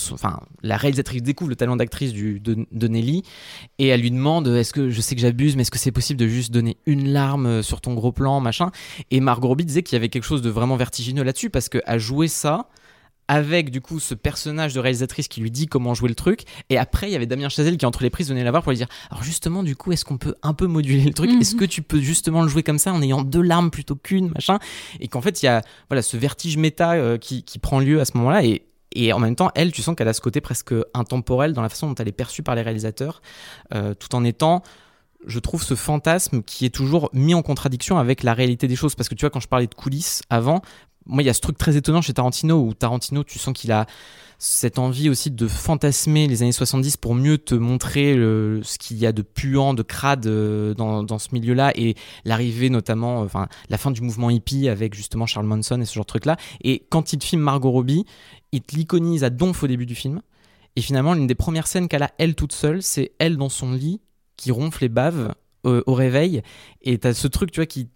la 0.62 0.76
réalisatrice 0.76 1.22
découvre 1.22 1.50
le 1.50 1.56
talent 1.56 1.76
d'actrice 1.76 2.12
de, 2.12 2.66
de 2.70 2.88
Nelly 2.88 3.22
et 3.78 3.88
elle 3.88 4.00
lui 4.00 4.10
demande, 4.10 4.48
est-ce 4.48 4.72
que 4.72 4.90
je 4.90 5.00
sais 5.00 5.14
que 5.14 5.20
j'abuse, 5.20 5.56
mais 5.56 5.62
est-ce 5.62 5.70
que 5.70 5.78
c'est 5.78 5.92
possible 5.92 6.18
de 6.20 6.28
juste 6.28 6.52
donner 6.52 6.76
une 6.86 7.12
larme 7.12 7.46
euh, 7.46 7.62
sur 7.62 7.80
ton 7.80 7.94
gros 7.94 8.12
plan, 8.12 8.40
machin? 8.40 8.70
Et 9.10 9.20
Margot 9.20 9.48
Robbie 9.48 9.64
disait 9.64 9.82
qu'il 9.82 9.96
y 9.96 9.98
avait 9.98 10.08
quelque 10.08 10.24
chose 10.24 10.42
de 10.42 10.50
vraiment 10.50 10.76
vertigineux 10.76 11.22
là-dessus 11.22 11.50
parce 11.50 11.68
qu'à 11.68 11.98
jouer 11.98 12.28
ça 12.28 12.68
avec 13.28 13.70
du 13.70 13.80
coup 13.80 14.00
ce 14.00 14.14
personnage 14.14 14.74
de 14.74 14.80
réalisatrice 14.80 15.28
qui 15.28 15.40
lui 15.40 15.50
dit 15.50 15.66
comment 15.66 15.94
jouer 15.94 16.08
le 16.08 16.14
truc 16.14 16.42
et 16.68 16.78
après 16.78 17.08
il 17.08 17.12
y 17.12 17.16
avait 17.16 17.26
Damien 17.26 17.48
Chazelle 17.48 17.76
qui 17.76 17.86
entre 17.86 18.02
les 18.02 18.10
prises 18.10 18.28
venait 18.28 18.44
la 18.44 18.50
voir 18.50 18.62
pour 18.62 18.72
lui 18.72 18.76
dire 18.76 18.88
alors 19.10 19.22
justement 19.22 19.62
du 19.62 19.76
coup 19.76 19.92
est-ce 19.92 20.04
qu'on 20.04 20.18
peut 20.18 20.34
un 20.42 20.54
peu 20.54 20.66
moduler 20.66 21.04
le 21.04 21.14
truc? 21.14 21.30
Mhm. 21.30 21.40
est-ce 21.40 21.54
que 21.54 21.64
tu 21.64 21.82
peux 21.82 22.00
justement 22.00 22.42
le 22.42 22.48
jouer 22.48 22.62
comme 22.62 22.78
ça 22.78 22.92
en 22.92 23.00
ayant 23.00 23.22
deux 23.22 23.42
larmes 23.42 23.70
plutôt 23.70 23.96
qu'une 23.96 24.28
machin? 24.28 24.58
Et 25.00 25.08
qu'en 25.08 25.20
fait 25.20 25.42
il 25.42 25.46
y 25.46 25.48
a 25.48 25.62
voilà 25.88 26.02
ce 26.02 26.16
vertige 26.16 26.56
méta 26.56 26.92
euh, 26.92 27.18
qui, 27.18 27.42
qui 27.44 27.58
prend 27.58 27.80
lieu 27.80 28.00
à 28.00 28.04
ce 28.04 28.16
moment-là 28.16 28.44
et 28.44 28.66
et 28.94 29.12
en 29.14 29.18
même 29.18 29.36
temps, 29.36 29.50
elle, 29.54 29.72
tu 29.72 29.80
sens 29.80 29.96
qu'elle 29.96 30.08
a 30.08 30.12
ce 30.12 30.20
côté 30.20 30.42
presque 30.42 30.74
intemporel 30.92 31.54
dans 31.54 31.62
la 31.62 31.70
façon 31.70 31.88
dont 31.88 31.94
elle 31.94 32.08
est 32.08 32.12
perçue 32.12 32.42
par 32.42 32.54
les 32.54 32.60
réalisateurs, 32.60 33.22
euh, 33.74 33.94
tout 33.94 34.14
en 34.14 34.22
étant 34.22 34.62
je 35.26 35.38
trouve 35.38 35.62
ce 35.62 35.74
fantasme 35.74 36.42
qui 36.42 36.64
est 36.64 36.74
toujours 36.74 37.08
mis 37.12 37.34
en 37.34 37.42
contradiction 37.42 37.98
avec 37.98 38.22
la 38.22 38.34
réalité 38.34 38.66
des 38.66 38.76
choses. 38.76 38.94
Parce 38.94 39.08
que 39.08 39.14
tu 39.14 39.20
vois, 39.20 39.30
quand 39.30 39.40
je 39.40 39.48
parlais 39.48 39.66
de 39.66 39.74
coulisses 39.74 40.22
avant, 40.30 40.62
moi, 41.06 41.22
il 41.22 41.26
y 41.26 41.28
a 41.28 41.34
ce 41.34 41.40
truc 41.40 41.58
très 41.58 41.76
étonnant 41.76 42.02
chez 42.02 42.12
Tarantino 42.12 42.60
où 42.60 42.74
Tarantino, 42.74 43.24
tu 43.24 43.38
sens 43.38 43.52
qu'il 43.54 43.72
a 43.72 43.86
cette 44.38 44.80
envie 44.80 45.08
aussi 45.08 45.30
de 45.30 45.46
fantasmer 45.46 46.26
les 46.26 46.42
années 46.42 46.50
70 46.50 46.96
pour 46.96 47.14
mieux 47.14 47.38
te 47.38 47.54
montrer 47.54 48.14
ce 48.14 48.76
qu'il 48.76 48.96
y 48.96 49.06
a 49.06 49.12
de 49.12 49.22
puant, 49.22 49.72
de 49.72 49.82
crade 49.82 50.26
euh, 50.26 50.74
dans, 50.74 51.04
dans 51.04 51.20
ce 51.20 51.28
milieu-là 51.32 51.72
et 51.76 51.94
l'arrivée 52.24 52.68
notamment, 52.68 53.20
euh, 53.20 53.26
enfin, 53.26 53.46
la 53.68 53.78
fin 53.78 53.92
du 53.92 54.00
mouvement 54.00 54.30
hippie 54.30 54.68
avec 54.68 54.94
justement 54.94 55.26
Charles 55.26 55.46
Manson 55.46 55.80
et 55.80 55.84
ce 55.84 55.94
genre 55.94 56.04
de 56.04 56.08
truc-là. 56.08 56.36
Et 56.64 56.84
quand 56.90 57.12
il 57.12 57.22
filme 57.22 57.42
Margot 57.42 57.70
Robbie, 57.70 58.04
il 58.50 58.62
te 58.62 58.74
l'iconise 58.74 59.22
à 59.22 59.30
donf 59.30 59.62
au 59.62 59.68
début 59.68 59.86
du 59.86 59.94
film. 59.94 60.22
Et 60.74 60.80
finalement, 60.80 61.14
l'une 61.14 61.28
des 61.28 61.36
premières 61.36 61.68
scènes 61.68 61.86
qu'elle 61.86 62.02
a, 62.02 62.10
elle 62.18 62.34
toute 62.34 62.52
seule, 62.52 62.82
c'est 62.82 63.12
elle 63.20 63.36
dans 63.36 63.48
son 63.48 63.72
lit 63.72 64.00
qui 64.36 64.50
ronfle 64.50 64.84
et 64.84 64.88
bave 64.88 65.34
au 65.64 65.94
réveil. 65.94 66.42
Et 66.82 66.98
t'as 66.98 67.14
ce 67.14 67.28
truc, 67.28 67.52
tu 67.52 67.60
vois, 67.60 67.66
qui, 67.66 67.88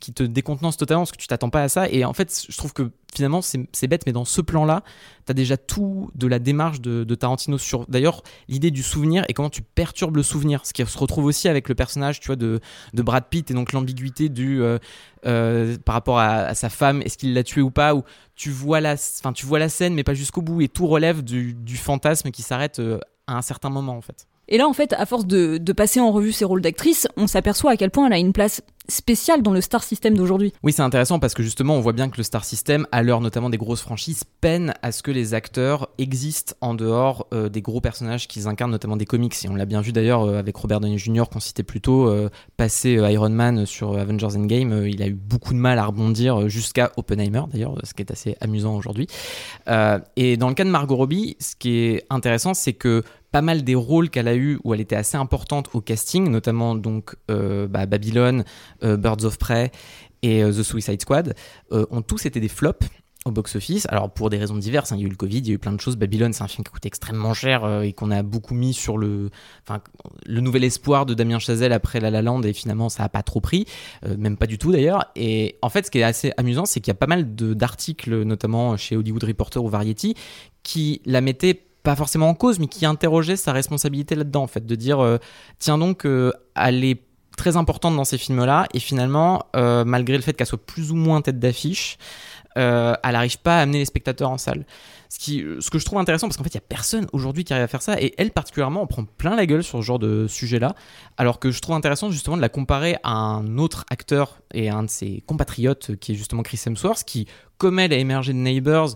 qui, 0.00 0.12
te 0.12 0.22
décontenance 0.22 0.76
totalement 0.76 1.02
parce 1.02 1.12
que 1.12 1.16
tu 1.16 1.26
t'attends 1.26 1.50
pas 1.50 1.62
à 1.62 1.68
ça. 1.68 1.88
Et 1.88 2.04
en 2.04 2.12
fait, 2.12 2.46
je 2.48 2.56
trouve 2.56 2.72
que 2.72 2.90
finalement, 3.14 3.40
c'est 3.42 3.86
bête, 3.88 4.06
mais 4.06 4.12
dans 4.12 4.24
ce 4.24 4.40
plan-là, 4.40 4.82
t'as 5.24 5.34
déjà 5.34 5.56
tout 5.56 6.10
de 6.14 6.26
la 6.26 6.38
démarche 6.38 6.80
de, 6.80 7.04
de 7.04 7.14
Tarantino 7.14 7.58
sur, 7.58 7.86
d'ailleurs, 7.88 8.22
l'idée 8.48 8.70
du 8.70 8.82
souvenir 8.82 9.24
et 9.28 9.34
comment 9.34 9.50
tu 9.50 9.62
perturbes 9.62 10.16
le 10.16 10.22
souvenir. 10.22 10.64
Ce 10.64 10.72
qui 10.72 10.84
se 10.84 10.98
retrouve 10.98 11.24
aussi 11.24 11.48
avec 11.48 11.68
le 11.68 11.74
personnage, 11.74 12.20
tu 12.20 12.26
vois, 12.26 12.36
de, 12.36 12.60
de 12.94 13.02
Brad 13.02 13.24
Pitt 13.28 13.50
et 13.50 13.54
donc 13.54 13.72
l'ambiguïté 13.72 14.28
du, 14.28 14.62
euh, 14.62 14.78
euh, 15.26 15.76
par 15.84 15.94
rapport 15.94 16.18
à, 16.18 16.36
à 16.42 16.54
sa 16.54 16.68
femme, 16.68 17.02
est-ce 17.02 17.18
qu'il 17.18 17.34
l'a 17.34 17.42
tué 17.42 17.60
ou 17.60 17.70
pas, 17.70 17.94
ou 17.94 18.04
tu 18.36 18.50
vois 18.50 18.80
la, 18.80 18.94
enfin, 18.94 19.32
tu 19.32 19.46
vois 19.46 19.58
la 19.58 19.68
scène, 19.68 19.94
mais 19.94 20.04
pas 20.04 20.14
jusqu'au 20.14 20.42
bout 20.42 20.60
et 20.60 20.68
tout 20.68 20.86
relève 20.86 21.22
du, 21.22 21.54
du 21.54 21.76
fantasme 21.76 22.30
qui 22.30 22.42
s'arrête 22.42 22.78
euh, 22.78 22.98
à 23.26 23.36
un 23.36 23.42
certain 23.42 23.70
moment, 23.70 23.96
en 23.96 24.00
fait. 24.00 24.26
Et 24.50 24.58
là, 24.58 24.68
en 24.68 24.72
fait, 24.72 24.92
à 24.94 25.06
force 25.06 25.26
de, 25.26 25.58
passer 25.72 26.00
en 26.00 26.10
revue 26.10 26.32
ses 26.32 26.44
rôles 26.44 26.60
d'actrice, 26.60 27.06
on 27.16 27.28
s'aperçoit 27.28 27.70
à 27.70 27.76
quel 27.76 27.90
point 27.90 28.06
elle 28.06 28.12
a 28.12 28.18
une 28.18 28.32
place 28.32 28.62
spéciale 28.88 29.42
dans 29.42 29.52
le 29.52 29.60
star 29.60 29.84
system 29.84 30.16
d'aujourd'hui. 30.16 30.52
Oui, 30.64 30.72
c'est 30.72 30.82
intéressant 30.82 31.20
parce 31.20 31.32
que 31.34 31.44
justement, 31.44 31.76
on 31.76 31.80
voit 31.80 31.92
bien 31.92 32.08
que 32.08 32.16
le 32.16 32.24
star 32.24 32.44
system, 32.44 32.88
à 32.90 33.04
l'heure 33.04 33.20
notamment 33.20 33.48
des 33.48 33.56
grosses 33.56 33.82
franchises, 33.82 34.24
peine 34.40 34.74
à 34.82 34.90
ce 34.90 35.04
que 35.04 35.12
les 35.12 35.32
acteurs 35.32 35.88
existent 35.98 36.54
en 36.60 36.74
dehors 36.74 37.28
euh, 37.32 37.48
des 37.48 37.62
gros 37.62 37.80
personnages 37.80 38.26
qu'ils 38.26 38.48
incarnent, 38.48 38.72
notamment 38.72 38.96
des 38.96 39.04
comics. 39.04 39.36
Et 39.44 39.48
on 39.48 39.54
l'a 39.54 39.66
bien 39.66 39.80
vu 39.80 39.92
d'ailleurs 39.92 40.22
euh, 40.22 40.40
avec 40.40 40.56
Robert 40.56 40.80
Downey 40.80 40.98
Jr. 40.98 41.24
qu'on 41.32 41.38
citait 41.38 41.62
plus 41.62 41.80
tôt, 41.80 42.08
euh, 42.08 42.28
passé 42.56 42.94
Iron 42.94 43.30
Man 43.30 43.64
sur 43.64 43.96
Avengers 43.96 44.36
Endgame, 44.36 44.86
il 44.88 45.00
a 45.02 45.06
eu 45.06 45.14
beaucoup 45.14 45.54
de 45.54 45.58
mal 45.58 45.78
à 45.78 45.84
rebondir 45.84 46.48
jusqu'à 46.48 46.90
Oppenheimer 46.96 47.42
d'ailleurs, 47.52 47.76
ce 47.84 47.94
qui 47.94 48.02
est 48.02 48.10
assez 48.10 48.36
amusant 48.40 48.74
aujourd'hui. 48.74 49.06
et 50.16 50.36
dans 50.36 50.48
le 50.48 50.54
cas 50.54 50.64
de 50.64 50.70
Margot 50.70 50.96
Robbie, 50.96 51.36
ce 51.38 51.54
qui 51.54 51.78
est 51.78 52.06
intéressant, 52.10 52.54
c'est 52.54 52.72
que 52.72 53.04
pas 53.30 53.42
mal 53.42 53.62
des 53.62 53.74
rôles 53.74 54.10
qu'elle 54.10 54.28
a 54.28 54.34
eu 54.34 54.58
où 54.64 54.74
elle 54.74 54.80
était 54.80 54.96
assez 54.96 55.16
importante 55.16 55.70
au 55.74 55.80
casting, 55.80 56.28
notamment 56.28 56.74
donc 56.74 57.16
euh, 57.30 57.68
bah, 57.68 57.86
Babylon, 57.86 58.44
euh, 58.82 58.96
Birds 58.96 59.24
of 59.24 59.38
Prey 59.38 59.70
et 60.22 60.42
euh, 60.42 60.52
The 60.52 60.62
Suicide 60.62 61.00
Squad, 61.00 61.34
ont 61.70 62.02
tous 62.02 62.26
été 62.26 62.40
des 62.40 62.48
flops 62.48 62.86
au 63.26 63.30
box-office. 63.30 63.86
Alors 63.90 64.10
pour 64.10 64.30
des 64.30 64.38
raisons 64.38 64.56
diverses, 64.56 64.92
hein, 64.92 64.96
il 64.96 65.02
y 65.02 65.04
a 65.04 65.06
eu 65.06 65.10
le 65.10 65.16
Covid, 65.16 65.38
il 65.38 65.48
y 65.48 65.50
a 65.50 65.54
eu 65.54 65.58
plein 65.58 65.72
de 65.72 65.80
choses. 65.80 65.96
Babylon, 65.96 66.32
c'est 66.32 66.42
un 66.42 66.48
film 66.48 66.64
qui 66.64 66.72
coûte 66.72 66.86
extrêmement 66.86 67.34
cher 67.34 67.82
et 67.82 67.92
qu'on 67.92 68.10
a 68.10 68.22
beaucoup 68.22 68.54
mis 68.54 68.72
sur 68.72 68.96
le, 68.96 69.30
enfin, 69.66 69.80
le 70.26 70.40
nouvel 70.40 70.64
espoir 70.64 71.06
de 71.06 71.14
Damien 71.14 71.38
Chazelle 71.38 71.72
après 71.72 72.00
La 72.00 72.10
La 72.10 72.22
Land 72.22 72.42
et 72.42 72.52
finalement 72.52 72.88
ça 72.88 73.04
a 73.04 73.08
pas 73.08 73.22
trop 73.22 73.40
pris, 73.40 73.66
même 74.18 74.36
pas 74.36 74.46
du 74.46 74.58
tout 74.58 74.72
d'ailleurs. 74.72 75.10
Et 75.16 75.56
en 75.62 75.68
fait, 75.68 75.86
ce 75.86 75.90
qui 75.90 75.98
est 75.98 76.02
assez 76.02 76.32
amusant, 76.38 76.64
c'est 76.64 76.80
qu'il 76.80 76.90
y 76.90 76.96
a 76.96 76.98
pas 76.98 77.06
mal 77.06 77.34
d'articles, 77.34 78.22
notamment 78.22 78.76
chez 78.76 78.96
Hollywood 78.96 79.24
Reporter 79.24 79.62
ou 79.62 79.68
Variety, 79.68 80.14
qui 80.62 81.02
la 81.04 81.20
mettaient 81.20 81.69
pas 81.82 81.96
forcément 81.96 82.28
en 82.28 82.34
cause, 82.34 82.58
mais 82.58 82.66
qui 82.66 82.84
interrogeait 82.86 83.36
sa 83.36 83.52
responsabilité 83.52 84.14
là-dedans, 84.14 84.42
en 84.42 84.46
fait, 84.46 84.66
de 84.66 84.74
dire, 84.74 85.00
euh, 85.00 85.18
tiens 85.58 85.78
donc, 85.78 86.04
euh, 86.04 86.32
elle 86.54 86.84
est 86.84 87.02
très 87.36 87.56
importante 87.56 87.96
dans 87.96 88.04
ces 88.04 88.18
films-là, 88.18 88.66
et 88.74 88.80
finalement, 88.80 89.46
euh, 89.56 89.84
malgré 89.84 90.16
le 90.16 90.22
fait 90.22 90.34
qu'elle 90.34 90.46
soit 90.46 90.64
plus 90.64 90.90
ou 90.92 90.94
moins 90.94 91.22
tête 91.22 91.38
d'affiche, 91.38 91.96
elle 92.56 92.96
n'arrive 93.04 93.38
pas 93.38 93.58
à 93.58 93.60
amener 93.62 93.78
les 93.78 93.84
spectateurs 93.84 94.28
en 94.28 94.36
salle. 94.36 94.66
Ce, 95.08 95.18
qui, 95.18 95.44
ce 95.60 95.70
que 95.70 95.78
je 95.78 95.84
trouve 95.84 95.98
intéressant, 95.98 96.26
parce 96.26 96.36
qu'en 96.36 96.42
fait, 96.42 96.52
il 96.52 96.58
n'y 96.58 96.64
a 96.64 96.68
personne 96.68 97.06
aujourd'hui 97.12 97.44
qui 97.44 97.52
arrive 97.52 97.64
à 97.64 97.68
faire 97.68 97.80
ça, 97.80 97.98
et 98.00 98.12
elle 98.18 98.32
particulièrement, 98.32 98.82
on 98.82 98.86
prend 98.86 99.04
plein 99.04 99.34
la 99.34 99.46
gueule 99.46 99.62
sur 99.62 99.78
ce 99.78 99.84
genre 99.84 99.98
de 99.98 100.26
sujet-là, 100.26 100.74
alors 101.16 101.38
que 101.38 101.50
je 101.50 101.60
trouve 101.60 101.76
intéressant 101.76 102.10
justement 102.10 102.36
de 102.36 102.42
la 102.42 102.50
comparer 102.50 102.96
à 103.02 103.12
un 103.12 103.56
autre 103.56 103.86
acteur 103.88 104.40
et 104.52 104.68
un 104.68 104.82
de 104.82 104.90
ses 104.90 105.22
compatriotes, 105.26 105.96
qui 105.96 106.12
est 106.12 106.14
justement 106.16 106.42
Chris 106.42 106.60
Hemsworth, 106.66 107.04
qui, 107.04 107.26
comme 107.56 107.78
elle, 107.78 107.92
a 107.92 107.96
émergé 107.96 108.32
de 108.32 108.38
Neighbors, 108.38 108.94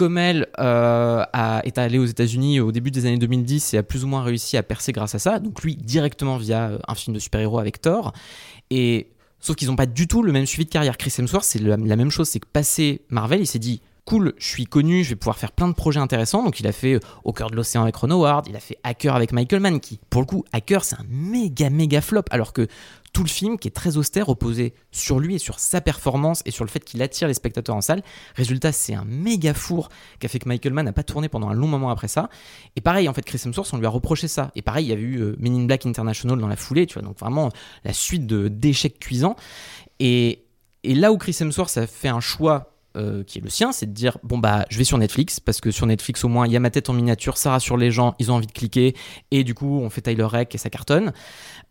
comme 0.00 0.16
elle 0.16 0.46
euh, 0.58 1.22
est 1.62 1.76
allée 1.76 1.98
aux 1.98 2.06
États-Unis 2.06 2.58
au 2.58 2.72
début 2.72 2.90
des 2.90 3.04
années 3.04 3.18
2010 3.18 3.74
et 3.74 3.76
a 3.76 3.82
plus 3.82 4.02
ou 4.02 4.06
moins 4.06 4.22
réussi 4.22 4.56
à 4.56 4.62
percer 4.62 4.92
grâce 4.92 5.14
à 5.14 5.18
ça, 5.18 5.38
donc 5.40 5.62
lui 5.62 5.76
directement 5.76 6.38
via 6.38 6.70
euh, 6.70 6.78
un 6.88 6.94
film 6.94 7.14
de 7.14 7.20
super-héros 7.20 7.58
avec 7.58 7.82
Thor. 7.82 8.14
Et 8.70 9.08
sauf 9.40 9.56
qu'ils 9.56 9.68
n'ont 9.68 9.76
pas 9.76 9.84
du 9.84 10.08
tout 10.08 10.22
le 10.22 10.32
même 10.32 10.46
suivi 10.46 10.64
de 10.64 10.70
carrière. 10.70 10.96
Chris 10.96 11.12
Hemsworth, 11.18 11.44
c'est 11.44 11.58
la, 11.58 11.76
même 11.76 12.10
chose, 12.10 12.30
c'est 12.30 12.40
que 12.40 12.48
passé 12.50 13.02
Marvel, 13.10 13.42
il 13.42 13.46
s'est 13.46 13.58
dit 13.58 13.82
cool, 14.06 14.32
je 14.38 14.46
suis 14.46 14.64
connu, 14.64 15.04
je 15.04 15.10
vais 15.10 15.16
pouvoir 15.16 15.36
faire 15.36 15.52
plein 15.52 15.68
de 15.68 15.74
projets 15.74 16.00
intéressants. 16.00 16.42
Donc 16.42 16.60
il 16.60 16.66
a 16.66 16.72
fait 16.72 16.94
euh, 16.94 17.00
Au 17.24 17.34
cœur 17.34 17.50
de 17.50 17.56
l'océan 17.56 17.82
avec 17.82 17.94
Ron 17.94 18.10
Howard, 18.10 18.46
il 18.48 18.56
a 18.56 18.60
fait 18.60 18.78
Hacker 18.84 19.14
avec 19.14 19.32
Michael 19.32 19.60
Mann, 19.60 19.80
qui 19.80 20.00
pour 20.08 20.22
le 20.22 20.26
coup, 20.26 20.46
Hacker, 20.54 20.82
c'est 20.82 20.96
un 20.96 21.04
méga 21.10 21.68
méga 21.68 22.00
flop, 22.00 22.24
alors 22.30 22.54
que 22.54 22.68
tout 23.12 23.22
le 23.22 23.28
film 23.28 23.58
qui 23.58 23.68
est 23.68 23.72
très 23.72 23.96
austère 23.96 24.26
reposé 24.26 24.74
sur 24.90 25.18
lui 25.18 25.34
et 25.34 25.38
sur 25.38 25.58
sa 25.58 25.80
performance 25.80 26.42
et 26.44 26.50
sur 26.50 26.64
le 26.64 26.70
fait 26.70 26.84
qu'il 26.84 27.02
attire 27.02 27.28
les 27.28 27.34
spectateurs 27.34 27.76
en 27.76 27.80
salle. 27.80 28.02
Résultat, 28.34 28.72
c'est 28.72 28.94
un 28.94 29.04
méga 29.04 29.54
four 29.54 29.88
qui 30.18 30.26
a 30.26 30.28
fait 30.28 30.38
que 30.38 30.48
Michael 30.48 30.72
Mann 30.72 30.84
n'a 30.84 30.92
pas 30.92 31.02
tourné 31.02 31.28
pendant 31.28 31.48
un 31.48 31.54
long 31.54 31.66
moment 31.66 31.90
après 31.90 32.08
ça. 32.08 32.28
Et 32.76 32.80
pareil, 32.80 33.08
en 33.08 33.14
fait, 33.14 33.22
Chris 33.22 33.40
Hemsworth, 33.44 33.72
on 33.72 33.78
lui 33.78 33.86
a 33.86 33.90
reproché 33.90 34.28
ça. 34.28 34.52
Et 34.54 34.62
pareil, 34.62 34.86
il 34.86 34.88
y 34.90 34.92
a 34.92 34.96
eu 34.96 35.20
euh, 35.20 35.36
Men 35.38 35.54
in 35.54 35.64
Black 35.64 35.86
International 35.86 36.38
dans 36.38 36.48
la 36.48 36.56
foulée, 36.56 36.86
tu 36.86 36.94
vois, 36.94 37.02
donc 37.02 37.18
vraiment 37.18 37.50
la 37.84 37.92
suite 37.92 38.26
d'échecs 38.26 38.98
cuisants. 38.98 39.36
Et, 39.98 40.44
et 40.84 40.94
là 40.94 41.12
où 41.12 41.18
Chris 41.18 41.36
Hemsworth 41.40 41.76
a 41.76 41.86
fait 41.86 42.08
un 42.08 42.20
choix 42.20 42.70
euh, 42.96 43.22
qui 43.22 43.38
est 43.38 43.40
le 43.40 43.48
sien, 43.48 43.70
c'est 43.70 43.86
de 43.86 43.92
dire 43.92 44.18
bon 44.24 44.38
bah 44.38 44.66
je 44.68 44.76
vais 44.76 44.82
sur 44.82 44.98
Netflix 44.98 45.38
parce 45.38 45.60
que 45.60 45.70
sur 45.70 45.86
Netflix 45.86 46.24
au 46.24 46.28
moins 46.28 46.48
il 46.48 46.52
y 46.52 46.56
a 46.56 46.60
ma 46.60 46.70
tête 46.70 46.90
en 46.90 46.92
miniature, 46.92 47.36
ça 47.36 47.52
rassure 47.52 47.76
les 47.76 47.92
gens, 47.92 48.16
ils 48.18 48.32
ont 48.32 48.34
envie 48.34 48.48
de 48.48 48.52
cliquer 48.52 48.96
et 49.30 49.44
du 49.44 49.54
coup 49.54 49.78
on 49.80 49.90
fait 49.90 50.00
Tyler 50.00 50.24
Rec 50.24 50.52
et 50.56 50.58
ça 50.58 50.70
cartonne. 50.70 51.12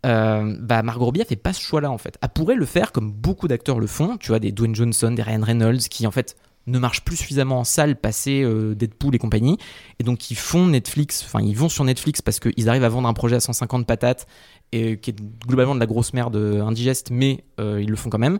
Euh, 0.05 0.55
bah 0.61 0.81
Margot 0.81 1.03
Robbie 1.03 1.21
a 1.21 1.25
fait 1.25 1.35
pas 1.35 1.51
ce 1.51 1.59
choix-là 1.59 1.91
en 1.91 1.97
fait. 1.97 2.17
Elle 2.21 2.29
pourrait 2.29 2.55
le 2.55 2.65
faire 2.65 2.93
comme 2.93 3.11
beaucoup 3.11 3.49
d'acteurs 3.49 3.81
le 3.81 3.87
font, 3.87 4.15
tu 4.15 4.29
vois 4.29 4.39
des 4.39 4.53
Dwayne 4.53 4.73
Johnson, 4.73 5.11
des 5.11 5.21
Ryan 5.21 5.41
Reynolds 5.43 5.89
qui 5.89 6.07
en 6.07 6.11
fait 6.11 6.37
ne 6.67 6.79
marchent 6.79 7.03
plus 7.03 7.17
suffisamment 7.17 7.59
en 7.59 7.63
salle 7.65 7.97
passé 7.97 8.41
euh, 8.41 8.73
Deadpool 8.73 9.13
et 9.13 9.17
compagnie 9.17 9.57
et 9.99 10.05
donc 10.05 10.31
ils 10.31 10.37
font 10.37 10.67
Netflix, 10.67 11.25
enfin 11.25 11.43
ils 11.43 11.55
vont 11.55 11.67
sur 11.67 11.83
Netflix 11.83 12.21
parce 12.21 12.39
qu'ils 12.39 12.69
arrivent 12.69 12.85
à 12.85 12.89
vendre 12.89 13.09
un 13.09 13.13
projet 13.13 13.35
à 13.35 13.41
150 13.41 13.85
patates 13.85 14.25
et 14.71 14.97
qui 14.97 15.09
est 15.09 15.17
globalement 15.45 15.75
de 15.75 15.81
la 15.81 15.85
grosse 15.85 16.13
merde 16.13 16.37
indigeste 16.37 17.09
mais 17.11 17.43
ils 17.57 17.89
le 17.89 17.95
font 17.97 18.09
quand 18.09 18.19
même 18.19 18.39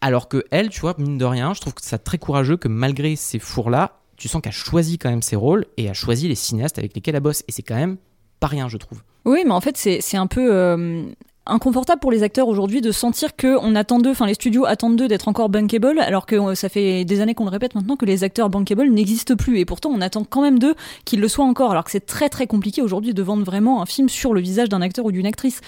alors 0.00 0.28
que 0.28 0.44
elle, 0.50 0.68
tu 0.68 0.80
vois, 0.80 0.94
mine 0.98 1.18
de 1.18 1.24
rien, 1.24 1.54
je 1.54 1.60
trouve 1.60 1.74
que 1.74 1.82
c'est 1.82 1.98
très 1.98 2.18
courageux 2.18 2.56
que 2.56 2.68
malgré 2.68 3.16
ces 3.16 3.38
fours-là, 3.38 3.98
tu 4.16 4.28
sens 4.28 4.42
qu'elle 4.42 4.52
choisit 4.52 5.00
quand 5.00 5.10
même 5.10 5.22
ses 5.22 5.36
rôles 5.36 5.66
et 5.76 5.88
a 5.88 5.94
choisi 5.94 6.28
les 6.28 6.34
cinéastes 6.34 6.78
avec 6.78 6.94
lesquels 6.94 7.14
elle 7.14 7.22
bosse. 7.22 7.44
Et 7.48 7.52
c'est 7.52 7.62
quand 7.62 7.76
même 7.76 7.96
pas 8.40 8.48
rien, 8.48 8.68
je 8.68 8.76
trouve. 8.76 9.02
Oui, 9.24 9.42
mais 9.44 9.52
en 9.52 9.60
fait, 9.60 9.76
c'est 9.76 10.16
un 10.16 10.26
peu. 10.26 10.52
Euh, 10.52 11.04
inconfortable 11.48 12.00
pour 12.00 12.10
les 12.10 12.22
acteurs 12.22 12.48
aujourd'hui 12.48 12.80
de 12.80 12.92
sentir 12.92 13.36
que 13.36 13.56
on 13.60 13.74
attend 13.74 13.98
d'eux, 13.98 14.10
enfin 14.10 14.26
les 14.26 14.34
studios 14.34 14.64
attendent 14.64 14.96
d'eux 14.96 15.08
d'être 15.08 15.28
encore 15.28 15.48
bankable, 15.48 15.98
alors 16.00 16.26
que 16.26 16.36
euh, 16.36 16.54
ça 16.54 16.68
fait 16.68 17.04
des 17.04 17.20
années 17.20 17.34
qu'on 17.34 17.44
le 17.44 17.50
répète 17.50 17.74
maintenant 17.74 17.96
que 17.96 18.04
les 18.04 18.24
acteurs 18.24 18.50
bankable 18.50 18.88
n'existent 18.90 19.36
plus. 19.36 19.58
Et 19.58 19.64
pourtant, 19.64 19.90
on 19.90 20.00
attend 20.00 20.24
quand 20.24 20.42
même 20.42 20.58
d'eux 20.58 20.74
qu'ils 21.04 21.20
le 21.20 21.28
soient 21.28 21.44
encore, 21.44 21.70
alors 21.70 21.84
que 21.84 21.90
c'est 21.90 22.06
très 22.06 22.28
très 22.28 22.46
compliqué 22.46 22.82
aujourd'hui 22.82 23.14
de 23.14 23.22
vendre 23.22 23.44
vraiment 23.44 23.82
un 23.82 23.86
film 23.86 24.08
sur 24.08 24.34
le 24.34 24.40
visage 24.40 24.68
d'un 24.68 24.82
acteur 24.82 25.04
ou 25.04 25.12
d'une 25.12 25.26
actrice. 25.26 25.60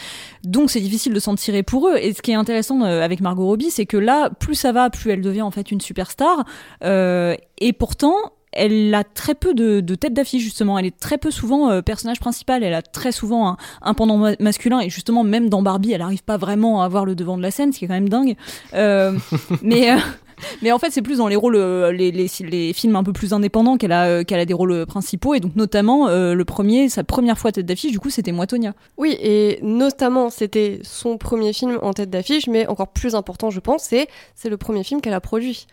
Donc 0.45 0.71
c'est 0.71 0.81
difficile 0.81 1.13
de 1.13 1.21
s'en 1.21 1.35
tirer 1.35 1.63
pour 1.63 1.89
eux. 1.89 1.97
Et 1.97 2.13
ce 2.13 2.23
qui 2.23 2.31
est 2.31 2.35
intéressant 2.35 2.83
euh, 2.83 3.03
avec 3.03 3.21
Margot 3.21 3.47
Robbie, 3.47 3.71
c'est 3.71 3.87
que 3.87 3.97
là, 3.97 4.31
plus 4.31 4.55
ça 4.55 4.73
va, 4.73 4.91
plus 4.91 5.11
elle 5.11 5.23
devient 5.23 5.43
en 5.43 5.51
fait 5.51 5.71
une 5.71 5.81
superstar. 5.81 6.45
Euh, 6.85 7.35
et 7.59 7.73
pourtant, 7.73 8.15
elle 8.53 8.93
a 8.95 9.05
très 9.05 9.35
peu 9.35 9.55
de, 9.55 9.81
de 9.81 9.95
têtes 9.95 10.15
d'affiche 10.15 10.43
justement. 10.43 10.79
Elle 10.79 10.87
est 10.87 10.99
très 10.99 11.19
peu 11.19 11.31
souvent 11.31 11.71
euh, 11.71 11.83
personnage 11.83 12.21
principal. 12.21 12.65
Elle 12.65 12.75
a 12.75 12.83
très 12.83 13.13
souvent 13.13 13.57
un, 13.83 13.95
pendant 13.95 14.35
masculin 14.41 14.81
et 14.81 14.91
justement 14.91 15.25
même 15.25 15.49
dans 15.49 15.63
Barbie, 15.63 15.93
elle 15.93 16.01
n'arrive 16.01 16.25
pas 16.25 16.37
vraiment 16.37 16.83
à 16.83 16.85
avoir 16.85 17.05
le 17.05 17.15
devant 17.15 17.37
de 17.37 17.43
la 17.43 17.51
scène, 17.51 17.73
ce 17.73 17.79
qui 17.79 17.85
est 17.85 17.89
quand 17.89 17.95
même 17.95 18.09
dingue. 18.09 18.37
Euh, 18.75 19.13
mais 19.63 19.93
euh, 19.93 19.99
mais 20.63 20.73
en 20.73 20.79
fait, 20.79 20.91
c'est 20.91 21.03
plus 21.03 21.19
dans 21.19 21.29
les 21.29 21.37
rôles, 21.37 21.59
les, 21.59 22.11
les, 22.11 22.31
les, 22.41 22.73
films 22.73 22.97
un 22.97 23.05
peu 23.05 23.13
plus 23.13 23.35
indépendants 23.35 23.77
qu'elle 23.77 23.93
a, 23.93 24.25
qu'elle 24.25 24.41
a 24.41 24.47
des 24.47 24.55
rôles 24.55 24.87
principaux. 24.87 25.35
Et 25.35 25.41
donc, 25.41 25.55
notamment, 25.55 26.09
le 26.09 26.43
premier, 26.47 26.89
sa 26.89 27.05
première 27.05 27.37
fois 27.37 27.53
tête 27.53 27.67
d'affiche, 27.67 27.93
du 27.93 28.01
coup, 28.01 28.09
c'était 28.09 28.33
Moi, 28.33 28.47
Tonya. 28.47 28.73
Oui, 28.97 29.19
et 29.21 29.59
notamment, 29.61 30.31
c'était 30.31 30.81
son 30.83 31.19
premier 31.19 31.53
film 31.53 31.79
en 31.83 31.93
tête 31.93 32.09
d'affiche, 32.09 32.47
mais 32.47 32.67
encore 32.69 32.89
plus 32.89 33.15
important, 33.15 33.51
je 33.51 33.61
pense, 33.61 33.83
c'est, 33.83 34.09
c'est 34.35 34.49
le 34.49 34.57
premier 34.57 34.83
film 34.83 35.03
qu'elle 35.03 35.13
a 35.13 35.21
produit. 35.21 35.67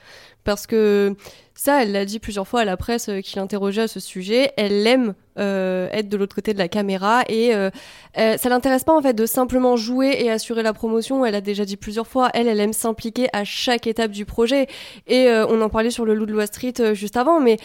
Parce 0.44 0.68
que 0.68 1.16
ça, 1.58 1.82
elle 1.82 1.92
l'a 1.92 2.06
dit 2.06 2.20
plusieurs 2.20 2.48
fois 2.48 2.62
à 2.62 2.66
la 2.66 2.78
presse 2.78 3.10
euh, 3.10 3.22
qui 3.22 3.36
l'interrogeait 3.36 3.82
à 3.82 3.88
ce 3.88 4.00
sujet. 4.00 4.52
Elle 4.58 4.86
aime 4.86 5.16
euh, 5.40 5.90
être 5.92 6.08
de 6.08 6.16
l'autre 6.16 6.36
côté 6.36 6.54
de 6.54 6.60
la 6.60 6.68
caméra 6.68 7.24
et 7.28 7.56
euh, 7.56 7.72
ça 8.14 8.50
l'intéresse 8.50 8.84
pas 8.84 8.96
en 8.96 9.02
fait 9.02 9.16
de 9.16 9.26
simplement 9.26 9.76
jouer 9.76 10.18
et 10.20 10.30
assurer 10.30 10.62
la 10.62 10.72
promotion. 10.72 11.26
Elle 11.26 11.34
a 11.34 11.42
déjà 11.42 11.66
dit 11.66 11.76
plusieurs 11.76 12.06
fois, 12.06 12.30
elle, 12.36 12.48
elle 12.48 12.60
aime 12.60 12.74
s'impliquer 12.74 13.28
à 13.34 13.44
chaque 13.44 13.88
étape 13.88 14.12
du 14.12 14.24
projet. 14.24 14.68
Et 15.08 15.30
on 15.50 15.60
en 15.62 15.70
parlait 15.70 15.90
sur 15.90 16.06
le 16.06 16.14
Loup 16.14 16.28
de 16.28 16.36
Wall 16.36 16.48
Street 16.48 16.94
juste 16.94 17.18
avant, 17.18 17.40
mais 17.40 17.58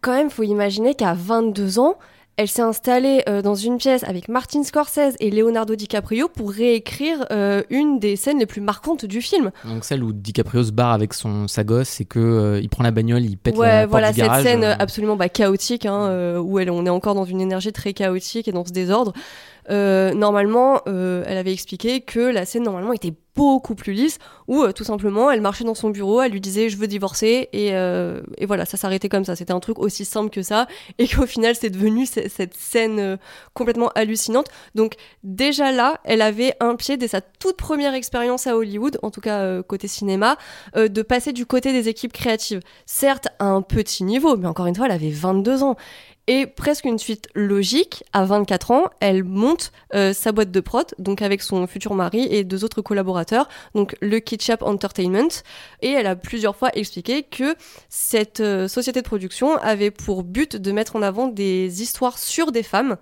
quand 0.00 0.12
même, 0.12 0.30
faut 0.30 0.42
imaginer 0.42 0.94
qu'à 0.94 1.14
22 1.14 1.78
ans, 1.78 1.96
elle 2.38 2.46
s'est 2.46 2.62
installée 2.62 3.22
euh, 3.28 3.42
dans 3.42 3.56
une 3.56 3.78
pièce 3.78 4.04
avec 4.04 4.28
Martin 4.28 4.62
Scorsese 4.62 5.16
et 5.18 5.32
Leonardo 5.32 5.74
DiCaprio 5.74 6.28
pour 6.28 6.52
réécrire 6.52 7.26
euh, 7.32 7.64
une 7.68 7.98
des 7.98 8.14
scènes 8.14 8.38
les 8.38 8.46
plus 8.46 8.60
marquantes 8.60 9.04
du 9.04 9.20
film. 9.20 9.50
Donc 9.64 9.84
celle 9.84 10.04
où 10.04 10.12
DiCaprio 10.12 10.62
se 10.62 10.70
barre 10.70 10.92
avec 10.92 11.14
son 11.14 11.48
sa 11.48 11.64
gosse 11.64 12.00
et 12.00 12.04
que 12.04 12.20
euh, 12.20 12.60
il 12.60 12.68
prend 12.68 12.84
la 12.84 12.92
bagnole, 12.92 13.24
il 13.24 13.38
pète 13.38 13.56
ouais, 13.56 13.66
la 13.66 13.80
porte 13.80 13.90
voilà 13.90 14.12
du 14.12 14.20
garage, 14.20 14.44
cette 14.44 14.52
scène 14.52 14.64
absolument 14.64 15.16
bah, 15.16 15.28
chaotique 15.28 15.84
hein, 15.84 16.38
où 16.38 16.60
elle, 16.60 16.70
on 16.70 16.86
est 16.86 16.90
encore 16.90 17.16
dans 17.16 17.24
une 17.24 17.40
énergie 17.40 17.72
très 17.72 17.92
chaotique 17.92 18.46
et 18.46 18.52
dans 18.52 18.64
ce 18.64 18.72
désordre. 18.72 19.12
normalement, 19.68 20.80
elle 20.86 21.36
avait 21.36 21.52
expliqué 21.52 22.02
que 22.02 22.20
la 22.20 22.44
scène 22.44 22.62
normalement 22.62 22.92
était 22.92 23.14
beaucoup 23.38 23.76
plus 23.76 23.92
lisse, 23.92 24.18
où 24.48 24.64
euh, 24.64 24.72
tout 24.72 24.82
simplement 24.82 25.30
elle 25.30 25.40
marchait 25.40 25.62
dans 25.62 25.76
son 25.76 25.90
bureau, 25.90 26.20
elle 26.20 26.32
lui 26.32 26.40
disait 26.40 26.68
je 26.68 26.76
veux 26.76 26.88
divorcer, 26.88 27.48
et, 27.52 27.68
euh, 27.72 28.20
et 28.36 28.46
voilà, 28.46 28.64
ça 28.64 28.76
s'arrêtait 28.76 29.08
comme 29.08 29.24
ça. 29.24 29.36
C'était 29.36 29.52
un 29.52 29.60
truc 29.60 29.78
aussi 29.78 30.04
simple 30.04 30.30
que 30.30 30.42
ça, 30.42 30.66
et 30.98 31.06
qu'au 31.06 31.24
final 31.24 31.54
c'est 31.54 31.70
devenu 31.70 32.04
cette 32.04 32.54
scène 32.54 32.98
euh, 32.98 33.16
complètement 33.54 33.90
hallucinante. 33.94 34.48
Donc 34.74 34.94
déjà 35.22 35.70
là, 35.70 36.00
elle 36.02 36.20
avait 36.20 36.54
un 36.58 36.74
pied 36.74 36.96
dès 36.96 37.06
sa 37.06 37.20
toute 37.20 37.56
première 37.56 37.94
expérience 37.94 38.48
à 38.48 38.56
Hollywood, 38.56 38.98
en 39.02 39.12
tout 39.12 39.20
cas 39.20 39.62
côté 39.62 39.86
cinéma, 39.86 40.36
de 40.74 41.02
passer 41.02 41.32
du 41.32 41.46
côté 41.46 41.72
des 41.72 41.88
équipes 41.88 42.12
créatives. 42.12 42.60
Certes 42.86 43.28
à 43.38 43.44
un 43.46 43.62
petit 43.62 44.02
niveau, 44.02 44.36
mais 44.36 44.48
encore 44.48 44.66
une 44.66 44.74
fois, 44.74 44.86
elle 44.86 44.92
avait 44.92 45.10
22 45.10 45.62
ans. 45.62 45.76
Et 46.30 46.46
presque 46.46 46.84
une 46.84 46.98
suite 46.98 47.26
logique, 47.34 48.04
à 48.12 48.26
24 48.26 48.70
ans, 48.70 48.90
elle 49.00 49.24
monte 49.24 49.72
euh, 49.94 50.12
sa 50.12 50.30
boîte 50.30 50.50
de 50.50 50.60
prod, 50.60 50.84
donc 50.98 51.22
avec 51.22 51.40
son 51.40 51.66
futur 51.66 51.94
mari 51.94 52.28
et 52.30 52.44
deux 52.44 52.64
autres 52.64 52.82
collaborateurs, 52.82 53.48
donc 53.74 53.96
le 54.02 54.20
Ketchup 54.20 54.60
Entertainment. 54.60 55.42
Et 55.80 55.88
elle 55.88 56.06
a 56.06 56.16
plusieurs 56.16 56.54
fois 56.54 56.68
expliqué 56.74 57.22
que 57.22 57.56
cette 57.88 58.40
euh, 58.40 58.68
société 58.68 59.00
de 59.00 59.06
production 59.06 59.56
avait 59.56 59.90
pour 59.90 60.22
but 60.22 60.54
de 60.54 60.70
mettre 60.70 60.96
en 60.96 61.02
avant 61.02 61.28
des 61.28 61.80
histoires 61.80 62.18
sur 62.18 62.52
des 62.52 62.62
femmes 62.62 62.98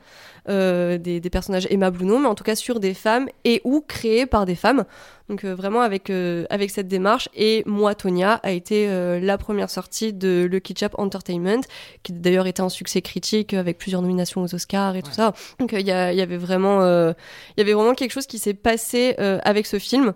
des, 0.46 1.20
des 1.20 1.30
personnages 1.30 1.66
aimables 1.70 2.02
ou 2.02 2.06
non, 2.06 2.18
mais 2.20 2.28
en 2.28 2.34
tout 2.34 2.44
cas 2.44 2.54
sur 2.54 2.80
des 2.80 2.94
femmes 2.94 3.28
et 3.44 3.60
ou 3.64 3.82
créés 3.86 4.26
par 4.26 4.46
des 4.46 4.54
femmes. 4.54 4.84
Donc 5.28 5.44
euh, 5.44 5.56
vraiment 5.56 5.80
avec, 5.80 6.08
euh, 6.08 6.44
avec 6.50 6.70
cette 6.70 6.86
démarche. 6.86 7.28
Et 7.34 7.64
moi, 7.66 7.96
Tonya, 7.96 8.34
a 8.44 8.52
été 8.52 8.88
euh, 8.88 9.18
la 9.18 9.38
première 9.38 9.70
sortie 9.70 10.12
de 10.12 10.46
Lucky 10.48 10.74
Chap 10.78 10.94
Entertainment, 10.98 11.62
qui 12.04 12.12
d'ailleurs 12.12 12.46
était 12.46 12.60
un 12.62 12.68
succès 12.68 13.02
critique 13.02 13.52
avec 13.52 13.76
plusieurs 13.78 14.02
nominations 14.02 14.42
aux 14.42 14.54
Oscars 14.54 14.94
et 14.94 15.02
tout 15.02 15.10
ça. 15.12 15.32
Donc 15.58 15.72
il 15.72 15.84
y, 15.84 15.90
avait 15.90 16.36
vraiment, 16.36 16.82
euh, 16.82 17.12
il 17.56 17.60
y 17.60 17.62
avait 17.62 17.72
vraiment 17.72 17.94
quelque 17.94 18.12
chose 18.12 18.26
qui 18.26 18.38
s'est 18.38 18.54
passé 18.54 19.16
euh, 19.18 19.40
avec 19.42 19.66
ce 19.66 19.78
film. 19.80 20.12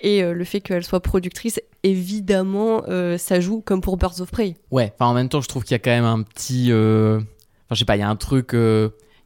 Et 0.00 0.22
euh, 0.22 0.32
le 0.32 0.44
fait 0.44 0.60
qu'elle 0.60 0.82
soit 0.84 1.00
productrice, 1.00 1.60
évidemment, 1.82 2.82
euh, 2.88 3.16
ça 3.18 3.40
joue 3.40 3.60
comme 3.60 3.80
pour 3.80 3.96
Birds 3.96 4.20
of 4.20 4.30
Prey. 4.30 4.54
Ouais, 4.70 4.92
enfin 4.94 5.10
en 5.10 5.14
même 5.14 5.28
temps, 5.28 5.40
je 5.40 5.48
trouve 5.48 5.62
qu'il 5.64 5.72
y 5.72 5.76
a 5.76 5.78
quand 5.78 5.90
même 5.90 6.04
un 6.04 6.22
petit. 6.22 6.68
euh, 6.70 7.18
Enfin, 7.66 7.74
je 7.74 7.78
sais 7.78 7.84
pas, 7.84 7.96
il 7.96 8.00
y 8.00 8.02
a 8.02 8.08
un 8.08 8.16
truc. 8.16 8.54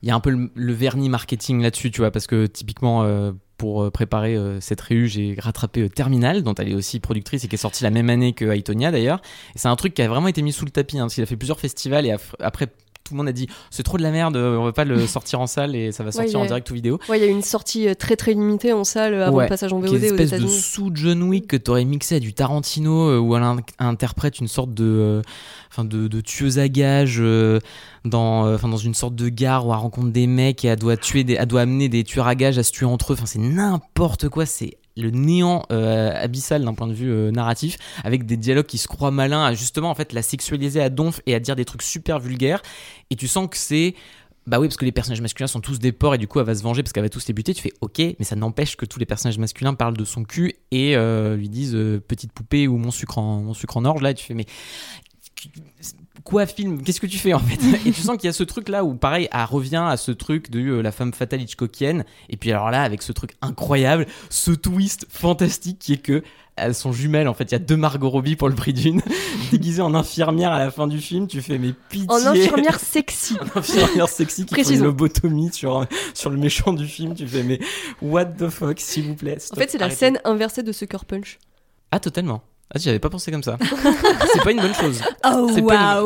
Il 0.03 0.09
y 0.09 0.11
a 0.11 0.14
un 0.14 0.20
peu 0.20 0.30
le, 0.55 0.72
vernis 0.72 1.09
marketing 1.09 1.62
là-dessus, 1.62 1.90
tu 1.90 2.01
vois, 2.01 2.11
parce 2.11 2.26
que 2.26 2.46
typiquement. 2.46 3.05
euh, 3.05 3.32
pour 3.59 3.82
euh, 3.82 3.90
préparer 3.90 4.36
euh, 4.36 4.61
cette 4.61 4.80
réu, 4.80 5.07
j'ai 5.09 5.36
rattrapé 5.38 5.82
euh, 5.82 5.88
Terminal, 5.88 6.42
dont 6.42 6.55
elle 6.55 6.70
est 6.70 6.74
aussi 6.74 7.01
productrice 7.01 7.44
et 7.44 7.49
qui 7.49 7.57
est 7.57 7.59
sortie 7.59 7.82
la 7.82 7.90
même 7.90 8.09
année 8.09 8.32
que 8.32 8.44
Aitonia 8.44 8.90
d'ailleurs. 8.90 9.20
C'est 9.57 9.68
un 9.68 9.76
truc 9.76 9.94
qui 9.94 10.03
a 10.03 10.09
vraiment 10.09 10.28
été 10.28 10.40
mis 10.42 10.53
sous 10.53 10.64
le 10.64 10.70
tapis, 10.70 10.99
hein, 10.99 11.03
parce 11.03 11.14
qu'il 11.14 11.24
a 11.24 11.26
fait 11.26 11.36
plusieurs 11.36 11.61
festivals 11.61 12.07
et 12.07 12.14
après 12.38 12.68
tout 13.09 13.14
le 13.14 13.18
monde 13.18 13.28
a 13.28 13.32
dit 13.32 13.48
c'est 13.70 13.82
trop 13.82 13.96
de 13.98 14.02
la 14.02 14.11
merde, 14.11 14.36
on 14.36 14.64
va 14.64 14.72
pas 14.72 14.84
le 14.84 15.06
sortir 15.06 15.40
en 15.40 15.46
salle 15.46 15.74
et 15.74 15.92
ça 15.92 16.04
va 16.04 16.12
sortir 16.12 16.38
en 16.40 16.44
a- 16.44 16.46
direct 16.46 16.70
ou 16.70 16.74
vidéo. 16.74 16.98
Ouais, 17.09 17.18
il 17.18 17.22
y 17.22 17.24
a 17.24 17.28
eu 17.28 17.32
une 17.32 17.42
sortie 17.42 17.88
euh, 17.88 17.94
très 17.94 18.16
très 18.16 18.32
limitée 18.34 18.72
en 18.72 18.84
salle 18.84 19.14
euh, 19.14 19.26
avant 19.26 19.36
Ouais, 19.38 19.44
le 19.44 19.48
passage 19.48 19.72
en 19.72 19.80
VOD 19.80 19.88
une 19.88 19.94
aux 19.96 20.16
espèce 20.16 20.30
de 20.40 20.46
sous 20.46 20.90
John 20.94 21.22
Wick 21.22 21.46
que 21.46 21.56
t'aurais 21.56 21.84
mixé 21.84 22.16
à 22.16 22.20
du 22.20 22.32
Tarantino 22.34 23.09
euh, 23.11 23.18
où 23.18 23.34
elle 23.36 23.42
in- 23.42 23.56
interprète 23.78 24.38
une 24.38 24.48
sorte 24.48 24.74
de 24.74 24.84
euh, 24.84 25.22
enfin 25.70 25.84
de, 25.84 26.09
de 26.09 26.20
tueuse 26.20 26.59
à 26.59 26.68
gages 26.68 27.18
euh, 27.20 27.59
dans 28.04 28.52
enfin 28.54 28.68
dans 28.68 28.76
une 28.76 28.94
sorte 28.94 29.14
de 29.14 29.28
gare 29.28 29.66
où 29.66 29.70
elle 29.72 29.78
rencontre 29.78 30.09
des 30.11 30.26
mecs 30.26 30.64
et 30.64 30.68
elle 30.68 30.78
doit 30.78 30.96
tuer 30.96 31.24
des, 31.24 31.34
elle 31.34 31.46
doit 31.46 31.61
amener 31.62 31.88
des 31.88 32.04
tueurs 32.04 32.26
à 32.26 32.34
gages 32.34 32.59
à 32.59 32.62
se 32.62 32.72
tuer 32.72 32.86
entre 32.86 33.12
eux 33.12 33.16
enfin 33.16 33.26
c'est 33.26 33.38
n'importe 33.38 34.28
quoi 34.28 34.46
c'est 34.46 34.78
le 34.99 35.11
néant 35.11 35.64
euh, 35.72 36.12
abyssal 36.14 36.64
d'un 36.64 36.74
point 36.74 36.86
de 36.86 36.92
vue 36.92 37.11
euh, 37.11 37.30
narratif 37.30 37.78
avec 38.05 38.26
des 38.26 38.36
dialogues 38.36 38.66
qui 38.66 38.78
se 38.78 38.88
croient 38.88 39.11
malins 39.11 39.44
à 39.44 39.55
justement 39.55 39.90
en 39.90 39.94
fait 39.94 40.12
la 40.12 40.22
sexualiser 40.22 40.80
à 40.80 40.90
donf 40.90 41.20
et 41.26 41.34
à 41.34 41.40
dire 41.40 41.57
des 41.57 41.64
trucs 41.64 41.82
super 41.82 42.18
vulgaires 42.18 42.62
et 43.11 43.16
tu 43.16 43.28
sens 43.28 43.49
que 43.49 43.57
c'est 43.57 43.94
bah 44.46 44.59
oui, 44.59 44.66
parce 44.66 44.78
que 44.78 44.86
les 44.86 44.92
personnages 44.92 45.20
masculins 45.20 45.46
sont 45.46 45.61
tous 45.61 45.78
des 45.78 45.92
porcs 45.92 46.14
et 46.14 46.18
du 46.18 46.26
coup 46.26 46.40
elle 46.40 46.46
va 46.46 46.55
se 46.55 46.62
venger 46.62 46.82
parce 46.82 46.94
qu'elle 46.94 47.03
va 47.03 47.11
tous 47.11 47.28
les 47.28 47.34
buter. 47.34 47.53
Tu 47.53 47.61
fais 47.61 47.72
ok, 47.82 47.99
mais 47.99 48.24
ça 48.24 48.34
n'empêche 48.34 48.76
que 48.76 48.86
tous 48.86 48.99
les 48.99 49.05
personnages 49.05 49.36
masculins 49.36 49.74
parlent 49.74 49.96
de 49.96 50.07
son 50.07 50.24
cul 50.24 50.55
et 50.70 50.96
euh, 50.96 51.36
lui 51.36 51.51
disent 51.51 51.76
petite 52.09 52.32
poupée 52.32 52.66
ou 52.66 52.78
mon 52.78 52.90
sucre 52.90 53.18
en, 53.18 53.42
mon 53.42 53.53
sucre 53.53 53.76
en 53.76 53.84
orge. 53.84 54.01
Là, 54.01 54.14
tu 54.14 54.24
fais 54.24 54.32
mais 54.32 54.46
quoi 56.29 56.45
film? 56.45 56.83
Qu'est-ce 56.83 57.01
que 57.01 57.07
tu 57.07 57.16
fais 57.18 57.33
en 57.33 57.39
fait? 57.39 57.59
Et 57.87 57.91
tu 57.91 58.03
sens 58.03 58.16
qu'il 58.18 58.26
y 58.26 58.29
a 58.29 58.35
ce 58.35 58.43
truc 58.45 58.68
là 58.68 58.85
où 58.85 58.95
pareil, 58.95 59.29
elle 59.33 59.45
revient 59.45 59.85
à 59.89 59.97
ce 59.97 60.12
truc 60.12 60.51
de 60.51 60.61
euh, 60.61 60.83
la 60.83 60.93
femme 60.93 61.14
fatale 61.14 61.41
Hitchcockienne. 61.41 62.05
Et 62.29 62.37
puis 62.37 62.53
alors 62.53 62.70
là, 62.70 62.83
avec 62.83 63.03
ce 63.03 63.12
truc 63.12 63.35
incroyable, 63.41 64.07
ce 64.29 64.51
twist 64.51 65.07
fantastique 65.09 65.79
qui 65.79 65.95
est 65.95 66.03
que 66.03 66.22
elles 66.57 66.74
sont 66.74 66.93
jumelles 66.93 67.29
en 67.29 67.35
fait. 67.35 67.45
Il 67.45 67.53
y 67.53 67.55
a 67.55 67.61
deux 67.61 67.76
Margot 67.76 68.11
Robbie 68.11 68.37
pour 68.37 68.49
le 68.51 68.55
prix 68.55 68.74
d'une, 68.74 69.01
déguisée 69.53 69.81
en 69.81 69.95
infirmière 69.95 70.53
à 70.53 70.59
la 70.59 70.70
fin 70.70 70.87
du 70.87 70.99
film. 70.99 71.29
Tu 71.29 71.41
fais 71.41 71.57
mais 71.57 71.72
pitié. 71.89 72.07
En 72.11 72.26
infirmière 72.26 72.79
sexy. 72.79 73.39
infirmière 73.55 74.09
sexy 74.09 74.45
qui 74.45 74.55
fait 74.55 74.74
une 74.74 74.83
lobotomie 74.83 75.51
sur, 75.53 75.87
sur 76.12 76.29
le 76.29 76.37
méchant 76.37 76.74
du 76.74 76.87
film. 76.87 77.14
Tu 77.14 77.26
fais, 77.26 77.43
mais 77.43 77.59
what 78.03 78.26
the 78.26 78.49
fuck, 78.51 78.81
s'il 78.81 79.05
vous 79.05 79.14
plaît. 79.14 79.39
En 79.53 79.57
fait, 79.57 79.70
c'est 79.70 79.79
la 79.79 79.87
arrêtez. 79.87 79.99
scène 79.99 80.20
inversée 80.24 80.62
de 80.62 80.72
Sucker 80.72 81.05
Punch. 81.07 81.39
Ah, 81.91 82.01
totalement. 82.01 82.43
Ah, 82.74 82.78
j'y 82.78 82.90
avais 82.90 82.98
pas 82.98 83.08
pensé 83.08 83.30
comme 83.30 83.42
ça. 83.42 83.56
c'est 84.32 84.44
pas 84.44 84.52
une 84.52 84.60
bonne 84.60 84.74
chose. 84.74 85.00
Oh 85.24 85.48
C'est 85.54 85.62
pas 85.62 86.02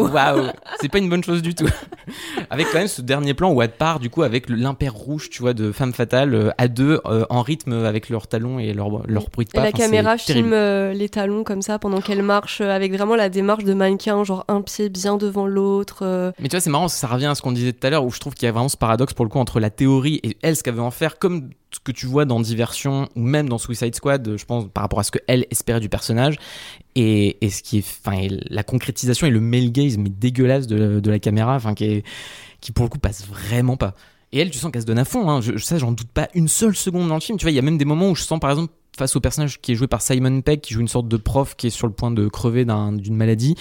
une... 0.81 0.89
pas 0.91 0.99
une 0.99 1.09
bonne 1.09 1.25
chose 1.25 1.43
du 1.43 1.57
tout. 1.57 1.67
avec 2.51 2.69
quand 2.71 2.79
même 2.79 2.87
ce 2.87 3.03
dernier 3.03 3.35
plan 3.35 3.53
où 3.53 3.61
elle 3.63 3.73
part 3.73 3.99
du 3.99 4.11
coup 4.11 4.23
avec 4.23 4.49
l'impair 4.49 4.95
rouge, 4.95 5.29
tu 5.29 5.43
vois, 5.43 5.55
de 5.55 5.73
femme 5.73 5.93
fatale 5.93 6.35
euh, 6.35 6.51
à 6.59 6.69
deux 6.69 7.01
euh, 7.07 7.25
en 7.31 7.43
rythme 7.43 7.73
avec 7.85 8.09
leurs 8.09 8.29
talons 8.29 8.61
et 8.61 8.75
leur, 8.75 9.05
leur 9.09 9.29
bruit 9.31 9.47
de 9.47 9.51
Et 9.51 9.55
pas. 9.55 9.63
la 9.63 9.69
Enfin, 9.69 9.77
c'est 9.79 9.83
caméra 9.85 10.17
filme 10.19 10.53
euh, 10.53 10.93
les 10.93 11.09
talons 11.09 11.43
comme 11.43 11.63
ça 11.63 11.81
pendant 11.81 12.01
qu'elle 12.01 12.23
marche, 12.23 12.61
avec 12.61 12.93
vraiment 12.93 13.17
la 13.17 13.29
démarche 13.29 13.65
de 13.65 13.75
mannequin, 13.75 14.23
genre 14.23 14.45
un 14.47 14.63
pied 14.63 14.89
bien 14.89 15.17
devant 15.17 15.47
l'autre. 15.47 16.33
Mais 16.39 16.49
tu 16.49 16.55
vois, 16.55 16.61
c'est 16.61 16.71
marrant, 16.71 16.87
ça 16.87 17.09
revient 17.09 17.27
à 17.27 17.35
ce 17.35 17.43
qu'on 17.43 17.53
disait 17.53 17.73
tout 17.73 17.85
à 17.87 17.91
l'heure, 17.91 18.05
où 18.05 18.11
je 18.13 18.21
trouve 18.21 18.35
qu'il 18.35 18.47
y 18.47 18.49
a 18.49 18.53
vraiment 18.53 18.69
ce 18.69 18.77
paradoxe 18.77 19.15
pour 19.15 19.25
le 19.25 19.31
coup 19.31 19.39
entre 19.41 19.59
la 19.59 19.71
théorie 19.71 20.21
et 20.23 20.37
elle, 20.43 20.55
ce 20.55 20.63
qu'elle 20.63 20.75
veut 20.75 20.83
en 20.83 20.93
faire, 20.93 21.19
comme 21.19 21.51
que 21.81 21.93
tu 21.93 22.07
vois 22.07 22.25
dans 22.25 22.41
Diversion 22.41 23.09
ou 23.17 23.21
même 23.21 23.49
dans 23.49 23.59
Suicide 23.59 23.95
Squad, 23.95 24.37
je 24.37 24.45
pense, 24.45 24.67
par 24.73 24.83
rapport 24.83 25.01
à 25.01 25.05
ce 25.05 25.11
qu'elle 25.11 25.47
espérait 25.51 25.81
du 25.81 25.89
personnage, 25.89 26.37
et, 26.95 27.45
et 27.45 27.51
ce 27.51 27.63
qui 27.63 27.79
est, 27.79 27.87
enfin, 28.05 28.27
la 28.51 28.63
concrétisation 28.63 29.27
et 29.27 29.31
le 29.31 29.41
male 29.41 29.71
gaze, 29.73 29.99
mais 29.99 30.11
dégueulasse 30.11 30.67
de, 30.67 31.01
de 31.01 31.11
la 31.11 31.19
caméra, 31.19 31.55
enfin, 31.55 31.75
qui, 31.75 31.85
est, 31.85 32.07
qui 32.61 32.73
pour 32.73 32.85
le 32.85 32.91
coup 32.91 32.99
passe 32.99 33.27
vraiment 33.27 33.77
pas. 33.77 33.95
Et 34.33 34.39
elle, 34.39 34.51
tu 34.51 34.59
sens 34.59 34.73
qu'elle 34.73 34.83
se 34.83 34.87
donne 34.87 34.99
à 34.99 35.05
fond, 35.05 35.29
hein. 35.29 35.41
je, 35.41 35.59
ça, 35.59 35.79
j'en 35.79 35.93
doute 35.93 36.09
pas 36.09 36.29
une 36.35 36.49
seule 36.49 36.75
seconde 36.75 37.09
dans 37.09 37.15
le 37.15 37.21
film. 37.21 37.39
Tu 37.39 37.45
vois, 37.45 37.51
il 37.51 37.55
y 37.55 37.59
a 37.59 37.63
même 37.63 37.77
des 37.77 37.85
moments 37.85 38.11
où 38.11 38.15
je 38.15 38.23
sens, 38.23 38.41
par 38.41 38.51
exemple, 38.51 38.73
face 38.97 39.17
au 39.17 39.21
personnage 39.21 39.61
qui 39.61 39.73
est 39.73 39.75
joué 39.75 39.87
par 39.87 40.03
Simon 40.03 40.43
Pegg, 40.43 40.61
qui 40.61 40.75
joue 40.75 40.81
une 40.81 40.89
sorte 40.89 41.09
de 41.09 41.17
prof 41.17 41.57
qui 41.57 41.69
est 41.69 41.71
sur 41.71 41.87
le 41.87 41.93
point 41.95 42.11
de 42.11 42.29
crever 42.29 42.65
d'un- 42.67 42.93
d'une 42.93 43.17
maladie, 43.17 43.55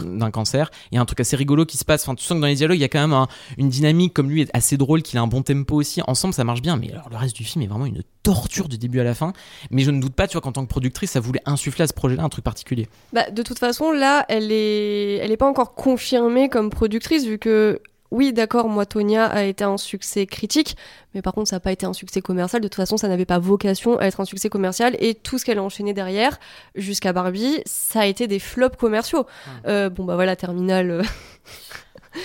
d'un 0.00 0.30
cancer. 0.30 0.70
Il 0.90 0.94
y 0.94 0.98
a 0.98 1.00
un 1.02 1.04
truc 1.04 1.20
assez 1.20 1.36
rigolo 1.36 1.66
qui 1.66 1.76
se 1.76 1.84
passe. 1.84 2.02
Enfin, 2.04 2.14
tu 2.14 2.24
sens 2.24 2.36
que 2.36 2.40
dans 2.40 2.46
les 2.46 2.54
dialogues, 2.54 2.78
il 2.78 2.80
y 2.82 2.84
a 2.84 2.88
quand 2.88 3.00
même 3.00 3.12
un- 3.12 3.28
une 3.58 3.68
dynamique 3.68 4.14
comme 4.14 4.30
lui 4.30 4.40
est 4.42 4.50
assez 4.54 4.76
drôle, 4.78 5.02
qu'il 5.02 5.18
a 5.18 5.22
un 5.22 5.26
bon 5.26 5.42
tempo 5.42 5.76
aussi. 5.76 6.00
Ensemble, 6.06 6.32
ça 6.32 6.44
marche 6.44 6.62
bien. 6.62 6.76
Mais 6.76 6.90
alors, 6.92 7.08
le 7.10 7.16
reste 7.16 7.36
du 7.36 7.44
film 7.44 7.62
est 7.62 7.66
vraiment 7.66 7.86
une 7.86 8.02
torture 8.22 8.68
du 8.68 8.78
début 8.78 9.00
à 9.00 9.04
la 9.04 9.14
fin. 9.14 9.32
Mais 9.70 9.82
je 9.82 9.90
ne 9.90 10.00
doute 10.00 10.14
pas, 10.14 10.26
tu 10.26 10.32
vois, 10.34 10.40
qu'en 10.40 10.52
tant 10.52 10.62
que 10.64 10.70
productrice, 10.70 11.10
ça 11.10 11.20
voulait 11.20 11.42
insuffler 11.44 11.82
à 11.84 11.86
ce 11.86 11.92
projet-là 11.92 12.22
un 12.22 12.28
truc 12.30 12.44
particulier. 12.44 12.88
Bah, 13.12 13.30
de 13.30 13.42
toute 13.42 13.58
façon, 13.58 13.92
là, 13.92 14.24
elle 14.28 14.50
est, 14.52 15.16
elle 15.16 15.30
est 15.30 15.36
pas 15.36 15.48
encore 15.48 15.74
confirmée 15.74 16.48
comme 16.48 16.70
productrice, 16.70 17.26
vu 17.26 17.38
que, 17.38 17.80
oui, 18.12 18.34
d'accord, 18.34 18.68
moi, 18.68 18.84
Tonya 18.84 19.24
a 19.24 19.42
été 19.44 19.64
un 19.64 19.78
succès 19.78 20.26
critique, 20.26 20.76
mais 21.14 21.22
par 21.22 21.32
contre, 21.32 21.48
ça 21.48 21.56
n'a 21.56 21.60
pas 21.60 21.72
été 21.72 21.86
un 21.86 21.94
succès 21.94 22.20
commercial. 22.20 22.60
De 22.60 22.68
toute 22.68 22.74
façon, 22.74 22.98
ça 22.98 23.08
n'avait 23.08 23.24
pas 23.24 23.38
vocation 23.38 23.98
à 23.98 24.04
être 24.04 24.20
un 24.20 24.26
succès 24.26 24.50
commercial, 24.50 24.94
et 24.98 25.14
tout 25.14 25.38
ce 25.38 25.46
qu'elle 25.46 25.56
a 25.56 25.62
enchaîné 25.62 25.94
derrière, 25.94 26.38
jusqu'à 26.74 27.14
Barbie, 27.14 27.62
ça 27.64 28.00
a 28.00 28.06
été 28.06 28.26
des 28.26 28.38
flops 28.38 28.76
commerciaux. 28.76 29.26
Euh, 29.66 29.88
bon, 29.88 30.04
bah 30.04 30.14
voilà, 30.14 30.36
Terminal. 30.36 31.02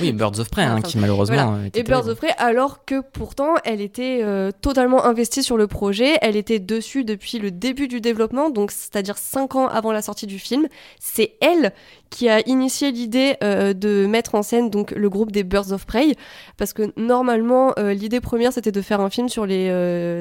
Oui, 0.02 0.12
Birds 0.12 0.40
of 0.40 0.50
Prey, 0.50 0.64
hein, 0.64 0.82
qui 0.82 0.98
malheureusement. 0.98 1.64
était 1.66 1.80
et 1.80 1.84
Birds 1.84 2.08
of 2.08 2.18
Prey, 2.18 2.34
alors 2.38 2.86
que 2.86 3.02
pourtant 3.02 3.56
elle 3.64 3.82
était 3.82 4.20
euh, 4.22 4.52
totalement 4.62 5.06
investie 5.06 5.44
sur 5.44 5.58
le 5.58 5.68
projet, 5.68 6.18
elle 6.22 6.36
était 6.36 6.60
dessus 6.60 7.04
depuis 7.04 7.40
le 7.40 7.52
début 7.52 7.88
du 7.88 8.02
développement, 8.02 8.50
donc 8.50 8.72
c'est-à-dire 8.72 9.18
5 9.18 9.56
ans 9.56 9.68
avant 9.68 9.92
la 9.92 10.02
sortie 10.02 10.28
du 10.28 10.40
film. 10.40 10.68
C'est 11.00 11.34
elle 11.42 11.74
qui 12.10 12.30
a 12.30 12.42
initié 12.48 12.92
l'idée 12.92 13.36
euh, 13.44 13.74
de 13.74 14.06
mettre 14.06 14.36
en 14.36 14.44
scène 14.44 14.70
donc 14.70 14.92
le 14.92 15.10
groupe 15.10 15.32
des 15.32 15.44
Birds 15.44 15.72
of 15.72 15.86
Prey, 15.86 16.16
parce 16.58 16.74
que 16.74 16.92
normalement 16.98 17.74
euh, 17.80 17.94
l'idée 17.94 18.22
première 18.22 18.54
c'était 18.54 18.72
de 18.72 18.82
faire 18.82 19.02
un 19.02 19.10
film 19.10 19.30
sur 19.30 19.46
les 19.46 19.68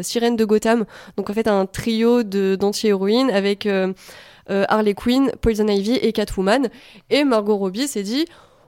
sirènes 0.03 0.37
de 0.37 0.45
Gotham, 0.45 0.85
donc 1.17 1.31
en 1.31 1.33
fait 1.33 1.49
un 1.49 1.67
trio 1.67 2.23
d'anti-héroïnes 2.23 3.31
avec 3.31 3.69
Harley 4.49 4.95
Quinn, 4.95 5.31
Poison 5.41 5.67
Ivy 5.67 5.95
et 5.97 6.13
Catwoman, 6.13 6.69
et 7.11 7.25
Margot 7.25 7.57
Robbie 7.57 7.89
s'est 7.89 8.03
dit 8.03 8.27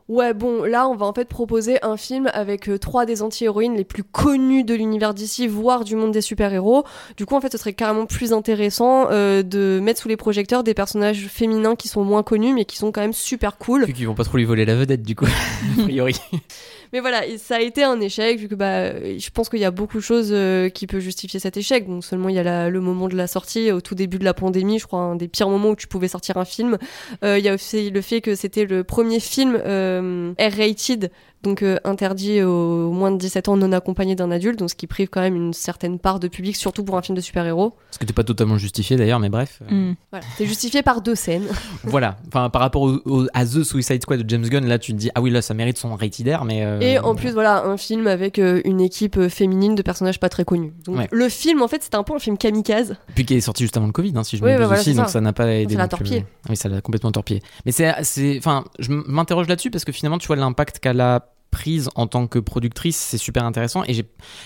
Ouais, 0.09 0.32
bon, 0.32 0.64
là, 0.64 0.88
on 0.88 0.94
va 0.94 1.04
en 1.04 1.12
fait 1.12 1.28
proposer 1.28 1.78
un 1.82 1.98
film 1.98 2.30
avec 2.32 2.70
euh, 2.70 2.78
trois 2.78 3.04
des 3.04 3.20
anti-héroïnes 3.22 3.76
les 3.76 3.84
plus 3.84 4.02
connues 4.02 4.64
de 4.64 4.74
l'univers 4.74 5.12
d'ici, 5.12 5.46
voire 5.46 5.84
du 5.84 5.96
monde 5.96 6.12
des 6.12 6.22
super-héros. 6.22 6.84
Du 7.18 7.26
coup, 7.26 7.34
en 7.34 7.42
fait, 7.42 7.52
ce 7.52 7.59
serait 7.59 7.74
carrément 7.74 8.06
plus 8.06 8.32
intéressant 8.32 9.09
euh, 9.11 9.42
de 9.42 9.80
mettre 9.82 10.00
sous 10.00 10.09
les 10.09 10.16
projecteurs 10.16 10.64
des 10.64 10.72
personnages 10.72 11.26
féminins 11.28 11.76
qui 11.76 11.88
sont 11.88 12.04
moins 12.04 12.22
connus, 12.22 12.54
mais 12.54 12.64
qui 12.64 12.78
sont 12.78 12.90
quand 12.90 13.02
même 13.02 13.12
super 13.12 13.59
cool. 13.59 13.92
Qu'ils 13.92 14.06
vont 14.06 14.14
pas 14.14 14.24
trop 14.24 14.38
lui 14.38 14.46
voler 14.46 14.64
la 14.64 14.76
vedette, 14.76 15.02
du 15.02 15.14
coup, 15.14 15.26
a 15.78 15.82
priori. 15.82 16.14
Mais 16.93 17.01
voilà, 17.01 17.22
ça 17.39 17.57
a 17.57 17.61
été 17.61 17.82
un 17.82 18.01
échec, 18.01 18.39
vu 18.39 18.49
que 18.49 18.55
bah, 18.55 18.93
je 19.01 19.30
pense 19.30 19.49
qu'il 19.49 19.59
y 19.61 19.64
a 19.64 19.70
beaucoup 19.70 19.99
de 19.99 20.03
choses 20.03 20.30
euh, 20.32 20.68
qui 20.68 20.86
peuvent 20.86 21.01
justifier 21.01 21.41
cet 21.41 21.57
échec. 21.57 21.86
Donc 21.86 22.05
seulement 22.05 22.28
il 22.28 22.34
y 22.34 22.39
a 22.39 22.70
le 22.70 22.80
moment 22.80 23.09
de 23.09 23.16
la 23.16 23.26
sortie, 23.26 23.70
au 23.72 23.80
tout 23.80 23.95
début 23.95 24.18
de 24.18 24.24
la 24.24 24.34
pandémie, 24.34 24.78
je 24.78 24.86
crois, 24.86 25.01
un 25.01 25.16
des 25.16 25.28
pires 25.28 25.49
moments 25.49 25.70
où 25.70 25.76
tu 25.76 25.86
pouvais 25.86 26.09
sortir 26.09 26.36
un 26.36 26.45
film. 26.45 26.78
Euh, 27.24 27.39
Il 27.39 27.45
y 27.45 27.49
a 27.49 27.55
aussi 27.55 27.91
le 27.91 28.01
fait 28.01 28.20
que 28.20 28.34
c'était 28.34 28.64
le 28.64 28.84
premier 28.84 29.20
film 29.20 29.61
euh, 29.64 30.32
R-rated, 30.39 31.11
donc 31.43 31.62
euh, 31.62 31.78
interdit 31.84 32.43
aux 32.43 32.91
moins 32.93 33.11
de 33.11 33.16
17 33.18 33.49
ans 33.49 33.57
non 33.57 33.72
accompagné 33.72 34.14
d'un 34.14 34.30
adulte, 34.30 34.59
donc 34.59 34.70
ce 34.70 34.74
qui 34.74 34.86
prive 34.86 35.09
quand 35.09 35.20
même 35.20 35.36
une 35.36 35.53
certaine 35.53 35.99
part 35.99 36.18
de 36.20 36.28
public, 36.28 36.57
surtout 36.57 36.84
pour 36.84 36.97
un 36.97 37.03
film 37.03 37.16
de 37.16 37.20
super-héros. 37.20 37.74
Ce 37.91 37.99
que 37.99 38.05
t'es 38.05 38.12
pas 38.12 38.24
totalement 38.24 38.59
justifié 38.59 38.97
d'ailleurs, 38.97 39.20
mais 39.20 39.28
bref. 39.28 39.61
euh, 39.62 39.74
Hmm. 39.91 39.95
Voilà, 40.11 40.24
c'est 40.36 40.47
justifié 40.47 40.82
par 40.82 41.01
deux 41.03 41.14
scènes. 41.14 41.47
Voilà. 41.84 42.16
Enfin, 42.28 42.51
par 42.51 42.61
rapport 42.62 42.82
au- 42.82 43.01
au- 43.05 43.26
à 43.34 43.45
The 43.45 43.62
Suicide 43.62 44.03
Squad 44.03 44.20
de 44.22 44.28
James 44.28 44.43
Gunn, 44.49 44.66
là, 44.66 44.78
tu 44.78 44.93
te 44.93 44.97
dis, 44.99 45.11
ah 45.14 45.20
oui, 45.20 45.30
là, 45.30 45.41
ça 45.43 45.55
mérite 45.55 45.78
son 45.78 45.95
rated 45.95 46.28
R, 46.28 46.45
mais. 46.45 46.64
euh, 46.64 46.80
Et 46.80 46.99
en 46.99 47.14
plus, 47.14 47.30
voilà, 47.32 47.64
un 47.64 47.76
film 47.76 48.07
avec 48.07 48.39
euh, 48.39 48.61
une 48.64 48.80
équipe 48.80 49.28
féminine 49.28 49.74
de 49.74 49.82
personnages 49.82 50.18
pas 50.20 50.28
très 50.28 50.45
connus. 50.45 50.72
Donc 50.84 50.99
Ouais. 50.99 51.09
le 51.11 51.28
film, 51.28 51.62
en 51.62 51.68
fait, 51.68 51.82
c'était 51.82 51.97
un 51.97 52.03
peu 52.03 52.14
un 52.14 52.18
film 52.18 52.36
kamikaze. 52.36 52.97
Puis 53.14 53.24
qui 53.24 53.34
est 53.34 53.41
sorti 53.41 53.62
juste 53.64 53.76
avant 53.76 53.86
le 53.86 53.93
Covid, 53.93 54.12
hein, 54.16 54.24
si 54.24 54.36
je 54.36 54.45
Oui, 54.45 54.53
me 54.53 54.59
bah 54.59 54.66
voilà, 54.66 54.80
aussi, 54.80 54.95
donc 54.95 55.09
ça. 55.09 55.20
n'a 55.20 55.32
pas 55.32 55.47
aidé. 55.53 55.74
Ça 55.74 55.78
l'a 55.78 55.84
plus. 55.89 55.91
torpillé. 55.99 56.24
Ah 56.45 56.47
Oui, 56.51 56.57
ça 56.57 56.68
l'a 56.68 56.80
complètement 56.80 57.12
torpillé. 57.12 57.41
Mais 57.64 57.72
c'est, 57.72 57.93
c'est, 58.03 58.36
enfin, 58.39 58.64
je 58.78 58.91
m'interroge 58.93 59.49
là-dessus 59.49 59.70
parce 59.70 59.84
que 59.84 59.93
finalement, 59.93 60.18
tu 60.18 60.26
vois 60.26 60.36
l'impact 60.36 60.78
qu'elle 60.80 61.01
a 61.01 61.27
prise 61.51 61.88
en 61.94 62.07
tant 62.07 62.26
que 62.26 62.38
productrice, 62.38 62.96
c'est 62.96 63.18
super 63.18 63.44
intéressant 63.44 63.82
et 63.84 63.94
j'ai, 63.94 64.05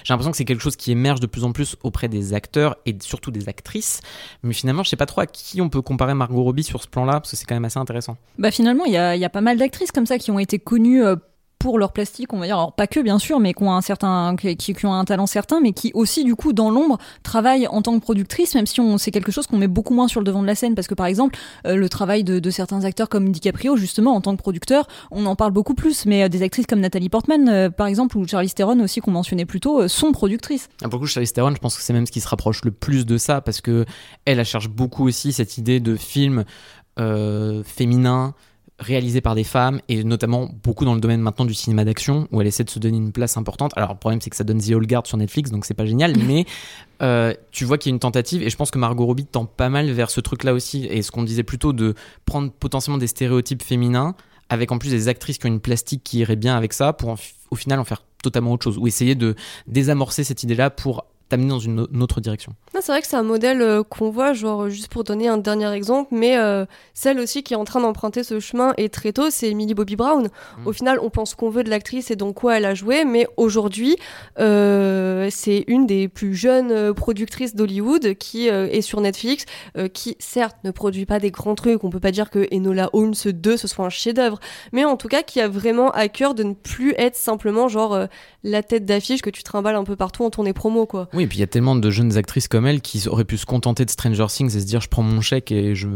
l'impression 0.08 0.30
que 0.30 0.36
c'est 0.36 0.44
quelque 0.44 0.62
chose 0.62 0.76
qui 0.76 0.92
émerge 0.92 1.20
de 1.20 1.26
plus 1.26 1.44
en 1.44 1.52
plus 1.52 1.76
auprès 1.82 2.08
des 2.08 2.34
acteurs 2.34 2.76
et 2.86 2.96
surtout 3.00 3.30
des 3.30 3.48
actrices. 3.48 4.00
Mais 4.42 4.54
finalement, 4.54 4.82
je 4.82 4.90
sais 4.90 4.96
pas 4.96 5.06
trop 5.06 5.20
à 5.20 5.26
qui 5.26 5.60
on 5.60 5.68
peut 5.68 5.82
comparer 5.82 6.14
Margot 6.14 6.42
Robbie 6.42 6.62
sur 6.62 6.82
ce 6.82 6.88
plan-là 6.88 7.14
parce 7.14 7.30
que 7.30 7.36
c'est 7.36 7.46
quand 7.46 7.54
même 7.54 7.64
assez 7.64 7.78
intéressant. 7.78 8.16
Bah 8.38 8.50
finalement, 8.50 8.84
il 8.84 8.92
y 8.92 9.20
y 9.22 9.24
a 9.24 9.30
pas 9.30 9.40
mal 9.40 9.58
d'actrices 9.58 9.92
comme 9.92 10.06
ça 10.06 10.18
qui 10.18 10.30
ont 10.30 10.38
été 10.38 10.58
connues 10.58 11.04
euh, 11.04 11.16
pour 11.62 11.78
leur 11.78 11.92
plastique, 11.92 12.32
on 12.32 12.40
va 12.40 12.46
dire, 12.46 12.56
alors 12.56 12.72
pas 12.72 12.88
que 12.88 12.98
bien 12.98 13.20
sûr, 13.20 13.38
mais 13.38 13.54
qui 13.54 13.62
ont 13.62 13.72
un 13.72 13.82
certain, 13.82 14.34
qui, 14.34 14.56
qui 14.56 14.74
un 14.82 15.04
talent 15.04 15.28
certain, 15.28 15.60
mais 15.60 15.72
qui 15.72 15.92
aussi 15.94 16.24
du 16.24 16.34
coup 16.34 16.52
dans 16.52 16.70
l'ombre 16.70 16.98
travaillent 17.22 17.68
en 17.68 17.82
tant 17.82 17.96
que 17.96 18.02
productrice, 18.02 18.56
même 18.56 18.66
si 18.66 18.80
on 18.80 18.98
c'est 18.98 19.12
quelque 19.12 19.30
chose 19.30 19.46
qu'on 19.46 19.58
met 19.58 19.68
beaucoup 19.68 19.94
moins 19.94 20.08
sur 20.08 20.20
le 20.20 20.24
devant 20.24 20.42
de 20.42 20.46
la 20.48 20.56
scène, 20.56 20.74
parce 20.74 20.88
que 20.88 20.94
par 20.94 21.06
exemple 21.06 21.38
euh, 21.68 21.76
le 21.76 21.88
travail 21.88 22.24
de, 22.24 22.40
de, 22.40 22.50
certains 22.50 22.82
acteurs 22.82 23.08
comme 23.08 23.30
DiCaprio 23.30 23.76
justement 23.76 24.16
en 24.16 24.20
tant 24.20 24.34
que 24.34 24.42
producteur, 24.42 24.88
on 25.12 25.24
en 25.24 25.36
parle 25.36 25.52
beaucoup 25.52 25.74
plus, 25.74 26.04
mais 26.04 26.24
euh, 26.24 26.28
des 26.28 26.42
actrices 26.42 26.66
comme 26.66 26.80
Nathalie 26.80 27.08
Portman 27.08 27.48
euh, 27.48 27.70
par 27.70 27.86
exemple 27.86 28.18
ou 28.18 28.26
Charlize 28.26 28.54
Theron 28.54 28.80
aussi 28.80 29.00
qu'on 29.00 29.12
mentionnait 29.12 29.46
plus 29.46 29.60
tôt 29.60 29.86
sont 29.86 30.10
productrices. 30.10 30.68
Ah, 30.82 30.88
pour 30.88 30.98
le 30.98 31.06
Charlize 31.06 31.32
Theron, 31.32 31.54
je 31.54 31.60
pense 31.60 31.76
que 31.76 31.82
c'est 31.82 31.92
même 31.92 32.06
ce 32.06 32.12
qui 32.12 32.20
se 32.20 32.28
rapproche 32.28 32.64
le 32.64 32.72
plus 32.72 33.06
de 33.06 33.16
ça, 33.18 33.40
parce 33.40 33.60
que 33.60 33.84
elle, 34.24 34.40
elle 34.40 34.44
cherche 34.44 34.68
beaucoup 34.68 35.06
aussi 35.06 35.32
cette 35.32 35.58
idée 35.58 35.78
de 35.78 35.94
film 35.94 36.44
féminin 36.96 38.34
réalisé 38.82 39.20
par 39.20 39.34
des 39.34 39.44
femmes 39.44 39.80
et 39.88 40.04
notamment 40.04 40.50
beaucoup 40.62 40.84
dans 40.84 40.94
le 40.94 41.00
domaine 41.00 41.20
maintenant 41.20 41.44
du 41.44 41.54
cinéma 41.54 41.84
d'action 41.84 42.28
où 42.32 42.40
elle 42.40 42.46
essaie 42.46 42.64
de 42.64 42.70
se 42.70 42.78
donner 42.78 42.98
une 42.98 43.12
place 43.12 43.36
importante. 43.36 43.72
Alors 43.76 43.92
le 43.92 43.98
problème 43.98 44.20
c'est 44.20 44.30
que 44.30 44.36
ça 44.36 44.44
donne 44.44 44.60
The 44.60 44.72
Old 44.72 44.86
Guard 44.86 45.06
sur 45.06 45.16
Netflix 45.16 45.50
donc 45.50 45.64
c'est 45.64 45.74
pas 45.74 45.86
génial 45.86 46.14
mais 46.26 46.44
euh, 47.02 47.32
tu 47.50 47.64
vois 47.64 47.78
qu'il 47.78 47.90
y 47.90 47.92
a 47.92 47.94
une 47.94 48.00
tentative 48.00 48.42
et 48.42 48.50
je 48.50 48.56
pense 48.56 48.70
que 48.70 48.78
Margot 48.78 49.06
Robbie 49.06 49.26
tend 49.26 49.46
pas 49.46 49.68
mal 49.68 49.90
vers 49.90 50.10
ce 50.10 50.20
truc 50.20 50.44
là 50.44 50.52
aussi 50.52 50.86
et 50.86 51.02
ce 51.02 51.10
qu'on 51.10 51.22
disait 51.22 51.42
plutôt 51.42 51.72
de 51.72 51.94
prendre 52.26 52.50
potentiellement 52.50 52.98
des 52.98 53.06
stéréotypes 53.06 53.62
féminins 53.62 54.14
avec 54.48 54.70
en 54.72 54.78
plus 54.78 54.90
des 54.90 55.08
actrices 55.08 55.38
qui 55.38 55.46
ont 55.46 55.50
une 55.50 55.60
plastique 55.60 56.02
qui 56.04 56.18
irait 56.18 56.36
bien 56.36 56.56
avec 56.56 56.72
ça 56.72 56.92
pour 56.92 57.16
au 57.50 57.56
final 57.56 57.80
en 57.80 57.84
faire 57.84 58.02
totalement 58.22 58.52
autre 58.52 58.64
chose 58.64 58.78
ou 58.78 58.86
essayer 58.86 59.14
de 59.14 59.34
désamorcer 59.66 60.24
cette 60.24 60.42
idée 60.42 60.54
là 60.54 60.70
pour 60.70 61.06
t'amener 61.32 61.48
dans 61.48 61.58
une, 61.58 61.80
autre 62.02 62.20
direction. 62.20 62.52
C'est 62.78 62.92
vrai 62.92 63.00
que 63.00 63.06
c'est 63.06 63.16
un 63.16 63.22
modèle 63.22 63.62
euh, 63.62 63.82
qu'on 63.82 64.10
voit, 64.10 64.34
genre 64.34 64.68
juste 64.68 64.88
pour 64.88 65.02
donner 65.02 65.28
un 65.28 65.38
dernier 65.38 65.72
exemple, 65.72 66.10
mais 66.12 66.36
euh, 66.36 66.66
celle 66.92 67.18
aussi 67.20 67.42
qui 67.42 67.54
est 67.54 67.56
en 67.56 67.64
train 67.64 67.80
d'emprunter 67.80 68.22
ce 68.22 68.38
chemin 68.38 68.74
et 68.76 68.90
très 68.90 69.14
tôt, 69.14 69.30
c'est 69.30 69.54
Millie 69.54 69.72
Bobby 69.72 69.96
Brown. 69.96 70.28
Mm. 70.58 70.66
Au 70.66 70.72
final, 70.74 70.98
on 71.00 71.08
pense 71.08 71.34
qu'on 71.34 71.48
veut 71.48 71.64
de 71.64 71.70
l'actrice 71.70 72.10
et 72.10 72.16
dans 72.16 72.34
quoi 72.34 72.58
elle 72.58 72.66
a 72.66 72.74
joué, 72.74 73.06
mais 73.06 73.26
aujourd'hui, 73.38 73.96
euh, 74.40 75.28
c'est 75.30 75.64
une 75.68 75.86
des 75.86 76.06
plus 76.06 76.34
jeunes 76.34 76.92
productrices 76.92 77.54
d'Hollywood 77.54 78.14
qui 78.14 78.48
est 78.48 78.82
sur 78.82 79.00
Netflix, 79.00 79.46
qui 79.94 80.16
certes 80.18 80.58
ne 80.64 80.70
produit 80.70 81.06
pas 81.06 81.18
des 81.18 81.30
grands 81.30 81.54
trucs, 81.54 81.82
on 81.82 81.88
peut 81.88 82.00
pas 82.00 82.10
dire 82.10 82.28
que 82.28 82.46
Enola 82.54 82.90
Holmes 82.92 83.14
2 83.24 83.56
ce 83.56 83.68
soit 83.68 83.86
un 83.86 83.90
chef-d'œuvre, 83.90 84.38
mais 84.72 84.84
en 84.84 84.98
tout 84.98 85.08
cas 85.08 85.22
qui 85.22 85.40
a 85.40 85.48
vraiment 85.48 85.90
à 85.92 86.08
cœur 86.08 86.34
de 86.34 86.42
ne 86.42 86.52
plus 86.52 86.92
être 86.98 87.16
simplement 87.16 87.68
genre 87.68 88.06
la 88.44 88.62
tête 88.62 88.84
d'affiche 88.84 89.22
que 89.22 89.30
tu 89.30 89.42
trimbales 89.42 89.76
un 89.76 89.84
peu 89.84 89.96
partout 89.96 90.24
en 90.24 90.30
tournée 90.30 90.52
promo, 90.52 90.84
quoi. 90.84 91.08
Oui, 91.14 91.21
et 91.22 91.26
puis 91.26 91.38
il 91.38 91.40
y 91.40 91.44
a 91.44 91.48
tellement 91.48 91.76
de 91.76 91.90
jeunes 91.90 92.16
actrices 92.16 92.48
comme 92.48 92.66
elle 92.66 92.80
qui 92.80 93.08
auraient 93.08 93.24
pu 93.24 93.38
se 93.38 93.46
contenter 93.46 93.84
de 93.84 93.90
Stranger 93.90 94.26
Things 94.28 94.56
et 94.56 94.60
se 94.60 94.66
dire 94.66 94.80
je 94.80 94.88
prends 94.88 95.02
mon 95.02 95.20
chèque 95.20 95.52
et 95.52 95.74
je, 95.74 95.88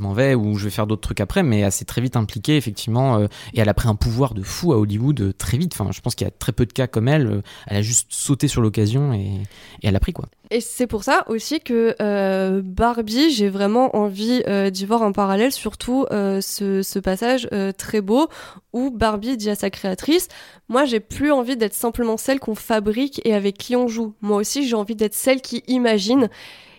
m'en 0.00 0.12
vais 0.12 0.34
ou 0.34 0.56
je 0.56 0.64
vais 0.64 0.70
faire 0.70 0.86
d'autres 0.86 1.02
trucs 1.02 1.20
après, 1.20 1.42
mais 1.42 1.60
elle 1.60 1.72
s'est 1.72 1.84
très 1.84 2.00
vite 2.00 2.16
impliquée, 2.16 2.56
effectivement, 2.56 3.18
euh, 3.18 3.26
et 3.54 3.60
elle 3.60 3.68
a 3.68 3.74
pris 3.74 3.88
un 3.88 3.94
pouvoir 3.94 4.34
de 4.34 4.42
fou 4.42 4.72
à 4.72 4.78
Hollywood 4.78 5.20
euh, 5.20 5.32
très 5.32 5.58
vite. 5.58 5.74
Enfin, 5.78 5.90
je 5.92 6.00
pense 6.00 6.14
qu'il 6.14 6.26
y 6.26 6.28
a 6.28 6.32
très 6.32 6.52
peu 6.52 6.66
de 6.66 6.72
cas 6.72 6.86
comme 6.86 7.08
elle. 7.08 7.26
Euh, 7.26 7.42
elle 7.66 7.78
a 7.78 7.82
juste 7.82 8.08
sauté 8.10 8.48
sur 8.48 8.60
l'occasion 8.60 9.12
et, 9.12 9.42
elle 9.82 9.96
a 9.96 10.00
pris, 10.00 10.12
quoi. 10.12 10.26
Et 10.50 10.60
c'est 10.60 10.86
pour 10.86 11.02
ça 11.02 11.24
aussi 11.28 11.60
que 11.60 12.60
Barbie, 12.60 13.30
j'ai 13.30 13.48
vraiment 13.48 13.96
envie 13.96 14.42
d'y 14.70 14.86
voir 14.86 15.02
un 15.02 15.12
parallèle, 15.12 15.52
surtout 15.52 16.06
ce, 16.10 16.82
ce, 16.82 16.98
passage 16.98 17.48
très 17.78 18.00
beau 18.00 18.28
où 18.72 18.90
Barbie 18.90 19.36
dit 19.36 19.50
à 19.50 19.54
sa 19.54 19.70
créatrice 19.70 20.28
Moi, 20.68 20.84
j'ai 20.84 21.00
plus 21.00 21.32
envie 21.32 21.56
d'être 21.56 21.74
simplement 21.74 22.16
celle 22.16 22.38
qu'on 22.38 22.54
fabrique 22.54 23.20
et 23.24 23.34
avec 23.34 23.58
qui 23.58 23.74
on 23.74 23.88
joue. 23.88 24.14
Moi 24.20 24.38
aussi, 24.38 24.68
j'ai 24.68 24.76
envie 24.76 24.96
d'être 24.96 25.14
celle 25.14 25.40
qui 25.40 25.64
imagine. 25.66 26.28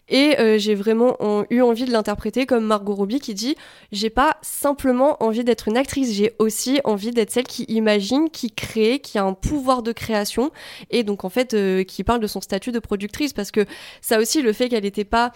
Et 0.10 0.40
euh, 0.40 0.58
j'ai 0.58 0.76
vraiment 0.76 1.18
eu 1.50 1.62
envie 1.62 1.86
de 1.86 1.92
l'interpréter 1.92 2.46
comme 2.46 2.66
Margot 2.66 2.96
Robbie 2.96 3.20
qui 3.20 3.34
dit 3.34 3.56
j'ai 3.92 4.10
pas 4.10 4.38
simplement 4.42 5.22
envie 5.22 5.44
d'être 5.44 5.68
une 5.68 5.78
actrice, 5.78 6.14
j'ai 6.14 6.34
aussi 6.40 6.80
envie 6.84 7.12
d'être 7.12 7.32
celle 7.32 7.48
qui 7.48 7.64
imagine, 7.64 8.30
qui 8.30 8.52
crée, 8.52 9.00
qui 9.00 9.18
a 9.18 9.24
un 9.24 9.34
pouvoir 9.34 9.84
de 9.84 9.92
création 9.92 10.52
et 10.92 11.04
donc 11.04 11.26
en 11.26 11.30
fait 11.30 11.54
euh, 11.54 11.84
qui 11.84 12.04
parle 12.04 12.20
de 12.20 12.28
son 12.28 12.42
statut 12.42 12.72
de 12.72 12.80
productrice 12.80 13.34
parce 13.34 13.52
que 13.52 13.66
ça 14.02 14.20
aussi 14.20 14.42
le 14.42 14.54
fait 14.54 14.70
qu'elle 14.70 14.84
n'était 14.84 15.04
pas 15.04 15.32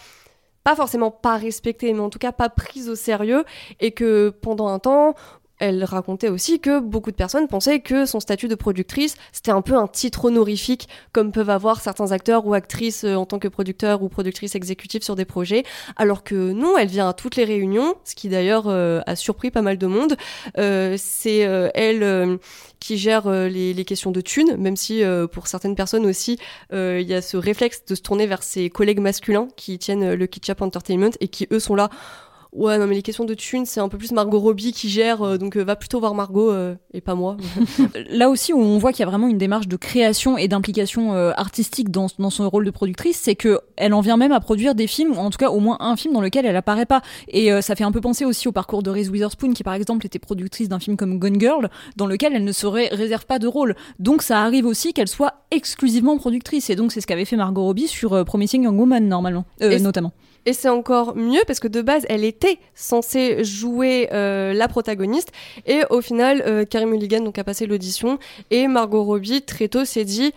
pas 0.63 0.76
forcément 0.76 1.11
pas 1.11 1.38
respectée, 1.38 1.93
mais 1.93 1.99
en 1.99 2.09
tout 2.09 2.19
cas 2.19 2.32
pas 2.32 2.49
prise 2.49 2.89
au 2.89 2.95
sérieux, 2.95 3.45
et 3.80 3.91
que 3.91 4.30
pendant 4.30 4.67
un 4.67 4.80
temps, 4.80 5.15
elle 5.62 5.84
racontait 5.84 6.30
aussi 6.30 6.59
que 6.59 6.80
beaucoup 6.80 7.12
de 7.12 7.16
personnes 7.16 7.47
pensaient 7.47 7.82
que 7.82 8.07
son 8.07 8.20
statut 8.20 8.47
de 8.47 8.55
productrice, 8.55 9.16
c'était 9.32 9.51
un 9.51 9.62
peu 9.62 9.76
un 9.76 9.88
titre 9.88 10.26
honorifique, 10.26 10.89
comme 11.14 11.32
peuvent 11.32 11.51
avoir 11.51 11.82
certains 11.82 12.12
acteurs 12.12 12.47
ou 12.47 12.55
actrices 12.55 13.03
euh, 13.03 13.14
en 13.14 13.28
tant 13.28 13.38
que 13.38 13.47
producteurs 13.47 14.01
ou 14.01 14.09
productrices 14.09 14.55
exécutives 14.55 15.03
sur 15.03 15.16
des 15.16 15.24
projets, 15.24 15.64
alors 15.97 16.24
que 16.24 16.51
non, 16.51 16.80
elle 16.80 16.88
vient 16.88 17.07
à 17.07 17.14
toutes 17.14 17.36
les 17.36 17.45
réunions, 17.45 17.93
ce 18.03 18.16
qui 18.16 18.28
d'ailleurs 18.28 18.68
euh, 18.68 19.01
a 19.05 19.16
surpris 19.16 19.51
pas 19.51 19.62
mal 19.62 19.78
de 19.78 19.86
monde. 19.86 20.18
Euh, 20.57 20.95
c'est 20.97 21.39
elle 21.76 22.39
qui 22.80 22.97
gère 22.97 23.30
les, 23.30 23.86
questions 23.86 24.12
de 24.12 24.22
thunes, 24.22 24.55
même 24.57 24.76
si 24.76 25.03
pour 25.32 25.47
certaines 25.47 25.76
personnes 25.76 26.05
aussi, 26.05 26.38
il 26.72 27.01
y 27.01 27.14
a 27.14 27.22
ce 27.22 27.38
réflexe 27.38 27.86
de 27.86 27.95
se 27.95 28.01
tourner 28.01 28.26
vers 28.26 28.43
ses 28.43 28.70
collègues 28.70 28.99
masculins 28.99 29.47
qui 29.55 29.78
tiennent 29.78 30.14
le 30.14 30.28
Ketchup 30.28 30.62
Entertainment 30.62 31.12
et 31.20 31.28
qui 31.28 31.47
eux 31.51 31.59
sont 31.59 31.76
là 31.76 31.89
Ouais, 32.54 32.78
non, 32.78 32.86
mais 32.86 32.95
les 32.95 33.02
questions 33.02 33.24
de 33.24 33.34
thunes, 33.34 33.66
c'est 33.66 33.80
un 33.80 33.88
peu 33.88 33.97
plus 33.97 34.12
Margot 34.12 34.39
Robbie 34.39 34.74
qui 34.74 34.89
gère, 34.89 35.22
euh, 35.22 35.38
donc 35.38 35.56
euh, 35.56 35.64
va 35.64 35.78
plutôt 35.78 36.02
voir 36.02 36.14
Margot 36.14 36.52
euh, 36.52 36.76
et 36.93 36.99
pas 36.99 37.16
moi. 37.16 37.38
Là 38.10 38.30
aussi, 38.30 38.52
où 38.52 38.60
on 38.60 38.78
voit 38.78 38.91
qu'il 38.91 38.99
y 38.99 39.04
a 39.04 39.10
vraiment 39.10 39.30
une 39.30 39.38
démarche 39.38 39.70
de 39.70 39.78
création 39.78 40.38
et 40.38 40.49
d'implication 40.49 41.14
artistique 41.14 41.91
dans, 41.91 42.08
dans, 42.20 42.30
son 42.30 42.49
rôle 42.49 42.66
de 42.66 42.72
productrice, 42.72 43.18
c'est 43.22 43.36
que 43.36 43.62
elle 43.78 43.93
en 43.93 44.02
vient 44.02 44.18
même 44.18 44.34
à 44.34 44.41
produire 44.41 44.76
des 44.76 44.88
films, 44.88 45.14
ou 45.14 45.16
en 45.16 45.30
tout 45.30 45.38
cas 45.38 45.49
au 45.49 45.60
moins 45.60 45.78
un 45.80 45.95
film 45.95 46.14
dans 46.14 46.20
lequel 46.20 46.45
elle 46.45 46.56
apparaît 46.58 46.86
pas. 46.86 47.02
Et 47.30 47.49
ça 47.62 47.76
fait 47.76 47.84
un 47.84 47.91
peu 47.91 48.02
penser 48.02 48.26
aussi 48.26 48.47
au 48.47 48.52
parcours 48.52 48.84
de 48.84 48.89
Reese 48.89 49.10
Witherspoon, 49.10 49.54
qui 49.54 49.64
par 49.64 49.74
exemple 49.74 50.06
était 50.06 50.20
productrice 50.20 50.68
d'un 50.68 50.80
film 50.80 50.97
comme 50.97 51.20
Gone 51.20 51.39
Girl, 51.39 51.70
dans 51.95 52.06
lequel 52.06 52.34
elle 52.36 52.43
ne 52.43 52.52
se 52.52 52.68
réserve 52.68 53.26
pas 53.26 53.39
de 53.39 53.47
rôle. 53.47 53.76
Donc 53.99 54.22
ça 54.22 54.41
arrive 54.41 54.66
aussi 54.66 54.93
qu'elle 54.93 55.08
soit 55.08 55.45
exclusivement 55.52 56.18
productrice. 56.18 56.70
Et 56.70 56.76
donc 56.76 56.91
c'est 56.91 57.02
ce 57.02 57.08
qu'avait 57.08 57.26
fait 57.26 57.38
Margot 57.38 57.64
Robbie 57.64 57.88
sur 57.88 58.26
Promising 58.26 58.64
Young 58.64 58.80
Woman, 58.80 59.08
normalement, 59.08 59.45
notamment. 59.62 60.12
Et 60.46 60.54
c'est 60.54 60.70
encore 60.70 61.16
mieux 61.16 61.42
parce 61.46 61.60
que 61.60 61.68
de 61.68 61.82
base, 61.82 62.06
elle 62.10 62.24
était 62.24 62.58
censée 62.74 63.44
jouer 63.44 64.10
euh, 64.12 64.54
la 64.54 64.68
protagoniste. 64.68 65.32
Et 65.68 65.82
au 65.89 66.02
final, 66.02 66.44
euh, 66.46 66.66
Carey 66.66 66.86
Mulligan 66.86 67.22
donc, 67.22 67.38
a 67.38 67.44
passé 67.44 67.68
l'audition. 67.68 68.18
Et 68.50 68.68
Margot 68.68 69.04
Robbie, 69.04 69.44
très 69.44 69.68
tôt, 69.68 69.86
s'est 69.86 70.06
dit 70.06 70.34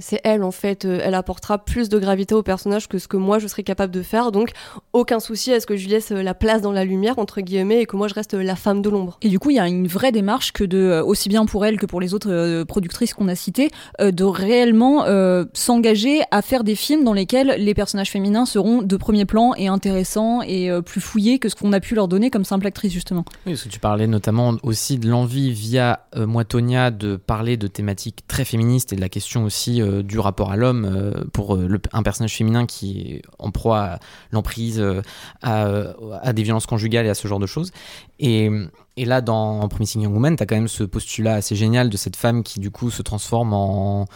c'est 0.00 0.20
elle 0.24 0.42
en 0.42 0.50
fait, 0.50 0.84
euh, 0.84 1.00
elle 1.02 1.14
apportera 1.14 1.58
plus 1.58 1.88
de 1.88 1.98
gravité 1.98 2.34
au 2.34 2.42
personnage 2.42 2.88
que 2.88 2.98
ce 2.98 3.06
que 3.06 3.16
moi 3.16 3.38
je 3.38 3.46
serais 3.46 3.62
capable 3.62 3.92
de 3.92 4.02
faire, 4.02 4.32
donc 4.32 4.50
aucun 4.92 5.20
souci 5.20 5.52
à 5.52 5.60
ce 5.60 5.66
que 5.66 5.76
je 5.76 5.84
lui 5.84 5.90
laisse 5.90 6.10
euh, 6.10 6.22
la 6.22 6.34
place 6.34 6.60
dans 6.60 6.72
la 6.72 6.84
lumière 6.84 7.18
entre 7.18 7.40
guillemets 7.40 7.82
et 7.82 7.86
que 7.86 7.96
moi 7.96 8.08
je 8.08 8.14
reste 8.14 8.34
euh, 8.34 8.42
la 8.42 8.56
femme 8.56 8.82
de 8.82 8.90
l'ombre. 8.90 9.18
Et 9.22 9.28
du 9.28 9.38
coup 9.38 9.50
il 9.50 9.56
y 9.56 9.60
a 9.60 9.68
une 9.68 9.86
vraie 9.86 10.10
démarche 10.10 10.52
que 10.52 10.64
de, 10.64 11.00
aussi 11.04 11.28
bien 11.28 11.46
pour 11.46 11.64
elle 11.64 11.78
que 11.78 11.86
pour 11.86 12.00
les 12.00 12.14
autres 12.14 12.64
productrices 12.64 13.14
qu'on 13.14 13.28
a 13.28 13.34
citées, 13.34 13.70
de 14.00 14.24
réellement 14.24 15.04
s'engager 15.52 16.22
à 16.30 16.42
faire 16.42 16.64
des 16.64 16.74
films 16.74 17.04
dans 17.04 17.12
lesquels 17.12 17.56
les 17.58 17.74
personnages 17.74 18.10
féminins 18.10 18.46
seront 18.46 18.82
de 18.82 18.96
premier 18.96 19.24
plan 19.24 19.52
et 19.56 19.68
intéressants 19.68 20.42
et 20.42 20.70
plus 20.84 21.00
fouillés 21.00 21.38
que 21.38 21.48
ce 21.48 21.54
qu'on 21.54 21.72
a 21.72 21.80
pu 21.80 21.94
leur 21.94 22.08
donner 22.08 22.30
comme 22.30 22.44
simple 22.44 22.66
actrice 22.66 22.92
justement. 22.92 23.24
Oui, 23.46 23.52
parce 23.52 23.64
que 23.64 23.68
tu 23.68 23.80
parlais 23.80 24.06
notamment 24.06 24.56
aussi 24.62 24.98
de 24.98 25.08
l'envie 25.08 25.52
via 25.52 26.06
Moitonia 26.16 26.90
de 26.90 27.16
parler 27.16 27.56
de 27.56 27.66
thématiques 27.66 28.26
très 28.26 28.44
féministes 28.44 28.92
et 28.92 28.96
de 28.96 29.00
la 29.00 29.08
question 29.08 29.44
aussi 29.44 29.75
euh, 29.80 30.02
du 30.02 30.18
rapport 30.18 30.50
à 30.50 30.56
l'homme 30.56 30.84
euh, 30.84 31.24
pour 31.32 31.54
euh, 31.54 31.80
un 31.92 32.02
personnage 32.02 32.34
féminin 32.34 32.66
qui 32.66 33.00
est 33.00 33.22
en 33.38 33.50
proie 33.50 33.80
à 33.80 33.98
l'emprise, 34.32 34.82
à, 35.42 36.32
des 36.32 36.42
violences 36.42 36.66
conjugales 36.66 37.06
et 37.06 37.10
à 37.10 37.14
ce 37.14 37.28
genre 37.28 37.38
de 37.38 37.46
choses. 37.46 37.70
Et, 38.18 38.50
là, 38.96 39.20
dans 39.20 39.66
Promising 39.68 40.02
Young 40.02 40.14
Woman, 40.14 40.36
tu 40.36 40.42
as 40.42 40.46
quand 40.46 40.56
même 40.56 40.68
ce 40.68 40.84
postulat 40.84 41.34
assez 41.34 41.54
génial 41.54 41.90
de 41.90 41.96
cette 41.96 42.16
femme 42.16 42.42
qui, 42.42 42.60
du 42.60 42.70
coup, 42.70 42.90
se 42.90 43.02
transforme 43.02 43.52
en 43.52 44.06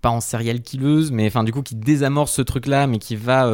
pas 0.00 0.10
en 0.10 0.20
serial 0.20 0.62
killeuse, 0.62 1.10
mais 1.10 1.26
enfin 1.26 1.42
du 1.42 1.52
coup 1.52 1.62
qui 1.62 1.74
désamorce 1.74 2.32
ce 2.32 2.42
truc-là, 2.42 2.86
mais 2.86 2.98
qui 2.98 3.16
va 3.16 3.50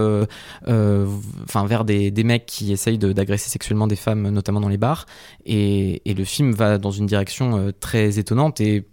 vers 0.67 1.85
des, 1.85 2.25
mecs 2.25 2.47
qui 2.47 2.73
essayent 2.73 2.99
d'agresser 2.99 3.51
sexuellement 3.51 3.87
des 3.87 3.97
femmes, 3.97 4.29
notamment 4.29 4.61
dans 4.61 4.69
les 4.69 4.77
bars. 4.77 5.07
Et, 5.45 6.03
le 6.07 6.25
film 6.25 6.53
va 6.53 6.79
dans 6.79 6.91
une 6.91 7.07
direction 7.07 7.73
très 7.81 8.19
étonnante 8.19 8.61
et 8.61 8.87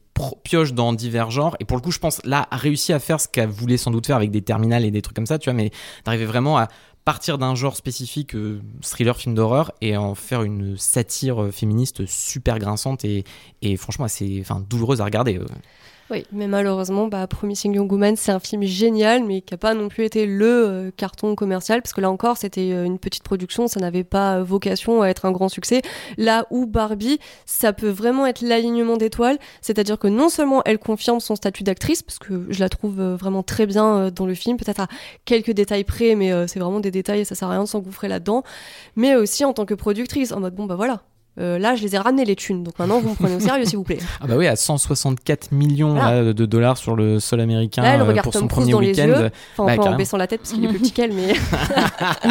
pioche 0.44 0.74
dans 0.74 0.94
divers 0.94 1.32
genres 1.32 1.58
et 1.60 1.66
pour 1.66 1.78
le 1.78 1.82
coup 1.82 1.92
je 1.92 2.00
pense 2.00 2.22
là 2.24 2.48
a 2.50 2.58
réussi 2.58 2.94
à 2.94 3.00
faire 3.00 3.20
ce 3.20 3.28
qu'elle 3.28 3.50
voulait 3.50 3.78
sans 3.78 3.92
doute 3.92 4.08
faire 4.08 4.16
avec 4.16 4.32
des 4.32 4.42
terminales 4.42 4.86
et 4.86 4.92
des 4.92 5.02
trucs 5.02 5.16
comme 5.16 5.26
ça 5.26 5.40
tu 5.40 5.50
vois 5.50 5.56
mais 5.56 5.72
d'arriver 6.06 6.26
vraiment 6.26 6.58
à 6.58 6.70
partir 7.06 7.38
d'un 7.38 7.54
genre 7.54 7.76
spécifique 7.76 8.36
euh, 8.36 8.62
thriller 8.82 9.16
film 9.16 9.36
d'horreur 9.36 9.72
et 9.80 9.96
en 9.96 10.16
faire 10.16 10.42
une 10.42 10.76
satire 10.76 11.44
euh, 11.44 11.52
féministe 11.52 12.06
super 12.08 12.58
grinçante 12.58 13.06
et, 13.06 13.24
franchement 13.78 14.06
assez 14.06 14.44
douloureuse 14.68 15.02
à 15.02 15.06
regarder. 15.06 15.40
Oui, 16.12 16.24
mais 16.32 16.46
malheureusement, 16.46 17.08
bah, 17.08 17.26
Promising 17.26 17.74
Young 17.74 17.92
Woman, 17.92 18.16
c'est 18.16 18.32
un 18.32 18.40
film 18.40 18.62
génial, 18.62 19.24
mais 19.24 19.42
qui 19.42 19.56
n'a 19.56 19.58
pas 19.58 19.74
non 19.74 19.88
plus 19.88 20.06
été 20.06 20.28
le 20.28 20.46
euh, 20.46 20.92
carton 20.96 21.34
commercial, 21.34 21.82
parce 21.82 21.94
que 21.94 22.02
là 22.02 22.12
encore, 22.12 22.38
c'était 22.38 22.74
euh, 22.74 22.84
une 22.84 23.00
petite 23.00 23.24
production, 23.24 23.68
ça 23.68 23.80
n'avait 23.80 24.04
pas 24.04 24.44
vocation 24.44 25.02
à 25.02 25.08
être 25.08 25.26
un 25.26 25.32
grand 25.32 25.50
succès. 25.50 25.82
Là 26.18 26.46
où 26.52 26.68
Barbie, 26.68 27.18
ça 27.48 27.74
peut 27.74 27.90
vraiment 27.90 28.28
être 28.28 28.42
l'alignement 28.42 28.98
d'étoiles, 28.98 29.40
c'est-à-dire 29.62 29.98
que 29.98 30.08
non 30.08 30.30
seulement 30.30 30.62
elle 30.66 30.78
confirme 30.78 31.20
son 31.20 31.36
statut 31.36 31.64
d'actrice, 31.64 32.04
parce 32.04 32.20
que 32.20 32.46
je 32.50 32.60
la 32.60 32.70
trouve 32.70 33.00
euh, 33.00 33.16
vraiment 33.16 33.42
très 33.42 33.66
bien 33.66 34.12
dans 34.12 34.28
le 34.28 34.36
film, 34.36 34.58
peut-être 34.58 34.82
à 34.82 34.88
quelques 35.26 35.52
détails 35.52 35.86
près, 35.86 36.14
mais 36.14 36.32
c'est 36.48 36.60
vraiment 36.60 36.82
des 36.82 36.92
détails 36.92 37.22
et 37.22 37.26
ça 37.26 37.34
sert 37.34 37.48
à 37.48 37.52
rien 37.52 37.64
de 37.64 37.68
s'engouffrer 37.68 38.08
là-dedans, 38.08 38.44
mais 38.96 39.16
aussi 39.16 39.44
en 39.44 39.54
tant 39.54 39.66
que 39.66 39.74
productrice, 39.74 40.32
en 40.32 40.40
mode 40.40 40.54
bon 40.54 40.66
bah 40.66 40.76
voilà, 40.76 41.02
Euh, 41.38 41.60
là, 41.60 41.76
je 41.76 41.82
les 41.84 41.96
ai 41.96 41.98
ramenés 41.98 42.24
les 42.24 42.38
thunes, 42.38 42.64
donc 42.64 42.80
maintenant 42.80 43.00
vous 43.02 43.10
me 43.10 43.16
prenez 43.16 43.36
au 43.36 43.40
sérieux, 43.42 43.66
s'il 43.66 43.78
vous 43.78 43.84
plaît. 43.84 43.98
Ah 44.22 44.28
bah 44.28 44.36
oui, 44.38 44.48
à 44.48 44.56
164 44.56 45.52
millions 45.52 45.96
là, 45.96 46.32
de 46.34 46.46
dollars 46.46 46.78
sur 46.78 46.96
le 46.96 47.20
sol 47.20 47.42
américain 47.42 47.82
Là, 47.82 47.96
elle 47.96 48.02
euh, 48.02 48.06
regarde 48.06 48.24
pour 48.24 48.32
Tom 48.34 48.44
son 48.44 48.48
Cruise 48.48 48.70
premier 48.70 48.72
dans 48.72 48.80
les 48.80 48.88
week-end. 48.90 49.08
yeux. 49.24 49.30
Enfin, 49.58 49.76
Bah, 49.76 49.84
en 49.92 49.96
baissant 49.96 50.18
la 50.18 50.28
tête 50.28 50.40
parce 50.42 50.54
qu'il 50.54 50.64
est 50.64 50.68
plus 50.70 50.80
petit 50.80 50.92
qu'elle, 50.92 51.12
mais. 51.12 51.34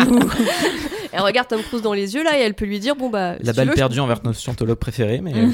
elle 1.13 1.21
regarde 1.21 1.49
Tom 1.49 1.61
Cruise 1.63 1.83
dans 1.83 1.93
les 1.93 2.15
yeux 2.15 2.25
là 2.25 2.39
et 2.39 2.43
elle 2.43 2.55
peut 2.55 2.65
lui 2.65 2.81
dire 2.81 2.97
bon 2.97 3.09
bah. 3.11 3.37
La 3.41 3.53
balle 3.53 3.67
veux, 3.69 3.73
je- 3.73 3.77
perdue 3.77 4.01
envers 4.01 4.21
notre 4.25 4.39
scientologue 4.39 4.79
préféré, 4.79 5.21
mais 5.21 5.33
bien. 5.33 5.51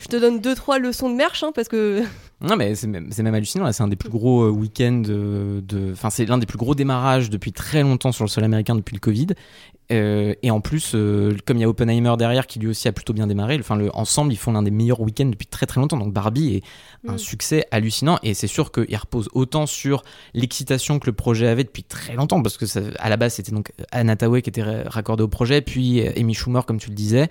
Je 0.00 0.06
te 0.08 0.16
donne 0.16 0.40
deux 0.40 0.54
trois 0.54 0.78
leçons 0.78 1.10
de 1.10 1.14
merch 1.14 1.42
hein, 1.42 1.52
parce 1.54 1.68
que 1.68 2.02
Non, 2.40 2.56
mais 2.56 2.74
c'est 2.74 2.86
même, 2.86 3.34
hallucinant. 3.34 3.70
C'est 3.72 3.82
un 3.82 3.88
des 3.88 3.96
plus 3.96 4.10
gros 4.10 4.42
euh, 4.44 4.50
week-ends 4.50 5.02
de. 5.04 5.62
de- 5.66 5.92
Enfin, 5.92 6.10
c'est 6.10 6.26
l'un 6.26 6.38
des 6.38 6.46
plus 6.46 6.58
gros 6.58 6.74
démarrages 6.74 7.30
depuis 7.30 7.52
très 7.52 7.82
longtemps 7.82 8.12
sur 8.12 8.24
le 8.24 8.28
sol 8.30 8.44
américain 8.44 8.74
depuis 8.74 8.94
le 8.94 9.00
Covid. 9.00 9.28
Euh, 9.92 10.34
et 10.42 10.50
en 10.50 10.60
plus, 10.60 10.92
euh, 10.94 11.36
comme 11.46 11.58
il 11.58 11.60
y 11.60 11.64
a 11.64 11.68
Oppenheimer 11.68 12.14
derrière 12.18 12.46
qui 12.46 12.58
lui 12.58 12.68
aussi 12.68 12.88
a 12.88 12.92
plutôt 12.92 13.12
bien 13.12 13.26
démarré, 13.26 13.56
enfin, 13.60 13.76
le, 13.76 13.94
ensemble, 13.94 14.32
ils 14.32 14.36
font 14.36 14.52
l'un 14.52 14.62
des 14.62 14.70
meilleurs 14.70 15.00
week-ends 15.00 15.26
depuis 15.26 15.46
très 15.46 15.66
très 15.66 15.80
longtemps. 15.80 15.98
Donc 15.98 16.12
Barbie 16.12 16.56
est 16.56 16.62
un 17.08 17.14
Mm. 17.14 17.18
succès 17.18 17.66
hallucinant. 17.70 18.18
Et 18.22 18.32
c'est 18.32 18.46
sûr 18.46 18.72
qu'il 18.72 18.96
repose 18.96 19.28
autant 19.34 19.66
sur 19.66 20.02
l'excitation 20.32 20.98
que 20.98 21.06
le 21.06 21.12
projet 21.12 21.46
avait 21.48 21.64
depuis 21.64 21.82
très 21.84 22.14
longtemps. 22.14 22.42
Parce 22.42 22.56
que 22.56 22.66
ça, 22.66 22.80
à 22.98 23.08
la 23.08 23.16
base, 23.16 23.34
c'était 23.34 23.52
donc 23.52 23.72
Anna 23.92 24.16
Tawai 24.16 24.42
qui 24.42 24.50
était 24.50 24.62
ra- 24.62 24.88
raccordée 24.88 25.22
au 25.22 25.28
projet, 25.28 25.60
puis 25.60 26.00
euh, 26.06 26.12
Amy 26.16 26.34
Schumer, 26.34 26.64
comme 26.66 26.78
tu 26.78 26.88
le 26.88 26.94
disais. 26.94 27.28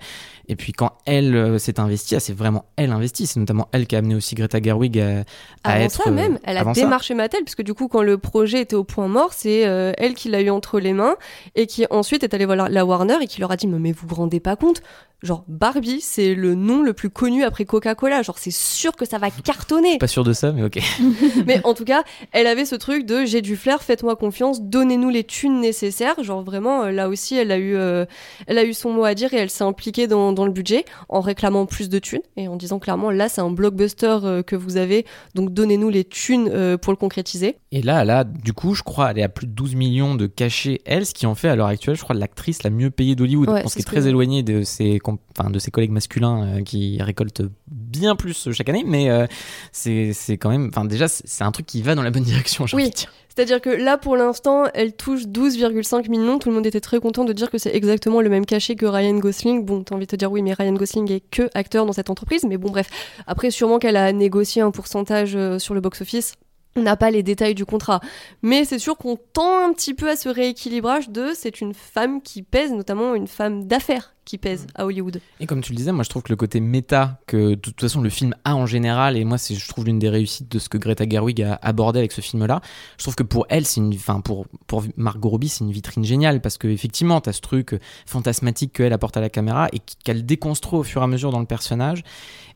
Et 0.48 0.56
puis 0.56 0.72
quand 0.72 0.92
elle 1.06 1.34
euh, 1.34 1.58
s'est 1.58 1.80
investie, 1.80 2.14
ah, 2.14 2.20
c'est 2.20 2.34
vraiment 2.34 2.66
elle 2.76 2.92
investie. 2.92 3.26
C'est 3.26 3.40
notamment 3.40 3.68
elle 3.72 3.86
qui 3.86 3.96
a 3.96 3.98
amené 3.98 4.14
aussi 4.14 4.34
Greta 4.34 4.60
Gerwig 4.62 4.98
à, 5.00 5.24
à 5.64 5.72
avant 5.72 5.84
être. 5.84 6.02
ça 6.04 6.10
même, 6.10 6.38
elle 6.44 6.56
a 6.56 6.60
avant 6.60 6.74
ça. 6.74 6.80
démarché 6.82 7.14
Mattel 7.14 7.42
puisque 7.44 7.62
du 7.62 7.74
coup 7.74 7.88
quand 7.88 8.02
le 8.02 8.18
projet 8.18 8.60
était 8.60 8.76
au 8.76 8.84
point 8.84 9.08
mort, 9.08 9.32
c'est 9.32 9.60
elle 9.60 10.14
qui 10.14 10.28
l'a 10.28 10.40
eu 10.40 10.50
entre 10.50 10.78
les 10.80 10.92
mains 10.92 11.16
et 11.54 11.66
qui 11.66 11.86
ensuite 11.90 12.22
est 12.22 12.32
allée 12.34 12.43
la 12.46 12.84
Warner 12.84 13.16
et 13.20 13.26
qui 13.26 13.40
leur 13.40 13.50
a 13.50 13.56
dit 13.56 13.66
mais 13.66 13.92
vous 13.92 14.06
vous 14.06 14.14
rendez 14.14 14.40
pas 14.40 14.56
compte 14.56 14.82
Genre 15.24 15.44
Barbie, 15.48 16.00
c'est 16.00 16.34
le 16.34 16.54
nom 16.54 16.82
le 16.82 16.92
plus 16.92 17.10
connu 17.10 17.42
après 17.42 17.64
Coca-Cola. 17.64 18.22
Genre 18.22 18.38
c'est 18.38 18.52
sûr 18.52 18.92
que 18.94 19.04
ça 19.04 19.18
va 19.18 19.30
cartonner. 19.30 19.98
Pas 19.98 20.06
sûr 20.06 20.22
de 20.22 20.32
ça, 20.32 20.52
mais 20.52 20.62
ok. 20.62 20.78
Mais 21.46 21.60
en 21.64 21.74
tout 21.74 21.84
cas, 21.84 22.04
elle 22.32 22.46
avait 22.46 22.64
ce 22.64 22.76
truc 22.76 23.06
de 23.06 23.24
j'ai 23.24 23.42
du 23.42 23.56
flair, 23.56 23.82
faites-moi 23.82 24.16
confiance, 24.16 24.62
donnez-nous 24.62 25.10
les 25.10 25.24
thunes 25.24 25.60
nécessaires. 25.60 26.22
Genre 26.22 26.42
vraiment, 26.42 26.84
euh, 26.84 26.90
là 26.90 27.08
aussi, 27.08 27.36
elle 27.36 27.50
a 27.50 27.58
eu, 27.58 27.74
euh, 27.74 28.04
elle 28.46 28.58
a 28.58 28.64
eu 28.64 28.74
son 28.74 28.92
mot 28.92 29.04
à 29.04 29.14
dire 29.14 29.34
et 29.34 29.38
elle 29.38 29.50
s'est 29.50 29.64
impliquée 29.64 30.06
dans, 30.06 30.32
dans 30.32 30.46
le 30.46 30.52
budget 30.52 30.84
en 31.08 31.20
réclamant 31.20 31.66
plus 31.66 31.88
de 31.88 31.98
thunes 31.98 32.22
et 32.36 32.48
en 32.48 32.56
disant 32.56 32.78
clairement 32.78 33.10
là 33.10 33.28
c'est 33.28 33.40
un 33.40 33.50
blockbuster 33.50 34.18
euh, 34.24 34.42
que 34.42 34.56
vous 34.56 34.76
avez, 34.76 35.06
donc 35.34 35.52
donnez-nous 35.52 35.90
les 35.90 36.04
thunes 36.04 36.48
euh, 36.52 36.76
pour 36.76 36.92
le 36.92 36.96
concrétiser. 36.96 37.56
Et 37.72 37.82
là, 37.82 38.04
là, 38.04 38.24
du 38.24 38.52
coup, 38.52 38.74
je 38.74 38.82
crois, 38.82 39.10
elle 39.10 39.18
est 39.18 39.22
à 39.22 39.28
plus 39.28 39.46
de 39.46 39.52
12 39.52 39.74
millions 39.74 40.14
de 40.14 40.26
cachets, 40.26 40.80
elle, 40.84 41.06
ce 41.06 41.14
qui 41.14 41.26
en 41.26 41.34
fait 41.34 41.48
à 41.48 41.56
l'heure 41.56 41.66
actuelle, 41.66 41.96
je 41.96 42.02
crois, 42.02 42.14
l'actrice 42.14 42.62
la 42.62 42.70
mieux 42.70 42.90
payée 42.90 43.14
d'Hollywood. 43.14 43.48
Ouais, 43.48 43.62
on 43.64 43.68
c'est 43.68 43.74
qui 43.74 43.78
est 43.80 43.82
ce 43.82 43.86
très 43.86 44.08
éloignée 44.08 44.42
de 44.42 44.62
ses, 44.62 44.98
enfin, 45.36 45.50
de 45.50 45.58
ses 45.58 45.70
collègues 45.70 45.90
masculins 45.90 46.44
euh, 46.44 46.62
qui 46.62 47.00
récoltent 47.02 47.42
bien 47.68 48.16
plus 48.16 48.50
chaque 48.52 48.68
année, 48.68 48.84
mais 48.86 49.10
euh, 49.10 49.26
c'est 49.72 50.14
quand 50.38 50.50
même, 50.50 50.68
enfin, 50.68 50.84
déjà, 50.84 51.08
c'est 51.08 51.44
un 51.44 51.52
truc 51.52 51.66
qui 51.66 51.82
va 51.82 51.94
dans 51.94 52.02
la 52.02 52.10
bonne 52.10 52.22
direction, 52.24 52.66
j'ai 52.66 52.76
Oui. 52.76 52.90
C'est-à-dire 53.34 53.60
que 53.60 53.70
là, 53.70 53.98
pour 53.98 54.16
l'instant, 54.16 54.64
elle 54.74 54.92
touche 54.92 55.24
12,5 55.24 56.08
millions. 56.08 56.38
Tout 56.38 56.50
le 56.50 56.54
monde 56.54 56.66
était 56.66 56.80
très 56.80 57.00
content 57.00 57.24
de 57.24 57.32
dire 57.32 57.50
que 57.50 57.58
c'est 57.58 57.74
exactement 57.74 58.20
le 58.20 58.28
même 58.28 58.46
cachet 58.46 58.76
que 58.76 58.86
Ryan 58.86 59.16
Gosling. 59.16 59.64
Bon, 59.64 59.82
t'as 59.82 59.96
envie 59.96 60.06
de 60.06 60.10
te 60.10 60.14
dire 60.14 60.30
oui, 60.30 60.40
mais 60.42 60.52
Ryan 60.52 60.74
Gosling 60.74 61.10
est 61.10 61.22
que 61.32 61.50
acteur 61.54 61.84
dans 61.84 61.92
cette 61.92 62.10
entreprise. 62.10 62.44
Mais 62.44 62.58
bon, 62.58 62.70
bref. 62.70 62.88
Après, 63.26 63.50
sûrement 63.50 63.80
qu'elle 63.80 63.96
a 63.96 64.12
négocié 64.12 64.62
un 64.62 64.70
pourcentage 64.70 65.34
euh, 65.34 65.58
sur 65.58 65.74
le 65.74 65.80
box-office. 65.80 66.34
On 66.76 66.82
n'a 66.82 66.96
pas 66.96 67.10
les 67.10 67.22
détails 67.22 67.54
du 67.54 67.64
contrat. 67.64 68.00
Mais 68.42 68.64
c'est 68.64 68.78
sûr 68.78 68.96
qu'on 68.96 69.16
tend 69.32 69.68
un 69.68 69.72
petit 69.72 69.94
peu 69.94 70.10
à 70.10 70.16
ce 70.16 70.28
rééquilibrage 70.28 71.08
de 71.08 71.30
c'est 71.34 71.60
une 71.60 71.74
femme 71.74 72.20
qui 72.20 72.42
pèse, 72.42 72.72
notamment 72.72 73.14
une 73.14 73.28
femme 73.28 73.66
d'affaires 73.66 74.14
qui 74.24 74.38
pèse 74.38 74.66
à 74.74 74.86
Hollywood. 74.86 75.20
Et 75.40 75.46
comme 75.46 75.60
tu 75.60 75.72
le 75.72 75.76
disais, 75.76 75.92
moi 75.92 76.02
je 76.02 76.08
trouve 76.08 76.22
que 76.22 76.32
le 76.32 76.36
côté 76.36 76.60
méta 76.60 77.20
que 77.26 77.50
de 77.50 77.54
toute 77.54 77.80
façon 77.80 78.00
le 78.00 78.08
film 78.08 78.34
a 78.44 78.56
en 78.56 78.66
général, 78.66 79.16
et 79.16 79.24
moi 79.24 79.38
c'est 79.38 79.54
je 79.54 79.68
trouve 79.68 79.84
l'une 79.84 79.98
des 79.98 80.08
réussites 80.08 80.50
de 80.50 80.58
ce 80.58 80.68
que 80.68 80.78
Greta 80.78 81.04
Gerwig 81.08 81.42
a 81.42 81.58
abordé 81.62 81.98
avec 81.98 82.12
ce 82.12 82.20
film-là, 82.20 82.60
je 82.98 83.04
trouve 83.04 83.14
que 83.14 83.22
pour 83.22 83.46
elle, 83.48 83.66
c'est 83.66 83.80
une, 83.80 83.94
enfin 83.94 84.20
pour 84.20 84.46
pour 84.66 84.82
Margot 84.96 85.28
Robbie, 85.28 85.48
c'est 85.48 85.64
une 85.64 85.72
vitrine 85.72 86.04
géniale 86.04 86.40
parce 86.40 86.58
que 86.58 86.68
effectivement 86.68 87.20
t'as 87.20 87.32
ce 87.32 87.40
truc 87.40 87.78
fantasmatique 88.06 88.72
qu'elle 88.72 88.92
apporte 88.92 89.16
à 89.16 89.20
la 89.20 89.30
caméra 89.30 89.68
et 89.72 89.80
qu'elle 90.04 90.24
déconstruit 90.24 90.78
au 90.78 90.82
fur 90.82 91.02
et 91.02 91.04
à 91.04 91.08
mesure 91.08 91.30
dans 91.30 91.40
le 91.40 91.46
personnage. 91.46 92.02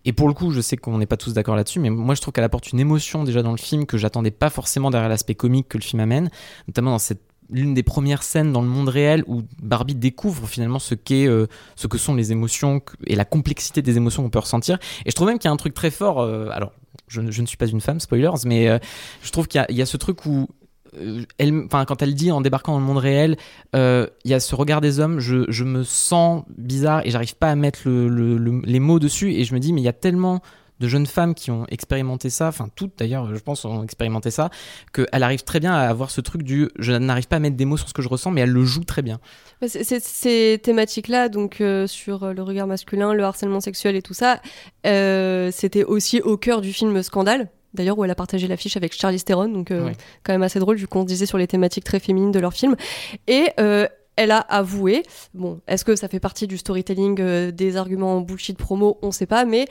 Et 0.04 0.12
pour 0.12 0.28
le 0.28 0.34
coup, 0.34 0.52
je 0.52 0.60
sais 0.60 0.76
qu'on 0.76 0.98
n'est 0.98 1.06
pas 1.06 1.16
tous 1.16 1.34
d'accord 1.34 1.56
là-dessus, 1.56 1.80
mais 1.80 1.90
moi 1.90 2.14
je 2.14 2.20
trouve 2.20 2.32
qu'elle 2.32 2.44
apporte 2.44 2.72
une 2.72 2.80
émotion 2.80 3.24
déjà 3.24 3.42
dans 3.42 3.50
le 3.50 3.58
film 3.58 3.84
que 3.84 3.98
j'attendais 3.98 4.30
pas 4.30 4.50
forcément 4.50 4.90
derrière 4.90 5.08
l'aspect 5.08 5.34
comique 5.34 5.68
que 5.68 5.78
le 5.78 5.82
film 5.82 6.00
amène, 6.00 6.30
notamment 6.66 6.92
dans 6.92 6.98
cette 6.98 7.22
l'une 7.50 7.74
des 7.74 7.82
premières 7.82 8.22
scènes 8.22 8.52
dans 8.52 8.60
le 8.60 8.68
monde 8.68 8.88
réel 8.88 9.24
où 9.26 9.42
Barbie 9.62 9.94
découvre 9.94 10.46
finalement 10.46 10.78
ce 10.78 10.94
qu'est 10.94 11.26
euh, 11.26 11.46
ce 11.76 11.86
que 11.86 11.96
sont 11.98 12.14
les 12.14 12.30
émotions 12.32 12.82
et 13.06 13.16
la 13.16 13.24
complexité 13.24 13.80
des 13.82 13.96
émotions 13.96 14.22
qu'on 14.22 14.30
peut 14.30 14.38
ressentir. 14.38 14.78
Et 15.06 15.10
je 15.10 15.14
trouve 15.14 15.28
même 15.28 15.38
qu'il 15.38 15.48
y 15.48 15.50
a 15.50 15.54
un 15.54 15.56
truc 15.56 15.74
très 15.74 15.90
fort 15.90 16.20
euh, 16.20 16.50
alors 16.52 16.72
je, 17.06 17.20
ne- 17.22 17.46
suis 17.46 17.56
pas 17.56 17.66
une 17.66 17.80
femme 17.80 18.00
spoilers 18.00 18.44
mais 18.44 18.68
euh, 18.68 18.78
je 19.22 19.30
trouve 19.30 19.48
qu'il 19.48 19.64
y 19.70 19.74
y 19.76 19.82
a 19.82 19.86
ce 19.86 19.96
truc 19.96 20.26
où 20.26 20.48
elle, 21.38 21.62
enfin, 21.66 21.84
quand 21.84 22.02
elle 22.02 22.14
dit 22.14 22.30
en 22.32 22.40
débarquant 22.40 22.72
dans 22.72 22.78
le 22.80 22.84
monde 22.84 22.98
réel, 22.98 23.36
euh, 23.76 24.06
il 24.24 24.30
y 24.30 24.34
a 24.34 24.40
ce 24.40 24.54
regard 24.54 24.80
des 24.80 25.00
hommes, 25.00 25.20
je, 25.20 25.64
me 25.64 25.82
sens 25.82 26.44
bizarre 26.56 27.02
et 27.06 27.10
j'arrive 27.10 27.36
pas 27.36 27.50
à 27.50 27.54
mettre 27.54 27.80
le- 27.84 28.08
le- 28.08 28.36
le- 28.38 28.62
les 28.64 28.80
mots 28.80 28.98
dessus 28.98 29.32
et 29.34 29.44
je 29.44 29.54
me 29.54 29.60
dis 29.60 29.72
mais 29.72 29.80
il 29.80 29.84
y 29.84 29.88
a 29.88 29.92
tellement 29.92 30.40
de 30.80 30.86
jeunes 30.86 31.06
femmes 31.06 31.34
qui 31.34 31.50
ont 31.50 31.66
expérimenté 31.70 32.30
ça, 32.30 32.46
enfin 32.46 32.68
toutes 32.76 32.92
d'ailleurs 32.98 33.34
je 33.34 33.40
pense 33.40 33.64
ont 33.64 33.82
expérimenté 33.82 34.30
ça, 34.30 34.48
qu'elle 34.92 35.24
arrive 35.24 35.42
très 35.42 35.58
bien 35.58 35.72
à 35.74 35.88
avoir 35.88 36.12
ce 36.12 36.20
truc 36.20 36.44
du 36.44 36.68
je 36.78 36.92
n'arrive 36.92 37.26
pas 37.26 37.36
à 37.36 37.40
mettre 37.40 37.56
des 37.56 37.64
mots 37.64 37.76
sur 37.76 37.88
ce 37.88 37.94
que 37.94 38.00
je 38.00 38.08
ressens 38.08 38.30
mais 38.30 38.42
elle 38.42 38.50
le 38.52 38.64
joue 38.64 38.84
très 38.84 39.02
bien. 39.02 39.18
C'est- 39.66 39.82
Ces 40.00 40.60
thématiques-là, 40.62 41.28
donc 41.28 41.60
euh, 41.60 41.88
sur 41.88 42.22
euh, 42.22 42.32
le 42.32 42.42
regard 42.42 42.68
masculin, 42.68 43.12
le 43.12 43.24
harcèlement 43.24 43.60
sexuel 43.60 43.96
et 43.96 44.02
tout 44.02 44.14
ça, 44.14 44.40
euh, 44.86 45.50
c'était 45.52 45.82
aussi 45.82 46.20
au 46.20 46.36
cœur 46.36 46.60
du 46.60 46.72
film 46.72 47.02
Scandale. 47.02 47.50
D'ailleurs, 47.78 47.96
où 47.96 48.04
elle 48.04 48.10
a 48.10 48.14
partagé 48.16 48.48
l'affiche 48.48 48.76
avec 48.76 48.92
Charlize 48.92 49.24
Theron, 49.24 49.48
donc 49.48 49.70
euh, 49.70 49.84
quand 50.24 50.32
même 50.32 50.42
assez 50.42 50.58
drôle, 50.58 50.76
vu 50.76 50.86
qu'on 50.88 51.02
se 51.02 51.06
disait 51.06 51.26
sur 51.26 51.38
les 51.38 51.46
thématiques 51.46 51.84
très 51.84 52.00
féminines 52.00 52.32
de 52.32 52.40
leur 52.40 52.52
film. 52.52 52.74
Et 53.28 53.50
euh, 53.60 53.86
elle 54.16 54.32
a 54.32 54.38
avoué, 54.38 55.04
bon, 55.32 55.60
est-ce 55.68 55.84
que 55.84 55.94
ça 55.94 56.08
fait 56.08 56.18
partie 56.18 56.48
du 56.48 56.58
storytelling, 56.58 57.20
euh, 57.20 57.50
des 57.52 57.76
arguments 57.76 58.16
en 58.16 58.20
bullshit 58.20 58.58
promo, 58.58 58.98
on 59.00 59.12
sait 59.12 59.26
pas, 59.26 59.44
mais 59.44 59.66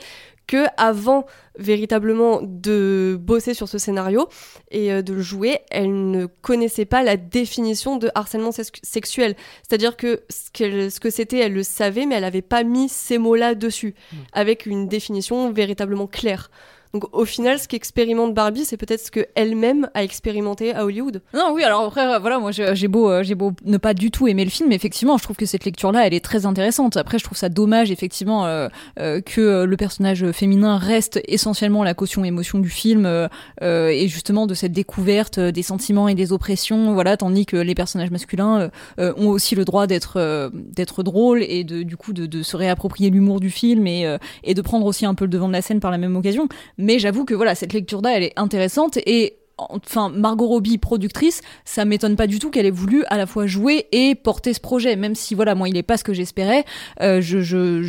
que 0.46 0.64
avant 0.78 1.26
véritablement 1.58 2.40
de 2.42 3.18
bosser 3.20 3.52
sur 3.52 3.68
ce 3.68 3.76
scénario 3.76 4.26
et 4.70 4.90
euh, 4.90 5.02
de 5.02 5.12
le 5.12 5.20
jouer, 5.20 5.58
elle 5.70 6.10
ne 6.10 6.24
connaissait 6.24 6.86
pas 6.86 7.02
la 7.02 7.18
définition 7.18 7.98
de 7.98 8.10
harcèlement 8.14 8.50
sex- 8.50 8.80
sexuel. 8.82 9.36
C'est-à-dire 9.62 9.98
que 9.98 10.22
ce 10.30 10.98
que 10.98 11.10
c'était, 11.10 11.40
elle 11.40 11.52
le 11.52 11.62
savait, 11.62 12.06
mais 12.06 12.14
elle 12.14 12.22
n'avait 12.22 12.40
pas 12.40 12.64
mis 12.64 12.88
ces 12.88 13.18
mots-là 13.18 13.54
dessus, 13.54 13.94
avec 14.32 14.64
une 14.64 14.88
définition 14.88 15.52
véritablement 15.52 16.06
claire. 16.06 16.50
Donc 16.94 17.04
au 17.12 17.24
final, 17.24 17.58
ce 17.58 17.68
qu'expérimente 17.68 18.34
Barbie, 18.34 18.64
c'est 18.64 18.76
peut-être 18.76 19.00
ce 19.00 19.10
qu'elle-même 19.10 19.90
a 19.94 20.02
expérimenté 20.02 20.74
à 20.74 20.84
Hollywood. 20.84 21.20
Non, 21.34 21.52
oui, 21.54 21.62
alors 21.62 21.82
après, 21.82 22.06
euh, 22.06 22.18
voilà, 22.18 22.38
moi 22.38 22.50
j'ai 22.50 22.88
beau, 22.88 23.10
euh, 23.10 23.22
j'ai 23.22 23.34
beau 23.34 23.52
ne 23.64 23.76
pas 23.76 23.94
du 23.94 24.10
tout 24.10 24.26
aimer 24.26 24.44
le 24.44 24.50
film, 24.50 24.70
mais 24.70 24.74
effectivement, 24.74 25.18
je 25.18 25.22
trouve 25.22 25.36
que 25.36 25.46
cette 25.46 25.64
lecture-là, 25.64 26.06
elle 26.06 26.14
est 26.14 26.24
très 26.24 26.46
intéressante. 26.46 26.96
Après, 26.96 27.18
je 27.18 27.24
trouve 27.24 27.36
ça 27.36 27.48
dommage, 27.48 27.90
effectivement, 27.90 28.46
euh, 28.46 28.68
que 28.96 29.64
le 29.64 29.76
personnage 29.76 30.30
féminin 30.32 30.78
reste 30.78 31.20
essentiellement 31.26 31.84
la 31.84 31.94
caution 31.94 32.24
émotion 32.24 32.58
du 32.58 32.70
film, 32.70 33.28
et 33.60 34.08
justement 34.08 34.46
de 34.46 34.54
cette 34.54 34.72
découverte 34.72 35.38
des 35.38 35.62
sentiments 35.62 36.08
et 36.08 36.14
des 36.14 36.32
oppressions, 36.32 36.94
voilà, 36.94 37.16
tandis 37.16 37.46
que 37.46 37.56
les 37.56 37.74
personnages 37.74 38.10
masculins 38.10 38.70
ont 38.98 39.28
aussi 39.28 39.54
le 39.54 39.64
droit 39.64 39.86
d'être 39.86 40.50
d'être 40.54 41.02
drôles 41.02 41.42
et 41.42 41.64
de, 41.64 41.82
du 41.82 41.96
coup 41.96 42.12
de, 42.12 42.42
se 42.42 42.56
réapproprier 42.56 43.10
l'humour 43.10 43.40
du 43.40 43.50
film 43.50 43.86
et 43.86 44.54
de 44.54 44.62
prendre 44.62 44.86
aussi 44.86 45.06
un 45.06 45.14
peu 45.14 45.24
le 45.24 45.30
devant 45.30 45.48
de 45.48 45.52
la 45.52 45.62
scène 45.62 45.80
par 45.80 45.90
la 45.90 45.98
même 45.98 46.16
occasion. 46.16 46.48
Mais 46.78 46.98
j'avoue 46.98 47.24
que 47.24 47.34
voilà, 47.34 47.54
cette 47.54 47.72
lecture-là, 47.72 48.16
elle 48.16 48.22
est 48.22 48.32
intéressante 48.38 48.98
et 49.04 49.34
enfin 49.58 50.08
Margot 50.08 50.46
Robbie 50.46 50.78
productrice, 50.78 51.40
ça 51.64 51.84
m'étonne 51.84 52.14
pas 52.14 52.28
du 52.28 52.38
tout 52.38 52.48
qu'elle 52.50 52.66
ait 52.66 52.70
voulu 52.70 53.04
à 53.08 53.16
la 53.16 53.26
fois 53.26 53.46
jouer 53.48 53.86
et 53.90 54.14
porter 54.14 54.54
ce 54.54 54.60
projet, 54.60 54.94
même 54.94 55.16
si 55.16 55.34
voilà 55.34 55.56
moi 55.56 55.68
il 55.68 55.76
est 55.76 55.82
pas 55.82 55.96
ce 55.96 56.04
que 56.04 56.12
j'espérais. 56.12 56.64
Euh, 57.02 57.20
je, 57.20 57.40
je 57.40 57.88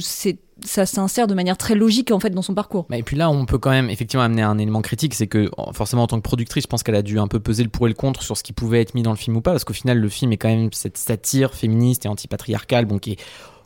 ça 0.66 0.86
s'insère 0.86 1.28
de 1.28 1.34
manière 1.36 1.58
très 1.58 1.76
logique 1.76 2.12
en 2.12 2.20
fait 2.20 2.32
dans 2.32 2.42
son 2.42 2.54
parcours. 2.54 2.86
Et 2.92 3.04
puis 3.04 3.16
là, 3.16 3.30
on 3.30 3.46
peut 3.46 3.60
quand 3.60 3.70
même 3.70 3.90
effectivement 3.90 4.24
amener 4.24 4.42
un 4.42 4.58
élément 4.58 4.82
critique, 4.82 5.14
c'est 5.14 5.28
que 5.28 5.50
en- 5.58 5.72
forcément 5.72 6.04
en 6.04 6.08
tant 6.08 6.18
que 6.18 6.24
productrice, 6.24 6.64
je 6.64 6.68
pense 6.68 6.84
qu'elle 6.84 6.96
a 6.96 7.02
dû 7.02 7.18
un 7.20 7.28
peu 7.28 7.40
peser 7.40 7.64
le 7.64 7.70
pour 7.70 7.86
et 7.86 7.90
le 7.90 7.96
contre 7.96 8.24
sur 8.24 8.36
ce 8.36 8.44
qui 8.44 8.52
pouvait 8.52 8.82
être 8.82 8.94
mis 8.96 9.02
dans 9.04 9.12
le 9.12 9.18
film 9.18 9.38
ou 9.38 9.42
pas, 9.42 9.52
parce 9.52 9.64
qu'au 9.64 9.74
final, 9.74 10.00
le 10.00 10.10
film 10.10 10.34
est 10.34 10.38
quand 10.38 10.50
même 10.50 10.70
cette 10.74 10.98
satire 10.98 11.54
féministe 11.54 12.06
et 12.06 12.10
antipatriarcale, 12.10 12.86
bon, 12.86 13.00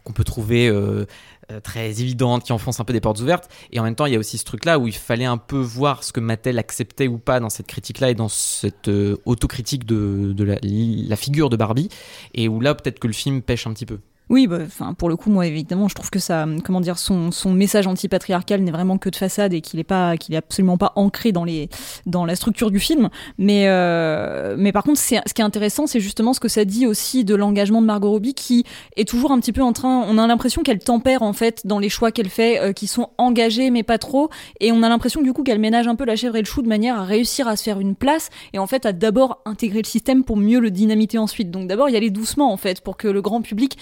qu'on 0.04 0.12
peut 0.14 0.24
trouver 0.24 0.68
euh, 0.68 1.06
euh, 1.52 1.60
très 1.60 2.02
évidente, 2.02 2.44
qui 2.44 2.54
enfonce 2.54 2.80
un 2.80 2.84
peu 2.84 2.94
des 2.94 3.02
portes 3.02 3.20
ouvertes. 3.20 3.50
Et 3.72 3.80
en 3.80 3.84
même 3.84 3.96
temps, 3.96 4.06
il 4.06 4.14
y 4.14 4.16
a 4.16 4.20
aussi 4.20 4.38
ce 4.38 4.46
truc-là 4.46 4.80
où 4.80 4.88
il 4.88 4.96
fallait 4.96 5.26
un 5.26 5.38
peu 5.38 5.60
voir 5.60 6.04
ce 6.04 6.14
que 6.14 6.20
Mattel 6.20 6.60
acceptait 6.60 7.08
ou 7.08 7.18
pas 7.18 7.40
dans 7.40 7.50
cette 7.50 7.68
critique-là 7.68 8.12
et 8.12 8.16
dans 8.16 8.30
cette 8.30 8.88
euh, 8.88 9.18
autocritique 9.26 9.86
de, 9.86 10.34
de 10.34 10.44
la, 10.44 10.58
la 10.62 11.16
figure 11.16 11.50
de 11.50 11.58
Barbie, 11.58 11.90
et 12.34 12.48
où 12.48 12.60
là, 12.60 12.76
peut-être 12.76 13.00
que 13.00 13.08
le 13.08 13.14
film 13.14 13.42
pêche 13.42 13.68
un 13.68 13.74
petit 13.74 13.86
peu. 13.86 14.00
Oui, 14.30 14.48
bah, 14.48 14.60
enfin 14.66 14.94
pour 14.94 15.10
le 15.10 15.16
coup, 15.16 15.30
moi 15.30 15.46
évidemment, 15.46 15.88
je 15.88 15.96
trouve 15.96 16.10
que 16.10 16.20
ça, 16.20 16.46
comment 16.64 16.82
dire, 16.82 16.98
son, 16.98 17.32
son 17.32 17.52
message 17.52 17.88
anti-patriarcal 17.88 18.62
n'est 18.62 18.72
vraiment 18.72 18.98
que 18.98 19.10
de 19.10 19.16
façade 19.16 19.54
et 19.54 19.62
qu'il 19.62 19.80
est 19.80 19.84
pas, 19.84 20.18
qu'il 20.18 20.34
est 20.34 20.38
absolument 20.38 20.78
pas 20.78 20.94
ancré 20.96 21.32
dans 21.32 21.44
les, 21.44 21.70
dans 22.06 22.26
la 22.26 22.36
structure 22.36 22.72
du 22.72 22.80
film. 22.80 23.10
Mais, 23.38 23.66
euh, 23.68 24.56
mais 24.58 24.72
par 24.72 24.84
contre, 24.84 25.00
ce 25.00 25.34
qui 25.34 25.42
est 25.42 25.46
intéressant, 25.46 25.88
c'est 25.88 26.00
justement 26.00 26.34
ce 26.34 26.40
que 26.40 26.48
ça 26.48 26.66
dit 26.66 26.88
aussi 26.88 27.26
de 27.26 27.36
l'engagement 27.36 27.82
de 27.82 27.88
Margot 27.88 28.10
Robbie, 28.10 28.34
qui 28.34 28.64
est 28.96 29.08
toujours 29.08 29.32
un 29.32 29.40
petit 29.40 29.52
peu 29.52 29.62
en 29.62 29.74
train. 29.74 30.06
On 30.08 30.18
a 30.18 30.26
l'impression 30.26 30.64
qu'elle 30.64 30.80
tempère 30.80 31.22
en 31.22 31.34
fait 31.34 31.66
dans 31.66 31.80
les 31.80 31.90
choix 31.90 32.12
qu'elle 32.12 32.30
fait, 32.30 32.60
euh, 32.60 32.74
qui 32.74 32.88
sont 32.88 33.10
engagés 33.18 33.70
mais 33.70 33.84
pas 33.84 33.98
trop, 33.98 34.30
et 34.60 34.72
on 34.72 34.84
a 34.84 34.90
l'impression 34.90 35.22
du 35.22 35.34
coup 35.34 35.44
qu'elle 35.44 35.60
ménage 35.60 35.88
un 35.88 35.96
peu 35.96 36.06
la 36.06 36.16
chèvre 36.16 36.36
et 36.38 36.42
le 36.42 36.46
chou 36.46 36.62
de 36.62 36.68
manière 36.68 36.98
à 36.98 37.04
réussir 37.04 37.48
à 37.48 37.56
se 37.56 37.64
faire 37.64 37.80
une 37.80 37.96
place 37.96 38.30
et 38.54 38.60
en 38.60 38.68
fait 38.68 38.86
à 38.86 38.94
d'abord 38.94 39.42
intégrer 39.46 39.82
le 39.82 39.88
système 39.88 40.24
pour 40.24 40.38
mieux 40.38 40.60
le 40.60 40.72
dynamiter 40.72 41.18
ensuite. 41.18 41.52
Donc 41.52 41.68
d'abord 41.68 41.90
y 41.90 41.98
aller 41.98 42.10
doucement 42.10 42.52
en 42.52 42.58
fait 42.58 42.82
pour 42.82 42.98
que 42.98 43.08
le 43.08 43.22
grand 43.22 43.42
public 43.42 43.78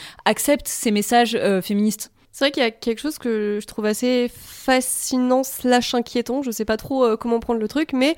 ces 0.65 0.91
messages 0.91 1.35
euh, 1.35 1.61
féministes. 1.61 2.11
C'est 2.31 2.45
vrai 2.45 2.51
qu'il 2.51 2.63
y 2.63 2.65
a 2.65 2.72
quelque 2.72 2.99
chose 2.99 3.18
que 3.18 3.59
je 3.61 3.68
trouve 3.68 3.85
assez 3.85 4.31
fascinant 4.34 5.43
slash 5.43 5.93
inquiétant. 5.93 6.41
Je 6.41 6.51
sais 6.51 6.65
pas 6.65 6.77
trop 6.77 7.03
euh, 7.03 7.18
comment 7.18 7.39
prendre 7.39 7.59
le 7.59 7.68
truc, 7.68 7.91
mais 7.93 8.15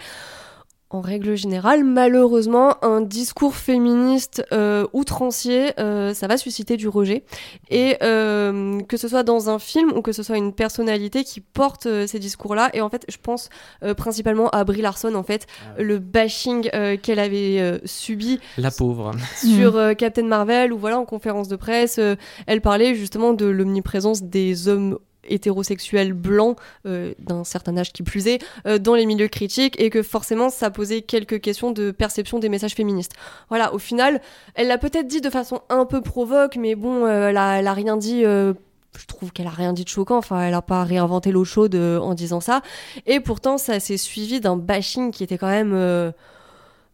en 0.93 1.01
règle 1.01 1.35
générale, 1.35 1.83
malheureusement, 1.83 2.77
un 2.83 3.01
discours 3.01 3.55
féministe 3.55 4.43
euh, 4.53 4.85
outrancier, 4.93 5.71
euh, 5.79 6.13
ça 6.13 6.27
va 6.27 6.37
susciter 6.37 6.77
du 6.77 6.87
rejet. 6.87 7.23
Et 7.71 7.97
euh, 8.03 8.79
que 8.81 8.95
ce 8.95 9.07
soit 9.07 9.23
dans 9.23 9.49
un 9.49 9.57
film 9.59 9.91
ou 9.95 10.01
que 10.03 10.11
ce 10.11 10.21
soit 10.21 10.37
une 10.37 10.53
personnalité 10.53 11.23
qui 11.23 11.41
porte 11.41 11.87
euh, 11.87 12.05
ces 12.05 12.19
discours-là. 12.19 12.69
Et 12.73 12.81
en 12.81 12.89
fait, 12.89 13.05
je 13.09 13.17
pense 13.21 13.49
euh, 13.83 13.93
principalement 13.95 14.49
à 14.49 14.63
Brie 14.63 14.81
Larson, 14.81 15.15
en 15.15 15.23
fait, 15.23 15.47
Ah 15.49 15.77
ouais. 15.79 15.83
le 15.83 15.97
bashing 15.99 16.69
euh, 16.75 16.95
qu'elle 16.95 17.19
avait 17.19 17.59
euh, 17.59 17.79
subi 17.85 18.39
La 18.59 18.69
pauvre. 18.71 19.11
sur 19.43 19.75
euh, 19.75 19.95
Captain 19.95 20.23
Marvel 20.27 20.71
ou 20.71 20.77
voilà 20.77 20.99
en 20.99 21.05
conférence 21.05 21.47
de 21.47 21.55
presse, 21.55 21.97
euh, 21.97 22.15
elle 22.45 22.61
parlait 22.61 22.93
justement 22.93 23.33
de 23.33 23.45
l'omniprésence 23.47 24.21
des 24.21 24.67
hommes 24.67 24.99
hétérosexuels 25.27 26.13
blancs 26.13 26.57
euh, 26.85 27.13
d'un 27.19 27.43
certain 27.43 27.77
âge 27.77 27.93
qui 27.93 28.03
plus 28.03 28.27
est 28.27 28.43
euh, 28.67 28.77
dans 28.77 28.95
les 28.95 29.05
milieux 29.05 29.27
critiques 29.27 29.79
et 29.79 29.89
que 29.89 30.03
forcément 30.03 30.49
ça 30.49 30.69
posait 30.69 31.01
quelques 31.01 31.41
questions 31.41 31.71
de 31.71 31.91
perception 31.91 32.39
des 32.39 32.49
messages 32.49 32.73
féministes. 32.73 33.13
Voilà, 33.49 33.73
au 33.73 33.79
final, 33.79 34.21
elle 34.55 34.67
l'a 34.67 34.77
peut-être 34.77 35.07
dit 35.07 35.21
de 35.21 35.29
façon 35.29 35.61
un 35.69 35.85
peu 35.85 36.01
provoque, 36.01 36.55
mais 36.55 36.75
bon, 36.75 37.05
euh, 37.05 37.29
elle, 37.29 37.37
a, 37.37 37.73
rien 37.73 37.97
dit. 37.97 38.21
je 38.23 39.05
trouve 39.07 39.31
qu'elle 39.31 39.47
a 39.47 39.51
rien 39.51 39.73
dit 39.73 39.83
de 39.83 39.89
choquant, 39.89 40.17
enfin 40.17 40.41
elle 40.41 40.53
a 40.53 40.61
pas 40.61 40.83
réinventé 40.83 41.31
l'eau 41.31 41.45
chaude 41.45 41.75
en 41.75 42.13
disant 42.13 42.39
ça. 42.39 42.61
Et 43.05 43.19
pourtant 43.19 43.57
ça 43.57 43.79
s'est 43.79 43.97
suivi 43.97 44.39
d'un 44.39 44.57
bashing 44.57 45.11
qui 45.11 45.23
était 45.23 45.37
quand 45.37 45.49
même 45.49 46.13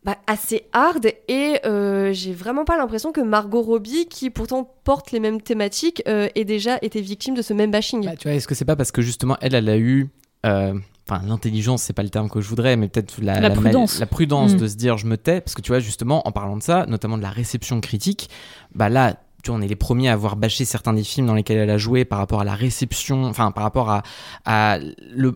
bah, 0.03 0.17
assez 0.27 0.63
hard 0.73 1.11
et 1.27 1.59
euh, 1.65 2.13
j'ai 2.13 2.33
vraiment 2.33 2.63
pas 2.65 2.77
l'impression 2.77 3.11
que 3.11 3.21
Margot 3.21 3.61
Robbie, 3.61 4.05
qui 4.07 4.29
pourtant 4.29 4.69
porte 4.83 5.11
les 5.11 5.19
mêmes 5.19 5.41
thématiques, 5.41 6.01
euh, 6.07 6.29
ait 6.35 6.45
déjà 6.45 6.77
été 6.81 7.01
victime 7.01 7.35
de 7.35 7.41
ce 7.41 7.53
même 7.53 7.71
bashing. 7.71 8.05
Bah, 8.05 8.15
tu 8.17 8.27
vois, 8.27 8.35
est-ce 8.35 8.47
que 8.47 8.55
c'est 8.55 8.65
pas 8.65 8.75
parce 8.75 8.91
que 8.91 9.01
justement 9.01 9.35
elle, 9.41 9.55
elle 9.55 9.69
a 9.69 9.77
eu. 9.77 10.07
euh, 10.45 10.73
Enfin, 11.11 11.23
l'intelligence, 11.25 11.81
c'est 11.81 11.93
pas 11.93 12.03
le 12.03 12.09
terme 12.11 12.29
que 12.29 12.39
je 12.39 12.47
voudrais, 12.47 12.75
mais 12.77 12.87
peut-être 12.87 13.15
la, 13.19 13.49
prudence. 13.49 13.97
la 13.99 14.05
prudence 14.05 14.53
Mm. 14.53 14.57
de 14.57 14.67
se 14.67 14.75
dire 14.75 14.95
je 14.99 15.07
me 15.07 15.17
tais. 15.17 15.41
Parce 15.41 15.55
que 15.55 15.61
tu 15.63 15.69
vois, 15.71 15.79
justement, 15.79 16.21
en 16.27 16.31
parlant 16.31 16.55
de 16.55 16.61
ça, 16.61 16.85
notamment 16.87 17.17
de 17.17 17.23
la 17.23 17.31
réception 17.31 17.81
critique, 17.81 18.29
bah 18.75 18.89
là, 18.89 19.15
tu 19.43 19.51
vois, 19.51 19.59
on 19.59 19.61
est 19.61 19.67
les 19.67 19.75
premiers 19.75 20.09
à 20.09 20.13
avoir 20.13 20.35
bâché 20.35 20.65
certains 20.65 20.93
des 20.93 21.03
films 21.03 21.27
dans 21.27 21.33
lesquels 21.33 21.57
elle 21.57 21.69
a 21.69 21.77
joué 21.77 22.05
par 22.05 22.19
rapport 22.19 22.41
à 22.41 22.43
la 22.43 22.55
réception, 22.55 23.25
enfin, 23.25 23.51
par 23.51 23.63
rapport 23.63 24.01
à, 24.45 24.79
le 25.11 25.33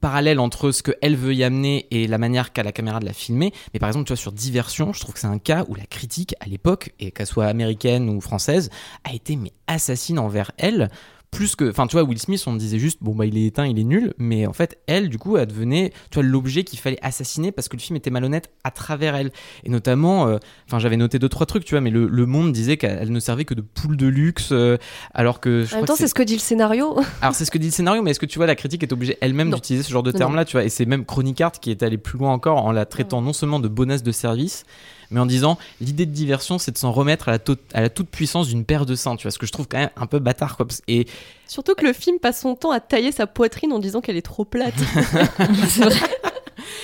parallèle 0.00 0.40
entre 0.40 0.70
ce 0.70 0.82
qu'elle 0.82 1.16
veut 1.16 1.34
y 1.34 1.44
amener 1.44 1.86
et 1.90 2.06
la 2.06 2.18
manière 2.18 2.52
qu'a 2.52 2.62
la 2.62 2.72
caméra 2.72 3.00
de 3.00 3.06
la 3.06 3.12
filmer. 3.12 3.52
Mais 3.72 3.80
par 3.80 3.88
exemple, 3.88 4.06
tu 4.06 4.12
vois, 4.12 4.16
sur 4.16 4.32
Diversion, 4.32 4.92
je 4.92 5.00
trouve 5.00 5.14
que 5.14 5.20
c'est 5.20 5.26
un 5.26 5.38
cas 5.38 5.64
où 5.68 5.74
la 5.74 5.86
critique, 5.86 6.34
à 6.40 6.46
l'époque, 6.46 6.92
et 6.98 7.10
qu'elle 7.10 7.26
soit 7.26 7.46
américaine 7.46 8.08
ou 8.08 8.20
française, 8.20 8.70
a 9.04 9.14
été 9.14 9.36
mais 9.36 9.52
assassine 9.66 10.18
envers 10.18 10.52
elle 10.58 10.90
plus 11.30 11.56
que 11.56 11.68
enfin 11.68 11.86
tu 11.86 11.96
vois 11.96 12.04
Will 12.04 12.18
Smith 12.18 12.42
on 12.46 12.54
disait 12.54 12.78
juste 12.78 12.98
bon 13.02 13.14
bah 13.14 13.26
il 13.26 13.36
est 13.36 13.46
éteint 13.46 13.66
il 13.66 13.78
est 13.78 13.84
nul 13.84 14.14
mais 14.16 14.46
en 14.46 14.52
fait 14.52 14.78
elle 14.86 15.08
du 15.08 15.18
coup 15.18 15.36
elle 15.36 15.46
devenait 15.46 15.92
tu 16.10 16.14
vois 16.14 16.22
l'objet 16.22 16.64
qu'il 16.64 16.78
fallait 16.78 16.98
assassiner 17.02 17.52
parce 17.52 17.68
que 17.68 17.76
le 17.76 17.82
film 17.82 17.96
était 17.96 18.10
malhonnête 18.10 18.50
à 18.64 18.70
travers 18.70 19.14
elle. 19.14 19.32
Et 19.64 19.70
notamment 19.70 20.28
euh, 20.28 20.38
enfin 20.66 20.78
j'avais 20.78 20.96
noté 20.96 21.18
deux 21.18 21.28
trois 21.28 21.46
trucs 21.46 21.64
tu 21.64 21.74
vois 21.74 21.80
mais 21.80 21.90
le, 21.90 22.06
le 22.06 22.26
monde 22.26 22.52
disait 22.52 22.76
qu'elle 22.76 23.12
ne 23.12 23.20
servait 23.20 23.44
que 23.44 23.54
de 23.54 23.60
poule 23.60 23.96
de 23.96 24.06
luxe 24.06 24.48
euh, 24.52 24.78
alors 25.14 25.40
que 25.40 25.64
je 25.64 25.74
en 25.74 25.78
même 25.78 25.86
temps, 25.86 25.96
c'est 25.96 26.08
ce 26.08 26.14
que 26.14 26.22
dit 26.22 26.34
le 26.34 26.40
scénario. 26.40 26.98
alors 27.22 27.34
c'est 27.34 27.44
ce 27.44 27.50
que 27.50 27.58
dit 27.58 27.66
le 27.66 27.72
scénario, 27.72 28.02
mais 28.02 28.10
est-ce 28.10 28.20
que 28.20 28.26
tu 28.26 28.38
vois 28.38 28.46
la 28.46 28.54
critique 28.54 28.82
est 28.82 28.92
obligée 28.92 29.18
elle-même 29.20 29.50
d'utiliser 29.50 29.82
ce 29.82 29.90
genre 29.90 30.02
de 30.02 30.12
terme-là, 30.12 30.44
tu 30.44 30.52
vois 30.52 30.64
Et 30.64 30.68
c'est 30.68 30.86
même 30.86 31.04
Chronicart 31.04 31.52
qui 31.52 31.70
est 31.70 31.82
allé 31.82 31.98
plus 31.98 32.18
loin 32.18 32.32
encore 32.32 32.64
en 32.64 32.72
la 32.72 32.86
traitant 32.86 33.22
non 33.22 33.32
seulement 33.32 33.60
de 33.60 33.68
bonasse 33.68 34.02
de 34.02 34.12
service, 34.12 34.64
mais 35.10 35.20
en 35.20 35.26
disant 35.26 35.58
l'idée 35.80 36.06
de 36.06 36.12
diversion, 36.12 36.58
c'est 36.58 36.72
de 36.72 36.78
s'en 36.78 36.92
remettre 36.92 37.28
à 37.28 37.32
la, 37.32 37.38
à 37.74 37.80
la 37.80 37.88
toute 37.88 38.08
puissance 38.08 38.48
d'une 38.48 38.64
paire 38.64 38.86
de 38.86 38.94
seins, 38.94 39.16
tu 39.16 39.22
vois 39.22 39.30
Ce 39.30 39.38
que 39.38 39.46
je 39.46 39.52
trouve 39.52 39.68
quand 39.68 39.78
même 39.78 39.90
un 39.96 40.06
peu 40.06 40.18
bâtard, 40.18 40.56
quoi. 40.56 40.66
Et 40.88 41.06
Surtout 41.46 41.74
que 41.74 41.84
le 41.84 41.92
film 41.92 42.18
passe 42.18 42.40
son 42.40 42.54
temps 42.54 42.70
à 42.70 42.80
tailler 42.80 43.12
sa 43.12 43.26
poitrine 43.26 43.72
en 43.72 43.78
disant 43.78 44.00
qu'elle 44.00 44.16
est 44.16 44.22
trop 44.22 44.44
plate. 44.44 44.74
C'est 45.68 45.84
vrai. 45.84 45.96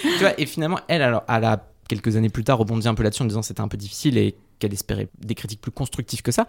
tu 0.02 0.18
vois, 0.20 0.38
et 0.38 0.46
finalement, 0.46 0.78
elle, 0.88 1.02
alors, 1.02 1.24
a 1.28 1.58
quelques 1.88 2.16
années 2.16 2.28
plus 2.28 2.44
tard 2.44 2.58
rebondi 2.58 2.88
un 2.88 2.94
peu 2.94 3.02
là-dessus 3.02 3.22
en 3.22 3.26
disant 3.26 3.40
que 3.40 3.46
c'était 3.46 3.60
un 3.60 3.68
peu 3.68 3.76
difficile 3.76 4.16
et 4.16 4.34
qu'elle 4.58 4.72
espérait 4.72 5.08
des 5.18 5.34
critiques 5.34 5.60
plus 5.60 5.72
constructives 5.72 6.22
que 6.22 6.32
ça. 6.32 6.46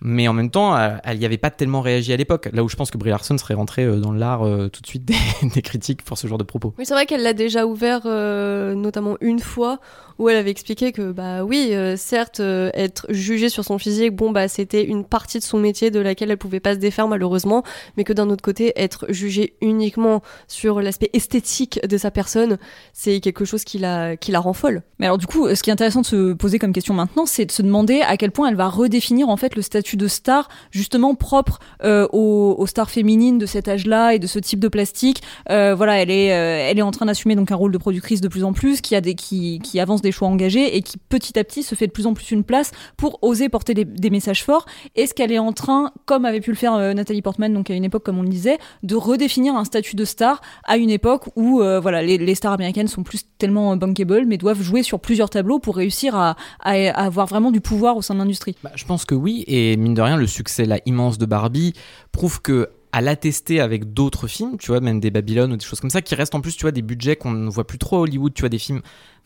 Mais 0.00 0.28
en 0.28 0.32
même 0.32 0.50
temps, 0.50 0.76
euh, 0.76 0.96
elle 1.04 1.18
n'y 1.18 1.24
avait 1.24 1.38
pas 1.38 1.50
tellement 1.50 1.80
réagi 1.80 2.12
à 2.12 2.16
l'époque. 2.16 2.48
Là 2.52 2.62
où 2.62 2.68
je 2.68 2.76
pense 2.76 2.90
que 2.90 2.98
Brie 2.98 3.10
Larson 3.10 3.36
serait 3.38 3.54
rentrée 3.54 3.84
euh, 3.84 3.96
dans 3.96 4.12
l'art 4.12 4.46
euh, 4.46 4.68
tout 4.68 4.80
de 4.80 4.86
suite 4.86 5.04
des, 5.04 5.16
des 5.54 5.62
critiques 5.62 6.02
pour 6.02 6.18
ce 6.18 6.26
genre 6.26 6.38
de 6.38 6.44
propos. 6.44 6.74
Oui, 6.78 6.86
c'est 6.86 6.94
vrai 6.94 7.06
qu'elle 7.06 7.22
l'a 7.22 7.32
déjà 7.32 7.66
ouvert, 7.66 8.02
euh, 8.04 8.74
notamment 8.74 9.16
une 9.20 9.40
fois, 9.40 9.80
où 10.18 10.28
elle 10.28 10.36
avait 10.36 10.50
expliqué 10.50 10.92
que, 10.92 11.12
bah 11.12 11.44
oui, 11.44 11.70
euh, 11.72 11.96
certes, 11.96 12.40
euh, 12.40 12.70
être 12.74 13.06
jugée 13.10 13.48
sur 13.48 13.64
son 13.64 13.78
physique, 13.78 14.14
bon, 14.14 14.30
bah 14.30 14.48
c'était 14.48 14.84
une 14.84 15.04
partie 15.04 15.38
de 15.38 15.44
son 15.44 15.58
métier 15.58 15.90
de 15.90 16.00
laquelle 16.00 16.30
elle 16.30 16.38
pouvait 16.38 16.60
pas 16.60 16.74
se 16.74 16.80
défaire 16.80 17.06
malheureusement, 17.06 17.62
mais 17.96 18.04
que 18.04 18.12
d'un 18.12 18.28
autre 18.28 18.42
côté, 18.42 18.72
être 18.76 19.06
jugée 19.10 19.54
uniquement 19.60 20.22
sur 20.48 20.80
l'aspect 20.82 21.10
esthétique 21.12 21.80
de 21.86 21.96
sa 21.96 22.10
personne, 22.10 22.58
c'est 22.92 23.20
quelque 23.20 23.44
chose 23.44 23.62
qui 23.62 23.78
la, 23.78 24.16
qui 24.16 24.32
la 24.32 24.40
rend 24.40 24.52
folle. 24.52 24.82
Mais 24.98 25.06
alors 25.06 25.18
du 25.18 25.26
coup, 25.26 25.54
ce 25.54 25.62
qui 25.62 25.70
est 25.70 25.72
intéressant 25.72 26.00
de 26.00 26.06
se 26.06 26.32
poser 26.32 26.58
comme 26.58 26.72
question 26.72 26.94
maintenant, 26.94 27.24
c'est 27.24 27.46
de 27.46 27.52
se 27.52 27.62
demander 27.62 28.00
à 28.00 28.16
quel 28.16 28.32
point 28.32 28.48
elle 28.48 28.56
va 28.56 28.68
redéfinir 28.68 29.28
en 29.28 29.36
fait 29.36 29.54
le 29.54 29.62
statut 29.62 29.87
de 29.96 30.08
star 30.08 30.48
justement 30.70 31.14
propre 31.14 31.58
euh, 31.84 32.06
aux, 32.12 32.66
stars 32.66 32.90
féminines 32.90 33.38
de 33.38 33.46
cet 33.46 33.68
âge-là 33.68 34.14
et 34.14 34.18
de 34.18 34.26
ce 34.26 34.38
type 34.38 34.60
de 34.60 34.68
plastique. 34.68 35.22
Euh, 35.50 35.74
voilà, 35.74 36.00
elle 36.02 36.10
est, 36.10 36.32
euh, 36.32 36.68
elle 36.70 36.78
est 36.78 36.82
en 36.82 36.90
train 36.90 37.06
d'assumer 37.06 37.34
donc 37.34 37.50
un 37.50 37.56
rôle 37.56 37.72
de 37.72 37.78
productrice 37.78 38.20
de 38.20 38.28
plus 38.28 38.44
en 38.44 38.52
plus, 38.52 38.80
qui 38.80 38.94
a 38.94 39.00
des, 39.00 39.14
qui, 39.14 39.58
qui 39.60 39.80
avance 39.80 40.02
des 40.02 40.12
choix 40.12 40.28
engagés 40.28 40.76
et 40.76 40.82
qui 40.82 40.98
petit 40.98 41.38
à 41.38 41.44
petit 41.44 41.62
se 41.62 41.74
fait 41.74 41.86
de 41.86 41.92
plus 41.92 42.06
en 42.06 42.14
plus 42.14 42.30
une 42.30 42.44
place 42.44 42.72
pour 42.96 43.18
oser 43.22 43.48
porter 43.48 43.74
des, 43.74 44.10
messages 44.10 44.42
forts. 44.42 44.66
Est-ce 44.96 45.14
qu'elle 45.14 45.32
est 45.32 45.38
en 45.38 45.52
train, 45.52 45.92
comme 46.06 46.24
avait 46.24 46.40
pu 46.40 46.50
le 46.50 46.56
faire 46.56 46.94
Nathalie 46.94 47.20
Portman, 47.20 47.52
donc 47.52 47.70
à 47.70 47.74
une 47.74 47.84
époque 47.84 48.02
comme 48.02 48.18
on 48.18 48.22
le 48.22 48.28
disait, 48.28 48.58
de 48.82 48.96
redéfinir 48.96 49.54
un 49.54 49.64
statut 49.64 49.96
de 49.96 50.04
star 50.04 50.40
à 50.64 50.78
une 50.78 50.88
époque 50.90 51.28
où 51.36 51.58
voilà 51.58 52.02
les, 52.02 52.34
stars 52.34 52.52
américaines 52.52 52.88
sont 52.88 53.02
plus 53.02 53.24
tellement 53.36 53.76
bankable, 53.76 54.24
mais 54.26 54.38
doivent 54.38 54.62
jouer 54.62 54.82
sur 54.82 54.98
plusieurs 54.98 55.28
tableaux 55.28 55.58
pour 55.58 55.76
réussir 55.76 56.16
à 56.16 56.36
avoir 56.62 57.26
vraiment 57.26 57.50
du 57.50 57.60
pouvoir 57.60 57.96
au 57.96 58.02
sein 58.02 58.14
de 58.14 58.20
l'industrie. 58.20 58.56
Bah, 58.62 58.70
je 58.74 58.84
pense 58.84 59.04
que 59.04 59.14
oui, 59.14 59.44
et 59.46 59.76
mine 59.78 59.94
de 59.94 60.02
rien, 60.02 60.16
le 60.16 60.26
succès 60.26 60.64
là, 60.64 60.78
immense 60.86 61.18
de 61.18 61.26
Barbie 61.26 61.72
prouve 62.12 62.40
que 62.42 62.70
à 62.92 63.00
l'attester 63.00 63.60
avec 63.60 63.92
d'autres 63.92 64.26
films, 64.26 64.56
tu 64.58 64.68
vois, 64.68 64.80
même 64.80 65.00
des 65.00 65.10
Babylone 65.10 65.52
ou 65.52 65.56
des 65.56 65.64
choses 65.64 65.80
comme 65.80 65.90
ça, 65.90 66.02
qui 66.02 66.14
restent 66.14 66.34
en 66.34 66.40
plus, 66.40 66.56
tu 66.56 66.62
vois, 66.62 66.72
des 66.72 66.82
budgets 66.82 67.16
qu'on 67.16 67.30
ne 67.30 67.50
voit 67.50 67.66
plus 67.66 67.78
trop 67.78 67.96
à 67.96 68.00
Hollywood, 68.00 68.32
tu 68.32 68.42
vois, 68.42 68.48
des 68.48 68.58
films 68.58 68.80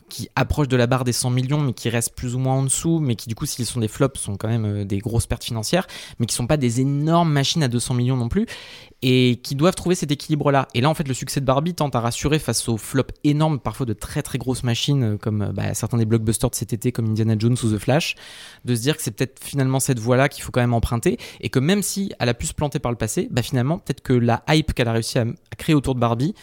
qui 0.09 0.29
approchent 0.35 0.67
de 0.67 0.77
la 0.77 0.85
barre 0.85 1.05
des 1.05 1.13
100 1.13 1.29
millions, 1.29 1.61
mais 1.61 1.73
qui 1.73 1.89
restent 1.89 2.13
plus 2.13 2.35
ou 2.35 2.39
moins 2.39 2.55
en 2.55 2.63
dessous, 2.63 2.99
mais 2.99 3.15
qui 3.15 3.29
du 3.29 3.35
coup, 3.35 3.45
s'ils 3.45 3.65
sont 3.65 3.79
des 3.79 3.87
flops, 3.87 4.19
sont 4.19 4.35
quand 4.35 4.47
même 4.47 4.65
euh, 4.65 4.85
des 4.85 4.99
grosses 4.99 5.25
pertes 5.27 5.43
financières, 5.43 5.87
mais 6.19 6.25
qui 6.25 6.35
sont 6.35 6.45
pas 6.45 6.57
des 6.57 6.81
énormes 6.81 7.31
machines 7.31 7.63
à 7.63 7.67
200 7.67 7.93
millions 7.95 8.17
non 8.17 8.29
plus, 8.29 8.45
et 9.03 9.41
qui 9.43 9.55
doivent 9.55 9.75
trouver 9.75 9.95
cet 9.95 10.11
équilibre-là. 10.11 10.69
Et 10.73 10.79
là, 10.79 10.89
en 10.89 10.93
fait, 10.93 11.05
le 11.05 11.13
succès 11.13 11.41
de 11.41 11.45
Barbie 11.45 11.73
tente 11.73 11.93
à 11.93 11.99
rassurer 11.99 12.39
face 12.39 12.69
aux 12.69 12.77
flops 12.77 13.13
énormes, 13.25 13.59
parfois 13.59 13.85
de 13.85 13.91
très 13.91 14.21
très 14.21 14.37
grosses 14.37 14.63
machines, 14.63 15.03
euh, 15.03 15.17
comme 15.17 15.41
euh, 15.41 15.51
bah, 15.51 15.73
certains 15.73 15.97
des 15.97 16.05
blockbusters 16.05 16.49
de 16.49 16.55
cet 16.55 16.71
été, 16.71 16.93
comme 16.93 17.07
Indiana 17.07 17.35
Jones 17.37 17.57
ou 17.61 17.75
The 17.75 17.77
Flash, 17.77 18.15
de 18.63 18.73
se 18.73 18.81
dire 18.81 18.95
que 18.95 19.03
c'est 19.03 19.11
peut-être 19.11 19.43
finalement 19.43 19.81
cette 19.81 19.99
voie-là 19.99 20.29
qu'il 20.29 20.41
faut 20.41 20.51
quand 20.51 20.61
même 20.61 20.73
emprunter, 20.73 21.17
et 21.41 21.49
que 21.49 21.59
même 21.59 21.83
si 21.83 22.13
elle 22.17 22.29
a 22.29 22.33
pu 22.33 22.47
se 22.47 22.53
planter 22.53 22.79
par 22.79 22.91
le 22.93 22.97
passé, 22.97 23.27
bah 23.29 23.41
finalement, 23.41 23.77
peut-être 23.77 24.01
que 24.01 24.13
la 24.13 24.41
hype 24.47 24.73
qu'elle 24.73 24.87
a 24.87 24.93
réussi 24.93 25.19
à, 25.19 25.25
créer 25.57 25.75
autour 25.75 25.95
de 25.95 25.99
Barbie, 25.99 26.33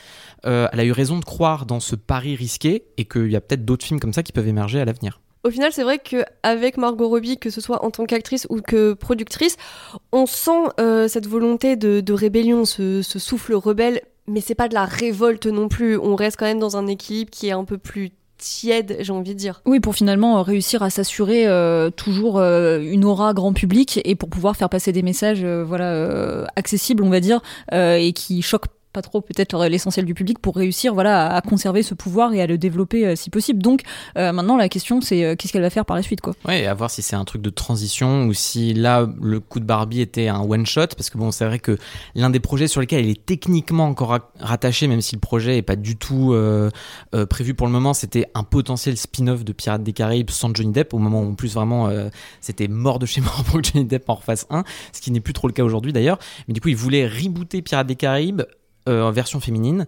euh, 0.45 0.69
elle 0.71 0.81
a 0.81 0.85
eu 0.85 0.93
raison 0.93 1.19
de 1.19 1.25
croire 1.25 1.65
dans 1.65 1.81
ce 1.81 1.97
pari 1.97 2.37
risqué, 2.37 2.85
et 2.99 3.07
qu'il 3.07 3.31
y 3.31 3.37
a 3.37 3.41
peut-être 3.41 3.65
d'autres 3.65 3.87
films 3.87 4.01
comme 4.01 4.13
ça 4.13 4.23
qui 4.23 4.33
peuvent 4.33 4.49
émerger 4.49 4.81
à 4.81 4.85
l'avenir. 4.85 5.23
Au 5.43 5.51
final, 5.51 5.73
c'est 5.73 5.83
vrai 5.83 5.99
qu'avec 5.99 6.77
Margot 6.77 7.09
Robbie, 7.09 7.39
que 7.39 7.49
ce 7.49 7.61
soit 7.61 7.83
en 7.85 7.91
tant 7.91 8.05
qu'actrice 8.05 8.47
ou 8.51 8.61
que 8.61 8.93
productrice, 8.93 9.57
on 10.13 10.27
sent 10.27 10.69
euh, 10.79 11.09
cette 11.09 11.27
volonté 11.27 11.77
de, 11.77 12.13
rébellion, 12.13 12.65
ce, 12.67 13.03
souffle 13.03 13.55
rebelle, 13.55 14.03
mais 14.27 14.43
c'est 14.43 14.55
pas 14.55 14.69
de 14.69 14.75
la 14.75 14.85
révolte 14.85 15.47
non 15.47 15.69
plus. 15.69 15.97
On 15.97 16.15
reste 16.15 16.37
quand 16.37 16.45
même 16.45 16.59
dans 16.59 16.77
un 16.77 16.87
équilibre 16.87 17.31
qui 17.31 17.49
est 17.49 17.53
un 17.53 17.65
peu 17.65 17.79
plus 17.79 18.11
tiède, 18.37 18.99
j'ai 19.01 19.13
envie 19.13 19.33
de 19.33 19.39
dire. 19.39 19.63
Oui, 19.65 19.81
pour 19.81 19.95
finalement 19.95 20.39
euh, 20.39 20.43
réussir 20.43 20.83
à 20.83 20.91
s'assurer 20.91 21.47
euh, 21.47 21.89
toujours 21.91 22.39
une 22.41 23.05
aura 23.05 23.33
grand 23.33 23.55
public 23.55 24.01
et 24.05 24.17
pour 24.17 24.29
pouvoir 24.29 24.57
faire 24.57 24.69
passer 24.69 24.93
des 24.93 25.03
messages 25.03 25.45
voilà 25.45 26.47
accessibles, 26.55 27.03
on 27.03 27.11
va 27.11 27.21
dire, 27.21 27.41
et 27.73 28.13
qui 28.15 28.43
choquent 28.43 28.67
pas 28.93 29.03
trop 29.03 29.21
peut-être 29.21 29.67
l'essentiel 29.67 30.05
du 30.05 30.15
public 30.15 30.39
pour 30.39 30.57
réussir 30.57 30.95
voilà 30.95 31.35
à 31.35 31.41
conserver 31.41 31.83
ce 31.83 31.95
pouvoir 31.95 32.33
et 32.33 32.43
à 32.43 32.47
le 32.47 32.59
développer 32.59 33.07
euh, 33.07 33.17
si 33.17 33.31
possible. 33.31 33.63
Donc 33.63 33.83
euh, 34.17 34.33
maintenant 34.33 34.57
la 34.57 34.69
question 34.69 35.01
c'est 35.01 35.25
euh, 35.25 35.37
qu'est-ce 35.37 35.53
qu'elle 35.53 35.63
va 35.63 35.71
faire 35.71 35.85
par 35.85 35.97
la 35.97 36.03
suite 36.03 36.21
quoi? 36.21 36.35
Ouais, 36.47 36.67
à 36.67 36.75
voir 36.75 36.91
si 36.91 37.03
c'est 37.03 37.17
un 37.17 37.25
truc 37.25 37.43
de 37.43 37.51
transition 37.51 38.25
ou 38.25 38.33
si 38.33 38.75
là 38.75 39.09
le 39.21 39.41
coup 39.41 39.61
de 39.61 39.65
Barbie 39.65 40.01
était 40.01 40.29
un 40.29 40.41
one 40.41 40.67
shot 40.67 40.89
parce 40.97 41.11
que 41.11 41.19
bon 41.19 41.31
c'est 41.31 41.45
vrai 41.45 41.59
que 41.59 41.79
l'un 42.15 42.31
des 42.31 42.41
projets 42.41 42.69
sur 42.69 42.81
lesquels 42.81 43.05
elle 43.05 43.11
est 43.11 43.25
techniquement 43.25 43.87
encore 43.87 44.19
rattachée 44.39 44.87
même 44.87 45.01
si 45.01 45.15
le 45.15 45.21
projet 45.21 45.59
est 45.59 45.63
pas 45.63 45.77
du 45.77 45.97
tout 45.97 46.35
prévu 47.29 47.55
pour 47.55 47.67
le 47.67 47.73
moment, 47.73 47.95
c'était 47.95 48.27
un 48.35 48.43
potentiel 48.43 48.97
spin-off 48.97 49.45
de 49.45 49.53
Pirates 49.53 49.83
des 49.83 49.93
Caraïbes 49.93 50.31
sans 50.31 50.55
Johnny 50.55 50.73
Depp 50.73 50.95
au 50.95 50.99
moment 50.99 51.23
où 51.23 51.31
en 51.31 51.35
plus 51.35 51.55
vraiment 51.55 51.91
c'était 52.41 52.69
mort 52.69 52.99
de 52.99 53.07
chez 53.07 53.21
mort 53.21 53.45
pour 53.47 53.63
Johnny 53.63 53.85
Depp 53.85 54.09
en 54.09 54.15
refasse 54.15 54.47
un, 54.51 54.65
ce 54.93 55.01
qui 55.01 55.11
n'est 55.11 55.21
plus 55.21 55.33
trop 55.33 55.49
le 55.49 55.53
cas 55.53 55.63
aujourd'hui 55.63 55.93
d'ailleurs. 55.93 56.19
Mais 56.49 56.55
du 56.55 56.61
coup, 56.61 56.69
ils 56.69 56.77
voulaient 56.77 57.07
rebooter 57.07 57.63
Pirates 57.63 57.87
des 57.87 57.97
Caraïbes 57.97 58.43
euh, 58.43 58.45
en 58.91 59.11
version 59.13 59.41
féminine. 59.41 59.87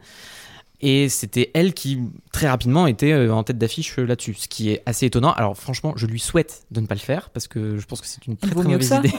Et 0.85 1.09
c'était 1.09 1.53
elle 1.55 1.75
qui, 1.75 2.01
très 2.33 2.49
rapidement, 2.49 2.89
était 2.89 3.13
euh, 3.13 3.33
en 3.33 3.45
tête 3.45 3.57
d'affiche 3.57 3.97
euh, 4.01 4.05
là-dessus, 4.05 4.35
ce 4.35 4.49
qui 4.49 4.71
est 4.71 4.83
assez 4.85 5.07
étonnant. 5.07 5.33
Alors 5.33 5.57
franchement, 5.57 5.93
je 5.95 6.07
lui 6.07 6.19
souhaite 6.19 6.65
de 6.73 6.81
ne 6.81 6.87
pas 6.87 6.97
le 6.97 7.01
faire, 7.01 7.31
parce 7.31 7.47
que 7.47 7.79
je 7.79 7.87
pense 7.87 8.01
que 8.01 8.07
c'est 8.09 8.27
une 8.27 8.37
très, 8.37 8.51
très 8.51 8.65
mauvaise 8.65 8.93
idée. 8.99 9.13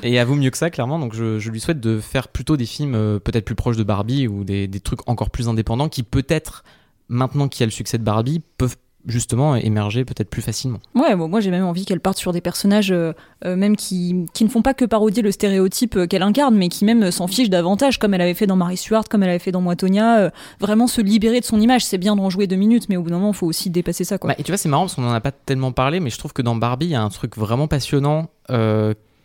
et 0.02 0.14
elle 0.14 0.26
vaut 0.26 0.36
mieux 0.36 0.48
que 0.48 0.56
ça, 0.56 0.70
clairement. 0.70 0.98
Donc 0.98 1.12
je, 1.14 1.50
lui 1.50 1.60
souhaite 1.60 1.80
de 1.80 2.00
faire 2.00 2.28
plutôt 2.28 2.56
des 2.56 2.64
films 2.64 3.20
peut-être 3.20 3.44
plus 3.44 3.54
proches 3.54 3.76
de 3.76 3.82
Barbie, 3.82 4.26
ou 4.26 4.42
des, 4.42 4.66
des 4.68 4.80
trucs 4.80 5.06
encore 5.06 5.28
plus 5.28 5.50
indépendants, 5.50 5.90
qui 5.90 6.02
peut-être, 6.02 6.64
maintenant 7.08 7.46
qu'il 7.46 7.60
y 7.60 7.64
a 7.64 7.66
le 7.66 7.72
succès 7.72 7.98
de 7.98 8.04
Barbie, 8.04 8.40
peuvent 8.56 8.76
justement 9.06 9.56
émerger 9.56 10.04
peut-être 10.04 10.30
plus 10.30 10.42
facilement. 10.42 10.78
Ouais, 10.94 11.14
moi 11.16 11.40
j'ai 11.40 11.50
même 11.50 11.64
envie 11.64 11.84
qu'elle 11.84 12.00
parte 12.00 12.18
sur 12.18 12.32
des 12.32 12.40
personnages 12.40 12.92
euh, 12.92 13.12
euh, 13.44 13.56
même 13.56 13.76
qui, 13.76 14.26
qui 14.32 14.44
ne 14.44 14.48
font 14.48 14.62
pas 14.62 14.74
que 14.74 14.84
parodier 14.84 15.22
le 15.22 15.32
stéréotype 15.32 15.96
euh, 15.96 16.06
qu'elle 16.06 16.22
incarne, 16.22 16.54
mais 16.54 16.68
qui 16.68 16.84
même 16.84 17.10
s'en 17.10 17.26
fichent 17.26 17.50
davantage, 17.50 17.98
comme 17.98 18.14
elle 18.14 18.20
avait 18.20 18.34
fait 18.34 18.46
dans 18.46 18.56
Marie 18.56 18.76
Stuart, 18.76 19.04
comme 19.10 19.22
elle 19.22 19.30
avait 19.30 19.38
fait 19.38 19.52
dans 19.52 19.60
Moitonia, 19.60 20.30
vraiment 20.60 20.86
se 20.86 21.00
libérer 21.00 21.40
de 21.40 21.44
son 21.44 21.60
image. 21.60 21.84
C'est 21.84 21.98
bien 21.98 22.16
d'en 22.16 22.30
jouer 22.30 22.46
deux 22.46 22.56
minutes, 22.56 22.88
mais 22.88 22.96
au 22.96 23.02
bout 23.02 23.10
d'un 23.10 23.16
moment, 23.16 23.32
il 23.32 23.36
faut 23.36 23.46
aussi 23.46 23.70
dépasser 23.70 24.04
ça. 24.04 24.18
Quoi. 24.18 24.28
Bah, 24.28 24.36
et 24.38 24.42
tu 24.42 24.52
vois, 24.52 24.58
c'est 24.58 24.68
marrant 24.68 24.84
parce 24.84 24.94
qu'on 24.94 25.04
en 25.04 25.12
a 25.12 25.20
pas 25.20 25.32
tellement 25.32 25.72
parlé, 25.72 26.00
mais 26.00 26.10
je 26.10 26.18
trouve 26.18 26.32
que 26.32 26.42
dans 26.42 26.54
Barbie, 26.54 26.86
il 26.86 26.92
y 26.92 26.94
a 26.94 27.02
un 27.02 27.08
truc 27.08 27.36
vraiment 27.36 27.68
passionnant 27.68 28.28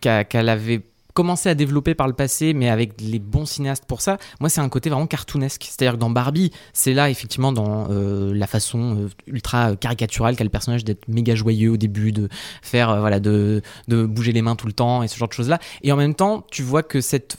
qu'elle 0.01 0.49
avait 0.49 0.81
commencé 1.17 1.49
à 1.49 1.55
développer 1.55 1.95
par 1.95 2.05
le 2.05 2.13
passé, 2.13 2.53
mais 2.53 2.69
avec 2.69 3.01
les 3.01 3.17
bons 3.17 3.47
cinéastes 3.47 3.85
pour 3.85 4.01
ça, 4.01 4.19
moi 4.39 4.49
c'est 4.49 4.61
un 4.61 4.69
côté 4.69 4.91
vraiment 4.91 5.07
cartoonesque. 5.07 5.63
C'est-à-dire 5.63 5.93
que 5.93 5.97
dans 5.97 6.11
Barbie, 6.11 6.51
c'est 6.73 6.93
là 6.93 7.09
effectivement 7.09 7.51
dans 7.51 7.87
euh, 7.89 8.35
la 8.35 8.45
façon 8.45 8.99
euh, 8.99 9.09
ultra 9.25 9.75
caricaturale 9.75 10.35
qu'a 10.35 10.43
le 10.43 10.51
personnage 10.51 10.85
d'être 10.85 11.07
méga 11.07 11.33
joyeux 11.33 11.71
au 11.71 11.77
début, 11.77 12.11
de 12.11 12.29
faire 12.61 12.91
euh, 12.91 12.99
voilà, 12.99 13.19
de, 13.19 13.63
de 13.87 14.05
bouger 14.05 14.31
les 14.31 14.43
mains 14.43 14.55
tout 14.55 14.67
le 14.67 14.73
temps 14.73 15.01
et 15.01 15.07
ce 15.07 15.17
genre 15.17 15.27
de 15.27 15.33
choses 15.33 15.49
là. 15.49 15.57
Et 15.81 15.91
en 15.91 15.95
même 15.95 16.13
temps, 16.13 16.45
tu 16.51 16.61
vois 16.61 16.83
que 16.83 17.01
cette 17.01 17.35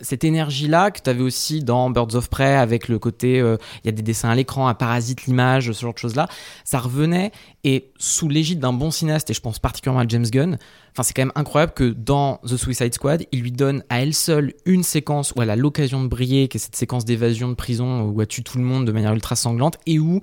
cette 0.00 0.24
énergie-là 0.24 0.90
que 0.90 1.00
tu 1.02 1.10
avais 1.10 1.22
aussi 1.22 1.62
dans 1.62 1.90
Birds 1.90 2.14
of 2.14 2.30
Prey 2.30 2.54
avec 2.54 2.88
le 2.88 2.98
côté 2.98 3.38
il 3.38 3.86
y 3.86 3.88
a 3.88 3.92
des 3.92 4.02
dessins 4.02 4.30
à 4.30 4.34
l'écran, 4.34 4.68
un 4.68 4.74
parasite 4.74 5.26
l'image, 5.26 5.72
ce 5.72 5.80
genre 5.80 5.94
de 5.94 5.98
choses-là, 5.98 6.28
ça 6.64 6.78
revenait 6.78 7.32
et 7.64 7.90
sous 7.98 8.28
l'égide 8.28 8.60
d'un 8.60 8.72
bon 8.72 8.90
cinéaste, 8.90 9.30
et 9.30 9.34
je 9.34 9.40
pense 9.40 9.58
particulièrement 9.58 10.00
à 10.00 10.08
James 10.08 10.26
Gunn, 10.30 10.58
Enfin, 10.98 11.04
c'est 11.04 11.14
quand 11.14 11.22
même 11.22 11.32
incroyable 11.36 11.74
que 11.74 11.90
dans 11.90 12.38
The 12.38 12.56
Suicide 12.56 12.92
Squad, 12.92 13.24
il 13.30 13.40
lui 13.40 13.52
donne 13.52 13.84
à 13.88 14.02
elle 14.02 14.14
seule 14.14 14.54
une 14.64 14.82
séquence 14.82 15.32
où 15.36 15.42
elle 15.42 15.50
a 15.50 15.54
l'occasion 15.54 16.02
de 16.02 16.08
briller, 16.08 16.48
qui 16.48 16.56
est 16.56 16.60
cette 16.60 16.74
séquence 16.74 17.04
d'évasion 17.04 17.48
de 17.48 17.54
prison 17.54 18.02
où 18.02 18.20
elle 18.20 18.26
tue 18.26 18.42
tout 18.42 18.58
le 18.58 18.64
monde 18.64 18.84
de 18.84 18.90
manière 18.90 19.12
ultra 19.12 19.36
sanglante, 19.36 19.78
et 19.86 20.00
où 20.00 20.20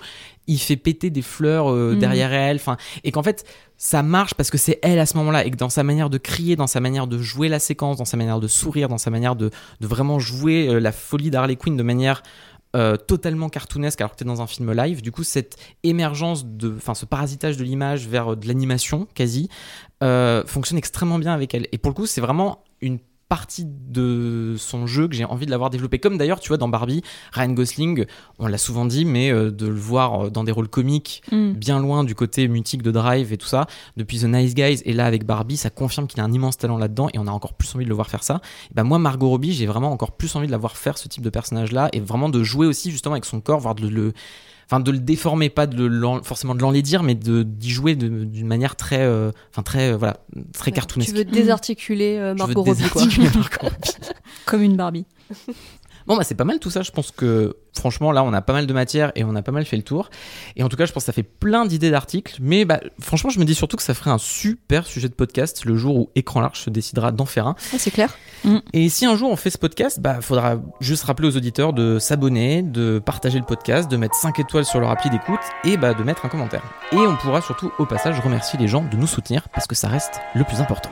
il 0.47 0.59
fait 0.59 0.75
péter 0.75 1.09
des 1.09 1.21
fleurs 1.21 1.71
euh, 1.71 1.93
mm. 1.95 1.99
derrière 1.99 2.33
elle. 2.33 2.57
Enfin, 2.57 2.77
et 3.03 3.11
qu'en 3.11 3.23
fait, 3.23 3.45
ça 3.77 4.03
marche 4.03 4.33
parce 4.33 4.49
que 4.49 4.57
c'est 4.57 4.79
elle 4.81 4.99
à 4.99 5.05
ce 5.05 5.17
moment-là, 5.17 5.45
et 5.45 5.51
que 5.51 5.57
dans 5.57 5.69
sa 5.69 5.83
manière 5.83 6.09
de 6.09 6.17
crier, 6.17 6.55
dans 6.55 6.67
sa 6.67 6.79
manière 6.79 7.07
de 7.07 7.17
jouer 7.17 7.47
la 7.47 7.59
séquence, 7.59 7.97
dans 7.97 8.05
sa 8.05 8.17
manière 8.17 8.39
de 8.39 8.47
sourire, 8.47 8.87
dans 8.89 8.97
sa 8.97 9.09
manière 9.09 9.35
de, 9.35 9.49
de 9.79 9.87
vraiment 9.87 10.19
jouer 10.19 10.67
euh, 10.67 10.79
la 10.79 10.91
folie 10.91 11.29
d'Harley 11.29 11.55
Quinn 11.55 11.75
de 11.75 11.83
manière 11.83 12.23
euh, 12.75 12.97
totalement 12.97 13.47
cartoonesque 13.47 14.01
alors 14.01 14.11
que 14.11 14.17
tu 14.17 14.23
es 14.23 14.27
dans 14.27 14.41
un 14.41 14.47
film 14.47 14.71
live. 14.73 15.01
Du 15.01 15.11
coup, 15.11 15.23
cette 15.23 15.55
émergence, 15.83 16.45
de, 16.45 16.73
enfin 16.75 16.93
ce 16.93 17.05
parasitage 17.05 17.57
de 17.57 17.63
l'image 17.63 18.07
vers 18.07 18.35
de 18.35 18.47
l'animation 18.47 19.07
quasi, 19.13 19.49
fonctionne 20.45 20.77
extrêmement 20.77 21.17
bien 21.17 21.33
avec 21.33 21.53
elle. 21.55 21.67
Et 21.71 21.77
pour 21.77 21.89
le 21.89 21.95
coup, 21.95 22.05
c'est 22.05 22.21
vraiment 22.21 22.63
une 22.81 22.99
partie 23.27 23.65
de 23.65 24.55
son 24.57 24.85
jeu 24.85 25.07
que 25.07 25.15
j'ai 25.15 25.25
envie 25.25 25.45
de 25.45 25.51
l'avoir 25.51 25.69
développé. 25.69 25.97
Comme 25.97 26.17
d'ailleurs, 26.17 26.39
tu 26.39 26.49
vois, 26.49 26.57
dans 26.57 26.67
Barbie, 26.67 27.01
Ryan 27.33 27.51
Gosling, 27.51 28.05
on 28.37 28.47
l'a 28.47 28.57
souvent 28.57 28.85
dit, 28.85 29.03
mais 29.03 29.31
euh, 29.31 29.51
de 29.51 29.67
le 29.67 29.73
voir 29.73 30.25
euh, 30.25 30.29
dans 30.29 30.43
des 30.43 30.51
rôles 30.51 30.67
comiques, 30.67 31.23
mm. 31.31 31.53
bien 31.53 31.79
loin 31.79 32.03
du 32.03 32.13
côté 32.13 32.47
mutique 32.47 32.83
de 32.83 32.91
Drive 32.91 33.33
et 33.33 33.37
tout 33.37 33.47
ça, 33.47 33.65
depuis 33.97 34.19
The 34.19 34.25
Nice 34.25 34.53
Guys 34.53 34.81
et 34.85 34.93
là 34.93 35.05
avec 35.05 35.25
Barbie, 35.25 35.57
ça 35.57 35.69
confirme 35.69 36.07
qu'il 36.07 36.19
a 36.19 36.23
un 36.23 36.31
immense 36.31 36.57
talent 36.57 36.77
là-dedans 36.77 37.07
et 37.13 37.19
on 37.19 37.27
a 37.27 37.31
encore 37.31 37.53
plus 37.53 37.73
envie 37.75 37.85
de 37.85 37.89
le 37.89 37.95
voir 37.95 38.09
faire 38.09 38.23
ça. 38.23 38.41
Et 38.69 38.73
ben 38.75 38.83
moi, 38.83 38.99
Margot 38.99 39.29
Robbie, 39.29 39.53
j'ai 39.53 39.65
vraiment 39.65 39.91
encore 39.91 40.11
plus 40.11 40.35
envie 40.35 40.47
de 40.47 40.51
la 40.51 40.57
voir 40.57 40.77
faire 40.77 40.97
ce 40.97 41.07
type 41.07 41.23
de 41.23 41.29
personnage-là 41.29 41.89
et 41.93 41.99
vraiment 41.99 42.29
de 42.29 42.43
jouer 42.43 42.67
aussi 42.67 42.91
justement 42.91 43.13
avec 43.13 43.25
son 43.25 43.41
corps, 43.41 43.59
voire 43.59 43.75
de 43.75 43.87
le 43.87 44.13
enfin 44.65 44.79
de 44.79 44.91
le 44.91 44.99
déformer, 44.99 45.49
pas 45.49 45.67
de 45.67 45.85
le, 45.85 46.21
forcément 46.23 46.55
de 46.55 46.61
l'enlaidir, 46.61 47.03
mais 47.03 47.15
de 47.15 47.43
d'y 47.43 47.69
jouer 47.69 47.95
d'une 47.95 48.47
manière 48.47 48.75
très, 48.75 49.01
euh, 49.01 49.31
enfin 49.51 49.63
très, 49.63 49.91
euh, 49.91 49.97
voilà, 49.97 50.17
très 50.53 50.71
cartoonesque. 50.71 51.11
Tu 51.11 51.17
veux 51.17 51.25
désarticuler 51.25 52.17
euh, 52.17 52.35
Margot 52.35 52.63
Robbie, 52.63 52.89
quoi. 52.89 53.03
Comme 54.45 54.61
une 54.61 54.75
Barbie. 54.75 55.05
Bon, 56.07 56.17
bah, 56.17 56.23
c'est 56.23 56.35
pas 56.35 56.43
mal 56.43 56.59
tout 56.59 56.69
ça. 56.69 56.81
Je 56.81 56.91
pense 56.91 57.11
que, 57.11 57.57
franchement, 57.75 58.11
là, 58.11 58.23
on 58.23 58.33
a 58.33 58.41
pas 58.41 58.53
mal 58.53 58.67
de 58.67 58.73
matière 58.73 59.11
et 59.15 59.23
on 59.23 59.35
a 59.35 59.41
pas 59.41 59.51
mal 59.51 59.65
fait 59.65 59.77
le 59.77 59.83
tour. 59.83 60.09
Et 60.55 60.63
en 60.63 60.69
tout 60.69 60.77
cas, 60.77 60.85
je 60.85 60.93
pense 60.93 61.03
que 61.03 61.07
ça 61.07 61.13
fait 61.13 61.23
plein 61.23 61.65
d'idées 61.65 61.89
d'articles. 61.89 62.37
Mais, 62.39 62.65
bah, 62.65 62.79
franchement, 62.99 63.29
je 63.29 63.39
me 63.39 63.45
dis 63.45 63.55
surtout 63.55 63.77
que 63.77 63.83
ça 63.83 63.93
ferait 63.93 64.11
un 64.11 64.17
super 64.17 64.85
sujet 64.85 65.09
de 65.09 65.13
podcast 65.13 65.65
le 65.65 65.75
jour 65.75 65.95
où 65.95 66.09
Écran 66.15 66.41
Large 66.41 66.59
se 66.59 66.69
décidera 66.69 67.11
d'en 67.11 67.25
faire 67.25 67.47
un. 67.47 67.55
Ah, 67.73 67.77
c'est 67.79 67.91
clair. 67.91 68.15
Mm. 68.43 68.57
Et 68.73 68.89
si 68.89 69.05
un 69.05 69.15
jour 69.15 69.31
on 69.31 69.35
fait 69.35 69.49
ce 69.49 69.57
podcast, 69.57 69.99
bah, 69.99 70.21
faudra 70.21 70.57
juste 70.79 71.03
rappeler 71.03 71.27
aux 71.27 71.37
auditeurs 71.37 71.73
de 71.73 71.99
s'abonner, 71.99 72.61
de 72.61 72.99
partager 72.99 73.39
le 73.39 73.45
podcast, 73.45 73.89
de 73.89 73.97
mettre 73.97 74.15
5 74.15 74.39
étoiles 74.39 74.65
sur 74.65 74.79
leur 74.79 74.91
appli 74.91 75.09
d'écoute 75.09 75.39
et, 75.63 75.77
bah, 75.77 75.93
de 75.93 76.03
mettre 76.03 76.25
un 76.25 76.29
commentaire. 76.29 76.63
Et 76.91 76.97
on 76.97 77.15
pourra 77.15 77.41
surtout, 77.41 77.71
au 77.79 77.85
passage, 77.85 78.19
remercier 78.19 78.59
les 78.59 78.67
gens 78.67 78.83
de 78.83 78.95
nous 78.95 79.07
soutenir 79.07 79.49
parce 79.49 79.67
que 79.67 79.75
ça 79.75 79.87
reste 79.87 80.19
le 80.35 80.43
plus 80.43 80.59
important. 80.59 80.91